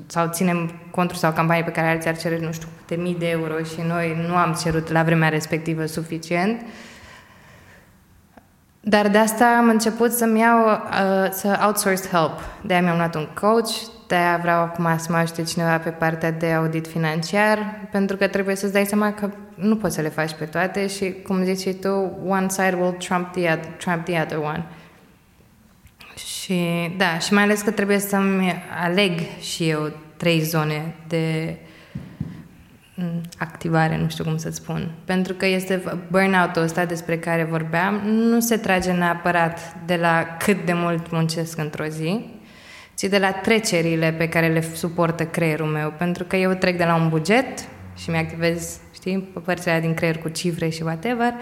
sau 0.07 0.27
ținem 0.31 0.72
conturi 0.91 1.19
sau 1.19 1.31
campanii 1.31 1.64
pe 1.64 1.72
care 1.72 1.88
alții 1.88 2.10
ar 2.10 2.18
cere, 2.18 2.39
nu 2.41 2.52
știu, 2.52 2.68
de 2.88 2.95
mii 2.95 3.15
de 3.19 3.30
euro 3.30 3.57
și 3.57 3.81
noi 3.88 4.26
nu 4.27 4.35
am 4.35 4.57
cerut 4.64 4.91
la 4.91 5.03
vremea 5.03 5.30
respectivă 5.30 5.85
suficient. 5.85 6.61
Uh, 6.61 6.68
dar 8.84 9.08
de 9.08 9.18
asta 9.18 9.45
am 9.58 9.70
început 9.70 10.12
să-mi 10.12 10.40
iau, 10.40 10.68
uh, 10.70 11.32
să 11.32 11.60
outsource 11.66 12.08
help. 12.08 12.40
De-aia 12.62 12.82
mi-am 12.82 12.98
luat 12.98 13.16
un 13.16 13.28
coach, 13.34 13.70
de-aia 14.08 14.40
vreau 14.41 14.62
acum 14.62 14.98
să 14.98 15.08
mă 15.12 15.18
ajute 15.18 15.44
cineva 15.44 15.78
pe 15.78 15.90
partea 15.90 16.32
de 16.32 16.52
audit 16.52 16.88
financiar, 16.88 17.88
pentru 17.91 18.18
că 18.18 18.28
trebuie 18.28 18.56
să-ți 18.56 18.74
dai 18.74 18.86
seama 18.86 19.14
că 19.14 19.30
nu 19.56 19.76
poți 19.76 19.95
să 19.95 20.02
le 20.02 20.10
faci 20.10 20.32
pe 20.34 20.45
toate 20.45 20.88
și, 20.88 21.16
cum 21.28 21.44
zici 21.44 21.76
tu, 21.76 22.18
one 22.28 22.49
side 22.49 22.78
will 22.80 22.91
trump 22.91 23.32
the 23.32 23.52
other, 23.52 23.72
trump 23.78 24.06
the 24.06 24.22
other 24.22 24.38
one. 24.38 24.66
Și 26.16 26.60
da, 26.98 27.20
și 27.20 27.34
mai 27.34 27.44
ales 27.44 27.62
că 27.62 27.72
trebuie 27.72 27.99
să-mi 27.99 28.64
aleg 28.84 29.20
și 29.40 29.70
eu 29.70 29.91
trei 30.18 30.40
zone 30.40 30.95
de 31.08 31.56
mm, 31.58 31.70
activare, 33.38 33.98
nu 33.98 34.10
știu 34.10 34.23
cum 34.23 34.38
să 34.38 34.49
spun. 34.52 34.91
Pentru 35.06 35.34
că 35.34 35.45
este 35.45 35.82
burnout-ul 36.11 36.61
ăsta 36.61 36.86
despre 36.86 37.18
care 37.18 37.44
vorbeam, 37.44 37.95
nu 38.06 38.40
se 38.40 38.57
trage 38.57 38.91
neapărat 38.91 39.76
de 39.86 39.95
la 39.95 40.38
cât 40.40 40.65
de 40.65 40.73
mult 40.73 41.11
muncesc 41.11 41.57
într-o 41.57 41.86
zi, 41.86 42.26
ci 42.98 43.03
de 43.03 43.18
la 43.18 43.32
trecerile 43.32 44.11
pe 44.11 44.30
care 44.30 44.48
le 44.48 44.64
suportă 44.76 45.26
creierul 45.26 45.68
meu. 45.68 45.94
Pentru 45.98 46.23
că 46.23 46.36
eu 46.36 46.53
trec 46.53 46.78
de 46.78 46.84
la 46.84 46.95
un 46.95 47.10
buget 47.10 47.60
și 47.98 48.10
mi-activez, 48.10 48.78
știi, 48.94 49.19
părțile 49.45 49.80
din 49.80 49.94
creier 49.94 50.18
cu 50.18 50.30
cifre 50.30 50.69
și 50.69 50.84
whatever, 50.84 51.34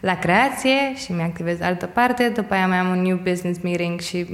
la 0.00 0.18
creație 0.18 0.96
și 0.96 1.12
mi-activez 1.12 1.60
altă 1.60 1.86
parte, 1.86 2.28
după 2.28 2.54
aia 2.54 2.66
mai 2.66 2.76
am 2.76 2.88
un 2.88 3.02
new 3.02 3.16
business 3.16 3.60
meeting 3.60 4.00
și 4.00 4.26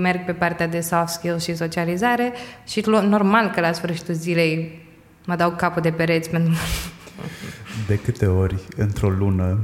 merg 0.00 0.24
pe 0.24 0.32
partea 0.32 0.66
de 0.66 0.80
soft 0.80 1.12
skills 1.12 1.44
și 1.44 1.56
socializare 1.56 2.32
și 2.66 2.82
normal 2.86 3.50
că 3.50 3.60
la 3.60 3.72
sfârșitul 3.72 4.14
zilei 4.14 4.83
mă 5.24 5.36
dau 5.36 5.50
capul 5.50 5.82
de 5.82 5.90
pereți 5.90 6.30
pentru... 6.30 6.52
De 7.86 7.98
câte 7.98 8.26
ori 8.26 8.54
într-o 8.76 9.08
lună 9.08 9.58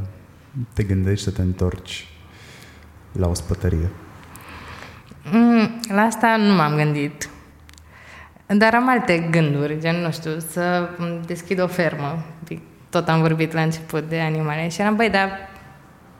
te 0.74 0.82
gândești 0.82 1.24
să 1.24 1.31
te 1.31 1.43
întorci 1.43 2.09
la 3.12 3.28
o 3.28 3.35
spătărie? 3.35 3.91
Mm, 5.32 5.81
la 5.89 6.01
asta 6.01 6.37
nu 6.37 6.55
m-am 6.55 6.77
gândit. 6.77 7.28
Dar 8.47 8.74
am 8.74 8.89
alte 8.89 9.28
gânduri, 9.31 9.81
gen, 9.81 9.97
nu 9.97 10.11
știu, 10.11 10.39
să 10.39 10.89
deschid 11.27 11.61
o 11.61 11.66
fermă. 11.66 12.24
Tot 12.91 13.09
am 13.09 13.20
vorbit 13.20 13.53
la 13.53 13.62
început 13.62 14.09
de 14.09 14.20
animale 14.20 14.69
și 14.69 14.81
eram, 14.81 14.97
băi, 14.97 15.11
dar 15.11 15.31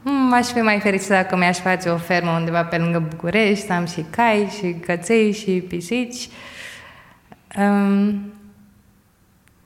m-aș 0.01 0.47
fi 0.47 0.59
mai 0.59 0.79
fericită 0.79 1.13
dacă 1.13 1.37
mi-aș 1.37 1.57
face 1.57 1.89
o 1.89 1.97
fermă 1.97 2.31
undeva 2.31 2.63
pe 2.63 2.77
lângă 2.77 2.99
București, 3.09 3.65
să 3.65 3.73
am 3.73 3.85
și 3.85 4.05
cai, 4.09 4.49
și 4.57 4.75
căței, 4.85 5.31
și 5.31 5.51
pisici. 5.67 6.29
Um, 7.57 8.33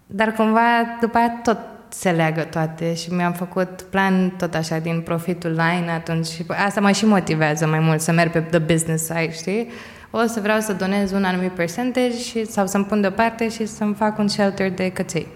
dar 0.06 0.32
cumva, 0.32 0.98
după 1.02 1.18
aia 1.18 1.40
tot 1.44 1.57
se 1.90 2.11
leagă 2.11 2.41
toate 2.41 2.95
și 2.95 3.14
mi-am 3.14 3.34
făcut 3.34 3.82
plan 3.90 4.30
tot 4.30 4.53
așa 4.53 4.77
din 4.77 5.02
profitul 5.02 5.49
line 5.49 5.91
atunci 5.91 6.26
și 6.26 6.45
asta 6.65 6.82
mă 6.82 6.91
și 6.91 7.06
motivează 7.06 7.68
mai 7.68 7.80
mult 7.80 8.02
să 8.02 8.11
merg 8.11 8.32
pe 8.32 8.40
the 8.40 8.60
business 8.60 9.06
side, 9.06 9.32
știi? 9.32 9.68
O 10.11 10.26
să 10.26 10.40
vreau 10.40 10.60
să 10.60 10.73
donez 10.73 11.11
un 11.11 11.23
anumit 11.23 11.52
percentage 11.52 12.18
și, 12.18 12.45
sau 12.45 12.68
să-mi 12.68 12.86
pun 12.86 13.02
deoparte 13.02 13.49
și 13.49 13.65
să-mi 13.65 13.94
fac 13.94 14.18
un 14.18 14.27
shelter 14.27 14.72
de 14.72 14.90
căței. 14.90 15.27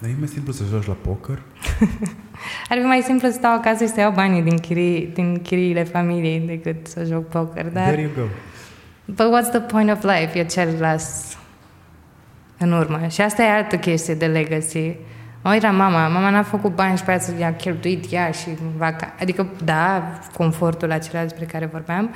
Dar 0.00 0.10
e 0.10 0.14
mai 0.18 0.28
simplu 0.28 0.52
să 0.52 0.62
joci 0.70 0.86
la 0.86 0.96
poker? 1.02 1.42
Ar 2.70 2.78
fi 2.78 2.84
mai 2.84 3.00
simplu 3.04 3.28
să 3.28 3.34
stau 3.34 3.52
acasă 3.52 3.84
și 3.84 3.90
să 3.90 4.00
iau 4.00 4.12
banii 4.12 4.42
din, 4.42 4.58
chirii, 4.58 5.10
din 5.14 5.42
chiriile 5.42 5.84
familiei 5.84 6.40
decât 6.40 6.86
să 6.86 7.04
joc 7.04 7.28
poker. 7.28 7.66
Dar... 7.68 7.86
There 7.86 8.00
you 8.00 8.10
go. 8.16 8.22
But 9.04 9.26
what's 9.26 9.50
the 9.50 9.60
point 9.60 9.90
of 9.90 10.02
life? 10.02 10.38
Eu 10.38 10.44
ce 10.44 10.76
las 10.78 11.36
în 12.58 12.72
urmă. 12.72 13.06
Și 13.10 13.20
asta 13.20 13.42
e 13.42 13.50
altă 13.50 13.76
chestie 13.76 14.14
de 14.14 14.26
legacy. 14.26 14.96
Mă 15.42 15.52
uit 15.52 15.62
la 15.62 15.70
mama, 15.70 16.08
mama 16.08 16.30
n-a 16.30 16.42
făcut 16.42 16.74
bani 16.74 16.96
și 16.96 17.04
pe 17.04 17.10
aia 17.10 17.20
i-a 17.38 17.54
cheltuit 17.54 18.12
ea 18.12 18.30
și 18.30 18.48
vaca. 18.76 19.14
Adică, 19.20 19.46
da, 19.64 20.12
confortul 20.36 20.90
acela 20.90 21.22
despre 21.22 21.44
care 21.44 21.66
vorbeam, 21.66 22.14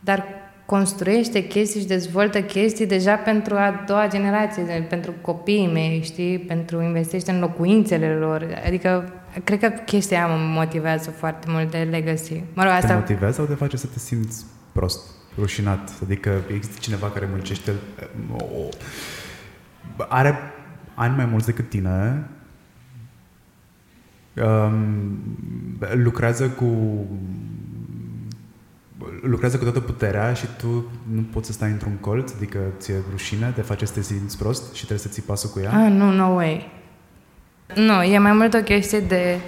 dar 0.00 0.24
construiește 0.66 1.46
chestii 1.46 1.80
și 1.80 1.86
dezvoltă 1.86 2.42
chestii 2.42 2.86
deja 2.86 3.14
pentru 3.14 3.54
a 3.54 3.84
doua 3.86 4.08
generație, 4.08 4.86
pentru 4.88 5.12
copiii 5.20 5.70
mei, 5.72 6.00
știi, 6.04 6.38
pentru 6.38 6.82
investește 6.82 7.30
în 7.30 7.40
locuințele 7.40 8.08
lor. 8.08 8.62
Adică, 8.66 9.12
cred 9.44 9.58
că 9.58 9.68
chestia 9.68 10.24
aia 10.24 10.34
mă 10.34 10.54
motivează 10.54 11.10
foarte 11.10 11.46
mult 11.50 11.70
de 11.70 11.88
legacy. 11.90 12.42
Mă 12.52 12.62
rog, 12.62 12.72
asta... 12.72 12.86
Te 12.86 12.94
motivează 12.94 13.34
sau 13.34 13.44
te 13.44 13.54
face 13.54 13.76
să 13.76 13.86
te 13.86 13.98
simți 13.98 14.44
prost, 14.72 15.00
rușinat? 15.38 15.90
Adică 16.02 16.40
există 16.54 16.76
cineva 16.80 17.06
care 17.10 17.28
muncește 17.30 17.72
o, 18.36 18.68
are 20.08 20.38
ani 20.94 21.16
mai 21.16 21.24
mulți 21.24 21.46
decât 21.46 21.68
tine, 21.68 22.28
um, 24.34 25.18
lucrează 25.94 26.48
cu 26.48 26.66
lucrează 29.22 29.58
cu 29.58 29.62
toată 29.62 29.80
puterea 29.80 30.32
și 30.32 30.46
tu 30.58 30.90
nu 31.12 31.22
poți 31.32 31.46
să 31.46 31.52
stai 31.52 31.70
într-un 31.70 31.96
colț, 32.00 32.32
adică 32.32 32.58
ți-e 32.78 32.94
rușine, 33.10 33.52
te 33.54 33.62
face 33.62 33.84
să 33.86 33.92
te 33.92 34.00
simți 34.00 34.38
prost 34.38 34.72
și 34.72 34.78
trebuie 34.78 34.98
să 34.98 35.08
ții 35.08 35.22
pasul 35.22 35.50
cu 35.50 35.60
ea? 35.60 35.84
Ah, 35.84 35.90
nu, 35.90 36.10
no 36.10 36.26
way. 36.26 36.70
Nu, 37.74 38.02
e 38.02 38.18
mai 38.18 38.32
mult 38.32 38.54
o 38.54 38.62
chestie 38.62 39.00
de 39.00 39.38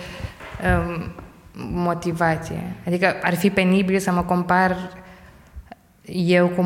um, 0.86 1.12
motivație. 1.82 2.76
Adică 2.86 3.14
ar 3.22 3.34
fi 3.34 3.50
penibil 3.50 3.98
să 3.98 4.12
mă 4.12 4.22
compar 4.22 4.76
eu 6.06 6.48
cu 6.48 6.62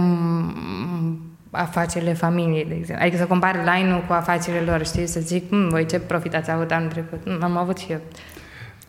afacerile 1.51 2.13
familiei, 2.13 2.65
de 2.65 2.75
exemplu. 2.75 3.05
Adică 3.05 3.17
să 3.17 3.27
compar 3.27 3.57
line-ul 3.57 4.05
cu 4.07 4.13
afacerile 4.13 4.61
lor, 4.71 4.87
știi? 4.87 5.07
Să 5.07 5.21
zic, 5.21 5.49
hm, 5.49 5.69
voi 5.69 5.87
ce 5.87 5.99
profit 5.99 6.35
ați 6.35 6.51
avut 6.51 6.71
anul 6.71 6.89
trecut? 6.89 7.23
Hm, 7.25 7.43
am 7.43 7.57
avut 7.57 7.79
și 7.79 7.93
eu. 7.93 8.01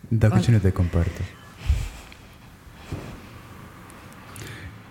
Dar 0.08 0.30
cu 0.30 0.40
cine 0.40 0.58
te 0.58 0.72
compari 0.72 1.10
tu? 1.10 1.22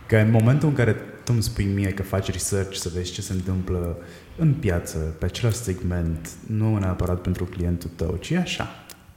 Că 0.07 0.17
în 0.17 0.31
momentul 0.31 0.69
în 0.69 0.75
care 0.75 0.93
tu 1.25 1.33
îmi 1.33 1.43
spui 1.43 1.65
mie 1.65 1.93
că 1.93 2.03
faci 2.03 2.31
research 2.31 2.77
să 2.77 2.91
vezi 2.95 3.13
ce 3.13 3.23
se 3.23 3.33
întâmplă 3.33 3.97
în 4.37 4.55
piață, 4.55 4.99
pe 4.99 5.25
același 5.25 5.57
segment, 5.57 6.31
nu 6.47 6.79
neapărat 6.79 7.21
pentru 7.21 7.45
clientul 7.45 7.91
tău, 7.97 8.19
ci 8.21 8.31
așa, 8.31 8.69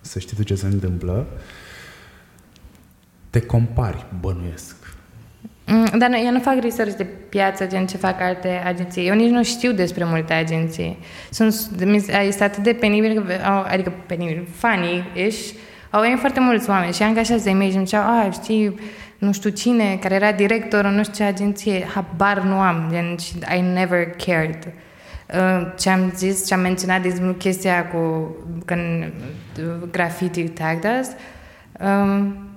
să 0.02 0.19
știi 0.19 0.38
tu 0.38 0.44
ce 0.44 0.56
se 0.56 0.65
întâmplă, 0.65 1.28
te 3.30 3.41
compari, 3.41 4.06
bănuiesc. 4.19 4.76
Mm, 5.72 5.98
dar 5.98 6.11
eu 6.26 6.31
nu 6.31 6.39
fac 6.39 6.61
research 6.61 6.95
de 6.95 7.06
piață, 7.30 7.65
gen 7.68 7.85
ce 7.85 7.98
fac 7.98 8.22
alte 8.22 8.61
agenții. 8.65 9.07
Eu 9.07 9.15
nici 9.15 9.30
nu 9.30 9.43
știu 9.43 9.72
despre 9.72 10.03
multe 10.03 10.34
agenții. 10.34 10.98
Sunt, 11.30 11.53
este 12.26 12.43
atât 12.43 12.64
de 12.64 12.73
penibil, 12.73 13.39
adică 13.68 13.93
penibil, 14.06 14.48
funny-ish, 14.48 15.53
au 15.89 16.02
venit 16.02 16.19
foarte 16.19 16.39
mulți 16.39 16.69
oameni 16.69 16.93
și 16.93 17.03
angajați 17.03 17.43
de 17.43 17.52
mei 17.52 17.69
și 17.69 17.76
îmi 17.76 17.85
ziceau, 17.85 18.03
ah, 18.03 18.27
știi, 18.31 18.80
nu 19.18 19.31
știu 19.31 19.49
cine, 19.49 19.98
care 20.02 20.15
era 20.15 20.31
director 20.31 20.85
în 20.85 20.93
nu 20.95 21.03
știu 21.03 21.15
ce 21.15 21.23
agenție, 21.23 21.85
habar 21.93 22.41
nu 22.41 22.56
am, 22.56 22.88
gen, 22.91 23.18
și 23.18 23.34
I 23.57 23.61
never 23.73 24.10
cared. 24.26 24.68
Uh, 25.34 25.72
ce 25.80 25.89
am 25.89 26.11
zis, 26.15 26.48
ce 26.48 26.53
am 26.53 26.60
menționat, 26.60 27.02
de 27.02 27.07
exemplu, 27.07 27.34
chestia 27.34 27.88
cu 27.88 28.35
când 28.65 29.14
graffiti 29.91 30.43
tagged 30.43 30.91
us, 31.02 31.10
um, 31.88 32.51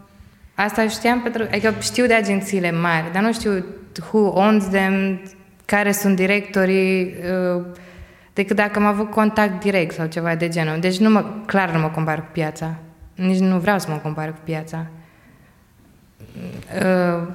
Asta 0.54 0.88
știam 0.88 1.20
pentru... 1.20 1.42
Adică 1.42 1.74
știu 1.80 2.06
de 2.06 2.14
agențiile 2.14 2.70
mari, 2.70 3.12
dar 3.12 3.22
nu 3.22 3.32
știu 3.32 3.64
who 4.12 4.18
owns 4.18 4.64
them, 4.64 5.20
care 5.64 5.92
sunt 5.92 6.16
directorii, 6.16 7.14
uh, 7.56 7.64
decât 8.32 8.56
dacă 8.56 8.78
am 8.78 8.84
avut 8.84 9.10
contact 9.10 9.60
direct 9.60 9.94
sau 9.94 10.06
ceva 10.06 10.34
de 10.34 10.48
genul. 10.48 10.80
Deci 10.80 10.98
nu 10.98 11.10
mă, 11.10 11.24
clar 11.46 11.70
nu 11.70 11.78
mă 11.78 11.88
compar 11.88 12.20
cu 12.20 12.28
piața. 12.32 12.74
Nici 13.14 13.38
nu 13.38 13.58
vreau 13.58 13.78
să 13.78 13.90
mă 13.90 13.96
compar 13.96 14.32
cu 14.32 14.38
piața. 14.44 14.86
Uh, 16.82 17.28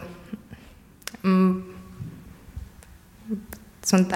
sunt 3.79 4.15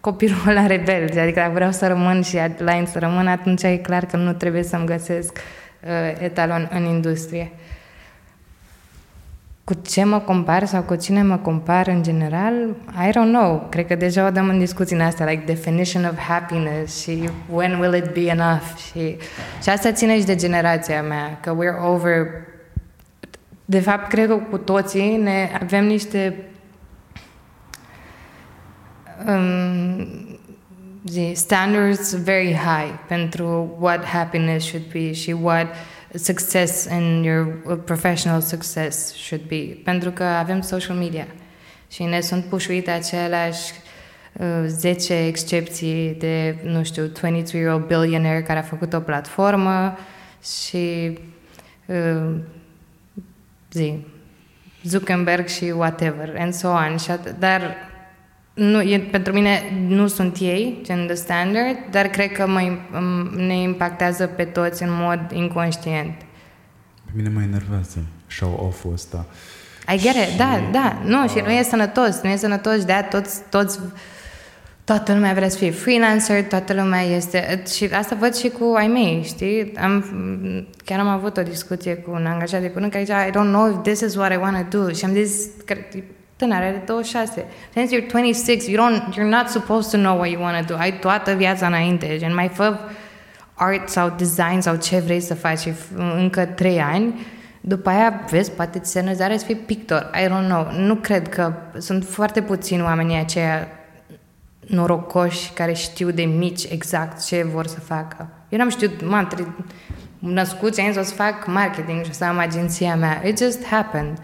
copilul 0.00 0.38
la 0.44 0.66
rebel, 0.66 1.02
adică 1.02 1.40
dacă 1.40 1.50
vreau 1.52 1.72
să 1.72 1.86
rămân 1.86 2.22
și 2.22 2.38
line 2.58 2.86
să 2.86 2.98
rămân, 2.98 3.26
atunci 3.26 3.62
e 3.62 3.76
clar 3.76 4.06
că 4.06 4.16
nu 4.16 4.32
trebuie 4.32 4.62
să-mi 4.62 4.86
găsesc 4.86 5.38
uh, 5.82 6.22
etalon 6.22 6.68
în 6.72 6.84
industrie 6.84 7.52
cu 9.64 9.74
ce 9.74 10.04
mă 10.04 10.18
compar 10.18 10.64
sau 10.64 10.82
cu 10.82 10.94
cine 10.94 11.22
mă 11.22 11.36
compar 11.36 11.86
în 11.86 12.02
general, 12.02 12.54
I 13.06 13.08
don't 13.08 13.32
know. 13.32 13.66
Cred 13.70 13.86
că 13.86 13.94
deja 13.94 14.26
o 14.26 14.30
dăm 14.30 14.48
în 14.48 14.58
discuții 14.58 14.96
în 14.96 15.02
astea, 15.02 15.26
like 15.26 15.42
definition 15.46 16.04
of 16.04 16.18
happiness 16.18 17.02
și 17.02 17.28
when 17.50 17.78
will 17.78 17.94
it 17.94 18.12
be 18.12 18.26
enough 18.26 18.74
și, 18.90 19.16
și 19.62 19.68
asta 19.68 19.92
ține 19.92 20.18
și 20.18 20.24
de 20.24 20.34
generația 20.34 21.02
mea, 21.02 21.38
că 21.40 21.56
we're 21.56 21.84
over 21.86 22.26
de 23.64 23.80
fapt, 23.80 24.08
cred 24.08 24.28
că 24.28 24.34
cu 24.34 24.58
toții 24.58 25.16
ne 25.16 25.48
avem 25.60 25.84
niște 25.84 26.36
um, 29.26 30.06
zi, 31.04 31.32
standards 31.34 32.22
very 32.22 32.52
high 32.52 32.92
pentru 33.08 33.76
what 33.78 34.04
happiness 34.04 34.66
should 34.66 34.86
be 34.92 35.12
și 35.12 35.36
what 35.42 35.66
success 36.14 36.84
in 36.84 37.22
your 37.22 37.60
uh, 37.64 37.78
professional 37.84 38.40
success 38.40 39.14
should 39.14 39.44
be. 39.46 39.78
Pentru 39.84 40.10
că 40.10 40.22
avem 40.24 40.60
social 40.60 40.96
media 40.96 41.26
și 41.90 42.02
ne 42.02 42.20
sunt 42.20 42.44
pușuite 42.44 42.90
aceleași 42.90 43.72
uh, 44.32 44.64
10 44.66 45.26
excepții 45.26 46.14
de, 46.18 46.56
nu 46.62 46.84
știu, 46.84 47.06
22-year-old 47.06 47.86
billionaire 47.86 48.42
care 48.42 48.58
a 48.58 48.62
făcut 48.62 48.92
o 48.92 49.00
platformă 49.00 49.98
și 50.62 51.18
uh, 51.86 52.36
zi, 53.72 54.06
Zuckerberg 54.82 55.46
și 55.46 55.64
whatever, 55.64 56.34
and 56.38 56.54
so 56.54 56.68
on. 56.68 56.96
Dar 57.38 57.76
nu, 58.54 58.80
e, 58.80 58.98
pentru 58.98 59.32
mine 59.32 59.62
nu 59.88 60.06
sunt 60.06 60.36
ei, 60.40 60.78
gen 60.82 61.06
the 61.06 61.14
standard, 61.14 61.76
dar 61.90 62.06
cred 62.06 62.32
că 62.32 62.46
mă, 62.46 62.78
ne 63.36 63.62
impactează 63.62 64.26
pe 64.26 64.44
toți 64.44 64.82
în 64.82 64.88
mod 64.92 65.20
inconștient. 65.32 66.14
Pe 67.04 67.12
mine 67.14 67.28
mă 67.28 67.42
enervează 67.42 67.98
show-off-ul 68.26 68.92
ăsta. 68.92 69.26
I 69.94 69.98
get 69.98 70.14
it, 70.14 70.36
da, 70.36 70.68
da, 70.72 71.02
nu, 71.04 71.22
uh, 71.22 71.30
și 71.30 71.42
nu 71.44 71.50
e 71.50 71.62
sănătos, 71.62 72.20
nu 72.22 72.28
e 72.30 72.36
sănătos, 72.36 72.84
de 72.84 73.06
toți, 73.10 73.40
toți 73.50 73.78
toată 74.84 75.12
lumea 75.12 75.32
vrea 75.32 75.48
să 75.48 75.56
fie 75.56 75.70
freelancer, 75.70 76.44
toată 76.44 76.74
lumea 76.74 77.00
este... 77.00 77.62
Și 77.74 77.84
asta 77.84 78.16
văd 78.20 78.34
și 78.34 78.48
cu 78.48 78.74
ai 78.76 78.86
mei, 78.86 79.22
știi? 79.24 79.72
Am, 79.76 80.04
chiar 80.84 80.98
am 80.98 81.08
avut 81.08 81.36
o 81.36 81.42
discuție 81.42 81.94
cu 81.94 82.10
un 82.10 82.26
angajat 82.26 82.60
de 82.60 82.70
curând 82.70 82.92
care 82.92 83.04
zicea 83.04 83.26
I 83.26 83.30
don't 83.30 83.52
know 83.52 83.70
if 83.70 83.82
this 83.82 84.00
is 84.00 84.14
what 84.14 84.32
I 84.32 84.36
want 84.36 84.70
to 84.70 84.78
do. 84.78 84.92
Și 84.92 85.04
am 85.04 85.12
zis, 85.12 85.46
tânăr, 86.44 86.62
are 86.62 86.82
26. 86.86 87.44
Since 87.72 87.96
you're 87.96 88.10
26, 88.10 88.70
you 88.70 88.76
don't, 88.76 89.14
you're 89.14 89.30
not 89.38 89.48
supposed 89.48 89.90
to 89.90 89.96
know 89.96 90.16
what 90.16 90.30
you 90.30 90.42
want 90.42 90.66
to 90.66 90.74
do. 90.74 90.80
Ai 90.80 90.98
toată 90.98 91.32
viața 91.32 91.66
înainte. 91.66 92.16
Gen, 92.18 92.34
mai 92.34 92.48
fă 92.48 92.78
art 93.54 93.88
sau 93.88 94.14
design 94.16 94.60
sau 94.60 94.76
ce 94.76 94.98
vrei 94.98 95.20
să 95.20 95.34
faci 95.34 95.60
încă 96.16 96.44
3 96.44 96.80
ani. 96.80 97.26
După 97.60 97.88
aia, 97.88 98.20
vezi, 98.30 98.50
poate 98.50 98.78
ți 98.78 98.90
se 98.90 99.00
năzare 99.00 99.36
să 99.36 99.44
fii 99.44 99.54
pictor. 99.54 100.10
I 100.14 100.26
don't 100.26 100.48
know. 100.48 100.66
Nu 100.76 100.94
cred 100.94 101.28
că 101.28 101.52
sunt 101.78 102.04
foarte 102.04 102.42
puțini 102.42 102.82
oamenii 102.82 103.18
aceia 103.18 103.68
norocoși 104.66 105.50
care 105.52 105.72
știu 105.72 106.10
de 106.10 106.22
mici 106.22 106.64
exact 106.70 107.26
ce 107.26 107.42
vor 107.52 107.66
să 107.66 107.80
facă. 107.80 108.28
Eu 108.48 108.58
n-am 108.58 108.68
știut, 108.68 109.08
m-am 109.08 109.56
născut 110.18 110.74
și 110.74 110.80
am 110.80 110.92
zis 110.92 111.00
o 111.00 111.04
să 111.04 111.14
fac 111.14 111.46
marketing 111.46 112.04
și 112.04 112.10
o 112.10 112.12
să 112.12 112.24
am 112.24 112.38
agenția 112.38 112.96
mea. 112.96 113.22
It 113.26 113.38
just 113.38 113.66
happened. 113.66 114.18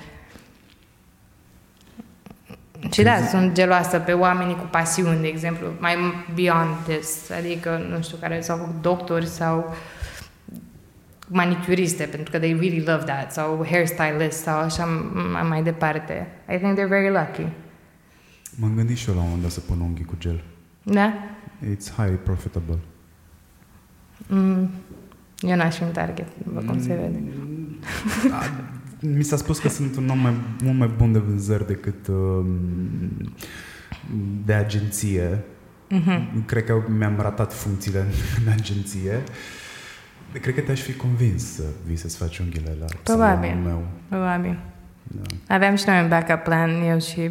Și 2.91 3.03
da, 3.03 3.27
sunt 3.27 3.53
geloasă 3.53 3.99
pe 3.99 4.13
oamenii 4.13 4.55
cu 4.55 4.69
pasiuni, 4.71 5.21
de 5.21 5.27
exemplu, 5.27 5.67
mai 5.79 5.97
beyond 6.35 6.77
this, 6.87 7.31
adică, 7.31 7.87
nu 7.91 8.03
știu, 8.03 8.17
care 8.21 8.41
s-au 8.41 8.57
făcut 8.57 8.83
doctori 8.83 9.27
sau 9.27 9.75
manicuriste, 11.29 12.05
pentru 12.05 12.31
că 12.31 12.39
they 12.39 12.53
really 12.53 12.85
love 12.85 13.05
that, 13.05 13.33
sau 13.33 13.67
hairstylist, 13.71 14.43
sau 14.43 14.59
așa 14.59 14.85
mai 15.49 15.63
departe. 15.63 16.27
I 16.55 16.57
think 16.57 16.79
they're 16.79 16.89
very 16.89 17.09
lucky. 17.09 17.47
M-am 18.57 18.75
gândit 18.75 18.97
și 18.97 19.09
eu 19.09 19.15
la 19.15 19.21
un 19.21 19.27
moment 19.27 19.43
dat 19.43 19.53
să 19.53 19.61
pun 19.61 19.81
unghii 19.81 20.05
cu 20.05 20.15
gel. 20.19 20.45
Da? 20.83 21.13
It's 21.63 21.95
highly 21.97 22.19
profitable. 22.23 22.79
Mm, 24.27 24.71
eu 25.41 25.57
n-aș 25.57 25.77
fi 25.77 25.83
un 25.83 25.91
target, 25.91 26.27
după 26.45 26.61
cum 26.61 26.75
mm, 26.75 26.83
se 26.83 26.95
vede. 26.95 27.23
Da, 29.01 29.09
mi 29.17 29.23
s-a 29.23 29.37
spus 29.37 29.59
că 29.59 29.69
sunt 29.69 29.97
un 29.97 30.09
om 30.09 30.19
mai, 30.19 30.35
mult 30.63 30.79
mai 30.79 30.91
bun 30.97 31.13
de 31.13 31.19
vânzări 31.19 31.67
decât 31.67 32.07
uh, 32.07 32.45
de 34.45 34.53
agenție. 34.53 35.39
Mm-hmm. 35.91 36.45
Cred 36.47 36.65
că 36.65 36.83
mi-am 36.99 37.19
ratat 37.21 37.53
funcțiile 37.53 37.99
în, 37.99 38.07
în 38.45 38.53
agenție. 38.53 39.23
Cred 40.41 40.55
că 40.55 40.61
te-aș 40.61 40.81
fi 40.81 40.95
convins 40.95 41.55
să 41.55 41.63
vii 41.87 41.97
să-ți 41.97 42.17
faci 42.17 42.39
unghiile 42.39 42.77
la 42.81 42.87
Probabil. 43.03 43.55
meu. 43.65 43.87
Probabil. 44.09 44.59
Da. 45.03 45.55
Aveam 45.55 45.75
și 45.77 45.85
noi 45.87 46.01
un 46.03 46.09
backup 46.09 46.43
plan, 46.43 46.71
eu 46.83 47.01
și 47.01 47.31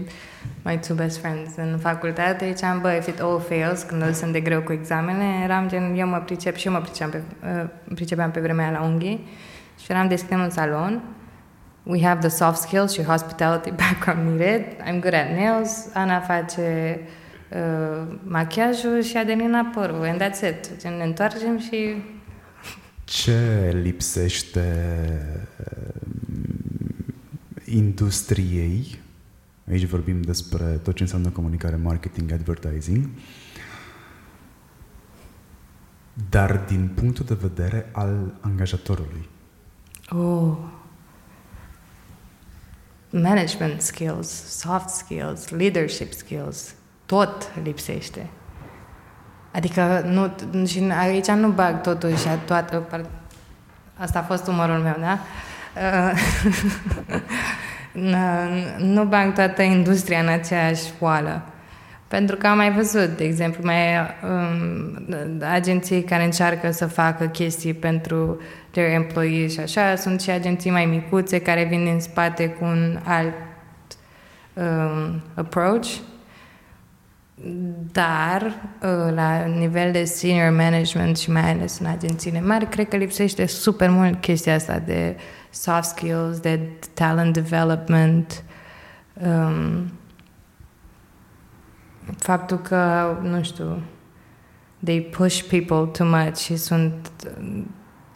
my 0.64 0.80
two 0.88 0.96
best 0.96 1.18
friends 1.18 1.52
în 1.56 1.78
facultate. 1.78 2.52
Ziceam, 2.56 2.82
bă, 2.82 2.90
if 3.00 3.08
it 3.08 3.20
all 3.20 3.40
fails, 3.48 3.82
când 3.82 4.16
sunt 4.16 4.32
de 4.32 4.40
greu 4.40 4.62
cu 4.62 4.72
examene, 4.72 5.26
eram 5.44 5.68
gen, 5.68 5.96
eu 5.98 6.08
mă 6.08 6.18
pricep 6.26 6.56
și 6.56 6.68
eu 6.68 6.74
mă 6.74 6.80
pricepeam 6.80 7.10
pe, 7.10 7.22
uh, 7.62 7.70
pricepeam 7.94 8.32
pe 8.32 8.40
vremea 8.40 8.72
la 8.72 8.82
unghii 8.82 9.28
și 9.80 9.92
eram 9.92 10.08
deschidem 10.08 10.40
un 10.40 10.50
salon 10.50 11.02
we 11.90 12.00
have 12.02 12.20
the 12.22 12.30
soft 12.30 12.62
skills 12.62 12.92
și 12.94 13.04
hospitality 13.04 13.72
background 13.84 14.30
needed. 14.30 14.78
I'm 14.86 15.00
good 15.00 15.14
at 15.14 15.30
nails. 15.30 15.88
Ana 15.94 16.20
face 16.20 17.00
uh, 17.50 18.18
machiajul 18.24 19.02
și 19.02 19.18
Adelina 19.18 19.72
părul. 19.74 20.04
And 20.04 20.22
that's 20.22 20.42
it. 20.50 20.84
Ne 20.84 21.04
întoarcem 21.04 21.60
și... 21.60 21.96
Ce 23.04 23.80
lipsește 23.82 24.76
uh, 25.60 26.04
industriei? 27.66 29.00
Aici 29.70 29.86
vorbim 29.86 30.22
despre 30.22 30.64
tot 30.64 30.96
ce 30.96 31.04
înseamnă 31.04 31.30
comunicare, 31.30 31.76
marketing, 31.76 32.32
advertising. 32.32 33.10
Dar 36.30 36.64
din 36.68 36.92
punctul 36.96 37.26
de 37.26 37.38
vedere 37.42 37.90
al 37.92 38.34
angajatorului. 38.42 39.30
Oh 40.10 40.58
management 43.10 43.82
skills, 43.82 44.28
soft 44.60 44.90
skills, 44.90 45.50
leadership 45.50 46.14
skills, 46.14 46.74
tot 47.06 47.52
lipsește. 47.64 48.28
Adică 49.52 50.04
nu, 50.06 50.66
și 50.66 50.92
aici 51.00 51.28
nu 51.28 51.50
bag 51.50 51.82
totuși 51.82 52.28
toată, 52.46 53.08
asta 53.98 54.20
a 54.20 54.24
fost 54.24 54.48
umărul 54.48 54.78
meu, 54.78 54.96
da? 55.00 55.20
nu 58.94 59.04
bag 59.04 59.34
toată 59.34 59.62
industria 59.62 60.20
în 60.20 60.28
aceeași 60.28 60.84
oală. 61.00 61.42
Pentru 62.10 62.36
că 62.36 62.48
am 62.48 62.58
mai 62.58 62.72
văzut, 62.72 63.18
de 63.18 63.24
exemplu, 63.24 63.64
mai 63.64 63.76
um, 64.24 65.42
agenții 65.52 66.04
care 66.04 66.24
încearcă 66.24 66.72
să 66.72 66.86
facă 66.86 67.26
chestii 67.26 67.74
pentru 67.74 68.42
their 68.72 68.94
employees 68.94 69.52
și 69.52 69.60
așa, 69.60 69.96
sunt 69.96 70.22
și 70.22 70.30
agenții 70.30 70.72
mai 70.72 70.86
micuțe 70.86 71.40
care 71.40 71.64
vin 71.64 71.84
din 71.84 72.00
spate 72.00 72.48
cu 72.50 72.66
un 72.66 73.00
alt 73.04 73.34
um, 74.54 75.22
approach. 75.34 75.88
Dar, 77.92 78.42
uh, 78.82 79.14
la 79.14 79.46
nivel 79.46 79.92
de 79.92 80.04
senior 80.04 80.52
management 80.52 81.18
și 81.18 81.32
mai 81.32 81.52
ales 81.52 81.80
în 81.80 81.86
agențiile 81.86 82.42
mari, 82.42 82.66
cred 82.66 82.88
că 82.88 82.96
lipsește 82.96 83.46
super 83.46 83.90
mult 83.90 84.22
chestia 84.22 84.56
asta 84.56 84.82
de 84.86 85.16
soft 85.50 85.84
skills, 85.84 86.40
de 86.40 86.60
talent 86.94 87.34
development, 87.34 88.44
um, 89.14 89.92
faptul 92.18 92.58
că, 92.58 93.16
nu 93.22 93.44
știu, 93.44 93.82
they 94.84 95.02
push 95.02 95.42
people 95.42 95.92
too 95.98 96.08
much 96.08 96.38
și 96.38 96.56
sunt 96.56 97.12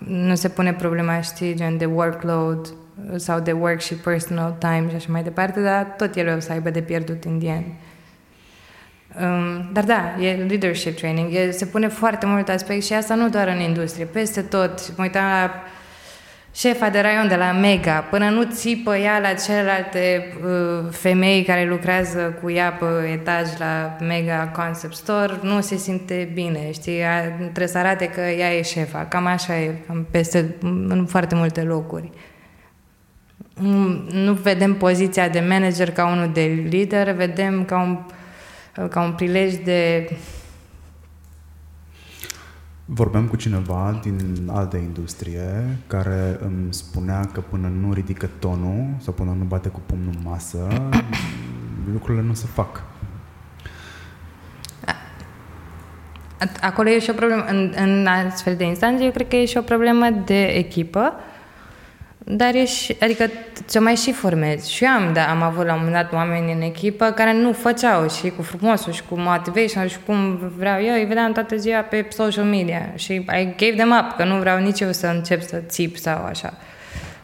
nu 0.07 0.35
se 0.35 0.49
pune 0.49 0.73
problema, 0.73 1.21
știi, 1.21 1.55
gen 1.55 1.77
de 1.77 1.85
workload 1.85 2.73
sau 3.15 3.39
de 3.39 3.51
work 3.51 3.81
și 3.81 3.93
personal 3.93 4.55
time 4.59 4.85
și 4.89 4.95
așa 4.95 5.11
mai 5.11 5.23
departe, 5.23 5.61
dar 5.61 5.83
tot 5.97 6.15
ele 6.15 6.33
o 6.33 6.39
să 6.39 6.51
aibă 6.51 6.69
de 6.69 6.81
pierdut 6.81 7.23
în 7.23 7.41
end. 7.41 7.65
Um, 9.21 9.69
dar 9.73 9.83
da, 9.83 10.15
e 10.19 10.45
leadership 10.47 10.97
training, 10.97 11.33
e, 11.33 11.51
se 11.51 11.65
pune 11.65 11.87
foarte 11.87 12.25
mult 12.25 12.49
aspect 12.49 12.83
și 12.83 12.93
asta 12.93 13.15
nu 13.15 13.29
doar 13.29 13.47
în 13.47 13.59
industrie, 13.59 14.05
peste 14.05 14.41
tot. 14.41 14.97
Mă 14.97 15.03
uitam 15.03 15.23
la 15.23 15.51
șefa 16.53 16.89
de 16.89 16.99
raion 16.99 17.27
de 17.27 17.35
la 17.35 17.51
Mega, 17.51 17.99
până 18.09 18.29
nu 18.29 18.43
țipă 18.43 18.95
ea 18.95 19.19
la 19.19 19.33
celelalte 19.33 20.33
uh, 20.43 20.91
femei 20.91 21.43
care 21.43 21.67
lucrează 21.67 22.39
cu 22.41 22.49
ea 22.49 22.71
pe 22.71 23.09
etaj 23.11 23.47
la 23.57 23.97
Mega 23.99 24.51
Concept 24.55 24.95
Store, 24.95 25.33
nu 25.41 25.61
se 25.61 25.75
simte 25.75 26.31
bine, 26.33 26.71
știi? 26.71 26.99
trebuie 27.41 27.67
să 27.67 27.77
arate 27.77 28.05
că 28.05 28.21
ea 28.21 28.53
e 28.53 28.61
șefa. 28.61 29.05
Cam 29.05 29.25
așa 29.25 29.59
e, 29.59 29.81
cam 29.87 30.07
peste, 30.11 30.55
în 30.61 31.05
foarte 31.09 31.35
multe 31.35 31.61
locuri. 31.61 32.09
Nu 34.11 34.33
vedem 34.33 34.73
poziția 34.73 35.29
de 35.29 35.39
manager 35.39 35.91
ca 35.91 36.07
unul 36.07 36.29
de 36.33 36.65
lider, 36.69 37.11
vedem 37.11 37.65
ca 37.65 37.81
un, 37.81 37.99
ca 38.89 39.01
un 39.01 39.11
prilej 39.11 39.53
de 39.53 40.09
Vorbeam 42.85 43.27
cu 43.27 43.35
cineva 43.35 43.99
din 44.01 44.49
altă 44.51 44.77
industrie 44.77 45.77
care 45.87 46.37
îmi 46.39 46.73
spunea 46.73 47.29
că 47.33 47.39
până 47.39 47.67
nu 47.67 47.93
ridică 47.93 48.29
tonul 48.39 48.85
sau 48.97 49.13
până 49.13 49.35
nu 49.37 49.43
bate 49.43 49.69
cu 49.69 49.79
pumnul 49.85 50.13
în 50.15 50.21
masă, 50.23 50.67
lucrurile 51.93 52.23
nu 52.23 52.33
se 52.33 52.45
fac. 52.45 52.83
Acolo 56.61 56.89
e 56.89 56.99
și 56.99 57.09
o 57.09 57.13
problemă, 57.13 57.45
în, 57.47 57.73
în 57.75 58.07
astfel 58.07 58.55
de 58.55 58.63
instanțe, 58.63 59.03
eu 59.03 59.11
cred 59.11 59.27
că 59.27 59.35
e 59.35 59.45
și 59.45 59.57
o 59.57 59.61
problemă 59.61 60.09
de 60.25 60.43
echipă, 60.43 61.13
dar 62.25 62.55
e 62.55 62.65
și, 62.65 62.95
adică 62.99 63.29
ce 63.69 63.79
mai 63.79 63.95
și 63.95 64.11
formezi. 64.11 64.73
Și 64.73 64.83
eu 64.83 64.89
am, 64.89 65.13
da, 65.13 65.29
am 65.29 65.41
avut 65.41 65.65
la 65.65 65.73
un 65.73 65.79
moment 65.83 65.95
dat 65.95 66.13
oameni 66.13 66.51
în 66.51 66.61
echipă 66.61 67.11
care 67.11 67.33
nu 67.33 67.51
făceau 67.51 68.09
și 68.09 68.29
cu 68.29 68.41
frumosul 68.41 68.93
și 68.93 69.01
cu 69.09 69.19
motivation 69.19 69.87
și 69.87 69.97
cum 70.05 70.37
vreau 70.57 70.81
eu, 70.81 70.93
îi 70.93 71.05
vedeam 71.05 71.31
toată 71.31 71.55
ziua 71.55 71.81
pe 71.81 72.05
social 72.09 72.43
media 72.45 72.91
și 72.95 73.13
I 73.13 73.53
gave 73.57 73.75
them 73.75 74.01
up, 74.01 74.15
că 74.17 74.23
nu 74.23 74.39
vreau 74.39 74.59
nici 74.59 74.79
eu 74.79 74.91
să 74.91 75.07
încep 75.07 75.41
să 75.41 75.57
țip 75.67 75.97
sau 75.97 76.25
așa. 76.25 76.53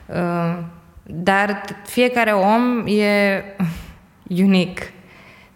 Uh, 0.06 0.58
dar 1.04 1.62
fiecare 1.86 2.32
om 2.32 2.88
e 2.88 3.44
unic 4.46 4.92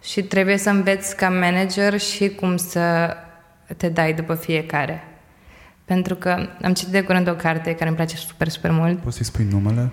și 0.02 0.22
trebuie 0.22 0.56
să 0.56 0.70
înveți 0.70 1.16
ca 1.16 1.28
manager 1.28 2.00
și 2.00 2.28
cum 2.28 2.56
să 2.56 3.16
te 3.76 3.88
dai 3.88 4.12
după 4.12 4.34
fiecare. 4.34 5.13
Pentru 5.84 6.14
că 6.14 6.48
am 6.62 6.72
citit 6.72 6.92
de 6.92 7.00
curând 7.02 7.28
o 7.28 7.34
carte 7.34 7.74
care 7.74 7.86
îmi 7.86 7.96
place 7.96 8.16
super, 8.16 8.48
super 8.48 8.70
mult. 8.70 8.98
Poți 8.98 9.16
să-i 9.16 9.24
spui 9.24 9.46
numele? 9.50 9.90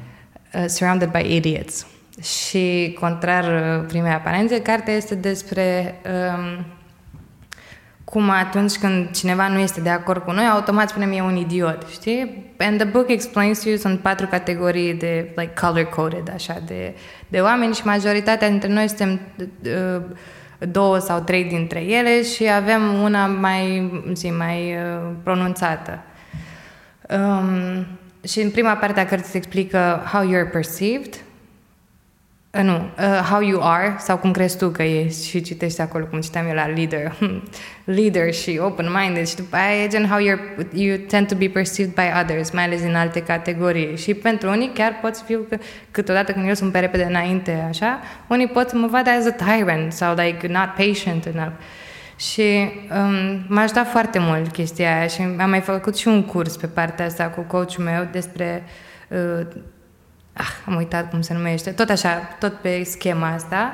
Uh, 0.54 0.66
Surrounded 0.68 1.12
by 1.12 1.36
Idiots. 1.36 1.86
Și, 2.22 2.98
contrar 3.00 3.44
uh, 3.44 3.86
primei 3.88 4.12
aparențe, 4.12 4.62
cartea 4.62 4.94
este 4.94 5.16
despre 5.16 5.96
um, 6.36 6.66
cum 8.04 8.30
atunci 8.30 8.78
când 8.78 9.12
cineva 9.12 9.48
nu 9.48 9.60
este 9.60 9.82
de 9.82 9.90
acord 9.90 10.24
cu 10.24 10.32
noi, 10.32 10.46
automat 10.46 10.90
spunem 10.90 11.12
e 11.12 11.22
un 11.22 11.36
idiot, 11.36 11.86
știi? 11.92 12.54
And 12.58 12.78
the 12.78 12.88
book 12.88 13.10
explains 13.10 13.60
to 13.60 13.70
you, 13.70 13.78
sunt 13.78 14.00
patru 14.00 14.28
categorii 14.28 14.94
de, 14.94 15.32
like, 15.36 15.54
color-coded, 15.62 16.32
așa, 16.34 16.62
de, 16.66 16.96
de 17.28 17.40
oameni 17.40 17.74
și 17.74 17.86
majoritatea 17.86 18.50
dintre 18.50 18.70
noi 18.70 18.88
suntem 18.88 19.20
uh, 19.64 20.02
două 20.72 20.98
sau 20.98 21.20
trei 21.20 21.44
dintre 21.44 21.80
ele 21.80 22.24
și 22.24 22.50
avem 22.50 22.94
una 23.04 23.26
mai, 23.26 23.92
zi, 24.14 24.30
mai 24.30 24.76
uh, 24.76 25.12
pronunțată. 25.24 26.00
Um, 27.10 27.86
și 28.28 28.42
în 28.42 28.50
prima 28.50 28.74
parte 28.74 29.00
a 29.00 29.06
cărții 29.06 29.32
se 29.32 29.38
explică 29.38 30.04
how 30.12 30.24
you're 30.26 30.52
perceived, 30.52 31.14
Uh, 31.14 31.31
nu, 32.52 32.76
uh, 32.76 33.28
How 33.30 33.42
You 33.42 33.62
Are 33.64 33.96
sau 34.00 34.18
cum 34.18 34.32
crezi 34.32 34.58
tu 34.58 34.70
că 34.70 34.84
ești 34.84 35.28
și 35.28 35.42
citești 35.42 35.82
acolo 35.82 36.06
cum 36.06 36.20
citeam 36.20 36.48
eu 36.48 36.54
la 36.54 36.68
Leader. 36.68 37.18
Leader 37.98 38.34
și 38.34 38.60
Open-Minded 38.62 39.28
și 39.28 39.36
după 39.36 39.56
aia 39.56 39.84
e 39.84 39.88
gen 39.88 40.08
How 40.08 40.20
you're, 40.20 40.68
you 40.74 40.98
tend 40.98 41.28
to 41.28 41.36
be 41.36 41.48
perceived 41.48 41.94
by 41.94 42.20
others 42.22 42.52
mai 42.52 42.64
ales 42.64 42.82
în 42.82 42.96
alte 42.96 43.24
categorii. 43.24 43.98
Și 43.98 44.14
pentru 44.14 44.50
unii 44.50 44.72
chiar 44.74 45.00
pot 45.02 45.16
să 45.16 45.24
fiu 45.26 45.46
că 45.50 45.58
câteodată 45.92 46.32
când 46.32 46.48
eu 46.48 46.54
sunt 46.54 46.72
pe 46.72 46.80
repede 46.80 47.04
înainte 47.04 47.66
așa 47.70 48.00
unii 48.28 48.48
pot 48.48 48.70
să 48.70 48.76
mă 48.76 48.88
vadă 48.88 49.10
as 49.10 49.26
a 49.26 49.32
tyrant 49.32 49.92
sau 49.92 50.16
like 50.16 50.48
not 50.48 50.70
patient 50.78 51.26
enough. 51.26 51.54
Și 52.16 52.72
um, 52.96 53.46
m-a 53.48 53.62
ajutat 53.62 53.90
foarte 53.90 54.20
mult 54.20 54.52
chestia 54.52 54.98
aia 54.98 55.08
și 55.08 55.22
am 55.22 55.50
mai 55.50 55.62
făcut 55.62 55.98
și 55.98 56.08
un 56.08 56.24
curs 56.24 56.58
pe 56.58 56.68
partea 56.68 57.06
asta 57.06 57.24
cu 57.24 57.42
coachul 57.42 57.84
meu 57.84 58.08
despre 58.12 58.64
uh, 59.08 59.48
ah, 60.34 60.50
am 60.66 60.76
uitat 60.76 61.10
cum 61.10 61.22
se 61.22 61.34
numește, 61.34 61.72
tot 61.72 61.90
așa, 61.90 62.10
tot 62.40 62.54
pe 62.54 62.84
schema 62.84 63.34
asta. 63.34 63.74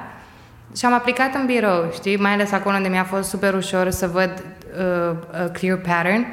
Și 0.77 0.85
am 0.85 0.93
aplicat 0.93 1.35
în 1.35 1.45
birou, 1.45 1.91
știi, 1.93 2.17
mai 2.17 2.31
ales 2.31 2.51
acolo 2.51 2.75
unde 2.75 2.87
mi-a 2.89 3.03
fost 3.03 3.29
super 3.29 3.53
ușor 3.53 3.89
să 3.89 4.07
văd 4.07 4.43
uh, 4.79 5.41
a 5.43 5.49
clear 5.51 5.77
pattern 5.77 6.25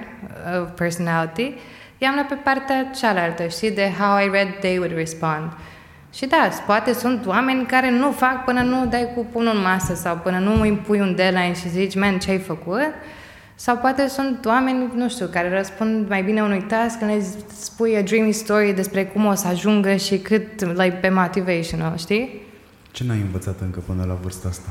of 0.62 0.68
personality. 0.74 1.52
I-am 1.98 2.14
luat 2.14 2.26
pe 2.26 2.34
partea 2.34 2.90
cealaltă, 2.94 3.46
știi, 3.46 3.70
de 3.70 3.92
how 3.98 4.18
I 4.18 4.28
read 4.32 4.48
they 4.60 4.78
would 4.78 4.94
respond. 4.94 5.52
Și 6.14 6.26
da, 6.26 6.48
poate 6.66 6.92
sunt 6.92 7.26
oameni 7.26 7.66
care 7.66 7.90
nu 7.90 8.10
fac 8.10 8.44
până 8.44 8.60
nu 8.60 8.86
dai 8.86 9.10
cu 9.14 9.26
punul 9.32 9.54
în 9.54 9.62
masă 9.62 9.94
sau 9.94 10.16
până 10.16 10.38
nu 10.38 10.60
îi 10.60 10.72
pui 10.72 11.00
un 11.00 11.14
deadline 11.14 11.54
și 11.54 11.68
zici, 11.68 11.96
man, 11.96 12.18
ce 12.18 12.30
ai 12.30 12.38
făcut? 12.38 12.92
Sau 13.54 13.76
poate 13.76 14.08
sunt 14.08 14.44
oameni, 14.44 14.92
nu 14.94 15.08
știu, 15.08 15.26
care 15.26 15.56
răspund 15.56 16.08
mai 16.08 16.22
bine 16.22 16.42
unui 16.42 16.62
task 16.62 16.98
când 16.98 17.10
le 17.10 17.24
spui 17.56 17.96
a 17.96 18.02
dreamy 18.02 18.32
story 18.32 18.72
despre 18.72 19.06
cum 19.06 19.24
o 19.24 19.34
să 19.34 19.46
ajungă 19.46 19.96
și 19.96 20.18
cât, 20.18 20.64
like, 20.64 20.98
pe 21.00 21.08
motivational, 21.08 21.96
știi? 21.96 22.42
Ce 22.90 23.04
n-ai 23.04 23.20
învățat 23.20 23.60
încă 23.60 23.80
până 23.80 24.04
la 24.04 24.14
vârsta 24.14 24.48
asta? 24.48 24.68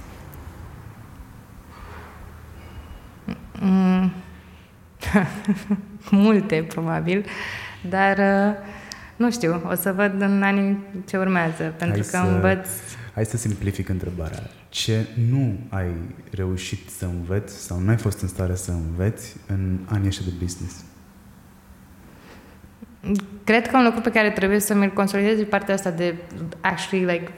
Mm. 3.60 4.12
Multe, 6.10 6.66
probabil, 6.68 7.26
dar 7.90 8.18
uh, 8.18 8.56
nu 9.16 9.32
știu, 9.32 9.62
o 9.70 9.76
să 9.76 9.92
văd 9.92 10.22
în 10.22 10.44
anii 10.44 10.78
ce 11.08 11.18
urmează, 11.18 11.74
pentru 11.78 12.02
Hai 12.02 12.10
că 12.12 12.28
să... 12.28 12.34
învăț 12.34 12.68
Hai 13.14 13.26
să 13.26 13.38
simplific 13.38 13.90
întrebarea. 13.90 14.50
Ce 14.74 15.08
nu 15.30 15.60
ai 15.70 15.92
reușit 16.32 16.90
să 16.90 17.06
înveți 17.06 17.56
sau 17.66 17.80
nu 17.80 17.90
ai 17.90 17.98
fost 17.98 18.22
în 18.22 18.28
stare 18.28 18.56
să 18.56 18.72
înveți 18.72 19.36
în 19.48 19.80
anii 19.86 20.08
ăștia 20.08 20.26
de 20.26 20.44
business? 20.44 20.84
Cred 23.44 23.68
că 23.68 23.78
un 23.78 23.84
lucru 23.84 24.02
pe 24.02 24.12
care 24.12 24.32
trebuie 24.32 24.60
să 24.60 24.74
mi-l 24.74 24.90
consolidez 24.90 25.40
e 25.40 25.44
partea 25.44 25.74
asta 25.74 25.92
de 25.92 26.16
actually 26.62 27.06
like 27.06 27.32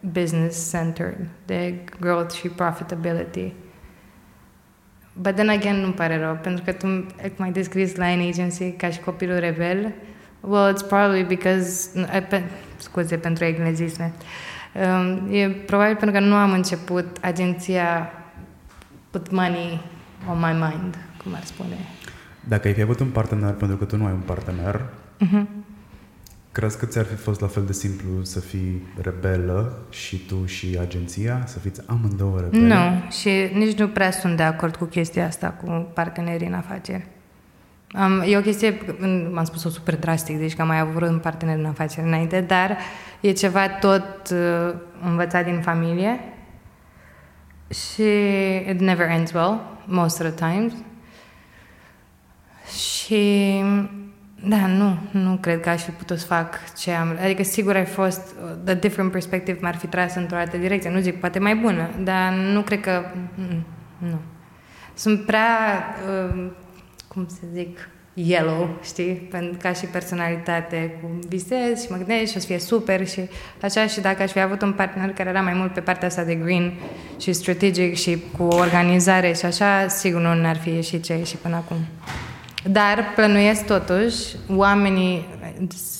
business 0.00 0.70
centered, 0.70 1.28
de 1.46 1.74
growth 2.00 2.34
și 2.34 2.48
profitability. 2.48 3.52
But 5.12 5.34
then 5.34 5.48
again, 5.48 5.76
nu 5.76 5.90
pare 5.90 6.18
rău, 6.18 6.38
pentru 6.42 6.64
că 6.64 6.72
tu 6.72 6.86
m-ai 7.36 7.52
descris 7.52 7.94
la 7.94 8.04
an 8.04 8.28
agency 8.28 8.70
ca 8.70 8.90
și 8.90 9.00
copilul 9.00 9.38
rebel. 9.38 9.92
Well, 10.40 10.74
it's 10.74 10.88
probably 10.88 11.22
because... 11.22 11.90
Scuze 12.76 13.18
pentru 13.18 13.44
englezisme. 13.44 14.12
Uh, 14.18 14.22
Um, 14.24 14.53
e 15.30 15.48
probabil 15.48 15.96
pentru 15.96 16.20
că 16.20 16.24
nu 16.24 16.34
am 16.34 16.52
început 16.52 17.16
agenția 17.20 18.10
put 19.10 19.30
money 19.30 19.80
on 20.30 20.38
my 20.38 20.52
mind, 20.52 20.98
cum 21.22 21.34
ar 21.34 21.44
spune. 21.44 21.76
Dacă 22.48 22.68
ai 22.68 22.74
fi 22.74 22.80
avut 22.80 23.00
un 23.00 23.08
partener, 23.08 23.52
pentru 23.52 23.76
că 23.76 23.84
tu 23.84 23.96
nu 23.96 24.06
ai 24.06 24.12
un 24.12 24.22
partener, 24.24 24.80
uh-huh. 25.20 25.46
crezi 26.52 26.78
că 26.78 26.86
ți-ar 26.86 27.04
fi 27.04 27.14
fost 27.14 27.40
la 27.40 27.46
fel 27.46 27.64
de 27.64 27.72
simplu 27.72 28.22
să 28.22 28.40
fii 28.40 28.86
rebelă 29.02 29.78
și 29.90 30.16
tu 30.16 30.46
și 30.46 30.78
agenția, 30.80 31.42
să 31.46 31.58
fiți 31.58 31.80
amândouă 31.86 32.40
rebele? 32.40 32.74
Nu, 32.74 33.10
și 33.10 33.30
nici 33.52 33.78
nu 33.78 33.88
prea 33.88 34.10
sunt 34.10 34.36
de 34.36 34.42
acord 34.42 34.76
cu 34.76 34.84
chestia 34.84 35.26
asta 35.26 35.48
cu 35.48 35.90
partenerii 35.94 36.46
în 36.46 36.54
afaceri. 36.54 37.06
Um, 37.98 38.20
e 38.20 38.36
o 38.36 38.40
chestie, 38.40 38.80
m-am 39.32 39.44
spus-o 39.44 39.68
super 39.68 39.96
drastic, 39.96 40.38
deci 40.38 40.54
că 40.54 40.62
am 40.62 40.66
mai 40.66 40.78
avut 40.78 41.02
un 41.02 41.18
partener 41.18 41.58
în 41.58 41.64
afaceri 41.64 42.06
înainte, 42.06 42.40
dar 42.40 42.76
e 43.20 43.32
ceva 43.32 43.68
tot 43.68 44.30
uh, 44.32 44.74
învățat 45.02 45.44
din 45.44 45.60
familie 45.60 46.20
și 47.70 48.02
it 48.68 48.80
never 48.80 49.08
ends 49.08 49.32
well, 49.32 49.60
most 49.84 50.20
of 50.20 50.26
the 50.26 50.50
times. 50.50 50.72
Și 52.66 53.62
da, 54.46 54.66
nu, 54.66 54.98
nu 55.10 55.36
cred 55.40 55.60
că 55.60 55.68
aș 55.68 55.82
fi 55.82 55.90
putut 55.90 56.18
să 56.18 56.26
fac 56.26 56.74
ce 56.74 56.90
am. 56.90 57.18
Adică 57.22 57.42
sigur 57.42 57.74
ai 57.74 57.84
fost, 57.84 58.34
the 58.64 58.74
different 58.74 59.10
perspective 59.12 59.58
m-ar 59.60 59.76
fi 59.76 59.86
tras 59.86 60.14
într-o 60.14 60.36
altă 60.36 60.56
direcție. 60.56 60.90
Nu 60.90 61.00
zic, 61.00 61.20
poate 61.20 61.38
mai 61.38 61.56
bună, 61.56 61.90
dar 62.02 62.32
nu 62.32 62.60
cred 62.60 62.80
că, 62.80 63.02
mm, 63.34 63.64
nu. 63.98 64.20
Sunt 64.94 65.26
prea 65.26 65.84
uh, 66.32 66.50
cum 67.14 67.26
să 67.28 67.46
zic, 67.54 67.88
yellow, 68.14 68.78
știi? 68.82 69.30
Ca 69.58 69.72
și 69.72 69.86
personalitate, 69.86 70.98
cu 71.02 71.18
visez 71.28 71.82
și 71.82 71.86
mă 71.90 71.96
gândesc 71.96 72.30
și 72.30 72.36
o 72.36 72.40
să 72.40 72.46
fie 72.46 72.58
super 72.58 73.06
și 73.06 73.20
așa 73.62 73.86
și 73.86 74.00
dacă 74.00 74.22
aș 74.22 74.30
fi 74.30 74.40
avut 74.40 74.62
un 74.62 74.72
partener 74.72 75.10
care 75.10 75.28
era 75.28 75.40
mai 75.40 75.52
mult 75.52 75.72
pe 75.72 75.80
partea 75.80 76.08
asta 76.08 76.24
de 76.24 76.34
green 76.34 76.72
și 77.20 77.32
strategic 77.32 77.94
și 77.96 78.22
cu 78.36 78.42
organizare 78.42 79.32
și 79.32 79.44
așa, 79.44 79.88
sigur 79.88 80.20
nu 80.20 80.34
n-ar 80.34 80.56
fi 80.56 80.68
ieșit 80.68 81.02
ce 81.02 81.12
a 81.12 81.16
ieșit 81.16 81.38
până 81.38 81.54
acum. 81.54 81.76
Dar 82.70 83.12
plănuiesc 83.14 83.64
totuși 83.64 84.36
oamenii 84.48 85.26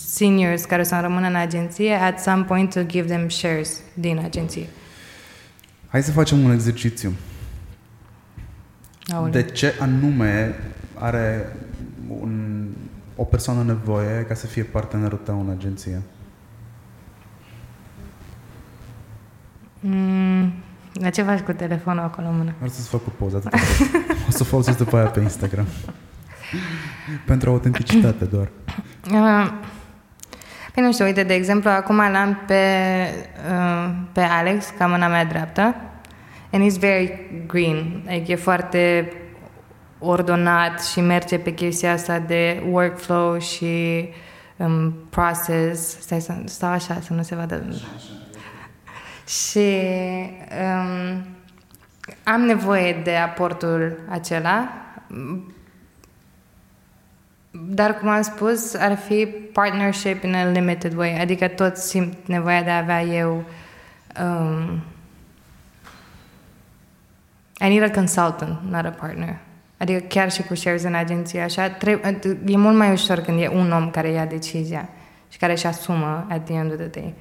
seniors 0.07 0.65
care 0.65 0.83
să 0.83 0.99
rămână 1.01 1.27
în 1.27 1.35
agenție 1.35 1.93
at 1.93 2.21
some 2.21 2.43
point 2.43 2.75
to 2.75 2.83
give 2.83 3.07
them 3.07 3.29
shares 3.29 3.81
din 3.95 4.21
agenție. 4.25 4.67
Hai 5.89 6.03
să 6.03 6.11
facem 6.11 6.45
un 6.45 6.53
exercițiu. 6.53 7.13
Aole. 9.07 9.31
De 9.31 9.43
ce 9.43 9.75
anume 9.81 10.55
are 10.99 11.57
un, 12.21 12.67
o 13.17 13.25
persoană 13.25 13.63
nevoie 13.63 14.25
ca 14.29 14.35
să 14.35 14.47
fie 14.47 14.63
partenerul 14.63 15.19
tău 15.19 15.41
în 15.41 15.51
agenție? 15.51 16.03
Mm, 19.81 20.53
la 20.93 21.11
ce 21.11 21.23
faci 21.23 21.41
cu 21.41 21.53
telefonul 21.53 22.03
acolo 22.03 22.27
în 22.29 22.37
mână? 22.37 22.55
Ar 22.63 22.69
să-ți 22.69 22.89
fac 22.89 23.01
o 23.07 23.11
poză, 23.19 23.37
atât 23.37 23.61
O 24.29 24.31
să 24.31 24.45
folosesc 24.45 24.79
după 24.79 24.97
aia 24.97 25.07
pe 25.07 25.21
Instagram. 25.21 25.67
Pentru 27.27 27.51
autenticitate 27.51 28.25
doar. 28.25 28.51
Uh, 29.11 29.53
păi 30.75 30.83
nu 30.83 30.93
știu, 30.93 31.05
uite, 31.05 31.23
de 31.23 31.35
exemplu, 31.35 31.71
acum 31.71 31.97
l-am 31.97 32.39
pe, 32.47 32.55
uh, 33.51 33.95
pe 34.13 34.21
Alex 34.21 34.73
ca 34.79 34.87
mâna 34.87 35.09
mea 35.09 35.25
dreaptă 35.25 35.75
and 36.55 36.63
he's 36.63 36.79
very 36.79 37.11
green. 37.47 38.03
Like, 38.07 38.33
e 38.33 38.37
foarte 38.37 39.13
ordonat 40.05 40.85
și 40.85 41.01
merge 41.01 41.39
pe 41.39 41.55
chestia 41.55 41.93
asta 41.93 42.19
de 42.19 42.63
workflow 42.71 43.39
și 43.39 44.09
um, 44.57 44.95
process. 45.11 46.01
Stai 46.01 46.21
să 46.21 46.35
stau 46.45 46.71
așa, 46.71 47.01
să 47.01 47.13
nu 47.13 47.23
se 47.23 47.35
vadă. 47.35 47.65
și 49.47 49.79
um, 50.63 51.27
am 52.23 52.41
nevoie 52.41 53.01
de 53.05 53.17
aportul 53.17 53.99
acela, 54.09 54.69
dar, 57.51 57.99
cum 57.99 58.09
am 58.09 58.23
spus, 58.23 58.75
ar 58.75 58.97
fi 58.97 59.27
partnership 59.53 60.23
in 60.23 60.35
a 60.35 60.51
limited 60.51 60.97
way, 60.97 61.21
adică 61.21 61.49
tot 61.49 61.77
simt 61.77 62.27
nevoia 62.27 62.63
de 62.63 62.71
a 62.71 62.77
avea 62.77 63.03
eu 63.03 63.45
um, 64.21 64.83
I 67.61 67.69
need 67.69 67.83
a 67.83 67.91
consultant, 67.91 68.71
not 68.71 68.87
a 68.87 68.91
partner. 68.91 69.41
Adică 69.77 69.99
chiar 69.99 70.31
și 70.31 70.43
cu 70.43 70.55
shares 70.55 70.83
în 70.83 70.95
agenție, 70.95 71.41
așa, 71.41 71.71
trebuie, 71.71 72.21
e 72.47 72.57
mult 72.57 72.77
mai 72.77 72.93
ușor 72.93 73.19
când 73.19 73.41
e 73.41 73.49
un 73.49 73.73
om 73.73 73.91
care 73.91 74.11
ia 74.11 74.27
decizia 74.27 74.89
și 75.29 75.39
care 75.39 75.53
își 75.53 75.67
asumă 75.67 76.27
at 76.29 76.45
the 76.45 76.55
end 76.55 76.71
of 76.71 76.77
the 76.77 76.87
day. 76.87 77.15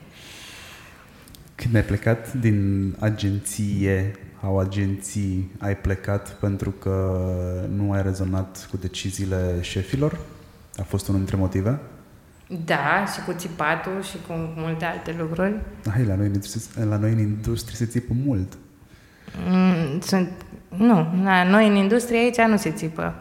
Când 1.55 1.75
ai 1.75 1.83
plecat 1.83 2.33
din 2.33 2.95
agenție 2.99 4.11
sau 4.41 4.59
agenții, 4.59 5.51
ai 5.59 5.77
plecat 5.77 6.29
pentru 6.29 6.69
că 6.71 7.21
nu 7.75 7.91
ai 7.91 8.01
rezonat 8.01 8.67
cu 8.71 8.77
deciziile 8.77 9.57
șefilor? 9.61 10.19
A 10.77 10.83
fost 10.83 11.07
unul 11.07 11.19
dintre 11.19 11.37
motive? 11.37 11.79
Da, 12.65 13.05
și 13.13 13.21
cu 13.25 13.33
țipatul 13.33 14.01
și 14.01 14.17
cu 14.27 14.33
multe 14.55 14.85
alte 14.85 15.15
lucruri. 15.19 15.55
Hai, 15.89 16.05
la 16.05 16.15
noi, 16.15 16.31
la 16.89 16.97
noi 16.97 17.11
în 17.11 17.19
industrie 17.19 17.75
se 17.75 17.85
țipă 17.85 18.13
mult. 18.25 18.57
Mm, 19.49 19.99
sunt, 19.99 20.29
nu, 20.77 21.07
na, 21.21 21.43
noi 21.43 21.67
în 21.67 21.75
industrie 21.75 22.17
aici 22.17 22.41
nu 22.41 22.57
se 22.57 22.71
țipă. 22.71 23.13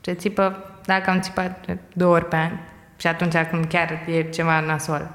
Se 0.00 0.14
țipă 0.14 0.74
dacă 0.84 1.10
am 1.10 1.20
țipat 1.20 1.66
două 1.92 2.14
ori 2.14 2.28
pe 2.28 2.36
an 2.36 2.50
și 2.96 3.06
atunci 3.06 3.36
când 3.50 3.64
chiar 3.64 4.04
e 4.06 4.22
ceva 4.22 4.60
nasol. 4.60 5.08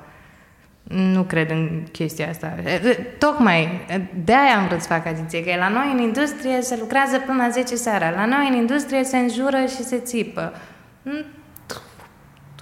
nu 0.84 1.23
cred 1.23 1.49
în 1.49 1.84
chestia 1.91 2.30
asta. 2.30 2.56
Tocmai 3.18 3.86
de 4.23 4.34
aia 4.34 4.57
am 4.57 4.68
vrut 4.68 4.81
să 4.81 4.88
fac 4.88 5.06
agenție, 5.06 5.44
că 5.44 5.56
la 5.57 5.69
noi 5.69 5.91
în 5.91 5.99
industrie 5.99 6.61
se 6.61 6.77
lucrează 6.80 7.19
până 7.19 7.44
la 7.44 7.49
10 7.49 7.76
seara, 7.76 8.10
la 8.10 8.26
noi 8.26 8.48
în 8.49 8.56
industrie 8.56 9.03
se 9.03 9.18
înjură 9.18 9.65
și 9.65 9.84
se 9.84 9.98
țipă. 9.98 10.53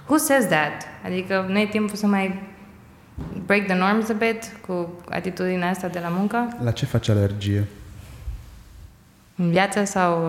Who 0.06 0.16
says 0.16 0.46
that? 0.46 0.86
Adică 1.04 1.46
nu 1.48 1.58
e 1.58 1.66
timpul 1.66 1.96
să 1.96 2.06
mai 2.06 2.42
break 3.46 3.66
the 3.66 3.74
norms 3.74 4.08
a 4.08 4.12
bit 4.12 4.52
cu 4.66 5.02
atitudinea 5.08 5.70
asta 5.70 5.88
de 5.88 5.98
la 5.98 6.08
muncă? 6.08 6.56
La 6.62 6.70
ce 6.70 6.86
faci 6.86 7.08
alergie? 7.08 7.64
În 9.36 9.50
viață 9.50 9.84
sau... 9.84 10.22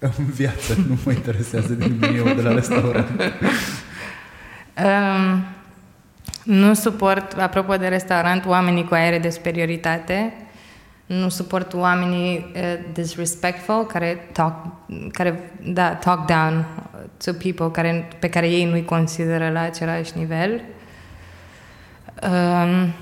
Uh? 0.00 0.08
În 0.18 0.24
viață, 0.24 0.74
nu 0.88 0.98
mă 1.04 1.12
interesează 1.12 1.72
din 1.72 1.96
meniu 2.00 2.34
de 2.34 2.42
la 2.42 2.52
restaurant. 2.52 3.08
um, 4.84 5.44
nu 6.44 6.74
suport, 6.74 7.38
apropo 7.38 7.76
de 7.76 7.88
restaurant, 7.88 8.46
oamenii 8.46 8.84
cu 8.84 8.94
aere 8.94 9.18
de 9.18 9.30
superioritate. 9.30 10.32
Nu 11.06 11.28
suport 11.28 11.74
oamenii 11.74 12.52
uh, 12.54 12.62
disrespectful 12.92 13.86
care 13.86 14.28
talk, 14.32 14.54
care, 15.12 15.52
da, 15.62 15.94
talk 15.94 16.26
down 16.26 16.66
to 17.24 17.32
people 17.32 17.70
care, 17.70 18.08
pe 18.18 18.28
care 18.28 18.48
ei 18.48 18.64
nu-i 18.64 18.84
consideră 18.84 19.50
la 19.50 19.60
același 19.60 20.18
nivel. 20.18 20.60
Um, 22.22 22.92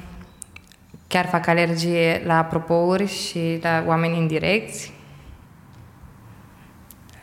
chiar 1.06 1.26
fac 1.26 1.46
alergie 1.46 2.22
la 2.24 2.38
apropouri 2.38 3.06
și 3.06 3.58
la 3.62 3.84
oameni 3.86 4.16
indirecți. 4.16 4.92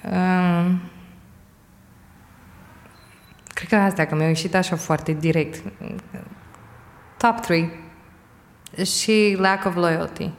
Um, 0.04 0.82
cred 3.48 3.70
că 3.70 3.76
asta, 3.76 4.06
că 4.06 4.16
mi-a 4.16 4.28
ieșit 4.28 4.56
așa 4.56 4.76
foarte 4.76 5.12
direct. 5.12 5.64
Top 7.18 7.40
3. 7.40 7.70
Și 8.84 9.36
lack 9.40 9.66
of 9.66 9.76
loyalty. 9.76 10.30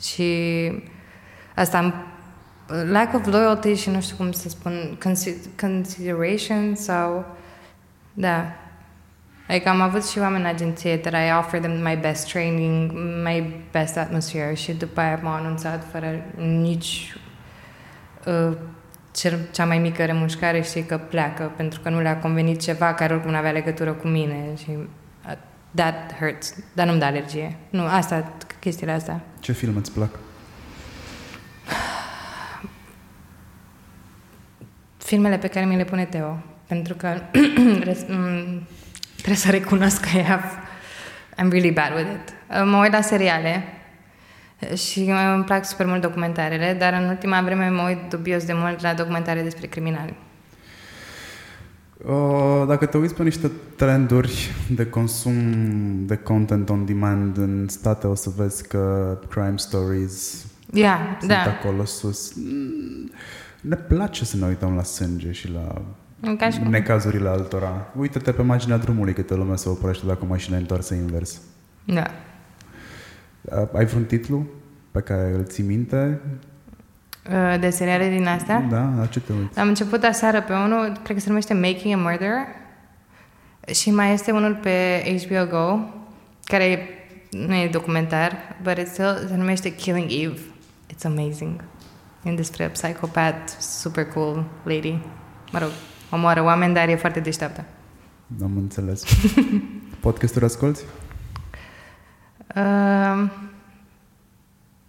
Și 0.00 0.72
asta 1.54 2.06
lack 2.90 3.14
of 3.14 3.26
loyalty 3.26 3.74
și 3.74 3.90
nu 3.90 4.00
știu 4.00 4.16
cum 4.16 4.32
să 4.32 4.48
spun 4.48 4.98
consideration 5.56 6.74
sau 6.74 7.36
da 8.14 8.65
Like, 9.48 9.68
am 9.68 9.80
avut 9.80 10.06
și 10.06 10.18
oameni 10.18 10.42
în 10.42 10.48
agenție 10.48 10.96
that 10.96 11.14
I 11.26 11.32
offer 11.38 11.60
them 11.60 11.82
my 11.82 11.96
best 12.00 12.30
training, 12.30 12.92
my 13.24 13.64
best 13.70 13.96
atmosphere 13.96 14.54
și 14.54 14.72
după 14.72 15.00
aia 15.00 15.20
m-au 15.22 15.32
anunțat 15.34 15.84
fără 15.90 16.24
nici 16.36 17.16
uh, 18.26 18.56
cel, 19.12 19.38
cea 19.52 19.64
mai 19.64 19.78
mică 19.78 20.04
remușcare 20.04 20.60
și 20.60 20.80
că 20.80 20.98
pleacă 20.98 21.52
pentru 21.56 21.80
că 21.80 21.88
nu 21.88 22.00
le-a 22.00 22.18
convenit 22.18 22.60
ceva 22.60 22.94
care 22.94 23.12
oricum 23.12 23.30
nu 23.30 23.36
avea 23.36 23.50
legătură 23.50 23.92
cu 23.92 24.06
mine 24.06 24.48
și 24.62 24.70
uh, 24.70 25.32
that 25.74 26.14
hurts, 26.18 26.54
dar 26.72 26.86
nu-mi 26.86 26.98
da 26.98 27.06
alergie. 27.06 27.56
Nu, 27.70 27.86
asta, 27.86 28.32
chestiile 28.60 28.92
astea. 28.92 29.20
Ce 29.40 29.52
film 29.52 29.76
îți 29.76 29.92
plac? 29.92 30.18
Filmele 34.96 35.38
pe 35.38 35.48
care 35.48 35.66
mi 35.66 35.76
le 35.76 35.84
pune 35.84 36.04
Teo, 36.04 36.38
pentru 36.66 36.94
că 36.94 37.08
Trebuie 39.16 39.36
să 39.36 39.50
recunosc 39.50 40.00
că 40.00 40.18
I 40.18 40.22
have, 40.22 40.44
I'm 41.36 41.50
really 41.50 41.72
bad 41.72 41.92
with 41.96 42.10
it. 42.10 42.34
Mă 42.64 42.76
uit 42.82 42.92
la 42.92 43.00
seriale 43.00 43.64
și 44.74 45.12
îmi 45.34 45.44
plac 45.44 45.64
super 45.64 45.86
mult 45.86 46.00
documentarele, 46.00 46.76
dar 46.78 46.92
în 46.92 47.08
ultima 47.08 47.42
vreme 47.42 47.68
mă 47.68 47.82
uit 47.82 47.98
dubios 48.08 48.44
de 48.44 48.52
mult 48.52 48.80
la 48.82 48.94
documentare 48.94 49.42
despre 49.42 49.66
criminali. 49.66 50.16
Dacă 52.66 52.86
te 52.86 52.96
uiți 52.96 53.14
pe 53.14 53.22
niște 53.22 53.50
trenduri 53.76 54.54
de 54.68 54.86
consum 54.86 55.34
de 56.06 56.16
content 56.16 56.68
on 56.68 56.84
demand 56.84 57.36
în 57.36 57.68
state, 57.68 58.06
o 58.06 58.14
să 58.14 58.30
vezi 58.36 58.68
că 58.68 59.16
crime 59.30 59.56
stories 59.56 60.46
yeah, 60.72 60.98
sunt 61.18 61.30
da. 61.30 61.42
acolo 61.42 61.84
sus. 61.84 62.32
Ne 63.60 63.76
place 63.76 64.24
să 64.24 64.36
ne 64.36 64.46
uităm 64.46 64.74
la 64.74 64.82
sânge 64.82 65.32
și 65.32 65.50
la 65.50 65.82
ca 66.34 66.50
și 66.50 66.60
necazurile 66.62 67.28
altora. 67.28 67.86
Uită-te 67.98 68.32
pe 68.32 68.42
marginea 68.42 68.76
drumului 68.76 69.12
câte 69.12 69.34
lume 69.34 69.56
se 69.56 69.68
oprește 69.68 70.06
dacă 70.06 70.24
mașina 70.24 70.56
e 70.56 70.60
întoarsă 70.60 70.94
invers. 70.94 71.40
Da. 71.84 72.06
Ai 73.72 73.84
vreun 73.84 74.04
titlu 74.04 74.46
pe 74.90 75.00
care 75.00 75.32
îl 75.34 75.44
ții 75.44 75.64
minte? 75.64 76.20
Uh, 77.30 77.60
de 77.60 77.70
seriale 77.70 78.08
din 78.08 78.26
astea? 78.26 78.60
Da, 78.70 78.92
la 78.98 79.06
ce 79.06 79.20
te 79.20 79.32
uiți? 79.32 79.58
Am 79.58 79.68
început 79.68 80.02
aseară 80.02 80.42
pe 80.42 80.52
unul, 80.52 80.92
cred 81.02 81.16
că 81.16 81.22
se 81.22 81.28
numește 81.28 81.54
Making 81.54 81.94
a 81.94 81.96
Murder 81.96 82.34
și 83.74 83.90
mai 83.90 84.12
este 84.12 84.30
unul 84.30 84.54
pe 84.54 85.02
HBO 85.26 85.46
Go 85.56 85.78
care 86.44 86.88
nu 87.30 87.54
e 87.54 87.68
documentar, 87.68 88.56
but 88.62 88.78
it's 88.78 88.92
still, 88.92 89.24
se 89.28 89.36
numește 89.36 89.74
Killing 89.74 90.10
Eve. 90.10 90.40
It's 90.92 91.04
amazing. 91.04 91.64
E 92.22 92.30
despre 92.30 92.68
psychopath, 92.68 93.52
super 93.58 94.04
cool 94.04 94.44
lady. 94.62 94.98
Mă 95.52 95.58
rog, 95.58 95.70
omoară 96.10 96.42
oameni, 96.42 96.74
dar 96.74 96.88
e 96.88 96.94
foarte 96.94 97.20
deșteaptă. 97.20 97.64
Am 98.42 98.56
înțeles. 98.56 99.02
Podcasturi 100.00 100.44
asculti? 100.44 100.80
Uh, 102.56 103.30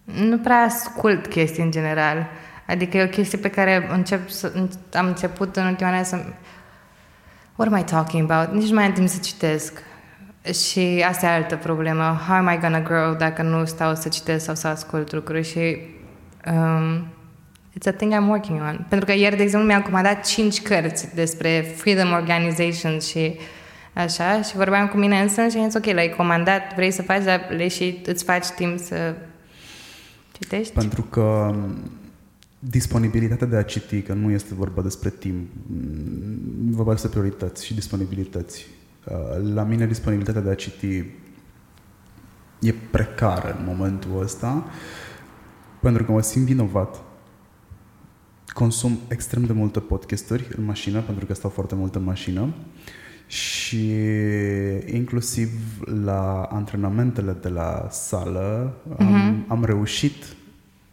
nu 0.04 0.38
prea 0.38 0.58
ascult 0.58 1.28
chestii 1.28 1.64
în 1.64 1.72
general. 1.72 2.28
Adică 2.68 2.98
e 2.98 3.04
o 3.04 3.08
chestie 3.08 3.38
pe 3.38 3.50
care 3.50 3.88
încep 3.92 4.30
să, 4.30 4.52
am 4.94 5.06
început 5.06 5.56
în 5.56 5.66
ultima 5.66 5.90
oară 5.90 6.04
să... 6.04 6.24
What 7.56 7.72
am 7.72 7.80
I 7.80 7.84
talking 7.84 8.32
about? 8.32 8.56
Nici 8.56 8.70
nu 8.70 8.76
mai 8.76 8.86
am 8.86 8.92
timp 8.92 9.08
să 9.08 9.20
citesc. 9.20 9.84
Și 10.54 11.06
asta 11.08 11.26
e 11.26 11.30
altă 11.30 11.56
problemă. 11.56 12.04
How 12.28 12.36
am 12.36 12.50
I 12.54 12.58
gonna 12.58 12.82
grow 12.82 13.14
dacă 13.14 13.42
nu 13.42 13.66
stau 13.66 13.96
să 13.96 14.10
citesc 14.10 14.46
sau 14.46 14.56
să 14.56 14.68
ascult 14.68 15.12
lucruri? 15.14 15.44
Și 15.44 15.78
um, 16.52 17.08
It's 17.78 17.88
a 17.88 17.92
thing 17.92 18.14
I'm 18.14 18.28
working 18.28 18.62
on. 18.62 18.86
Pentru 18.90 19.06
că 19.06 19.14
ieri, 19.14 19.36
de 19.36 19.44
exemplu, 19.44 19.68
mi-am 19.68 19.82
comandat 19.82 20.26
cinci 20.26 20.62
cărți 20.62 21.16
despre 21.16 21.74
Freedom 21.76 22.12
Organization 22.12 23.00
și 23.00 23.38
așa 23.94 24.42
și 24.42 24.56
vorbeam 24.56 24.88
cu 24.88 24.98
mine 24.98 25.20
însă 25.20 25.48
și 25.48 25.58
am 25.58 25.70
zis, 25.70 25.74
ok, 25.76 25.86
l-ai 25.86 26.14
comandat, 26.18 26.76
vrei 26.76 26.92
să 26.92 27.02
faci, 27.02 27.24
dar 27.24 27.48
le 27.50 27.68
și 27.68 28.02
îți 28.06 28.24
faci 28.24 28.46
timp 28.46 28.80
să 28.80 29.16
citești? 30.32 30.74
Pentru 30.74 31.02
că 31.02 31.22
um, 31.22 31.92
disponibilitatea 32.60 33.48
de 33.48 33.56
a 33.56 33.64
citi, 33.64 34.02
că 34.02 34.14
nu 34.14 34.32
este 34.32 34.54
vorba 34.54 34.82
despre 34.82 35.10
timp, 35.10 35.50
mm, 35.68 36.72
vorba 36.72 36.92
despre 36.92 37.10
priorități 37.10 37.66
și 37.66 37.74
disponibilități. 37.74 38.68
Uh, 39.04 39.54
la 39.54 39.64
mine 39.64 39.86
disponibilitatea 39.86 40.42
de 40.42 40.50
a 40.50 40.56
citi 40.56 41.06
e 42.60 42.74
precară 42.92 43.56
în 43.60 43.66
momentul 43.66 44.22
ăsta 44.22 44.66
pentru 45.80 46.04
că 46.04 46.12
mă 46.12 46.22
simt 46.22 46.46
vinovat 46.46 47.02
consum 48.58 49.00
extrem 49.08 49.44
de 49.44 49.54
multe 49.54 49.80
podcasturi 49.80 50.48
în 50.58 50.64
mașină, 50.64 51.02
pentru 51.02 51.26
că 51.26 51.34
stau 51.34 51.50
foarte 51.50 51.76
mult 51.76 51.96
în 51.96 52.04
mașină 52.04 52.54
și 53.28 53.92
inclusiv 54.86 55.50
la 56.04 56.42
antrenamentele 56.42 57.38
de 57.42 57.50
la 57.50 57.88
sală 57.90 58.74
uh-huh. 58.74 58.98
am, 58.98 59.06
mhm. 59.06 59.46
am 59.48 59.66
reușit 59.66 60.36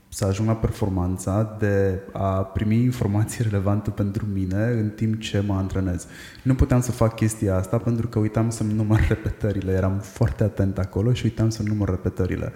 să 0.09 0.25
ajung 0.25 0.49
la 0.49 0.55
performanța 0.55 1.57
de 1.59 2.01
a 2.13 2.29
primi 2.29 2.77
informații 2.77 3.43
relevante 3.43 3.91
pentru 3.91 4.27
mine 4.33 4.65
în 4.65 4.89
timp 4.89 5.21
ce 5.21 5.41
mă 5.47 5.55
antrenez. 5.55 6.07
Nu 6.43 6.55
puteam 6.55 6.81
să 6.81 6.93
fac 6.93 7.15
chestia 7.15 7.57
asta 7.57 7.79
pentru 7.79 8.09
că 8.09 8.19
uitam 8.19 8.51
să-mi 8.51 8.73
număr 8.73 9.07
repetările. 9.09 9.73
Eram 9.73 9.99
foarte 9.99 10.45
atent 10.45 10.79
acolo 10.79 11.13
și 11.13 11.25
uitam 11.25 11.49
să 11.49 11.63
număr 11.63 11.89
repetările. 11.89 12.53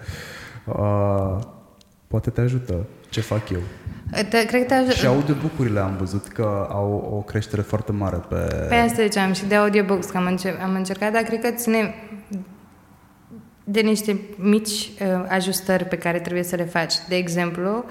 Uh, 0.65 1.39
poate 2.07 2.29
te 2.29 2.41
ajută 2.41 2.85
ce 3.09 3.21
fac 3.21 3.49
eu. 3.49 3.61
Te, 4.11 4.45
cred 4.45 4.61
că 4.61 4.67
te 4.67 4.73
ajută. 4.73 4.93
Și 4.93 5.05
audiobook-urile 5.05 5.79
am 5.79 5.95
văzut 5.97 6.27
că 6.27 6.67
au 6.71 7.13
o 7.17 7.21
creștere 7.21 7.61
foarte 7.61 7.91
mare 7.91 8.17
pe... 8.29 8.65
Pe 8.69 8.75
asta 8.75 9.03
ziceam 9.03 9.33
și 9.33 9.45
de 9.45 9.55
audiobooks, 9.55 10.05
că 10.05 10.17
am, 10.17 10.37
încer- 10.37 10.61
am 10.63 10.75
încercat, 10.75 11.11
dar 11.11 11.21
cred 11.21 11.41
că 11.41 11.49
ține 11.49 11.95
de 13.63 13.79
niște 13.79 14.19
mici 14.35 14.69
uh, 14.69 15.25
ajustări 15.27 15.85
pe 15.85 15.97
care 15.97 16.19
trebuie 16.19 16.43
să 16.43 16.55
le 16.55 16.63
faci. 16.63 16.93
De 17.07 17.15
exemplu, 17.15 17.85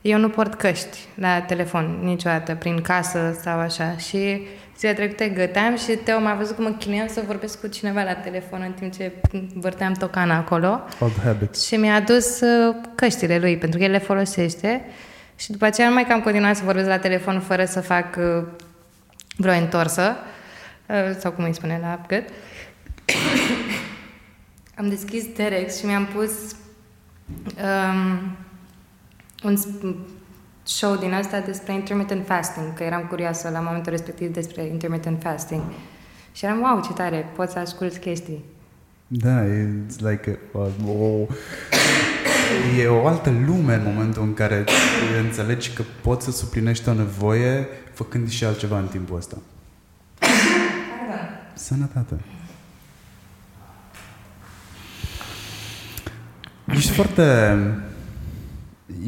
eu 0.00 0.18
nu 0.18 0.28
port 0.28 0.54
căști 0.54 0.98
la 1.14 1.40
telefon 1.40 1.98
niciodată, 2.02 2.54
prin 2.54 2.80
casă 2.80 3.38
sau 3.42 3.58
așa 3.58 3.96
și 3.96 4.46
Ziua 4.80 4.92
trecută 4.92 5.24
găteam 5.24 5.76
și 5.76 5.96
Teo 6.04 6.20
m-a 6.20 6.34
văzut 6.34 6.54
cum 6.54 6.64
mă 6.64 6.70
chinuiam 6.78 7.06
să 7.06 7.22
vorbesc 7.26 7.60
cu 7.60 7.66
cineva 7.66 8.02
la 8.02 8.14
telefon 8.14 8.62
în 8.66 8.72
timp 8.72 8.92
ce 8.92 9.12
vârteam 9.54 9.92
tocana 9.92 10.36
acolo. 10.36 10.80
Old 11.00 11.20
habits. 11.24 11.66
Și 11.66 11.76
mi-a 11.76 11.94
adus 11.94 12.40
uh, 12.40 12.76
căștile 12.94 13.38
lui, 13.38 13.56
pentru 13.56 13.78
că 13.78 13.84
el 13.84 13.90
le 13.90 13.98
folosește. 13.98 14.84
Și 15.40 15.50
după 15.50 15.64
aceea 15.64 15.88
nu 15.88 15.94
mai 15.94 16.06
cam 16.06 16.20
continuat 16.20 16.56
să 16.56 16.64
vorbesc 16.64 16.88
la 16.88 16.98
telefon 16.98 17.40
fără 17.40 17.64
să 17.64 17.80
fac 17.80 18.16
uh, 18.16 18.44
vreo 19.36 19.52
întorsă, 19.54 20.16
uh, 20.86 21.16
sau 21.18 21.32
cum 21.32 21.44
îi 21.44 21.54
spune 21.54 21.78
la 21.82 22.00
gât. 22.06 22.28
Am 24.78 24.88
deschis 24.88 25.24
Terex 25.34 25.78
și 25.78 25.86
mi-am 25.86 26.06
pus 26.06 26.30
um, 27.62 28.36
un 29.44 29.56
show 30.62 30.96
din 30.96 31.12
asta 31.12 31.40
despre 31.40 31.72
intermittent 31.72 32.26
fasting, 32.26 32.74
că 32.74 32.82
eram 32.82 33.06
curioasă 33.08 33.48
la 33.48 33.60
momentul 33.60 33.92
respectiv 33.92 34.32
despre 34.32 34.62
intermittent 34.62 35.22
fasting. 35.22 35.62
Și 36.32 36.44
eram, 36.44 36.60
wow, 36.60 36.80
ce 36.80 36.92
tare, 36.92 37.26
poți 37.36 37.52
să 37.52 37.58
asculti 37.58 37.98
chestii. 37.98 38.44
Da, 39.06 39.44
e 39.44 39.68
like 39.98 40.38
a, 40.54 40.58
o, 40.88 41.26
e 42.78 42.86
o 42.86 43.06
altă 43.06 43.30
lume 43.46 43.74
în 43.74 43.82
momentul 43.84 44.22
în 44.22 44.34
care 44.34 44.64
înțelegi 45.24 45.72
că 45.72 45.82
poți 46.02 46.24
să 46.24 46.30
suplinești 46.30 46.88
o 46.88 46.94
nevoie 46.94 47.66
făcând 47.92 48.28
și 48.28 48.44
altceva 48.44 48.78
în 48.78 48.86
timpul 48.86 49.16
ăsta. 49.16 49.36
Sănătate. 51.54 52.14
Ești 56.66 56.90
foarte... 56.90 57.56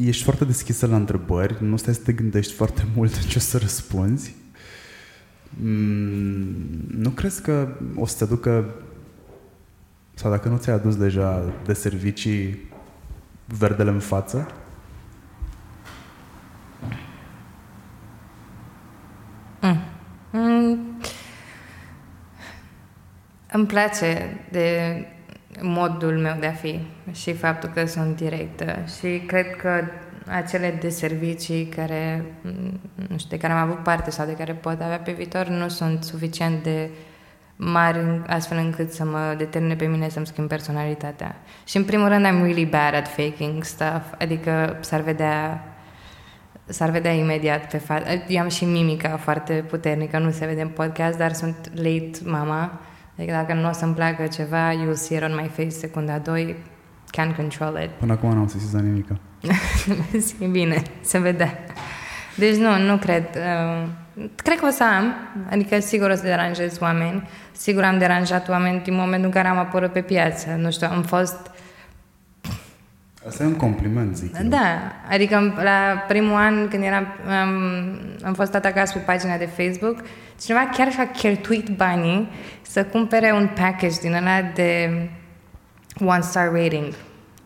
Ești 0.05 0.23
foarte 0.23 0.45
deschisă 0.45 0.87
la 0.87 0.95
întrebări, 0.95 1.55
nu 1.59 1.77
stai 1.77 1.93
să 1.93 2.01
te 2.03 2.11
gândești 2.11 2.53
foarte 2.53 2.85
mult 2.95 3.25
ce 3.25 3.37
o 3.37 3.41
să 3.41 3.57
răspunzi. 3.57 4.35
Mm, 5.49 6.55
nu 6.87 7.09
crezi 7.09 7.41
că 7.41 7.67
o 7.95 8.05
să 8.05 8.15
te 8.17 8.25
ducă 8.25 8.75
sau 10.13 10.31
dacă 10.31 10.49
nu 10.49 10.57
ți-ai 10.57 10.75
adus 10.75 10.95
deja 10.95 11.53
de 11.65 11.73
servicii 11.73 12.71
verdele 13.45 13.89
în 13.89 13.99
față? 13.99 14.51
Mm. 19.61 19.79
Mm. 20.31 20.97
Îmi 23.51 23.65
place 23.65 24.37
de 24.51 24.97
modul 25.61 26.17
meu 26.17 26.35
de 26.39 26.45
a 26.45 26.51
fi 26.51 26.79
și 27.11 27.33
faptul 27.33 27.69
că 27.69 27.85
sunt 27.85 28.15
directă 28.15 28.83
și 28.97 29.23
cred 29.27 29.55
că 29.55 29.83
acele 30.27 30.77
de 30.81 30.89
servicii 30.89 31.65
care, 31.65 32.25
nu 33.09 33.17
știu, 33.17 33.29
de 33.29 33.37
care 33.37 33.53
am 33.53 33.69
avut 33.69 33.83
parte 33.83 34.11
sau 34.11 34.25
de 34.25 34.35
care 34.35 34.53
pot 34.53 34.81
avea 34.81 34.99
pe 34.99 35.11
viitor 35.11 35.47
nu 35.47 35.67
sunt 35.67 36.03
suficient 36.03 36.63
de 36.63 36.89
mari 37.55 38.21
astfel 38.27 38.57
încât 38.57 38.91
să 38.91 39.05
mă 39.05 39.35
determine 39.37 39.75
pe 39.75 39.85
mine 39.85 40.09
să-mi 40.09 40.25
schimb 40.25 40.47
personalitatea. 40.47 41.35
Și 41.65 41.77
în 41.77 41.83
primul 41.83 42.07
rând 42.07 42.25
I'm 42.25 42.41
really 42.41 42.65
bad 42.65 42.93
at 42.95 43.07
faking 43.07 43.63
stuff, 43.63 44.05
adică 44.19 44.77
s-ar 44.81 45.01
vedea 45.01 45.67
s-ar 46.65 46.89
vedea 46.89 47.11
imediat 47.11 47.69
pe 47.69 47.77
față. 47.77 48.05
Eu 48.27 48.41
am 48.41 48.49
și 48.49 48.65
mimica 48.65 49.17
foarte 49.17 49.53
puternică, 49.53 50.19
nu 50.19 50.31
se 50.31 50.45
vede 50.45 50.61
în 50.61 50.67
podcast, 50.67 51.17
dar 51.17 51.33
sunt 51.33 51.71
late 51.75 52.11
mama 52.25 52.79
Adică 53.17 53.31
dacă 53.31 53.53
nu 53.53 53.69
o 53.69 53.71
să-mi 53.71 53.93
placă 53.93 54.27
ceva, 54.27 54.71
you'll 54.71 54.93
see 54.93 55.17
it 55.17 55.23
on 55.23 55.39
my 55.41 55.47
face 55.47 55.69
secunda 55.69 56.17
2, 56.17 56.55
can't 57.17 57.35
control 57.35 57.79
it. 57.83 57.89
Până 57.89 58.11
acum 58.11 58.33
n-am 58.33 58.47
sesizat 58.47 58.81
nimic. 58.81 59.07
e 60.39 60.45
bine, 60.59 60.81
se 61.01 61.19
vede. 61.19 61.57
Deci 62.37 62.55
nu, 62.55 62.77
nu 62.77 62.97
cred. 62.97 63.23
Uh, 63.35 63.87
cred 64.35 64.59
că 64.59 64.65
o 64.65 64.69
să 64.69 64.83
am, 64.83 65.15
adică 65.49 65.79
sigur 65.79 66.09
o 66.09 66.15
să 66.15 66.23
deranjez 66.23 66.77
oameni. 66.81 67.29
Sigur 67.51 67.83
am 67.83 67.97
deranjat 67.97 68.49
oameni 68.49 68.81
din 68.83 68.95
momentul 68.95 69.25
în 69.25 69.31
care 69.31 69.47
am 69.47 69.57
apărut 69.57 69.91
pe 69.91 70.01
piață. 70.01 70.55
Nu 70.57 70.71
știu, 70.71 70.87
am 70.91 71.01
fost 71.03 71.51
Asta 73.27 73.43
e 73.43 73.45
un 73.45 73.55
compliment, 73.55 74.15
zic 74.15 74.35
eu. 74.41 74.47
Da, 74.47 74.91
adică 75.09 75.53
la 75.63 76.05
primul 76.07 76.35
an 76.35 76.67
când 76.67 76.83
eram, 76.83 77.07
am, 77.41 77.49
am 78.23 78.33
fost 78.33 78.55
atacat 78.55 78.93
pe 78.93 78.99
pagina 78.99 79.37
de 79.37 79.49
Facebook, 79.57 80.03
cineva 80.41 80.69
chiar 80.77 80.91
și-a 80.91 81.11
cheltuit 81.11 81.69
banii 81.69 82.29
să 82.61 82.83
cumpere 82.83 83.31
un 83.31 83.49
package 83.55 83.99
din 84.01 84.13
ăla 84.13 84.41
de 84.53 84.89
one 86.05 86.21
star 86.21 86.51
rating. 86.51 86.93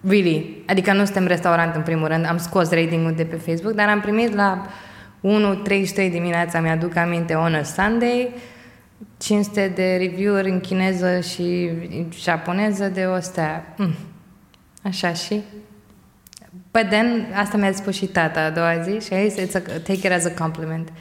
Really. 0.08 0.64
Adică 0.68 0.94
nu 0.94 1.04
suntem 1.04 1.28
restaurant 1.28 1.76
în 1.76 1.82
primul 1.82 2.08
rând, 2.08 2.26
am 2.26 2.38
scos 2.38 2.72
ratingul 2.72 3.14
de 3.14 3.24
pe 3.24 3.36
Facebook, 3.36 3.74
dar 3.74 3.90
am 3.90 4.00
primit 4.00 4.34
la 4.34 4.66
1.33 5.24 6.12
dimineața, 6.12 6.60
mi-aduc 6.60 6.96
aminte, 6.96 7.34
on 7.34 7.54
a 7.54 7.64
Sunday, 7.64 8.34
500 9.18 9.72
de 9.76 9.96
review-uri 9.96 10.50
în 10.50 10.60
chineză 10.60 11.20
și 11.20 11.70
japoneză 12.22 12.90
de 12.90 13.06
o 13.06 13.20
stea. 13.20 13.74
Mm. 13.78 13.96
Așa 14.84 15.14
și 15.14 15.42
But 16.72 16.90
then, 16.90 17.34
asta 17.34 17.58
mi-a 17.58 17.74
spus 17.74 17.96
și 17.96 18.06
tata 18.06 18.40
a 18.40 18.50
doua 18.50 18.82
zi 18.82 19.06
și 19.06 19.14
a 19.14 19.28
zis, 19.28 19.54
a, 19.54 19.60
take 19.60 19.94
it 19.94 20.12
as 20.12 20.26
a 20.26 20.32
compliment. 20.32 20.94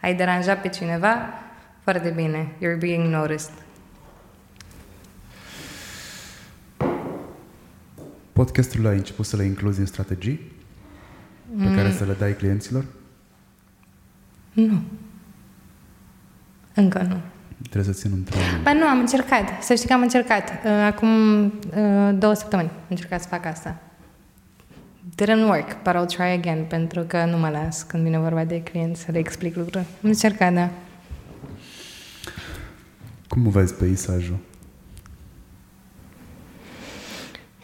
Ai 0.00 0.14
deranjat 0.14 0.60
pe 0.60 0.68
cineva? 0.68 1.28
Foarte 1.82 2.12
bine. 2.16 2.52
You're 2.56 2.78
being 2.78 3.12
noticed. 3.12 3.52
Podcastul 8.32 8.86
ai 8.86 8.96
început 8.96 9.26
să 9.26 9.36
le 9.36 9.44
incluzi 9.44 9.80
în 9.80 9.86
strategii 9.86 10.52
pe 11.58 11.68
mm. 11.68 11.74
care 11.74 11.92
să 11.92 12.04
le 12.04 12.12
dai 12.18 12.36
clienților? 12.36 12.84
Nu. 14.54 14.80
Încă 16.74 17.06
nu. 17.08 17.16
Trebuie 17.70 17.94
să 17.94 18.00
țin 18.00 18.12
un 18.12 18.22
training. 18.22 18.62
Ba 18.62 18.72
nu, 18.72 18.86
am 18.86 18.98
încercat. 18.98 19.62
Să 19.62 19.74
știi 19.74 19.88
că 19.88 19.92
am 19.92 20.02
încercat. 20.02 20.48
Uh, 20.48 20.70
acum 20.70 21.44
uh, 21.44 22.10
două 22.18 22.34
săptămâni 22.34 22.68
am 22.68 22.84
încercat 22.88 23.22
să 23.22 23.28
fac 23.28 23.46
asta 23.46 23.80
didn't 25.16 25.48
work, 25.48 25.82
but 25.82 25.94
I'll 25.94 26.06
try 26.06 26.32
again, 26.32 26.64
pentru 26.64 27.02
că 27.02 27.24
nu 27.24 27.38
mă 27.38 27.48
las 27.48 27.82
când 27.82 28.02
vine 28.02 28.18
vorba 28.18 28.44
de 28.44 28.62
clienți 28.62 29.00
să 29.00 29.10
le 29.12 29.18
explic 29.18 29.56
lucruri. 29.56 29.78
Am 29.78 30.08
încercat, 30.08 30.54
da. 30.54 30.70
Cum 33.28 33.48
vezi 33.48 33.74
peisajul? 33.74 34.38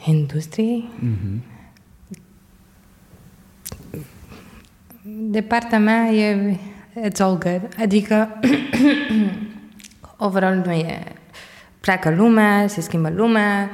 Industriei? 0.05 0.91
Mm-hmm. 0.99 1.39
De 5.03 5.43
partea 5.43 5.79
mea 5.79 6.11
e 6.11 6.59
it's 6.95 7.21
all 7.21 7.39
good. 7.39 7.61
Adică 7.79 8.29
overall 10.27 10.63
nu 10.65 10.73
e 10.73 11.03
pleacă 11.81 12.11
lumea, 12.11 12.67
se 12.67 12.81
schimbă 12.81 13.11
lumea, 13.11 13.71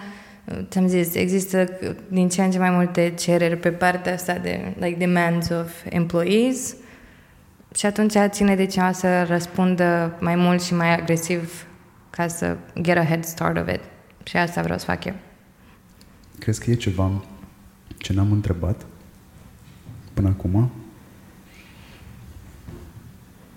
ți-am 0.69 0.87
zis, 0.87 1.15
există 1.15 1.69
din 2.09 2.29
ce 2.29 2.43
în 2.43 2.51
ce 2.51 2.59
mai 2.59 2.71
multe 2.71 3.15
cereri 3.19 3.57
pe 3.57 3.71
partea 3.71 4.13
asta 4.13 4.39
de 4.39 4.75
like 4.79 4.97
demands 4.99 5.49
of 5.49 5.71
employees 5.89 6.75
și 7.75 7.87
atunci 7.87 8.15
ține 8.29 8.55
de 8.55 8.67
cineva 8.67 8.93
să 8.93 9.23
răspundă 9.23 10.17
mai 10.21 10.35
mult 10.35 10.63
și 10.63 10.75
mai 10.75 10.95
agresiv 11.01 11.67
ca 12.11 12.29
să 12.29 12.57
get 12.81 12.97
a 12.97 13.05
head 13.05 13.25
start 13.25 13.59
of 13.59 13.75
it. 13.75 13.81
Și 14.23 14.37
asta 14.37 14.63
vreau 14.63 14.79
să 14.79 14.85
fac 14.85 15.05
eu. 15.05 15.15
Crezi 16.39 16.65
că 16.65 16.71
e 16.71 16.75
ceva 16.75 17.25
ce 17.99 18.13
n-am 18.13 18.33
întrebat 18.33 18.87
până 20.15 20.29
acum? 20.29 20.71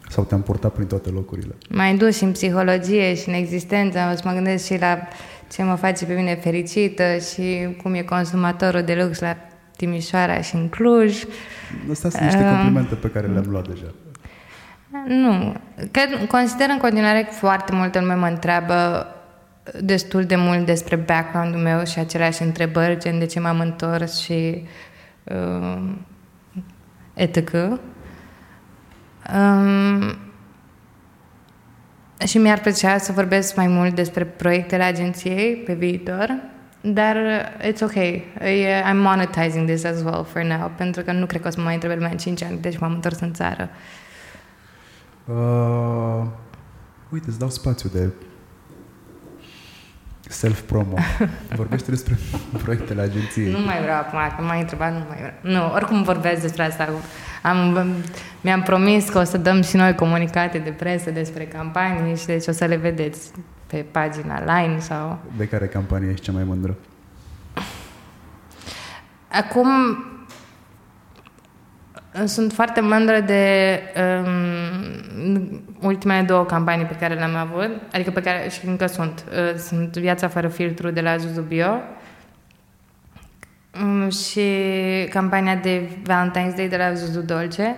Sau 0.10 0.24
te-am 0.24 0.42
purtat 0.42 0.74
prin 0.74 0.88
toate 0.88 1.10
locurile? 1.10 1.56
Mai 1.70 1.96
dus 1.96 2.18
și 2.18 2.24
în 2.24 2.32
psihologie 2.32 3.16
și 3.16 3.30
în 3.30 3.34
existență. 3.34 4.00
O 4.12 4.16
să 4.16 4.22
mă 4.26 4.32
gândesc 4.32 4.66
și 4.66 4.80
la 4.80 5.00
ce 5.52 5.64
mă 5.64 5.76
face 5.76 6.06
pe 6.06 6.14
mine 6.14 6.36
fericită 6.36 7.04
și 7.18 7.76
cum 7.84 7.94
e 7.94 8.02
consumatorul 8.02 8.82
de 8.82 8.96
lux 9.02 9.20
la 9.20 9.38
Timișoara 9.76 10.42
și 10.42 10.56
în 10.56 10.70
Cluj. 10.70 11.24
Astea 11.92 12.10
sunt 12.10 12.24
niște 12.24 12.44
complimente 12.44 12.96
pe 12.96 13.08
care 13.08 13.28
le-am 13.28 13.46
luat 13.50 13.68
deja. 13.68 13.94
Nu. 15.08 15.54
Cred, 15.92 16.28
consider 16.28 16.68
în 16.70 16.78
continuare 16.78 17.24
că 17.24 17.32
foarte 17.32 17.76
multe 17.76 18.00
lume 18.00 18.14
mă 18.14 18.28
întreabă 18.28 19.08
destul 19.82 20.24
de 20.24 20.36
mult 20.36 20.66
despre 20.66 20.96
background-ul 20.96 21.62
meu 21.62 21.86
și 21.86 22.00
aceleași 22.00 22.42
întrebări, 22.42 23.00
gen 23.00 23.20
de 23.20 23.26
ce 23.26 23.40
m-am 23.40 23.60
întors 23.60 24.20
și 24.20 24.64
uh, 25.24 25.82
etc. 27.14 27.52
Um, 29.34 30.18
și 32.26 32.38
mi-ar 32.38 32.60
plăcea 32.60 32.98
să 32.98 33.12
vorbesc 33.12 33.56
mai 33.56 33.68
mult 33.68 33.96
despre 33.96 34.26
proiectele 34.26 34.84
agenției 34.84 35.56
pe 35.56 35.74
viitor, 35.74 36.36
dar 36.82 37.16
it's 37.62 37.82
ok. 37.82 37.96
I'm 38.92 38.96
monetizing 38.96 39.68
this 39.68 39.84
as 39.84 40.02
well 40.02 40.24
for 40.24 40.44
now, 40.44 40.72
pentru 40.78 41.02
că 41.02 41.12
nu 41.12 41.26
cred 41.26 41.42
că 41.42 41.48
o 41.48 41.52
să 41.52 41.58
mă 41.60 41.64
mai 41.64 41.74
întrebe 41.74 41.96
lumea 41.96 42.10
în 42.12 42.18
5 42.18 42.44
ani, 42.44 42.58
deci 42.58 42.78
m-am 42.78 42.94
întors 42.94 43.20
în 43.20 43.34
țară. 43.34 43.70
Uh, 45.26 46.26
uite, 47.10 47.26
îți 47.28 47.40
dau 47.40 47.50
spațiu 47.50 47.90
de 47.94 48.10
self-promo. 50.30 50.98
Vorbește 51.56 51.92
despre 51.92 52.18
proiectele 52.64 53.02
agenției. 53.02 53.52
Nu 53.52 53.60
mai 53.60 53.82
vreau 53.82 53.98
acum, 53.98 54.20
că 54.36 54.44
m-ai 54.44 54.60
întrebat, 54.60 54.92
nu 54.94 55.04
mai 55.08 55.18
vreau. 55.18 55.34
Nu, 55.42 55.74
oricum 55.74 56.04
vorbesc 56.04 56.42
despre 56.42 56.64
asta. 56.64 56.90
Am, 57.42 57.88
mi-am 58.42 58.62
promis 58.62 59.10
că 59.10 59.18
o 59.18 59.24
să 59.24 59.38
dăm 59.38 59.62
și 59.62 59.76
noi 59.76 59.96
comunicate 59.96 60.58
de 60.58 60.70
presă 60.70 61.12
despre 61.12 61.44
campanii 61.44 62.18
și 62.18 62.26
deci 62.26 62.48
o 62.48 62.52
să 62.52 62.66
le 62.66 62.76
vedeți 62.76 63.32
pe 63.68 63.86
pagina 63.92 64.40
Line 64.40 64.80
sau... 64.80 65.20
De 65.38 65.48
care 65.48 65.68
campanie 65.68 66.10
ești 66.10 66.26
cea 66.26 66.32
mai 66.32 66.44
mândră? 66.44 66.76
Acum 69.32 69.68
sunt 72.26 72.54
foarte 72.54 72.82
mândră 72.82 73.20
de 73.20 73.80
um, 74.24 75.62
ultimele 75.82 76.22
două 76.22 76.46
campanii 76.46 76.86
pe 76.86 76.96
care 76.96 77.14
le-am 77.14 77.36
avut, 77.36 77.70
adică 77.92 78.12
pe 78.12 78.22
care 78.22 78.50
și 78.50 78.68
încă 78.68 78.86
sunt. 78.88 79.24
Uh, 79.32 79.58
sunt 79.58 79.98
Viața 79.98 80.28
fără 80.28 80.48
filtru 80.48 80.90
de 80.90 81.02
la 81.02 81.18
Zuzu 81.18 81.42
Bio 81.42 81.82
um, 83.82 84.10
și 84.10 84.50
campania 85.10 85.56
de 85.56 85.90
Valentine's 86.02 86.56
Day 86.56 86.68
de 86.70 86.78
la 86.78 86.94
Zuzu 86.94 87.22
Dolce, 87.22 87.76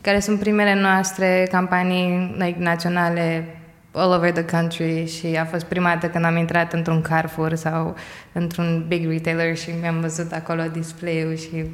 care 0.00 0.20
sunt 0.20 0.38
primele 0.38 0.80
noastre 0.80 1.48
campanii 1.50 2.34
like, 2.38 2.58
naționale 2.58 3.54
all 3.92 4.12
over 4.12 4.32
the 4.32 4.44
country 4.44 5.06
și 5.06 5.26
a 5.26 5.44
fost 5.44 5.64
prima 5.64 5.88
dată 5.88 6.08
când 6.08 6.24
am 6.24 6.36
intrat 6.36 6.72
într-un 6.72 7.00
Carrefour 7.00 7.54
sau 7.54 7.96
într-un 8.32 8.84
big 8.88 9.08
retailer 9.08 9.56
și 9.56 9.70
mi-am 9.80 10.00
văzut 10.00 10.32
acolo 10.32 10.62
display-ul 10.72 11.36
și 11.36 11.64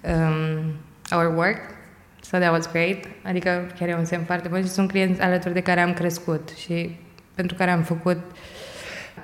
um, 0.00 0.74
our 1.12 1.36
work. 1.36 1.58
So 2.20 2.38
that 2.38 2.52
was 2.52 2.70
great. 2.70 3.04
Adică 3.22 3.66
chiar 3.78 3.88
e 3.88 3.94
un 3.94 4.04
semn 4.04 4.24
foarte 4.24 4.48
bun 4.48 4.62
și 4.62 4.68
sunt 4.68 4.90
clienți 4.90 5.20
alături 5.20 5.54
de 5.54 5.60
care 5.60 5.80
am 5.80 5.92
crescut 5.92 6.48
și 6.48 6.98
pentru 7.34 7.56
care 7.56 7.70
am 7.70 7.82
făcut 7.82 8.18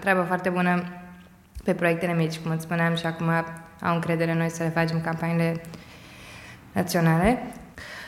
treabă 0.00 0.22
foarte 0.22 0.48
bună 0.48 0.82
pe 1.64 1.74
proiectele 1.74 2.14
mici, 2.14 2.38
cum 2.38 2.50
îți 2.50 2.62
spuneam, 2.62 2.96
și 2.96 3.06
acum 3.06 3.28
au 3.80 3.94
încredere 3.94 4.30
în 4.30 4.38
noi 4.38 4.50
să 4.50 4.62
le 4.62 4.68
facem 4.68 5.00
campaniile 5.00 5.60
naționale. 6.72 7.42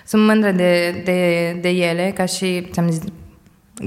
Sunt 0.05 0.25
mândră 0.25 0.51
de, 0.51 1.03
de, 1.05 1.53
de 1.61 1.69
ele, 1.69 2.13
ca 2.15 2.25
și, 2.25 2.69
ți-am 2.71 2.91
zis, 2.91 3.03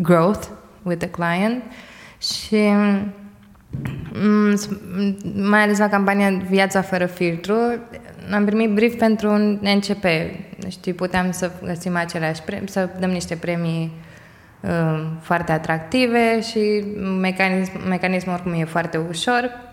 growth 0.01 0.47
with 0.81 0.99
the 0.99 1.09
client 1.09 1.63
și 2.21 2.71
mm, 4.13 4.59
mai 5.35 5.61
ales 5.61 5.77
la 5.77 5.89
campania 5.89 6.41
Viața 6.49 6.81
fără 6.81 7.05
filtru, 7.05 7.55
am 8.31 8.45
primit 8.45 8.73
brief 8.73 8.97
pentru 8.97 9.29
un 9.29 9.59
NCP. 9.61 10.05
Știi, 10.69 10.93
puteam 10.93 11.31
să 11.31 11.51
găsim 11.63 11.95
aceleași 11.95 12.41
premii, 12.41 12.69
să 12.69 12.89
dăm 12.99 13.09
niște 13.09 13.35
premii 13.35 13.91
uh, 14.61 15.05
foarte 15.21 15.51
atractive 15.51 16.41
și 16.41 16.83
mecanism, 17.21 17.87
mecanismul 17.87 18.33
oricum 18.33 18.53
e 18.53 18.65
foarte 18.65 18.97
ușor. 19.09 19.65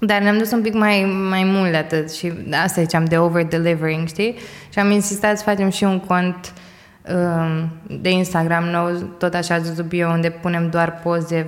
Dar 0.00 0.20
ne-am 0.22 0.38
dus 0.38 0.50
un 0.50 0.62
pic 0.62 0.74
mai, 0.74 1.04
mai 1.28 1.44
mult 1.44 1.70
de 1.70 1.76
atât 1.76 2.12
și 2.12 2.32
asta 2.62 2.80
ziceam 2.80 3.04
de 3.04 3.18
over-delivering, 3.18 4.08
știi? 4.08 4.36
Și 4.72 4.78
am 4.78 4.90
insistat 4.90 5.38
să 5.38 5.44
facem 5.44 5.70
și 5.70 5.84
un 5.84 6.00
cont 6.00 6.52
um, 7.14 7.70
de 8.00 8.10
Instagram 8.10 8.64
nou, 8.64 8.92
tot 9.18 9.34
așa 9.34 9.58
zis 9.58 9.80
bio, 9.80 10.08
unde 10.08 10.30
punem 10.30 10.70
doar 10.70 11.00
poze 11.02 11.46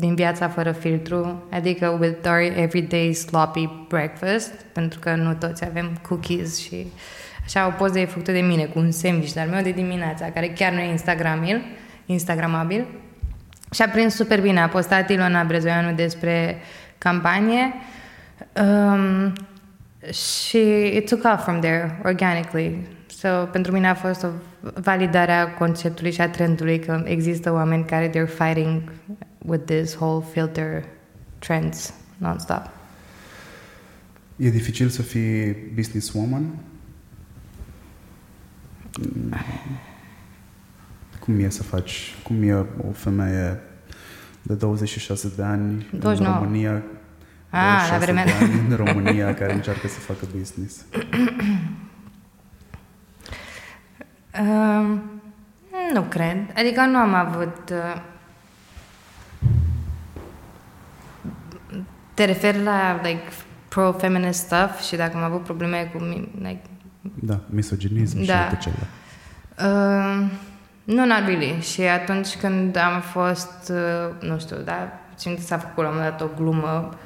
din 0.00 0.14
viața 0.14 0.48
fără 0.48 0.72
filtru, 0.72 1.42
adică 1.50 1.96
with 2.00 2.28
our 2.28 2.52
everyday 2.56 3.12
sloppy 3.12 3.68
breakfast, 3.88 4.52
pentru 4.72 4.98
că 4.98 5.14
nu 5.14 5.34
toți 5.34 5.64
avem 5.64 5.98
cookies 6.08 6.58
și 6.58 6.86
așa 7.44 7.66
o 7.66 7.70
poză 7.70 7.98
e 7.98 8.04
făcută 8.04 8.32
de 8.32 8.40
mine 8.40 8.64
cu 8.64 8.78
un 8.78 8.90
sandwich 8.90 9.32
dar 9.32 9.46
meu 9.46 9.62
de 9.62 9.70
dimineața, 9.70 10.26
care 10.26 10.48
chiar 10.48 10.72
nu 10.72 10.80
e 10.80 10.90
Instagramil, 10.90 11.62
Instagramabil. 12.06 12.86
Și 13.72 13.82
a 13.82 13.88
prins 13.88 14.14
super 14.14 14.40
bine. 14.40 14.60
A 14.60 14.68
postat 14.68 15.10
Ilona 15.10 15.44
Brezoianu 15.44 15.92
despre 15.92 16.58
campanie 16.98 17.74
um, 18.62 19.32
și 20.12 20.58
it 20.96 21.08
took 21.08 21.34
off 21.34 21.42
from 21.42 21.60
there 21.60 22.00
organically. 22.04 22.99
So, 23.20 23.28
pentru 23.52 23.72
mine 23.72 23.88
a 23.88 23.94
fost 23.94 24.22
o 24.22 24.28
validare 24.74 25.32
a 25.32 25.54
conceptului 25.54 26.12
și 26.12 26.20
a 26.20 26.30
trendului 26.30 26.78
că 26.78 27.02
există 27.04 27.52
oameni 27.52 27.84
care 27.84 28.08
they're 28.10 28.36
fighting 28.38 28.92
with 29.38 29.64
this 29.64 29.94
whole 29.94 30.24
filter 30.32 30.84
trends 31.38 31.94
non-stop. 32.16 32.62
E 34.36 34.50
dificil 34.50 34.88
să 34.88 35.02
fii 35.02 35.56
businesswoman? 35.74 36.44
Cum 41.20 41.40
e 41.40 41.48
să 41.48 41.62
faci, 41.62 42.14
cum 42.22 42.42
e 42.42 42.54
o 42.88 42.92
femeie 42.92 43.60
de 44.42 44.54
26 44.54 45.32
de 45.36 45.42
ani 45.42 45.86
29. 45.90 46.34
în 46.34 46.42
România, 46.42 46.82
Ah, 47.52 47.88
la 47.90 47.98
vremea 47.98 48.24
de 48.24 48.32
ani 48.40 48.52
în 48.68 48.76
România 48.76 49.34
care 49.34 49.54
încearcă 49.54 49.88
să 49.88 49.98
facă 49.98 50.26
business? 50.36 50.84
Uh, 54.38 54.98
nu 55.92 56.02
cred. 56.02 56.36
Adică 56.56 56.80
nu 56.80 56.96
am 56.96 57.14
avut... 57.14 57.70
Uh, 57.70 58.02
te 62.14 62.24
referi 62.24 62.62
la, 62.62 63.00
like, 63.02 63.22
pro-feminist 63.68 64.40
stuff 64.40 64.82
și 64.86 64.96
dacă 64.96 65.16
am 65.16 65.22
avut 65.22 65.42
probleme 65.42 65.90
cu, 65.94 66.04
like... 66.38 66.62
Da, 67.02 67.40
misoginism 67.46 68.16
da. 68.16 68.24
și 68.24 68.30
alte 68.30 68.58
cele. 68.60 68.76
Uh, 69.58 70.30
nu, 70.84 71.06
not 71.06 71.26
really. 71.26 71.60
Și 71.60 71.82
atunci 71.82 72.36
când 72.36 72.76
am 72.76 73.00
fost, 73.00 73.72
uh, 73.72 74.28
nu 74.28 74.38
știu, 74.38 74.56
da, 74.56 75.00
simt 75.14 75.36
că 75.36 75.42
s-a 75.42 75.58
făcut 75.58 75.82
la 75.82 75.88
un 75.88 75.94
moment 75.94 76.18
dat 76.18 76.28
o 76.28 76.30
glumă 76.36 76.98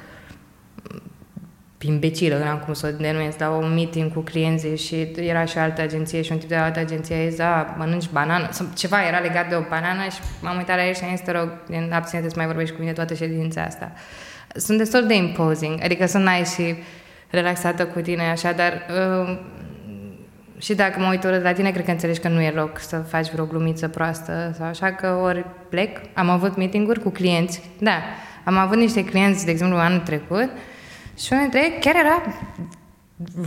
imbecilă, 1.86 2.36
nu 2.38 2.44
am 2.44 2.58
cum 2.58 2.74
să 2.74 2.86
o 2.86 3.02
denumesc, 3.02 3.38
la 3.38 3.50
un 3.50 3.74
meeting 3.74 4.12
cu 4.12 4.20
clienții 4.20 4.76
și 4.76 5.08
era 5.16 5.44
și 5.44 5.58
altă 5.58 5.80
agenție 5.80 6.22
și 6.22 6.32
un 6.32 6.38
tip 6.38 6.48
de 6.48 6.54
altă 6.54 6.78
agenție 6.78 7.26
zis, 7.28 7.38
da, 7.38 7.74
mănânci 7.78 8.10
banană, 8.10 8.48
sau 8.50 8.66
ceva 8.74 9.06
era 9.06 9.18
legat 9.18 9.48
de 9.48 9.54
o 9.54 9.60
banană 9.68 10.02
și 10.02 10.18
m-am 10.40 10.56
uitat 10.56 10.76
la 10.76 10.86
el 10.86 10.94
și 10.94 11.04
am 11.04 11.10
zis, 11.10 11.20
te 11.20 11.30
rog, 11.30 11.48
abține 11.90 12.28
să 12.28 12.34
mai 12.36 12.46
vorbești 12.46 12.74
cu 12.74 12.80
mine 12.80 12.92
toată 12.92 13.14
ședința 13.14 13.62
asta. 13.62 13.92
Sunt 14.54 14.78
destul 14.78 15.06
de 15.06 15.14
imposing, 15.14 15.82
adică 15.82 16.06
sunt 16.06 16.24
nice 16.24 16.50
și 16.62 16.74
relaxată 17.30 17.86
cu 17.86 18.00
tine, 18.00 18.22
așa, 18.22 18.52
dar 18.52 18.72
uh, 19.22 19.38
și 20.58 20.74
dacă 20.74 21.00
mă 21.00 21.08
uit 21.10 21.24
urât 21.24 21.42
la 21.42 21.52
tine, 21.52 21.70
cred 21.70 21.84
că 21.84 21.90
înțelegi 21.90 22.20
că 22.20 22.28
nu 22.28 22.40
e 22.40 22.50
loc 22.50 22.78
să 22.78 22.96
faci 22.96 23.30
vreo 23.30 23.44
glumiță 23.44 23.88
proastă 23.88 24.54
sau 24.58 24.66
așa, 24.66 24.92
că 24.92 25.18
ori 25.22 25.44
plec. 25.68 26.00
Am 26.14 26.28
avut 26.28 26.56
meeting-uri 26.56 27.00
cu 27.00 27.10
clienți, 27.10 27.62
da, 27.78 28.02
am 28.44 28.56
avut 28.56 28.76
niște 28.76 29.04
clienți, 29.04 29.44
de 29.44 29.50
exemplu, 29.50 29.76
anul 29.76 29.98
trecut, 29.98 30.48
și 31.18 31.28
unul 31.32 31.48
dintre 31.48 31.62
ei 31.62 31.78
chiar 31.80 31.94
era 31.94 32.22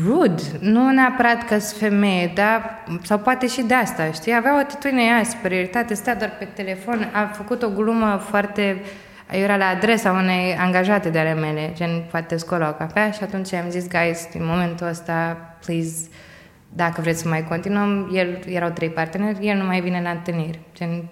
rude, 0.06 0.42
nu 0.60 0.90
neapărat 0.90 1.46
că 1.46 1.58
sunt 1.58 1.80
femeie, 1.80 2.32
dar, 2.36 2.84
sau 3.02 3.18
poate 3.18 3.48
și 3.48 3.62
de 3.62 3.74
asta, 3.74 4.12
știi? 4.12 4.36
Avea 4.36 4.56
o 4.56 4.58
atitudine 4.58 5.02
aia, 5.02 5.24
superioritate, 5.24 5.94
stea 5.94 6.16
doar 6.16 6.32
pe 6.40 6.46
telefon, 6.46 7.10
a 7.14 7.26
făcut 7.26 7.64
o 7.64 7.70
glumă 7.70 8.22
foarte 8.30 8.82
era 9.32 9.58
la 9.58 9.68
adresa 9.68 10.12
unei 10.12 10.56
angajate 10.56 11.10
de 11.10 11.20
ale 11.20 11.34
mele, 11.34 11.72
gen, 11.74 12.04
poate 12.12 12.38
scola 12.38 12.70
o 12.70 12.74
cafea 12.74 13.12
și 13.12 13.24
atunci 13.24 13.54
am 13.54 13.70
zis, 13.70 13.88
guys, 13.88 14.28
în 14.34 14.46
momentul 14.46 14.88
ăsta, 14.88 15.38
please, 15.66 16.08
dacă 16.70 17.02
vreți 17.02 17.22
să 17.22 17.28
mai 17.28 17.48
continuăm, 17.48 18.10
el, 18.14 18.40
erau 18.46 18.70
trei 18.70 18.90
parteneri, 18.90 19.48
el 19.48 19.58
nu 19.58 19.66
mai 19.66 19.82
vine 19.82 20.02
la 20.02 20.10
întâlniri. 20.10 20.60
Gen, 20.76 21.10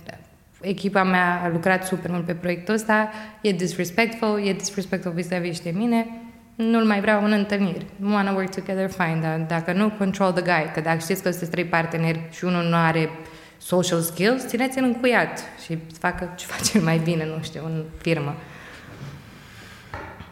echipa 0.62 1.04
mea 1.04 1.42
a 1.44 1.48
lucrat 1.48 1.86
super 1.86 2.12
mult 2.12 2.26
pe 2.26 2.34
proiectul 2.34 2.74
ăsta, 2.74 3.10
e 3.42 3.52
disrespectful, 3.52 4.42
e 4.46 4.54
disrespectful 4.54 5.12
vis-a-vis 5.12 5.60
de 5.60 5.72
mine, 5.76 6.08
nu-l 6.56 6.84
mai 6.84 7.02
vreau 7.02 7.24
în 7.24 7.32
întâlniri. 7.32 7.86
Wanna 8.04 8.32
work 8.32 8.56
together, 8.56 8.90
fine, 8.90 9.20
dar 9.22 9.40
dacă 9.40 9.74
nu, 9.74 9.90
control 9.90 10.32
the 10.32 10.42
guy. 10.42 10.72
Că 10.74 10.82
dacă 10.82 11.00
știți 11.00 11.22
că 11.22 11.30
sunteți 11.30 11.52
trei 11.52 11.66
parteneri 11.66 12.28
și 12.32 12.44
unul 12.44 12.64
nu 12.64 12.76
are 12.76 13.10
social 13.58 14.00
skills, 14.02 14.48
țineți-l 14.48 14.84
încuiat 14.84 15.40
și 15.64 15.78
facă 16.00 16.34
ce 16.36 16.46
face 16.56 16.80
mai 16.80 16.98
bine, 16.98 17.26
nu 17.26 17.44
știu, 17.44 17.66
în 17.66 17.84
firmă. 17.98 18.36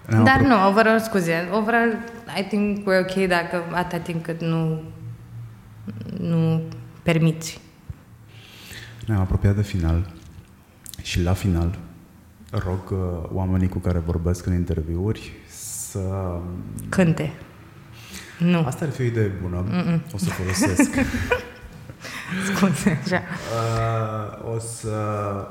No, 0.07 0.23
Dar 0.23 0.41
nu, 0.41 0.67
overall, 0.67 0.99
scuze, 0.99 1.49
overall, 1.51 1.97
I 2.39 2.43
think 2.43 2.77
we're 2.79 2.99
ok 2.99 3.27
dacă 3.27 3.63
atâta 3.71 4.01
timp 4.01 4.23
cât 4.23 4.41
nu, 4.41 4.81
nu 6.19 6.61
permiți. 7.03 7.59
Ne-am 9.05 9.19
apropiat 9.19 9.55
de 9.55 9.61
final 9.61 10.13
și 11.01 11.21
la 11.21 11.33
final 11.33 11.77
rog 12.51 12.91
uh, 12.91 12.97
oamenii 13.31 13.67
cu 13.69 13.77
care 13.77 13.99
vorbesc 13.99 14.45
în 14.45 14.53
interviuri 14.53 15.31
să... 15.93 16.39
Cânte. 16.89 17.33
Nu. 18.39 18.65
Asta 18.65 18.85
ar 18.85 18.91
fi 18.91 19.01
o 19.01 19.05
idee 19.05 19.31
bună. 19.41 19.65
Mm-mm. 19.69 20.01
O 20.13 20.17
să 20.17 20.29
folosesc. 20.29 20.91
Scuze, 22.55 23.01
așa. 23.03 23.21
Uh, 23.53 24.55
o, 24.55 24.59
să, 24.59 24.97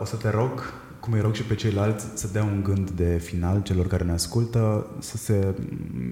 o 0.00 0.04
să 0.04 0.16
te 0.16 0.30
rog, 0.30 0.72
cum 1.00 1.12
îi 1.12 1.20
rog 1.20 1.34
și 1.34 1.42
pe 1.42 1.54
ceilalți, 1.54 2.06
să 2.14 2.28
dea 2.32 2.42
un 2.42 2.62
gând 2.62 2.90
de 2.90 3.20
final 3.22 3.62
celor 3.62 3.86
care 3.86 4.04
ne 4.04 4.12
ascultă, 4.12 4.86
să, 4.98 5.16
se, 5.16 5.54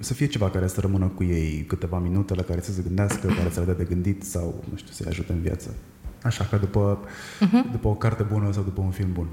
să 0.01 0.15
fie 0.15 0.27
ceva 0.27 0.51
care 0.51 0.67
să 0.67 0.81
rămână 0.81 1.07
cu 1.07 1.25
ei 1.25 1.65
câteva 1.67 1.99
minute, 1.99 2.35
la 2.35 2.43
care 2.43 2.61
să 2.61 2.73
se 2.73 2.83
gândească, 2.83 3.27
care 3.39 3.51
să 3.51 3.61
le 3.61 3.67
dea 3.67 3.75
de 3.75 3.85
gândit 3.85 4.23
sau, 4.23 4.65
nu 4.71 4.77
știu, 4.77 4.93
să-i 4.93 5.07
ajute 5.09 5.33
în 5.33 5.41
viață. 5.41 5.75
Așa, 6.23 6.45
că 6.45 6.57
după, 6.57 6.99
uh-huh. 7.05 7.73
după 7.73 7.89
o 7.89 7.95
carte 7.95 8.23
bună 8.23 8.53
sau 8.53 8.63
după 8.63 8.81
un 8.81 8.91
film 8.91 9.13
bun. 9.13 9.27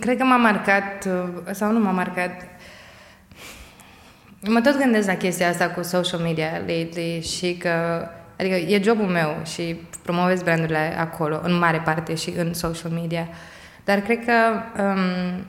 Cred 0.00 0.16
că 0.16 0.24
m-a 0.24 0.36
marcat, 0.36 1.04
uh, 1.06 1.28
sau 1.50 1.72
nu 1.72 1.78
m-a 1.78 1.90
marcat, 1.90 2.42
mă 4.40 4.60
tot 4.60 4.78
gândesc 4.78 5.06
la 5.06 5.14
chestia 5.14 5.48
asta 5.48 5.68
cu 5.68 5.82
social 5.82 6.20
media 6.20 6.50
lately 6.52 7.22
și 7.22 7.56
că, 7.56 7.70
adică 8.38 8.54
e 8.54 8.80
jobul 8.82 9.04
meu 9.04 9.36
și 9.44 9.80
promovez 10.02 10.42
brandurile 10.42 10.98
acolo, 10.98 11.40
în 11.42 11.58
mare 11.58 11.78
parte 11.78 12.14
și 12.14 12.34
în 12.36 12.54
social 12.54 12.90
media. 12.90 13.28
Dar 13.84 14.00
cred 14.00 14.24
că 14.24 14.32
um, 14.82 15.44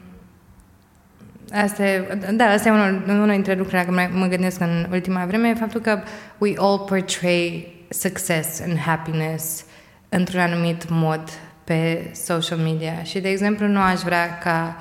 asta 1.52 1.86
e, 1.86 2.18
da, 2.32 2.46
asta 2.46 2.70
e 2.70 2.72
unul, 2.72 3.04
unul 3.08 3.30
dintre 3.30 3.54
lucrurile 3.54 3.84
la 3.88 3.96
care 3.96 4.12
mă 4.14 4.26
gândesc 4.26 4.60
în 4.60 4.88
ultima 4.92 5.26
vreme, 5.26 5.54
faptul 5.54 5.82
că 5.82 6.00
we 6.38 6.54
all 6.58 6.80
portray 6.80 7.74
success 7.90 8.62
and 8.62 8.78
happiness 8.78 9.66
într-un 10.10 10.40
anumit 10.40 10.90
mod 10.90 11.30
pe 11.70 12.10
social 12.14 12.58
media. 12.58 13.04
Și, 13.04 13.20
de 13.20 13.30
exemplu, 13.30 13.68
nu 13.68 13.80
aș 13.80 14.00
vrea 14.00 14.38
ca 14.38 14.76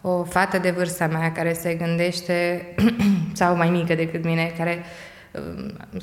o 0.00 0.24
fată 0.24 0.58
de 0.58 0.70
vârsta 0.70 1.06
mea 1.06 1.32
care 1.32 1.52
se 1.52 1.74
gândește, 1.74 2.66
sau 3.32 3.56
mai 3.56 3.70
mică 3.70 3.94
decât 3.94 4.24
mine, 4.24 4.52
care 4.58 4.84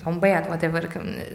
sau 0.03 0.11
un 0.11 0.19
băiat, 0.19 0.47
whatever, 0.47 0.87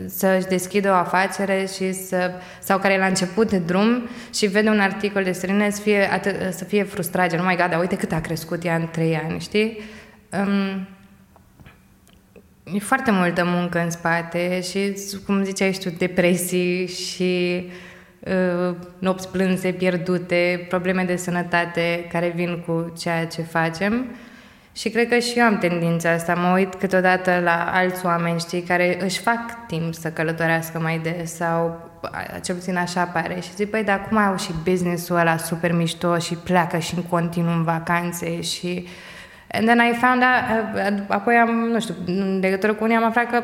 să-și 0.07 0.47
deschidă 0.47 0.91
o 0.91 0.95
afacere 0.95 1.67
și 1.75 1.93
să, 1.93 2.31
sau 2.61 2.79
care 2.79 2.95
e 2.95 2.99
la 2.99 3.07
început 3.07 3.51
de 3.51 3.59
drum 3.59 4.09
și 4.35 4.47
vede 4.47 4.69
un 4.69 4.81
articol 4.81 5.23
de 5.23 5.33
străine 5.33 5.71
să 5.71 5.81
fie, 5.81 6.13
atât, 6.13 6.55
să 6.55 6.65
fie 6.65 6.83
frustrat, 6.83 7.31
gen, 7.31 7.41
oh 7.41 7.47
my 7.49 7.57
god, 7.57 7.71
dar 7.71 7.81
uite 7.81 7.97
cât 7.97 8.13
a 8.13 8.21
crescut 8.21 8.65
ea 8.65 8.75
în 8.75 8.89
trei 8.91 9.17
ani, 9.17 9.41
știi? 9.41 9.81
Um, 10.33 10.89
e 12.75 12.79
foarte 12.79 13.11
multă 13.11 13.45
muncă 13.45 13.79
în 13.79 13.91
spate 13.91 14.61
și, 14.61 14.97
cum 15.27 15.45
ziceai 15.45 15.71
tu, 15.71 15.91
depresii 15.91 16.87
și 16.87 17.63
uh, 17.65 17.73
nopți 18.99 19.29
plânse, 19.29 19.71
pierdute, 19.71 20.67
probleme 20.69 21.03
de 21.03 21.17
sănătate 21.17 22.07
care 22.13 22.33
vin 22.35 22.63
cu 22.67 22.93
ceea 22.99 23.27
ce 23.27 23.43
facem. 23.43 24.07
Și 24.73 24.89
cred 24.89 25.09
că 25.09 25.19
și 25.19 25.39
eu 25.39 25.45
am 25.45 25.59
tendința 25.59 26.11
asta. 26.11 26.35
Mă 26.35 26.53
uit 26.55 26.75
câteodată 26.75 27.41
la 27.45 27.71
alți 27.73 28.07
oameni, 28.07 28.39
știi, 28.39 28.61
care 28.61 28.99
își 29.01 29.21
fac 29.21 29.67
timp 29.67 29.95
să 29.95 30.09
călătorească 30.09 30.79
mai 30.79 31.01
des 31.03 31.35
sau 31.35 31.91
cel 32.43 32.55
puțin 32.55 32.77
așa 32.77 33.03
pare. 33.03 33.41
Și 33.41 33.55
zic, 33.55 33.71
păi, 33.71 33.85
dar 33.85 34.01
acum 34.05 34.17
au 34.17 34.37
și 34.37 34.51
business-ul 34.65 35.17
ăla 35.17 35.37
super 35.37 35.73
mișto 35.73 36.19
și 36.19 36.35
pleacă 36.35 36.79
și 36.79 36.95
în 36.95 37.03
continuu 37.03 37.53
în 37.53 37.63
vacanțe 37.63 38.41
și... 38.41 38.87
And 39.51 39.67
then 39.67 39.79
I 39.79 39.95
found 40.01 40.23
out, 40.23 41.03
apoi 41.09 41.35
am, 41.35 41.51
nu 41.51 41.81
știu, 41.81 41.95
în 42.07 42.39
legătură 42.41 42.75
cu 42.75 42.85
unii 42.85 42.97
am 42.97 43.05
aflat 43.05 43.31
că 43.31 43.43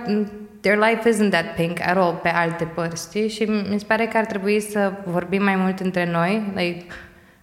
their 0.62 0.78
life 0.78 1.08
isn't 1.08 1.30
that 1.30 1.54
pink 1.54 1.80
at 1.80 1.96
all 1.96 2.18
pe 2.22 2.28
alte 2.28 2.64
părți, 2.64 3.08
știi? 3.08 3.28
Și 3.28 3.42
mi 3.42 3.78
se 3.78 3.84
pare 3.86 4.06
că 4.06 4.16
ar 4.16 4.24
trebui 4.24 4.60
să 4.60 4.92
vorbim 5.04 5.42
mai 5.42 5.56
mult 5.56 5.80
între 5.80 6.10
noi, 6.10 6.52
like, 6.54 6.84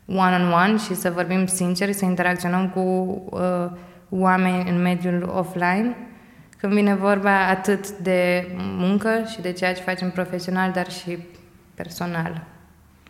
one-on-one 0.06 0.78
și 0.78 0.96
să 0.96 1.12
vorbim 1.12 1.46
sincer, 1.46 1.92
să 1.92 2.06
interacționăm 2.06 2.70
cu 2.70 2.80
uh, 3.30 3.72
oameni 4.10 4.70
în 4.70 4.82
mediul 4.82 5.32
offline, 5.36 5.96
când 6.58 6.74
vine 6.74 6.96
vorba 6.96 7.48
atât 7.48 7.90
de 7.90 8.48
muncă 8.58 9.10
și 9.32 9.42
de 9.42 9.52
ceea 9.52 9.74
ce 9.74 9.82
facem 9.82 10.10
profesional, 10.10 10.72
dar 10.72 10.92
și 10.92 11.18
personal. 11.76 12.42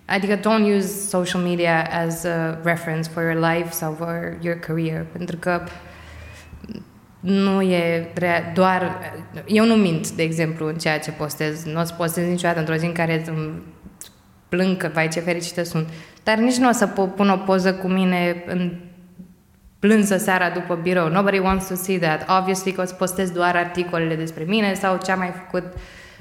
Adică 0.05 0.37
don't 0.37 0.75
use 0.77 0.87
social 0.87 1.41
media 1.41 1.87
as 2.05 2.23
a 2.23 2.59
reference 2.63 3.09
for 3.09 3.23
your 3.23 3.53
life 3.53 3.71
sau 3.71 3.93
for 3.93 4.37
your 4.41 4.57
career, 4.59 5.05
pentru 5.11 5.37
că 5.37 5.61
nu 7.19 7.61
e 7.61 8.11
doar... 8.53 9.13
Eu 9.45 9.65
nu 9.65 9.75
mint, 9.75 10.11
de 10.11 10.23
exemplu, 10.23 10.67
în 10.67 10.75
ceea 10.75 10.99
ce 10.99 11.11
postez. 11.11 11.63
Nu 11.63 11.79
o 11.79 11.83
să 11.83 11.93
postez 11.93 12.27
niciodată 12.27 12.59
într-o 12.59 12.75
zi 12.75 12.85
în 12.85 12.91
care 12.91 13.23
plâng 14.49 14.77
că, 14.77 14.89
vai, 14.93 15.07
ce 15.07 15.19
fericită 15.19 15.63
sunt. 15.63 15.89
Dar 16.23 16.37
nici 16.37 16.55
nu 16.55 16.69
o 16.69 16.71
să 16.71 16.87
pun 16.87 17.29
o 17.29 17.37
poză 17.37 17.73
cu 17.73 17.87
mine 17.87 18.43
în 18.47 18.71
plânsă 19.79 20.17
seara 20.17 20.49
după 20.49 20.75
birou. 20.75 21.07
Nobody 21.07 21.39
wants 21.39 21.67
to 21.67 21.75
see 21.75 21.99
that. 21.99 22.29
Obviously 22.39 22.71
că 22.71 22.81
o 22.81 22.85
să 22.85 22.93
postez 22.93 23.31
doar 23.31 23.55
articolele 23.55 24.15
despre 24.15 24.43
mine 24.43 24.73
sau 24.73 24.97
ce 25.03 25.11
a 25.11 25.15
mai 25.15 25.33
făcut 25.45 25.63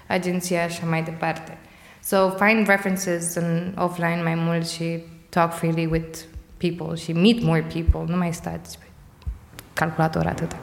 agenția 0.07 0.69
și 0.69 0.87
mai 0.87 1.03
departe. 1.03 1.59
So 2.03 2.31
find 2.31 2.67
references 2.67 3.35
în 3.35 3.73
offline 3.77 4.21
mai 4.23 4.35
mult 4.35 4.69
și 4.69 5.03
talk 5.29 5.53
freely 5.53 5.87
with 5.87 6.19
people 6.57 6.97
și 6.97 7.13
meet 7.13 7.43
more 7.43 7.67
people. 7.73 8.13
Nu 8.13 8.17
mai 8.17 8.33
stați 8.33 8.79
pe 8.79 8.85
calculator 9.73 10.27
atât. 10.27 10.57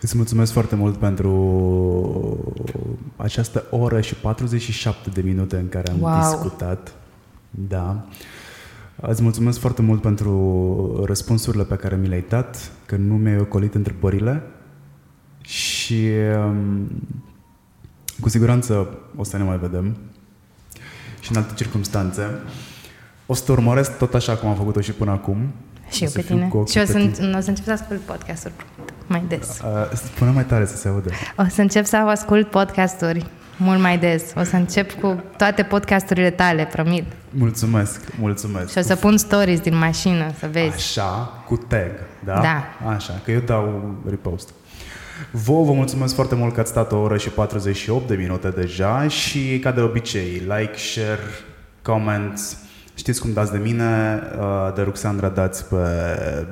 Îți 0.00 0.16
mulțumesc 0.16 0.52
foarte 0.52 0.74
mult 0.74 0.96
pentru 0.96 1.34
această 3.16 3.64
oră 3.70 4.00
și 4.00 4.14
47 4.14 5.10
de 5.10 5.20
minute 5.20 5.56
în 5.56 5.68
care 5.68 5.90
am 5.90 6.00
wow. 6.00 6.20
discutat. 6.20 6.94
Da. 7.50 8.06
Îți 8.96 9.22
mulțumesc 9.22 9.58
foarte 9.58 9.82
mult 9.82 10.00
pentru 10.00 11.04
răspunsurile 11.04 11.64
pe 11.64 11.74
care 11.74 11.96
mi 11.96 12.08
le-ai 12.08 12.24
dat, 12.28 12.72
că 12.86 12.96
nu 12.96 13.14
mi-ai 13.14 13.38
ocolit 13.38 13.74
întrebările 13.74 14.42
și 15.40 16.08
um, 16.46 16.90
cu 18.20 18.28
siguranță 18.28 18.98
o 19.16 19.24
să 19.24 19.36
ne 19.36 19.42
mai 19.42 19.58
vedem 19.58 19.96
și 21.20 21.30
în 21.30 21.36
alte 21.36 21.54
circunstanțe. 21.54 22.22
O 23.26 23.34
să 23.34 23.44
te 23.44 23.52
urmăresc 23.52 23.98
tot 23.98 24.14
așa 24.14 24.36
cum 24.36 24.48
am 24.48 24.56
făcut-o 24.56 24.80
și 24.80 24.92
până 24.92 25.10
acum. 25.10 25.52
Și 25.90 26.04
eu 26.04 26.10
pe 26.10 26.22
tine. 26.22 26.48
Și 26.68 26.78
o 26.78 26.84
să, 26.84 27.10
o 27.36 27.40
să 27.40 27.48
încep 27.48 27.64
să 27.64 27.72
ascult 27.72 28.00
podcasturi 28.00 28.54
mai 29.10 29.24
des. 29.28 29.60
Uh, 29.64 29.90
spune 29.94 30.30
mai 30.30 30.44
tare 30.44 30.66
să 30.66 30.76
se 30.76 30.88
audă. 30.88 31.10
O 31.36 31.42
să 31.48 31.60
încep 31.60 31.84
să 31.84 31.96
ascult 31.96 32.50
podcasturi 32.50 33.26
mult 33.56 33.80
mai 33.80 33.98
des. 33.98 34.32
O 34.36 34.42
să 34.42 34.56
încep 34.56 35.00
cu 35.00 35.22
toate 35.36 35.62
podcasturile 35.62 36.30
tale, 36.30 36.68
promit. 36.72 37.04
Mulțumesc, 37.30 38.00
mulțumesc. 38.18 38.70
Și 38.70 38.78
o 38.78 38.80
să 38.80 38.96
pun 38.96 39.16
stories 39.16 39.60
din 39.60 39.76
mașină, 39.78 40.32
să 40.38 40.48
vezi. 40.50 40.74
Așa, 40.74 41.42
cu 41.46 41.56
tag, 41.56 41.90
da? 42.24 42.40
Da. 42.40 42.88
Așa, 42.90 43.20
că 43.24 43.30
eu 43.30 43.40
dau 43.40 43.94
repost. 44.08 44.48
Vă 45.30 45.62
vă 45.62 45.72
mulțumesc 45.72 46.14
foarte 46.14 46.34
mult 46.34 46.54
că 46.54 46.60
ați 46.60 46.70
stat 46.70 46.92
o 46.92 46.96
oră 46.96 47.16
și 47.16 47.28
48 47.28 48.08
de 48.08 48.14
minute 48.14 48.48
deja 48.48 49.08
și 49.08 49.58
ca 49.58 49.70
de 49.70 49.80
obicei, 49.80 50.42
like, 50.56 50.76
share, 50.76 51.20
comments, 51.82 52.56
Știți 53.00 53.20
cum 53.20 53.32
dați 53.32 53.52
de 53.52 53.58
mine, 53.58 54.20
uh, 54.38 54.72
de 54.74 54.82
Ruxandra 54.82 55.28
dați 55.28 55.64
pe 55.64 55.76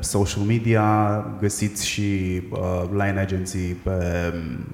social 0.01 0.43
media, 0.43 1.25
găsiți 1.41 1.87
și 1.87 2.41
uh, 2.51 2.83
Line 2.91 3.21
Agency 3.21 3.59
pe 3.59 3.91
um, 4.35 4.67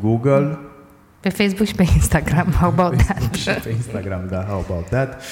Google. 0.00 0.58
Pe 1.20 1.28
Facebook 1.28 1.68
și 1.68 1.74
pe 1.74 1.86
Instagram, 1.94 2.52
how 2.60 2.68
about 2.68 2.96
that? 2.96 3.34
și 3.34 3.50
pe 3.50 3.70
Instagram, 3.70 4.26
da, 4.30 4.44
how 4.48 4.58
about 4.68 4.88
that. 4.88 5.22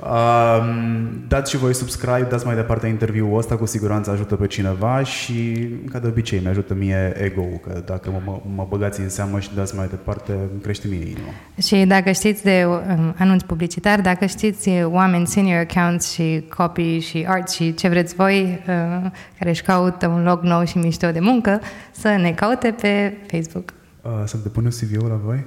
Um, 0.00 1.24
dați 1.28 1.50
și 1.50 1.56
voi 1.56 1.74
subscribe, 1.74 2.26
dați 2.30 2.46
mai 2.46 2.54
departe 2.54 2.86
interviul 2.86 3.38
ăsta, 3.38 3.56
cu 3.56 3.66
siguranță 3.66 4.10
ajută 4.10 4.36
pe 4.36 4.46
cineva 4.46 5.02
și, 5.02 5.68
ca 5.90 5.98
de 5.98 6.06
obicei, 6.06 6.38
mi 6.38 6.48
ajută 6.48 6.74
mie 6.74 7.12
ego-ul, 7.22 7.60
că 7.62 7.82
dacă 7.84 8.10
mă, 8.10 8.20
mă, 8.24 8.40
mă 8.54 8.66
băgați 8.68 9.00
în 9.00 9.08
seamă 9.08 9.40
și 9.40 9.54
dați 9.54 9.76
mai 9.76 9.86
departe, 9.88 10.32
îmi 10.32 10.60
crește 10.62 10.88
mie 10.88 11.00
inima. 11.00 11.28
Și 11.62 11.84
dacă 11.84 12.10
știți 12.12 12.42
de 12.42 12.64
um, 12.66 13.14
anunț 13.18 13.42
publicitar, 13.42 14.00
dacă 14.00 14.26
știți 14.26 14.70
oameni 14.84 15.26
senior 15.26 15.66
accounts 15.70 16.12
și 16.12 16.44
copy 16.56 16.98
și 16.98 17.24
art 17.28 17.50
și 17.50 17.74
ce 17.74 17.88
vreți 17.88 18.14
voi, 18.14 18.42
uh, 18.42 19.10
care 19.38 19.50
își 19.50 19.62
caută 19.62 20.06
un 20.06 20.22
loc 20.22 20.42
nou 20.42 20.64
și 20.64 20.78
mișto 20.78 21.10
de 21.10 21.20
muncă, 21.20 21.60
să 21.90 22.08
ne 22.08 22.32
caute 22.32 22.74
pe 22.80 23.16
Facebook. 23.26 23.72
Uh, 24.02 24.10
să-mi 24.24 24.42
depunem 24.42 24.70
CV-ul 24.70 25.08
la 25.08 25.20
voi? 25.24 25.44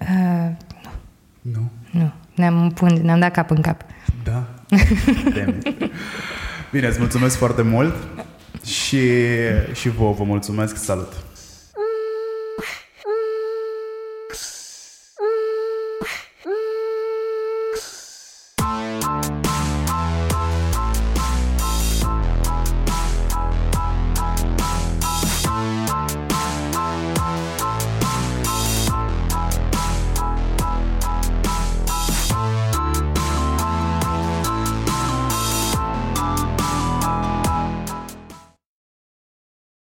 Uh, 0.00 0.50
nu. 1.40 1.50
Nu? 1.52 1.70
Nu. 1.90 2.12
Ne-am, 2.40 2.70
pun, 2.74 3.00
ne-am 3.02 3.20
dat 3.20 3.32
cap 3.32 3.50
în 3.50 3.60
cap. 3.60 3.80
Da? 4.24 4.44
Bine, 6.72 6.86
îți 6.86 6.98
mulțumesc 6.98 7.36
foarte 7.36 7.62
mult 7.62 7.94
și, 8.64 9.00
și 9.72 9.88
vouă 9.88 10.12
vă 10.12 10.24
mulțumesc. 10.24 10.76
Salut! 10.76 11.12